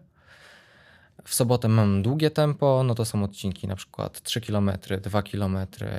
W 1.23 1.33
sobotę 1.33 1.67
mam 1.67 2.03
długie 2.03 2.31
tempo, 2.31 2.83
no 2.83 2.95
to 2.95 3.05
są 3.05 3.23
odcinki 3.23 3.67
na 3.67 3.75
przykład 3.75 4.21
3 4.21 4.41
km, 4.41 4.71
2 5.01 5.21
km 5.21 5.57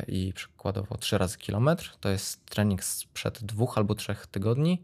i 0.08 0.32
przykładowo 0.32 0.96
3 0.96 1.18
razy 1.18 1.38
kilometr. 1.38 1.96
To 2.00 2.08
jest 2.08 2.46
trening 2.46 2.84
sprzed 2.84 3.44
dwóch 3.44 3.78
albo 3.78 3.94
trzech 3.94 4.26
tygodni. 4.26 4.82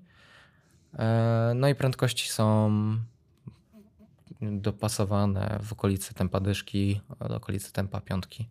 E, 0.94 1.52
no 1.54 1.68
i 1.68 1.74
prędkości 1.74 2.28
są 2.28 2.70
dopasowane 4.40 5.58
w 5.62 5.72
okolicy 5.72 6.14
tempa 6.14 6.40
dyszki, 6.40 7.00
do 7.28 7.36
okolicy 7.36 7.72
tempa 7.72 8.00
piątki. 8.00 8.48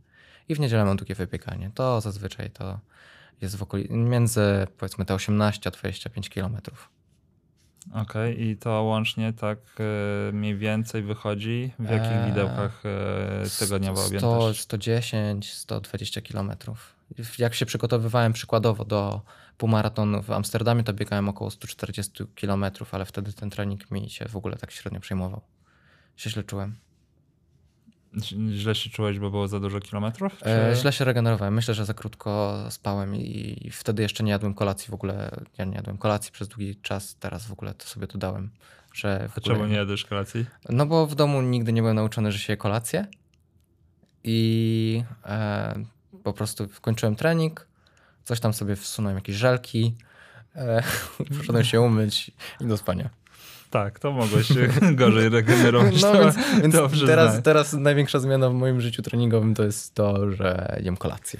I 0.49 0.55
w 0.55 0.59
niedzielę 0.59 0.85
mam 0.85 0.97
długie 0.97 1.15
wybieganie. 1.15 1.71
To 1.73 2.01
zazwyczaj 2.01 2.49
to 2.49 2.79
jest 3.41 3.55
w 3.55 3.63
okolicy 3.63 3.93
między 3.93 4.67
powiedzmy 4.77 5.05
te 5.05 5.13
18 5.13 5.69
a 5.69 5.71
25 5.71 6.29
kilometrów. 6.29 6.89
Okej, 7.93 8.33
okay, 8.33 8.45
i 8.45 8.57
to 8.57 8.83
łącznie 8.83 9.33
tak 9.33 9.59
e, 9.79 10.31
mniej 10.31 10.57
więcej 10.57 11.03
wychodzi? 11.03 11.71
W 11.79 11.89
jakich 11.89 12.11
eee, 12.11 12.25
widełkach 12.25 12.83
e, 12.85 13.59
tygodniowa 13.59 14.05
objętość? 14.05 14.59
110, 14.59 15.53
120 15.53 16.21
kilometrów. 16.21 16.96
Jak 17.37 17.55
się 17.55 17.65
przygotowywałem 17.65 18.33
przykładowo 18.33 18.85
do 18.85 19.21
półmaratonu 19.57 20.23
w 20.23 20.31
Amsterdamie, 20.31 20.83
to 20.83 20.93
biegałem 20.93 21.29
około 21.29 21.51
140 21.51 22.23
kilometrów, 22.35 22.93
ale 22.93 23.05
wtedy 23.05 23.33
ten 23.33 23.49
trening 23.49 23.91
mi 23.91 24.09
się 24.09 24.25
w 24.25 24.35
ogóle 24.35 24.57
tak 24.57 24.71
średnio 24.71 24.99
przejmował 24.99 25.41
się 26.17 26.29
źle 26.29 26.43
czułem. 26.43 26.75
Źle 28.51 28.75
się 28.75 28.89
czułeś, 28.89 29.19
bo 29.19 29.31
było 29.31 29.47
za 29.47 29.59
dużo 29.59 29.79
kilometrów? 29.79 30.39
E, 30.45 30.75
źle 30.75 30.93
się 30.93 31.05
regenerowałem. 31.05 31.53
Myślę, 31.53 31.73
że 31.73 31.85
za 31.85 31.93
krótko 31.93 32.57
spałem 32.69 33.15
i, 33.15 33.69
wtedy 33.73 34.01
jeszcze 34.01 34.23
nie 34.23 34.31
jadłem 34.31 34.53
kolacji 34.53 34.91
w 34.91 34.93
ogóle. 34.93 35.31
Ja 35.57 35.65
nie 35.65 35.75
jadłem 35.75 35.97
kolacji 35.97 36.31
przez 36.31 36.47
długi 36.47 36.75
czas, 36.75 37.15
teraz 37.15 37.47
w 37.47 37.51
ogóle 37.51 37.73
to 37.73 37.85
sobie 37.85 38.07
dodałem. 38.07 38.49
Że 38.93 39.29
A 39.37 39.41
czemu 39.41 39.65
nie 39.65 39.75
jadłeś 39.75 40.03
kolacji? 40.03 40.45
No 40.69 40.85
bo 40.85 41.07
w 41.07 41.15
domu 41.15 41.41
nigdy 41.41 41.73
nie 41.73 41.81
byłem 41.81 41.95
nauczony, 41.95 42.31
że 42.31 42.39
się 42.39 42.53
je 42.53 42.57
kolację 42.57 43.07
i 44.23 45.03
e, 45.25 45.85
po 46.27 46.33
prostu 46.33 46.67
kończyłem 46.81 47.15
trening, 47.15 47.67
coś 48.23 48.39
tam 48.39 48.53
sobie 48.53 48.75
wsunąłem, 48.75 49.17
jakieś 49.17 49.35
żelki, 49.35 49.95
e, 50.55 50.83
poszedłem 51.37 51.63
się 51.63 51.81
umyć 51.81 52.31
i 52.61 52.65
do 52.65 52.77
spania. 52.77 53.09
Tak, 53.69 53.99
to 53.99 54.11
mogłeś 54.11 54.47
się 54.47 54.67
gorzej 55.01 55.29
regenerować. 55.29 56.01
No, 56.01 56.11
to, 56.11 56.19
więc, 56.19 56.35
więc 56.61 56.75
teraz, 57.05 57.43
teraz 57.43 57.73
największa 57.73 58.19
zmiana 58.19 58.49
w 58.49 58.53
moim 58.53 58.81
życiu 58.81 59.01
treningowym 59.01 59.55
to 59.55 59.63
jest 59.63 59.95
to, 59.95 60.31
że 60.31 60.79
jem 60.83 60.97
kolację. 60.97 61.39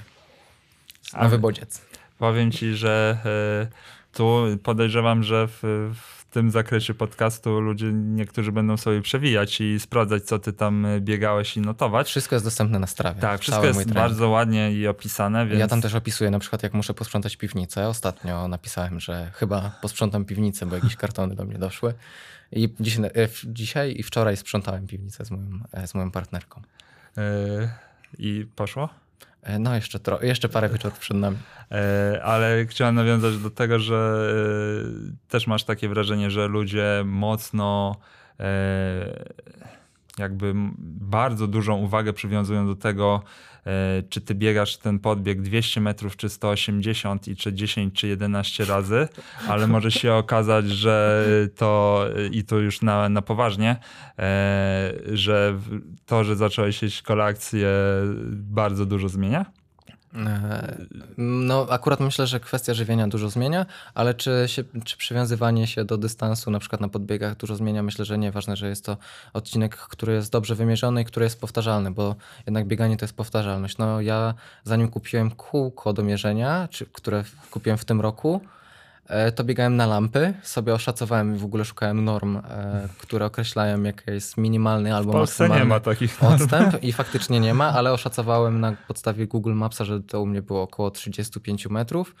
Na 1.12 1.18
A, 1.18 1.28
wybodziec. 1.28 1.82
Powiem 2.18 2.52
ci, 2.52 2.74
że 2.74 3.18
y, 3.64 4.16
tu 4.16 4.44
podejrzewam, 4.62 5.22
że 5.22 5.48
w, 5.48 5.92
w 5.94 6.17
tym 6.30 6.50
zakresie 6.50 6.94
podcastu 6.94 7.60
ludzie 7.60 7.92
niektórzy 7.92 8.52
będą 8.52 8.76
sobie 8.76 9.02
przewijać 9.02 9.60
i 9.60 9.80
sprawdzać, 9.80 10.24
co 10.24 10.38
ty 10.38 10.52
tam 10.52 10.86
biegałeś 11.00 11.56
i 11.56 11.60
notować. 11.60 12.08
Wszystko 12.08 12.34
jest 12.34 12.46
dostępne 12.46 12.78
na 12.78 12.86
strawie. 12.86 13.20
Tak, 13.20 13.40
wszystko 13.40 13.66
jest 13.66 13.92
bardzo 13.92 14.28
ładnie 14.28 14.72
i 14.72 14.86
opisane. 14.86 15.46
Więc... 15.46 15.60
Ja 15.60 15.68
tam 15.68 15.82
też 15.82 15.94
opisuję 15.94 16.30
na 16.30 16.38
przykład, 16.38 16.62
jak 16.62 16.74
muszę 16.74 16.94
posprzątać 16.94 17.36
piwnicę. 17.36 17.88
Ostatnio 17.88 18.48
napisałem, 18.48 19.00
że 19.00 19.30
chyba 19.34 19.78
posprzątam 19.82 20.24
piwnicę, 20.24 20.66
bo 20.66 20.74
jakieś 20.74 20.96
kartony 20.96 21.34
do 21.34 21.44
mnie 21.44 21.58
doszły. 21.58 21.94
I 22.52 22.74
dzisiaj, 22.80 23.04
e, 23.04 23.28
dzisiaj 23.44 23.94
i 23.98 24.02
wczoraj 24.02 24.36
sprzątałem 24.36 24.86
piwnicę 24.86 25.24
z 25.24 25.30
moją, 25.30 25.60
e, 25.72 25.86
z 25.86 25.94
moją 25.94 26.10
partnerką. 26.10 26.62
Yy, 27.16 27.68
I 28.18 28.46
poszło? 28.56 28.88
No, 29.60 29.74
jeszcze, 29.74 29.98
tro- 29.98 30.24
jeszcze 30.24 30.48
parę 30.48 30.68
wieczorów 30.68 30.98
przed 30.98 31.16
nami. 31.16 31.36
E, 31.72 32.20
ale 32.24 32.66
chciałem 32.66 32.94
nawiązać 32.94 33.38
do 33.38 33.50
tego, 33.50 33.78
że 33.78 34.30
e, 35.28 35.28
też 35.28 35.46
masz 35.46 35.64
takie 35.64 35.88
wrażenie, 35.88 36.30
że 36.30 36.48
ludzie 36.48 37.02
mocno 37.04 37.96
e, 38.40 39.24
jakby 40.18 40.52
bardzo 41.00 41.46
dużą 41.46 41.76
uwagę 41.76 42.12
przywiązują 42.12 42.66
do 42.66 42.76
tego, 42.76 43.22
czy 44.08 44.20
ty 44.20 44.34
biegasz 44.34 44.76
ten 44.76 44.98
podbieg 44.98 45.42
200 45.42 45.80
metrów, 45.80 46.16
czy 46.16 46.28
180 46.28 47.28
i 47.28 47.36
czy 47.36 47.52
10, 47.52 47.94
czy 47.94 48.08
11 48.08 48.64
razy, 48.64 49.08
ale 49.48 49.66
może 49.66 49.90
się 49.90 50.12
okazać, 50.12 50.70
że 50.70 51.24
to 51.56 52.04
i 52.30 52.44
to 52.44 52.58
już 52.58 52.82
na, 52.82 53.08
na 53.08 53.22
poważnie, 53.22 53.76
że 55.12 55.58
to, 56.06 56.24
że 56.24 56.36
zacząłeś 56.36 56.82
jeść 56.82 57.02
kolację 57.02 57.68
bardzo 58.32 58.86
dużo 58.86 59.08
zmienia? 59.08 59.57
E, 60.14 60.76
no, 61.18 61.66
akurat 61.70 62.00
myślę, 62.00 62.26
że 62.26 62.40
kwestia 62.40 62.74
żywienia 62.74 63.08
dużo 63.08 63.30
zmienia, 63.30 63.66
ale 63.94 64.14
czy, 64.14 64.44
się, 64.46 64.64
czy 64.84 64.96
przywiązywanie 64.96 65.66
się 65.66 65.84
do 65.84 65.98
dystansu, 65.98 66.50
na 66.50 66.58
przykład 66.58 66.80
na 66.80 66.88
podbiegach, 66.88 67.36
dużo 67.36 67.56
zmienia? 67.56 67.82
Myślę, 67.82 68.04
że 68.04 68.18
nie. 68.18 68.32
Ważne, 68.32 68.56
że 68.56 68.68
jest 68.68 68.84
to 68.84 68.96
odcinek, 69.32 69.76
który 69.76 70.12
jest 70.12 70.32
dobrze 70.32 70.54
wymierzony 70.54 71.02
i 71.02 71.04
który 71.04 71.24
jest 71.24 71.40
powtarzalny, 71.40 71.90
bo 71.90 72.16
jednak 72.46 72.66
bieganie 72.66 72.96
to 72.96 73.04
jest 73.04 73.16
powtarzalność. 73.16 73.78
No, 73.78 74.00
ja 74.00 74.34
zanim 74.64 74.88
kupiłem 74.88 75.30
kółko 75.30 75.92
do 75.92 76.02
mierzenia, 76.02 76.68
czy, 76.70 76.86
które 76.86 77.24
kupiłem 77.50 77.78
w 77.78 77.84
tym 77.84 78.00
roku, 78.00 78.40
to 79.34 79.44
biegałem 79.44 79.76
na 79.76 79.86
lampy, 79.86 80.34
sobie 80.42 80.74
oszacowałem 80.74 81.36
i 81.36 81.38
w 81.38 81.44
ogóle 81.44 81.64
szukałem 81.64 82.04
norm, 82.04 82.36
e, 82.36 82.42
które 82.98 83.26
określają, 83.26 83.82
jaki 83.82 84.10
jest 84.10 84.36
minimalny 84.36 84.94
albo 84.94 85.10
W 85.10 85.12
Polsce 85.12 85.44
maksymalny 85.44 85.64
nie 85.64 85.68
ma 85.68 85.80
takich 85.80 86.22
odstęp 86.22 86.82
i 86.82 86.92
faktycznie 87.02 87.40
nie 87.40 87.54
ma, 87.54 87.72
ale 87.72 87.92
oszacowałem 87.92 88.60
na 88.60 88.72
podstawie 88.88 89.26
Google 89.26 89.52
Mapsa, 89.52 89.84
że 89.84 90.00
to 90.00 90.22
u 90.22 90.26
mnie 90.26 90.42
było 90.42 90.62
około 90.62 90.90
35 90.90 91.66
metrów, 91.66 92.14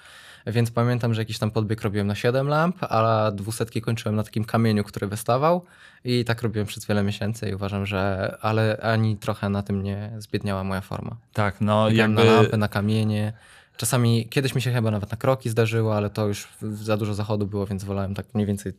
więc 0.46 0.70
pamiętam, 0.70 1.14
że 1.14 1.20
jakiś 1.20 1.38
tam 1.38 1.50
podbieg 1.50 1.82
robiłem 1.82 2.06
na 2.06 2.14
7 2.14 2.48
lamp, 2.48 2.76
a 2.80 3.30
dwusetki 3.34 3.80
kończyłem 3.80 4.16
na 4.16 4.22
takim 4.22 4.44
kamieniu, 4.44 4.84
który 4.84 5.06
wystawał 5.06 5.64
i 6.04 6.24
tak 6.24 6.42
robiłem 6.42 6.66
przez 6.66 6.86
wiele 6.86 7.02
miesięcy 7.02 7.48
i 7.50 7.54
uważam, 7.54 7.86
że 7.86 8.34
ale 8.40 8.78
ani 8.82 9.16
trochę 9.16 9.48
na 9.48 9.62
tym 9.62 9.82
nie 9.82 10.12
zbiedniała 10.18 10.64
moja 10.64 10.80
forma. 10.80 11.16
Tak, 11.32 11.60
no 11.60 11.90
Biegałem 11.90 12.16
jakby... 12.16 12.30
na 12.30 12.36
lampy, 12.36 12.56
na 12.56 12.68
kamienie. 12.68 13.32
Czasami, 13.78 14.28
kiedyś 14.30 14.54
mi 14.54 14.62
się 14.62 14.72
chyba 14.72 14.90
nawet 14.90 15.10
na 15.10 15.16
kroki 15.16 15.50
zdarzyło, 15.50 15.96
ale 15.96 16.10
to 16.10 16.26
już 16.26 16.48
za 16.62 16.96
dużo 16.96 17.14
zachodu 17.14 17.46
było, 17.46 17.66
więc 17.66 17.84
wolałem 17.84 18.14
tak 18.14 18.26
mniej 18.34 18.46
więcej 18.46 18.72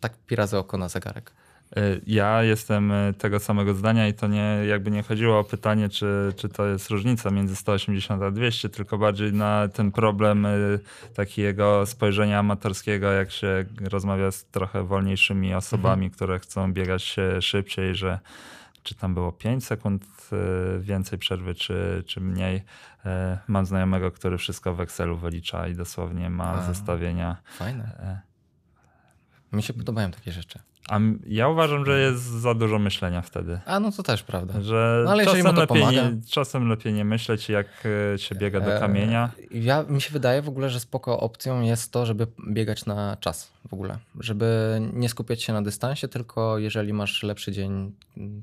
tak 0.00 0.12
pi 0.26 0.36
razy 0.36 0.58
oko 0.58 0.78
na 0.78 0.88
zegarek. 0.88 1.32
Y, 1.76 2.00
Ja 2.06 2.42
jestem 2.42 2.92
y, 2.92 3.14
tego 3.18 3.40
samego 3.40 3.74
zdania 3.74 4.08
i 4.08 4.14
to 4.14 4.26
nie, 4.26 4.58
jakby 4.68 4.90
nie 4.90 5.02
chodziło 5.02 5.38
o 5.38 5.44
pytanie, 5.44 5.88
czy, 5.88 6.32
czy 6.36 6.48
to 6.48 6.66
jest 6.66 6.90
różnica 6.90 7.30
między 7.30 7.56
180 7.56 8.22
a 8.22 8.30
200, 8.30 8.68
tylko 8.68 8.98
bardziej 8.98 9.32
na 9.32 9.68
ten 9.68 9.92
problem 9.92 10.46
y, 10.46 10.78
takiego 11.14 11.86
spojrzenia 11.86 12.38
amatorskiego, 12.38 13.12
jak 13.12 13.30
się 13.30 13.64
rozmawia 13.80 14.30
z 14.30 14.44
trochę 14.44 14.82
wolniejszymi 14.82 15.54
osobami, 15.54 16.10
które 16.10 16.38
chcą 16.38 16.72
biegać 16.72 17.16
szybciej, 17.40 17.94
że 17.94 18.18
czy 18.86 18.94
tam 18.94 19.14
było 19.14 19.32
5 19.32 19.64
sekund 19.64 20.04
y, 20.76 20.80
więcej 20.80 21.18
przerwy, 21.18 21.54
czy, 21.54 22.04
czy 22.06 22.20
mniej. 22.20 22.56
Y, 22.56 23.08
Mam 23.48 23.66
znajomego, 23.66 24.12
który 24.12 24.38
wszystko 24.38 24.74
w 24.74 24.80
Excelu 24.80 25.16
wylicza 25.16 25.68
i 25.68 25.74
dosłownie 25.74 26.30
ma 26.30 26.52
A. 26.52 26.62
zestawienia. 26.62 27.36
Fajne. 27.44 28.22
Mi 29.52 29.62
się 29.62 29.74
podobają 29.74 30.10
takie 30.10 30.32
rzeczy. 30.32 30.58
A 30.88 30.98
ja 31.26 31.48
uważam, 31.48 31.86
że 31.86 32.00
jest 32.00 32.22
za 32.22 32.54
dużo 32.54 32.78
myślenia 32.78 33.22
wtedy. 33.22 33.60
A 33.66 33.80
no 33.80 33.92
to 33.92 34.02
też 34.02 34.22
prawda. 34.22 34.60
Że 34.60 35.02
No, 35.04 35.10
ale 35.10 35.24
czasem, 35.24 35.56
lepiej 35.56 35.86
nie, 35.86 36.12
czasem 36.30 36.68
lepiej 36.68 36.92
nie 36.92 37.04
myśleć, 37.04 37.48
jak 37.48 37.66
e, 38.14 38.18
się 38.18 38.34
biega 38.34 38.60
do 38.60 38.76
E, 38.76 38.80
kamienia. 38.80 39.30
Ja, 39.50 39.82
mi 39.82 40.00
się 40.00 40.10
wydaje 40.10 40.42
w 40.42 40.48
ogóle, 40.48 40.70
że 40.70 40.80
spoko 40.80 41.20
opcją 41.20 41.60
jest 41.60 41.92
to, 41.92 42.06
żeby 42.06 42.26
biegać 42.48 42.86
na 42.86 43.16
czas 43.20 43.52
w 43.68 43.74
ogóle. 43.74 43.98
Żeby 44.20 44.78
nie 44.92 45.08
skupiać 45.08 45.42
się 45.42 45.52
na 45.52 45.62
dystansie, 45.62 46.08
tylko 46.08 46.58
jeżeli 46.58 46.92
masz 46.92 47.22
lepszy 47.22 47.52
dzień, 47.52 47.92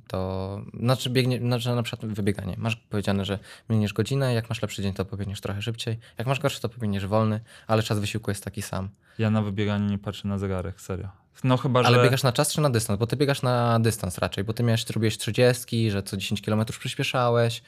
to 0.07 0.61
znaczy 0.79 1.09
biegnie, 1.09 1.39
znaczy 1.39 1.69
na 1.69 1.83
przykład 1.83 2.11
wybieganie. 2.11 2.55
Masz 2.57 2.75
powiedziane, 2.75 3.25
że 3.25 3.39
biegniesz 3.69 3.93
godzinę, 3.93 4.33
jak 4.33 4.49
masz 4.49 4.61
lepszy 4.61 4.81
dzień, 4.81 4.93
to 4.93 5.05
pobiegniesz 5.05 5.41
trochę 5.41 5.61
szybciej. 5.61 5.99
Jak 6.17 6.27
masz 6.27 6.39
gorszy, 6.39 6.61
to 6.61 6.69
pobiegniesz 6.69 7.07
wolny, 7.07 7.39
ale 7.67 7.83
czas 7.83 7.99
wysiłku 7.99 8.31
jest 8.31 8.43
taki 8.43 8.61
sam. 8.61 8.89
Ja 9.17 9.29
na 9.29 9.41
wybieganiu 9.41 9.89
nie 9.89 9.99
patrzę 9.99 10.27
na 10.27 10.37
zegarek, 10.37 10.81
serio. 10.81 11.22
No 11.43 11.57
chyba, 11.57 11.79
Ale 11.79 11.97
że... 11.97 12.03
biegasz 12.03 12.23
na 12.23 12.31
czas 12.31 12.53
czy 12.53 12.61
na 12.61 12.69
dystans? 12.69 12.99
Bo 12.99 13.07
ty 13.07 13.15
biegasz 13.17 13.41
na 13.41 13.79
dystans 13.79 14.17
raczej, 14.17 14.43
bo 14.43 14.53
ty 14.53 14.63
miałeś, 14.63 14.83
ty 14.85 14.93
robiłeś 14.93 15.17
30, 15.17 15.91
że 15.91 16.03
co 16.03 16.17
10 16.17 16.41
km 16.41 16.65
przyspieszałeś 16.79 17.61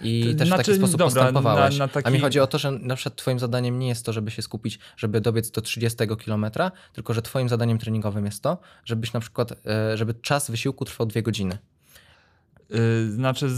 i 0.00 0.34
też 0.38 0.48
w 0.48 0.52
znaczy, 0.52 0.64
taki 0.64 0.78
sposób 0.78 0.98
dobra, 0.98 1.22
postępowałeś. 1.22 1.78
na- 1.78 1.84
na 1.86 1.88
taki- 1.92 2.08
A 2.08 2.10
mi 2.10 2.20
chodzi 2.20 2.40
o 2.40 2.46
to, 2.46 2.58
że 2.58 2.70
na 2.70 2.96
przykład 2.96 3.16
twoim 3.16 3.38
zadaniem 3.38 3.78
nie 3.78 3.88
jest 3.88 4.06
to, 4.06 4.12
żeby 4.12 4.30
się 4.30 4.42
skupić, 4.42 4.78
żeby 4.96 5.20
dobiec 5.20 5.50
do 5.50 5.60
30 5.60 5.98
km, 6.24 6.46
tylko 6.92 7.14
że 7.14 7.22
twoim 7.22 7.48
zadaniem 7.48 7.78
treningowym 7.78 8.24
jest 8.24 8.42
to, 8.42 8.58
żebyś 8.84 9.12
na 9.12 9.20
przykład, 9.20 9.52
e, 9.66 9.96
żeby 9.96 10.14
czas 10.14 10.50
wysiłku 10.50 10.84
trwał 10.84 11.06
dwie 11.06 11.22
godziny. 11.22 11.58
Y, 12.74 13.12
Znaczy 13.12 13.50
z, 13.50 13.54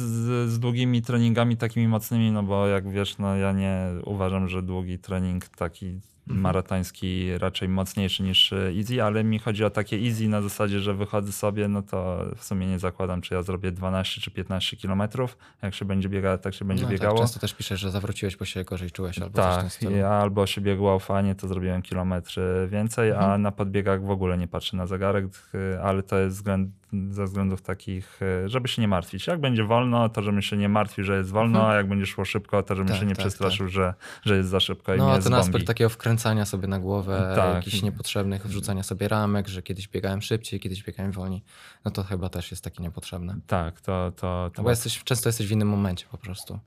z 0.51 0.59
długimi 0.59 1.03
treningami 1.03 1.57
takimi 1.57 1.89
mocnymi, 1.89 2.31
no 2.33 2.43
bo 2.43 2.67
jak 2.67 2.91
wiesz, 2.91 3.19
no 3.19 3.37
ja 3.37 3.53
nie 3.53 3.87
uważam, 4.05 4.49
że 4.49 4.63
długi 4.63 4.99
trening 4.99 5.49
taki. 5.49 6.01
Maratoński 6.27 7.39
raczej 7.39 7.69
mocniejszy 7.69 8.23
niż 8.23 8.53
y, 8.53 8.75
easy, 8.79 9.03
ale 9.03 9.25
mi 9.25 9.39
chodzi 9.39 9.65
o 9.65 9.71
takie 9.71 9.97
easy 9.97 10.29
na 10.29 10.43
zasadzie, 10.43 10.81
że 10.81 10.95
wychodzę 10.95 11.33
sobie, 11.33 11.69
no 11.69 11.83
to 11.83 12.25
w 12.37 12.45
sumie 12.45 12.67
nie 12.67 12.79
zakładam, 12.79 13.21
czy 13.21 13.35
ja 13.35 13.43
zrobię 13.43 13.73
12 13.73 14.21
czy 14.21 14.31
15 14.31 14.77
kilometrów. 14.77 15.37
Jak 15.63 15.75
się 15.75 15.85
będzie 15.85 16.09
biegało, 16.09 16.39
tak 16.39 16.55
się 16.55 16.65
będzie 16.65 16.83
no, 16.83 16.89
tak, 16.89 16.99
biegało. 16.99 17.19
często 17.19 17.41
też 17.41 17.55
piszesz, 17.55 17.81
że 17.81 17.91
zawróciłeś, 17.91 18.37
bo 18.37 18.45
się 18.45 18.65
gorzej 18.65 18.91
czułeś 18.91 19.19
albo 19.19 19.37
coś 19.43 19.45
Tak, 19.63 19.73
stylu. 19.73 19.97
i 19.97 20.01
albo 20.01 20.47
się 20.47 20.61
biegło 20.61 20.99
fajnie, 20.99 21.35
to 21.35 21.49
zrobiłem 21.49 21.83
kilometr 21.83 22.41
y, 22.41 22.69
więcej, 22.69 23.13
a 23.13 23.15
Mhm. 23.15 23.43
na 23.43 23.53
podbiegach 23.53 24.03
w 24.05 24.11
ogóle 24.11 24.39
nie 24.39 24.49
patrzę 24.49 24.77
na 24.77 24.87
zegarek, 24.87 25.25
y, 25.55 25.83
ale 25.83 26.03
to 26.03 26.19
jest 26.19 26.37
względ, 26.37 26.71
ze 27.11 27.25
względów 27.25 27.63
takich, 27.63 28.23
y, 28.23 28.49
żeby 28.49 28.69
się 28.69 28.83
nie 28.83 28.89
martwić. 28.89 29.27
Jak 29.27 29.41
będzie 29.41 29.65
wolno, 29.65 30.09
to 30.09 30.23
żebym 30.23 30.43
się 30.43 30.57
nie 30.57 30.69
martwił, 30.69 31.05
że 31.05 31.17
jest 31.17 31.31
wolno, 31.31 31.59
Mhm. 31.59 31.75
a 31.75 31.77
jak 31.77 31.89
będzie 31.89 32.07
szło 32.07 32.25
szybko, 32.25 32.63
to 32.63 32.75
żebym 32.75 32.89
Tak, 32.89 33.01
się 33.01 33.07
nie 33.07 33.15
tak, 33.15 33.19
przestraszył, 33.19 33.69
Że, 33.69 33.95
że 34.23 34.37
jest 34.37 34.49
za 34.49 34.61
szybko 34.61 34.95
i 34.95 34.99
No, 34.99 35.05
mnie 35.05 35.13
a 35.13 35.17
ten 35.17 35.23
zbombi. 35.23 35.41
aspekt 35.41 35.67
takiego 35.67 35.91
wkręcania 35.91 36.45
sobie 36.45 36.69
na 36.69 36.79
głowę, 36.79 37.33
Tak. 37.37 37.55
jakichś 37.55 37.83
niepotrzebnych, 37.83 38.47
wrzucania 38.47 38.83
sobie 38.83 39.09
ramek, 39.09 39.49
że 39.49 39.63
kiedyś 39.63 39.89
biegałem 39.89 40.23
szybciej, 40.23 40.61
kiedyś 40.61 40.83
biegałem 40.85 41.13
wolniej, 41.13 41.43
no 41.85 41.91
to 41.91 42.03
chyba 42.03 42.29
też 42.29 42.51
jest 42.51 42.65
takie 42.65 42.83
niepotrzebne. 42.83 43.37
Tak, 43.47 43.81
to, 43.81 44.13
to, 44.17 44.51
to 44.51 44.53
No 44.59 44.65
bo 44.65 44.71
jesteś, 44.71 45.05
często 45.05 45.29
jesteś 45.29 45.47
w 45.47 45.51
innym 45.51 45.69
momencie 45.69 46.07
po 46.11 46.19
prostu. 46.19 46.59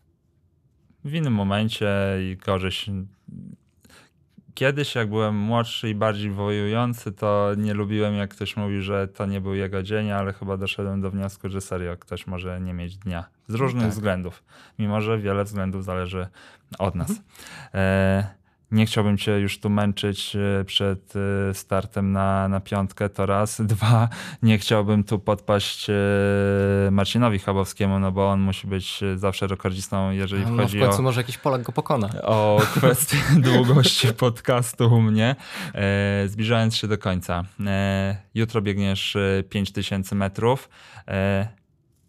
w 1.06 1.14
innym 1.14 1.34
momencie 1.34 1.90
i 2.22 2.38
się... 2.72 3.06
Kiedyś, 4.58 4.96
jak 4.96 5.10
byłem 5.10 5.36
młodszy 5.36 5.90
i 5.90 5.96
bardziej 5.96 6.32
wojujący, 6.32 7.12
to 7.12 7.52
nie 7.58 7.74
lubiłem, 7.74 8.16
jak 8.16 8.30
ktoś 8.30 8.58
mówi, 8.58 8.82
że 8.82 9.08
to 9.08 9.26
nie 9.26 9.42
był 9.42 9.56
jego 9.56 9.84
dzień, 9.84 10.12
ale 10.12 10.34
chyba 10.34 10.58
doszedłem 10.58 11.02
do 11.02 11.12
wniosku, 11.12 11.50
że 11.50 11.62
serio 11.62 11.98
ktoś 11.98 12.28
może 12.28 12.62
nie 12.62 12.74
mieć 12.74 12.98
dnia. 12.98 13.26
Z 13.48 13.54
różnych 13.54 13.84
tak. 13.84 13.92
względów, 13.92 14.44
mimo 14.80 15.02
że 15.02 15.18
wiele 15.18 15.44
względów 15.44 15.84
zależy 15.84 16.28
od 16.80 16.96
nas. 16.96 17.12
E, 17.74 18.28
nie 18.72 18.86
chciałbym 18.86 19.18
cię 19.18 19.32
już 19.32 19.60
tu 19.60 19.70
męczyć 19.70 20.36
e, 20.36 20.66
przed 20.66 21.14
e, 21.50 21.54
startem 21.54 22.12
na, 22.12 22.48
na 22.48 22.60
piątkę, 22.60 23.10
to 23.10 23.26
raz. 23.26 23.62
Dwa, 23.66 24.10
nie 24.42 24.58
chciałbym 24.58 25.04
tu 25.04 25.20
podpaść 25.20 25.90
e, 25.90 25.94
Marcinowi 26.92 27.40
Chabowskiemu, 27.40 28.00
no 28.00 28.12
bo 28.12 28.30
on 28.30 28.40
musi 28.40 28.68
być 28.68 29.02
zawsze 29.16 29.48
rekordzistą, 29.48 30.12
jeżeli 30.12 30.44
No, 30.44 30.54
w 30.54 30.58
chodzi 30.58 30.80
końcu 30.80 31.00
o 31.00 31.02
może 31.02 31.22
jakiś 31.22 31.38
Polak 31.38 31.62
go 31.62 31.72
pokona. 31.72 32.10
o 32.24 32.62
kwestię 32.76 33.18
długości 33.38 34.08
podcastu 34.14 34.96
u 34.96 35.02
mnie. 35.02 35.36
Zbliżając 36.28 36.76
się 36.76 36.88
do 36.88 36.98
końca. 36.98 37.44
Jutro 38.36 38.62
biegniesz 38.62 39.16
e, 39.16 39.44
5000 39.50 40.16
metrów. 40.16 40.70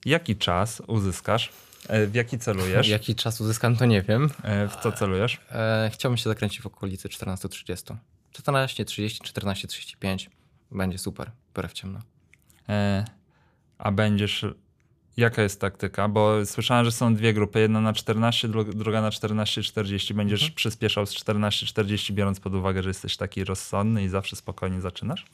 Jaki 0.04 0.36
czas 0.36 0.82
uzyskasz? 0.86 1.52
E, 1.88 2.06
w 2.06 2.14
jaki 2.14 2.38
celujesz? 2.38 2.88
Jaki 2.98 3.14
czas 3.14 3.40
uzyskam, 3.40 3.76
to 3.76 3.86
nie 3.86 4.02
wiem. 4.02 4.30
E, 4.42 4.68
w 4.68 4.76
co 4.76 4.92
celujesz? 4.92 5.38
E, 5.52 5.90
chciałbym 5.92 6.16
się 6.16 6.24
zakręcić 6.30 6.60
w 6.60 6.66
okolicy 6.66 7.08
14.30. 7.08 7.96
14.30, 8.32 9.22
14.35. 9.22 10.28
Będzie 10.70 10.98
super, 10.98 11.30
biorę 11.56 11.68
w 11.68 11.72
ciemno. 11.72 12.00
A 13.78 13.92
będziesz. 13.92 14.46
Jaka 15.16 15.42
jest 15.42 15.60
taktyka? 15.60 16.08
Bo 16.08 16.46
słyszałem, 16.46 16.84
że 16.84 16.92
są 16.92 17.14
dwie 17.14 17.34
grupy. 17.34 17.60
Jedna 17.60 17.80
na 17.80 17.92
14, 17.92 18.48
dru- 18.48 18.74
druga 18.74 19.02
na 19.02 19.10
14.40. 19.10 20.14
Będziesz 20.14 20.40
Mhm. 20.42 20.54
przyspieszał 20.56 21.06
z 21.06 21.14
14.40, 21.14 22.12
biorąc 22.12 22.40
pod 22.40 22.54
uwagę, 22.54 22.82
że 22.82 22.90
jesteś 22.90 23.16
taki 23.16 23.44
rozsądny 23.44 24.04
i 24.04 24.08
zawsze 24.08 24.36
spokojnie 24.36 24.80
zaczynasz? 24.80 25.24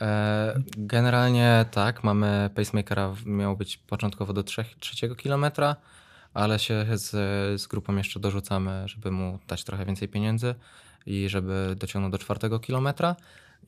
E, 0.00 0.62
generalnie 0.76 1.64
tak, 1.70 2.04
mamy 2.04 2.50
pacemakera, 2.54 3.14
miał 3.26 3.56
być 3.56 3.76
początkowo 3.76 4.32
do 4.32 4.42
3, 4.42 4.64
trzeciego 4.80 5.14
kilometra, 5.14 5.76
ale 6.34 6.58
się 6.58 6.86
z, 6.92 7.10
z 7.60 7.66
grupą 7.66 7.96
jeszcze 7.96 8.20
dorzucamy, 8.20 8.88
żeby 8.88 9.10
mu 9.10 9.38
dać 9.48 9.64
trochę 9.64 9.84
więcej 9.84 10.08
pieniędzy 10.08 10.54
i 11.06 11.28
żeby 11.28 11.76
dociągnął 11.78 12.10
do 12.10 12.18
czwartego 12.18 12.58
kilometra. 12.58 13.16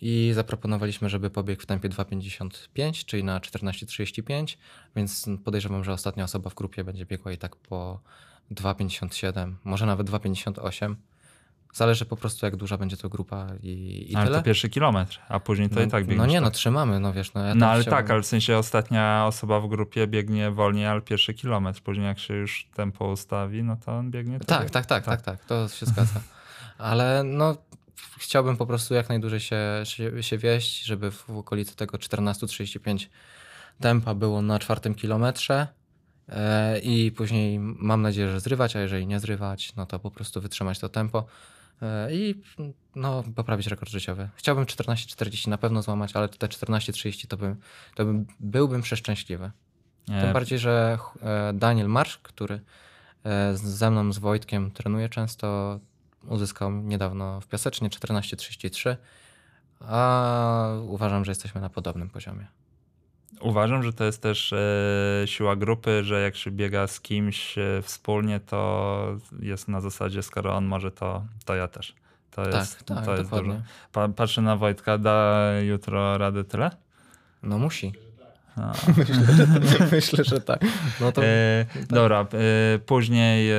I 0.01 0.31
zaproponowaliśmy, 0.35 1.09
żeby 1.09 1.31
pobiegł 1.31 1.63
w 1.63 1.67
tempie 1.67 1.89
2,55, 1.89 3.05
czyli 3.05 3.25
na 3.25 3.41
14,35, 3.41 4.57
więc 4.97 5.27
podejrzewam, 5.45 5.85
że 5.85 5.93
ostatnia 5.93 6.25
osoba 6.25 6.51
w 6.51 6.55
grupie 6.55 6.85
będzie 6.85 7.07
biegła 7.07 7.33
i 7.33 7.39
tak 7.39 7.57
po 7.57 8.01
2,57, 8.53 9.55
może 9.65 9.87
nawet 9.87 10.11
2,58. 10.11 10.95
Zależy 11.77 12.05
po 12.05 12.17
prostu, 12.17 12.47
jak 12.47 12.57
duża 12.57 12.77
będzie 12.77 12.97
to 12.97 13.09
grupa 13.09 13.47
i, 13.63 14.07
i 14.13 14.17
ale 14.17 14.27
tyle. 14.27 14.39
to 14.39 14.45
pierwszy 14.45 14.69
kilometr, 14.69 15.21
a 15.29 15.41
później 15.41 15.69
to 15.69 15.75
no, 15.75 15.83
i 15.83 15.89
tak 15.89 16.05
biegniesz. 16.05 16.19
No 16.19 16.27
nie, 16.27 16.41
no 16.41 16.47
tak? 16.47 16.55
trzymamy, 16.55 17.01
no 17.01 17.13
wiesz, 17.13 17.35
no 17.35 17.41
ja 17.47 17.55
No 17.55 17.61
tam 17.61 17.69
ale 17.71 17.83
chciałbym- 17.83 17.99
tak, 18.05 18.11
ale 18.11 18.23
w 18.23 18.27
sensie 18.27 18.59
ostatnia 18.59 19.25
osoba 19.27 19.61
w 19.61 19.69
grupie 19.69 20.07
biegnie 20.07 20.51
wolniej, 20.51 20.87
ale 20.87 21.01
pierwszy 21.01 21.35
kilometr. 21.35 21.81
Później 21.83 22.07
jak 22.07 22.19
się 22.19 22.35
już 22.35 22.69
tempo 22.75 23.09
ustawi, 23.09 23.63
no 23.63 23.77
to 23.77 23.93
on 23.93 24.11
biegnie. 24.11 24.39
Tak, 24.39 24.47
tak. 24.47 24.71
tak, 24.71 24.87
tak, 24.87 25.05
tak, 25.05 25.23
tak, 25.23 25.45
to 25.45 25.69
się 25.69 25.87
zgadza. 25.93 26.21
Ale 26.79 27.23
no 27.25 27.57
chciałbym 28.19 28.57
po 28.57 28.67
prostu 28.67 28.95
jak 28.95 29.09
najdłużej 29.09 29.41
się, 29.41 29.59
się, 29.85 30.23
się 30.23 30.39
wieść, 30.39 30.85
żeby 30.85 31.11
w 31.11 31.31
okolicy 31.31 31.77
tego 31.77 31.99
14.35 31.99 33.07
tempa 33.81 34.15
było 34.15 34.43
na 34.43 34.59
czwartym 34.59 34.95
kilometrze 34.95 35.67
e, 36.29 36.79
i 36.79 37.13
później 37.13 37.59
mam 37.61 38.03
nadzieję, 38.03 38.31
że 38.31 38.41
zrywać, 38.41 38.77
a 38.77 38.81
jeżeli 38.81 39.07
nie 39.07 39.21
zrywać, 39.21 39.73
no 39.77 39.87
to 39.87 39.99
po 39.99 40.11
prostu 40.11 40.41
wytrzymać 40.41 40.79
to 40.79 40.89
tempo 40.89 41.27
i 42.13 42.43
no, 42.97 43.25
poprawić 43.35 43.67
rekord 43.67 43.91
życiowy. 43.91 44.29
Chciałbym 44.37 44.65
14.40 44.65 45.49
na 45.49 45.59
pewno 45.59 45.83
złamać, 45.83 46.17
ale 46.17 46.29
te 46.29 46.47
14.30 46.47 47.27
to, 47.27 47.37
bym, 47.37 47.57
to 47.95 48.05
bym, 48.05 48.27
byłbym 48.41 48.83
przeszczęśliwy. 48.83 49.51
Nie, 50.09 50.21
Tym 50.21 50.33
bardziej, 50.33 50.59
że 50.59 50.99
e, 51.23 51.53
Daniel 51.53 51.89
Marsz, 51.89 52.19
który 52.19 52.61
e, 53.25 53.57
ze 53.57 53.91
mną, 53.91 54.13
z 54.13 54.19
Wojtkiem 54.19 54.71
trenuje 54.71 55.09
często, 55.09 55.81
uzyskał 56.29 56.71
niedawno 56.73 57.41
w 57.41 57.47
Piasecznie 57.47 57.91
14.33, 57.91 58.97
a 59.81 60.69
uważam, 60.89 61.25
że 61.25 61.31
jesteśmy 61.31 61.61
na 61.61 61.71
podobnym 61.71 62.11
poziomie. 62.11 62.47
Uważam, 63.41 63.83
że 63.83 63.93
to 63.93 64.05
jest 64.05 64.23
też 64.23 64.53
e, 64.53 64.59
siła 65.27 65.57
grupy, 65.57 66.05
że 66.05 66.21
jak 66.23 66.37
się 66.37 66.51
biega 66.51 66.87
z 66.87 67.01
kimś 67.01 67.59
e, 67.59 67.83
wspólnie, 67.83 68.41
to 68.41 69.17
jest 69.41 69.69
na 69.69 69.81
zasadzie, 69.81 70.23
skoro 70.23 70.55
on 70.55 70.65
może, 70.65 70.91
to, 70.91 71.25
to 71.45 71.55
ja 71.55 71.69
też. 71.69 71.95
To 72.31 72.43
Tak, 72.45 72.55
jest, 72.55 72.85
tak, 72.85 73.05
to 73.05 73.11
jest 73.17 73.23
dokładnie. 73.23 73.53
dużo. 73.53 73.65
Pa, 73.93 74.09
patrzę 74.09 74.43
na 74.43 74.57
Wojtka, 74.57 74.99
da 74.99 75.43
jutro 75.61 76.19
radę 76.19 76.45
tyle? 76.45 76.71
No 77.43 77.59
musi. 77.59 77.93
Myślę, 79.93 80.25
że 80.25 80.41
tak. 80.41 80.61
No 81.01 81.13
to 81.13 81.25
E, 81.25 81.67
Dobra, 81.89 82.21
e, 82.75 82.79
później 82.79 83.51
e, 83.51 83.57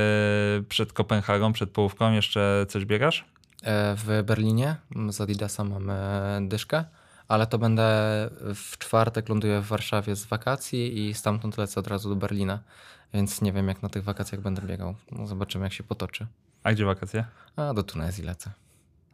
przed 0.70 0.94
Kopenhagą, 0.94 1.54
przed 1.54 1.70
połówką 1.70 2.12
jeszcze 2.12 2.66
coś 2.70 2.86
biegasz? 2.86 3.26
E, 3.64 3.96
W 3.96 4.24
Berlinie 4.26 4.76
z 5.10 5.22
Adidasa 5.22 5.64
mamy 5.64 5.98
dyszkę, 6.48 6.84
ale 7.28 7.48
to 7.48 7.58
będę 7.58 7.84
w 8.56 8.78
czwartek 8.78 9.30
ląduję 9.30 9.62
w 9.62 9.68
Warszawie 9.68 10.16
z 10.16 10.26
wakacji 10.26 11.08
i 11.10 11.14
stamtąd 11.14 11.58
lecę 11.58 11.80
od 11.80 11.88
razu 11.88 12.10
do 12.10 12.16
Berlina. 12.16 12.60
Więc 13.14 13.42
nie 13.42 13.54
wiem, 13.54 13.68
jak 13.68 13.84
na 13.84 13.90
tych 13.90 14.04
wakacjach 14.04 14.42
będę 14.42 14.62
biegał. 14.62 14.96
No, 15.12 15.28
zobaczymy, 15.28 15.64
jak 15.66 15.74
się 15.74 15.84
potoczy. 15.84 16.28
A 16.64 16.72
gdzie 16.74 16.86
wakacje? 16.86 17.26
A 17.56 17.74
do 17.74 17.84
Tunezji 17.84 18.24
lecę. 18.24 18.52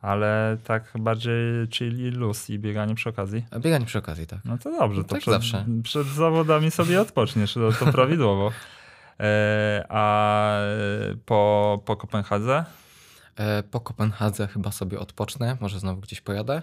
Ale 0.01 0.57
tak 0.63 0.91
bardziej 0.99 1.67
czyli 1.69 2.11
luz 2.11 2.49
i 2.49 2.59
bieganie 2.59 2.95
przy 2.95 3.09
okazji. 3.09 3.45
A 3.51 3.59
Bieganie 3.59 3.85
przy 3.85 3.97
okazji, 3.99 4.27
tak. 4.27 4.39
No 4.45 4.57
to 4.57 4.71
dobrze, 4.71 4.97
No 5.01 5.03
to 5.03 5.09
tak 5.15 5.21
przed, 5.21 5.33
zawsze. 5.33 5.65
przed 5.83 6.07
zawodami 6.07 6.71
sobie 6.71 7.01
odpoczniesz, 7.01 7.53
to, 7.53 7.71
to 7.71 7.85
prawidłowo. 7.91 8.51
E, 9.19 9.85
a 9.89 10.57
po, 11.25 11.81
po 11.85 11.95
Kopenhadze? 11.95 12.65
E, 13.35 13.63
Po 13.63 13.79
Kopenhadze 13.79 14.47
chyba 14.47 14.71
sobie 14.71 14.99
odpocznę, 14.99 15.57
może 15.61 15.79
znowu 15.79 16.01
gdzieś 16.01 16.21
pojadę. 16.21 16.61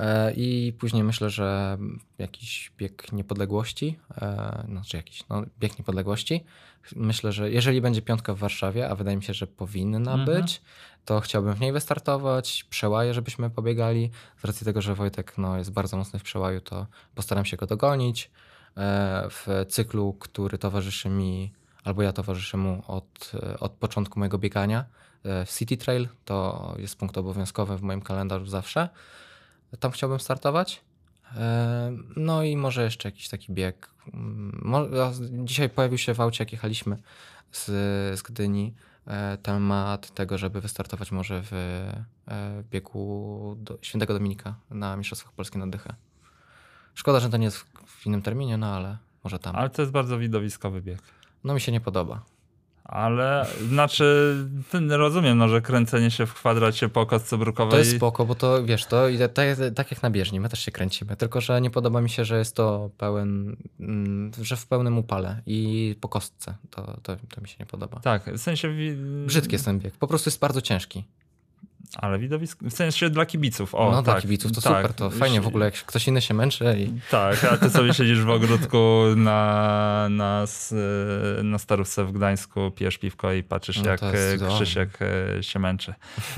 E, 0.00 0.32
I 0.36 0.72
później 0.78 1.04
myślę, 1.04 1.30
że 1.30 1.78
jakiś 2.18 2.72
bieg 2.78 3.12
niepodległości, 3.12 3.98
e, 4.16 4.64
znaczy 4.68 4.96
jakiś, 4.96 5.28
no, 5.28 5.42
bieg 5.60 5.78
niepodległości. 5.78 6.44
Myślę, 6.96 7.32
że 7.32 7.50
jeżeli 7.50 7.80
będzie 7.80 8.02
piątka 8.02 8.34
w 8.34 8.38
Warszawie, 8.38 8.88
a 8.90 8.94
wydaje 8.94 9.16
mi 9.16 9.22
się, 9.22 9.34
że 9.34 9.46
powinna 9.46 10.12
Mhm. 10.14 10.24
być, 10.42 10.60
to 11.04 11.20
chciałbym 11.20 11.54
w 11.54 11.60
niej 11.60 11.72
wystartować, 11.72 12.66
przełaję, 12.70 13.14
żebyśmy 13.14 13.50
pobiegali. 13.50 14.10
Z 14.38 14.44
racji 14.44 14.64
tego, 14.64 14.82
że 14.82 14.94
Wojtek 14.94 15.38
no, 15.38 15.58
jest 15.58 15.72
bardzo 15.72 15.96
mocny 15.96 16.18
w 16.18 16.22
przełaju, 16.22 16.60
to 16.60 16.86
postaram 17.14 17.44
się 17.44 17.56
go 17.56 17.66
dogonić. 17.66 18.30
E, 18.76 19.28
W 19.30 19.46
cyklu, 19.68 20.12
który 20.12 20.58
towarzyszy 20.58 21.08
mi, 21.08 21.52
albo 21.84 22.02
ja 22.02 22.12
towarzyszę 22.12 22.56
mu 22.56 22.82
od, 22.86 23.32
od 23.60 23.72
początku 23.72 24.18
mojego 24.18 24.38
biegania, 24.38 24.84
w 25.24 25.52
City 25.58 25.76
Trail, 25.76 26.08
to 26.24 26.74
jest 26.78 26.96
punkt 26.96 27.18
obowiązkowy 27.18 27.76
w 27.76 27.82
moim 27.82 28.02
kalendarzu 28.02 28.46
zawsze. 28.46 28.88
Tam 29.80 29.90
chciałbym 29.90 30.20
startować. 30.20 30.80
No 32.16 32.42
i 32.42 32.56
może 32.56 32.82
jeszcze 32.84 33.08
jakiś 33.08 33.28
taki 33.28 33.52
bieg. 33.52 33.90
Mm, 34.14 34.60
Dzisiaj 35.46 35.70
pojawił 35.70 35.98
się 35.98 36.14
w 36.14 36.20
aucie, 36.20 36.44
jak 36.44 36.52
jechaliśmy 36.52 36.96
z, 37.52 37.64
z 38.18 38.22
Gdyni, 38.22 38.74
e, 39.06 39.38
temat 39.42 40.10
tego, 40.14 40.38
żeby 40.38 40.60
wystartować 40.60 41.12
może 41.12 41.42
w 41.42 41.52
e, 41.52 42.04
biegu 42.70 43.56
do 43.58 43.78
Świętego 43.82 44.14
Dominika 44.14 44.54
na 44.70 44.96
Mistrzostwach 44.96 45.32
Polski 45.32 45.58
na 45.58 45.66
dychę. 45.66 45.94
Szkoda, 46.94 47.20
że 47.20 47.28
to 47.30 47.36
nie 47.36 47.44
jest 47.44 47.56
w- 47.56 47.66
w 47.86 48.06
innym 48.06 48.22
terminie, 48.22 48.56
no 48.56 48.66
ale 48.74 48.98
może 49.24 49.38
tam. 49.38 49.56
Ale 49.56 49.70
to 49.70 49.82
jest 49.82 49.92
bardzo 49.92 50.18
widowiskowy 50.18 50.82
bieg. 50.82 51.02
No 51.44 51.54
mi 51.54 51.60
się 51.60 51.72
nie 51.72 51.80
podoba. 51.80 52.24
Ale 52.88 53.46
znaczy, 53.68 54.36
rozumiem, 54.88 55.38
no, 55.38 55.48
że 55.48 55.60
kręcenie 55.60 56.10
się 56.10 56.26
w 56.26 56.34
kwadracie 56.34 56.88
po 56.88 57.06
kostce 57.06 57.38
brukowej. 57.38 57.70
To 57.70 57.78
jest 57.78 57.96
spoko, 57.96 58.26
bo 58.26 58.34
to 58.34 58.64
wiesz, 58.64 58.86
to 58.86 59.08
idę 59.08 59.28
tak, 59.28 59.46
tak 59.74 59.90
jak 59.90 60.02
na 60.02 60.10
bieżni, 60.10 60.40
my 60.40 60.48
też 60.48 60.60
się 60.60 60.70
kręcimy. 60.70 61.16
Tylko, 61.16 61.40
że 61.40 61.60
nie 61.60 61.70
podoba 61.70 62.00
mi 62.00 62.10
się, 62.10 62.24
że 62.24 62.38
jest 62.38 62.56
to 62.56 62.90
pełen, 62.98 63.56
mm, 63.80 64.30
że 64.42 64.56
w 64.56 64.66
pełnym 64.66 64.98
upale 64.98 65.42
i 65.46 65.96
po 66.00 66.08
kostce. 66.08 66.54
To, 66.70 66.82
to, 67.02 67.16
to 67.34 67.40
mi 67.40 67.48
się 67.48 67.56
nie 67.60 67.66
podoba. 67.66 68.00
Tak, 68.00 68.30
w 68.34 68.38
sensie. 68.38 68.74
Brzydki 69.26 69.52
jest 69.52 69.64
ten 69.64 69.78
bieg, 69.78 69.96
po 69.96 70.06
prostu 70.06 70.28
jest 70.28 70.40
bardzo 70.40 70.60
ciężki. 70.60 71.04
Ale 71.96 72.18
widowisko. 72.18 72.66
W 72.70 72.72
sensie 72.72 73.10
dla 73.10 73.26
kibiców. 73.26 73.74
O, 73.74 73.90
no 73.90 74.02
tak, 74.02 74.04
dla 74.04 74.20
kibiców 74.20 74.52
to 74.52 74.60
tak. 74.60 74.76
super, 74.76 74.94
to 74.94 75.10
fajnie 75.10 75.40
w 75.40 75.46
ogóle, 75.46 75.64
jak 75.64 75.74
ktoś 75.74 76.08
inny 76.08 76.20
się 76.20 76.34
męczy 76.34 76.76
i 76.78 76.92
Tak, 77.10 77.44
a 77.44 77.56
ty 77.56 77.70
sobie 77.70 77.94
siedzisz 77.94 78.22
w 78.22 78.30
ogródku 78.30 79.02
na, 79.16 80.06
na, 80.10 80.44
na 81.42 81.58
starówce 81.58 82.04
w 82.04 82.12
Gdańsku, 82.12 82.70
pijesz 82.70 82.98
piwko 82.98 83.32
i 83.32 83.42
patrzysz, 83.42 83.82
No 83.82 83.90
jak. 83.90 84.00
Krzysiek 84.48 84.98
e, 85.02 85.42
się 85.42 85.58
męczy. 85.58 85.94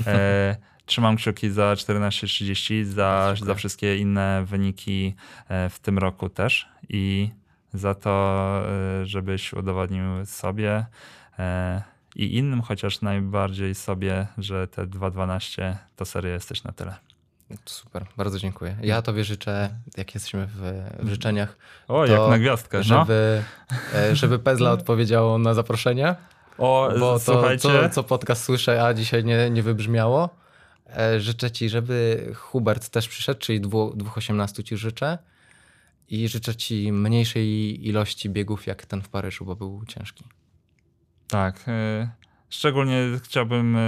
E, 0.07 0.55
trzymam 0.85 1.15
kciuki 1.15 1.49
za 1.49 1.73
14.30, 1.73 2.83
za, 2.83 3.25
Dziękuję. 3.27 3.47
za 3.47 3.55
wszystkie 3.55 3.97
inne 3.97 4.43
wyniki 4.45 5.15
e, 5.49 5.69
w 5.69 5.79
tym 5.79 5.97
roku 5.97 6.29
też 6.29 6.69
i 6.89 7.29
za 7.73 7.95
to, 7.95 8.11
e, 9.01 9.05
żebyś 9.05 9.53
udowodnił 9.53 10.25
sobie 10.25 10.85
i 12.15 12.37
innym, 12.37 12.61
chociaż 12.61 13.01
najbardziej 13.01 13.75
sobie, 13.75 14.27
że 14.37 14.67
te 14.67 14.87
2.12 14.87 15.75
to 15.95 16.05
serio 16.05 16.31
jesteś 16.31 16.63
na 16.63 16.71
tyle. 16.71 16.95
super, 17.65 18.05
bardzo 18.17 18.39
dziękuję. 18.39 18.77
Ja 18.81 19.01
tobie 19.01 19.23
życzę, 19.23 19.75
jak 19.97 20.13
jesteśmy 20.13 20.47
w, 20.47 20.83
w 20.99 21.09
życzeniach, 21.09 21.57
O, 21.87 22.05
To, 22.07 22.13
jak 22.13 22.29
na 22.29 22.39
gwiazdkę, 22.39 22.77
no. 22.77 22.83
żeby, 22.83 23.43
e, 23.93 24.15
żeby 24.15 24.39
Pezla 24.39 24.71
odpowiedziało 24.79 25.37
na 25.37 25.53
zaproszenie. 25.53 26.15
O, 26.57 26.89
Bo 26.99 27.13
to, 27.13 27.19
słuchajcie. 27.19 27.61
co, 27.61 27.89
co 27.89 28.03
podcast 28.03 28.43
słyszę, 28.43 28.85
a 28.85 28.93
dzisiaj 28.93 29.23
nie, 29.23 29.49
nie 29.49 29.63
wybrzmiało. 29.63 30.29
E, 30.97 31.19
życzę 31.19 31.51
ci, 31.51 31.69
żeby 31.69 32.27
Hubert 32.35 32.89
też 32.89 33.07
przyszedł, 33.07 33.39
czyli 33.39 33.61
dwu, 33.61 33.93
dwóch 33.95 34.17
18 34.17 34.63
ci 34.63 34.77
życzę. 34.77 35.17
I 36.09 36.27
życzę 36.27 36.55
ci 36.55 36.91
mniejszej 36.91 37.87
ilości 37.87 38.29
biegów 38.29 38.67
jak 38.67 38.85
ten 38.85 39.01
w 39.01 39.09
Paryżu, 39.09 39.45
bo 39.45 39.55
był 39.55 39.85
ciężki. 39.87 40.23
Tak. 41.31 41.67
y, 41.67 42.09
Szczególnie 42.49 43.03
chciałbym, 43.23 43.75
y, 43.75 43.79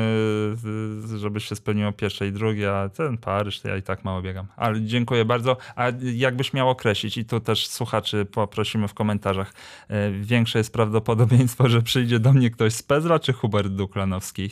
z- 0.55 1.19
żebyś 1.21 1.45
się 1.45 1.55
spełniło 1.55 1.91
pierwsze 1.91 2.27
i 2.27 2.31
drugie, 2.31 2.77
a 2.77 2.89
ten 2.89 3.17
Paryż 3.17 3.59
to 3.61 3.67
ja 3.69 3.77
i 3.77 3.81
tak 3.81 4.03
mało 4.05 4.21
biegam. 4.21 4.47
Ale 4.55 4.81
dziękuję 4.81 5.25
bardzo. 5.25 5.57
A 5.75 5.85
jakbyś 6.13 6.53
miał 6.53 6.69
określić, 6.69 7.17
i 7.17 7.25
tu 7.25 7.39
też 7.39 7.67
słuchaczy 7.67 8.25
poprosimy 8.25 8.87
w 8.87 8.93
komentarzach, 8.93 9.53
y, 9.91 9.93
większe 10.21 10.57
jest 10.57 10.73
prawdopodobieństwo, 10.73 11.69
że 11.69 11.81
przyjdzie 11.81 12.19
do 12.19 12.33
mnie 12.33 12.49
ktoś 12.51 12.73
z 12.73 12.83
Pezra 12.83 13.19
czy 13.19 13.33
Hubert 13.33 13.67
Duklanowski? 13.67 14.49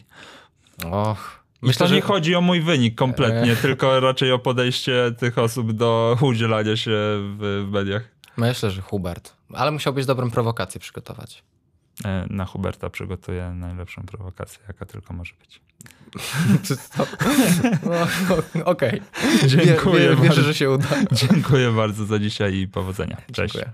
Och, 0.91 1.43
I 1.63 1.73
to 1.73 1.87
nie 1.87 2.01
chodzi 2.01 2.35
o 2.35 2.41
mój 2.41 2.61
wynik 2.61 2.95
kompletnie, 2.95 3.55
tylko 3.61 3.99
raczej 3.99 4.31
o 4.31 4.39
podejście 4.39 5.11
tych 5.19 5.37
osób 5.37 5.71
do 5.71 6.17
udzielania 6.21 6.77
się 6.77 6.91
w, 6.91 7.65
w 7.69 7.71
mediach. 7.71 8.03
myślę, 8.37 8.71
że 8.71 8.81
Hubert. 8.81 9.33
Ale 9.53 9.71
musiałbyś 9.71 10.05
dobrą 10.05 10.31
prowokację 10.31 10.79
przygotować. 10.81 11.43
E, 12.05 12.25
Na 12.29 12.45
Huberta 12.45 12.89
przygotuję 12.89 13.49
najlepszą 13.55 14.03
prowokację, 14.03 14.59
jaka 14.67 14.85
tylko 14.85 15.13
może 15.13 15.33
być. 15.39 15.61
No, 18.55 18.65
Okej. 18.65 19.01
Dziękuję 19.47 19.99
Wie- 20.01 20.09
wie- 20.09 20.15
bardzo. 20.15 20.23
Wierzę, 20.23 20.43
że 20.43 20.53
się 20.53 20.69
uda. 20.71 20.87
Dziękuję 21.11 21.71
bardzo 21.71 22.05
za 22.05 22.19
dzisiaj 22.19 22.55
i 22.55 22.67
powodzenia. 22.67 23.17
Cześć. 23.33 23.53
Dziękuję. 23.53 23.73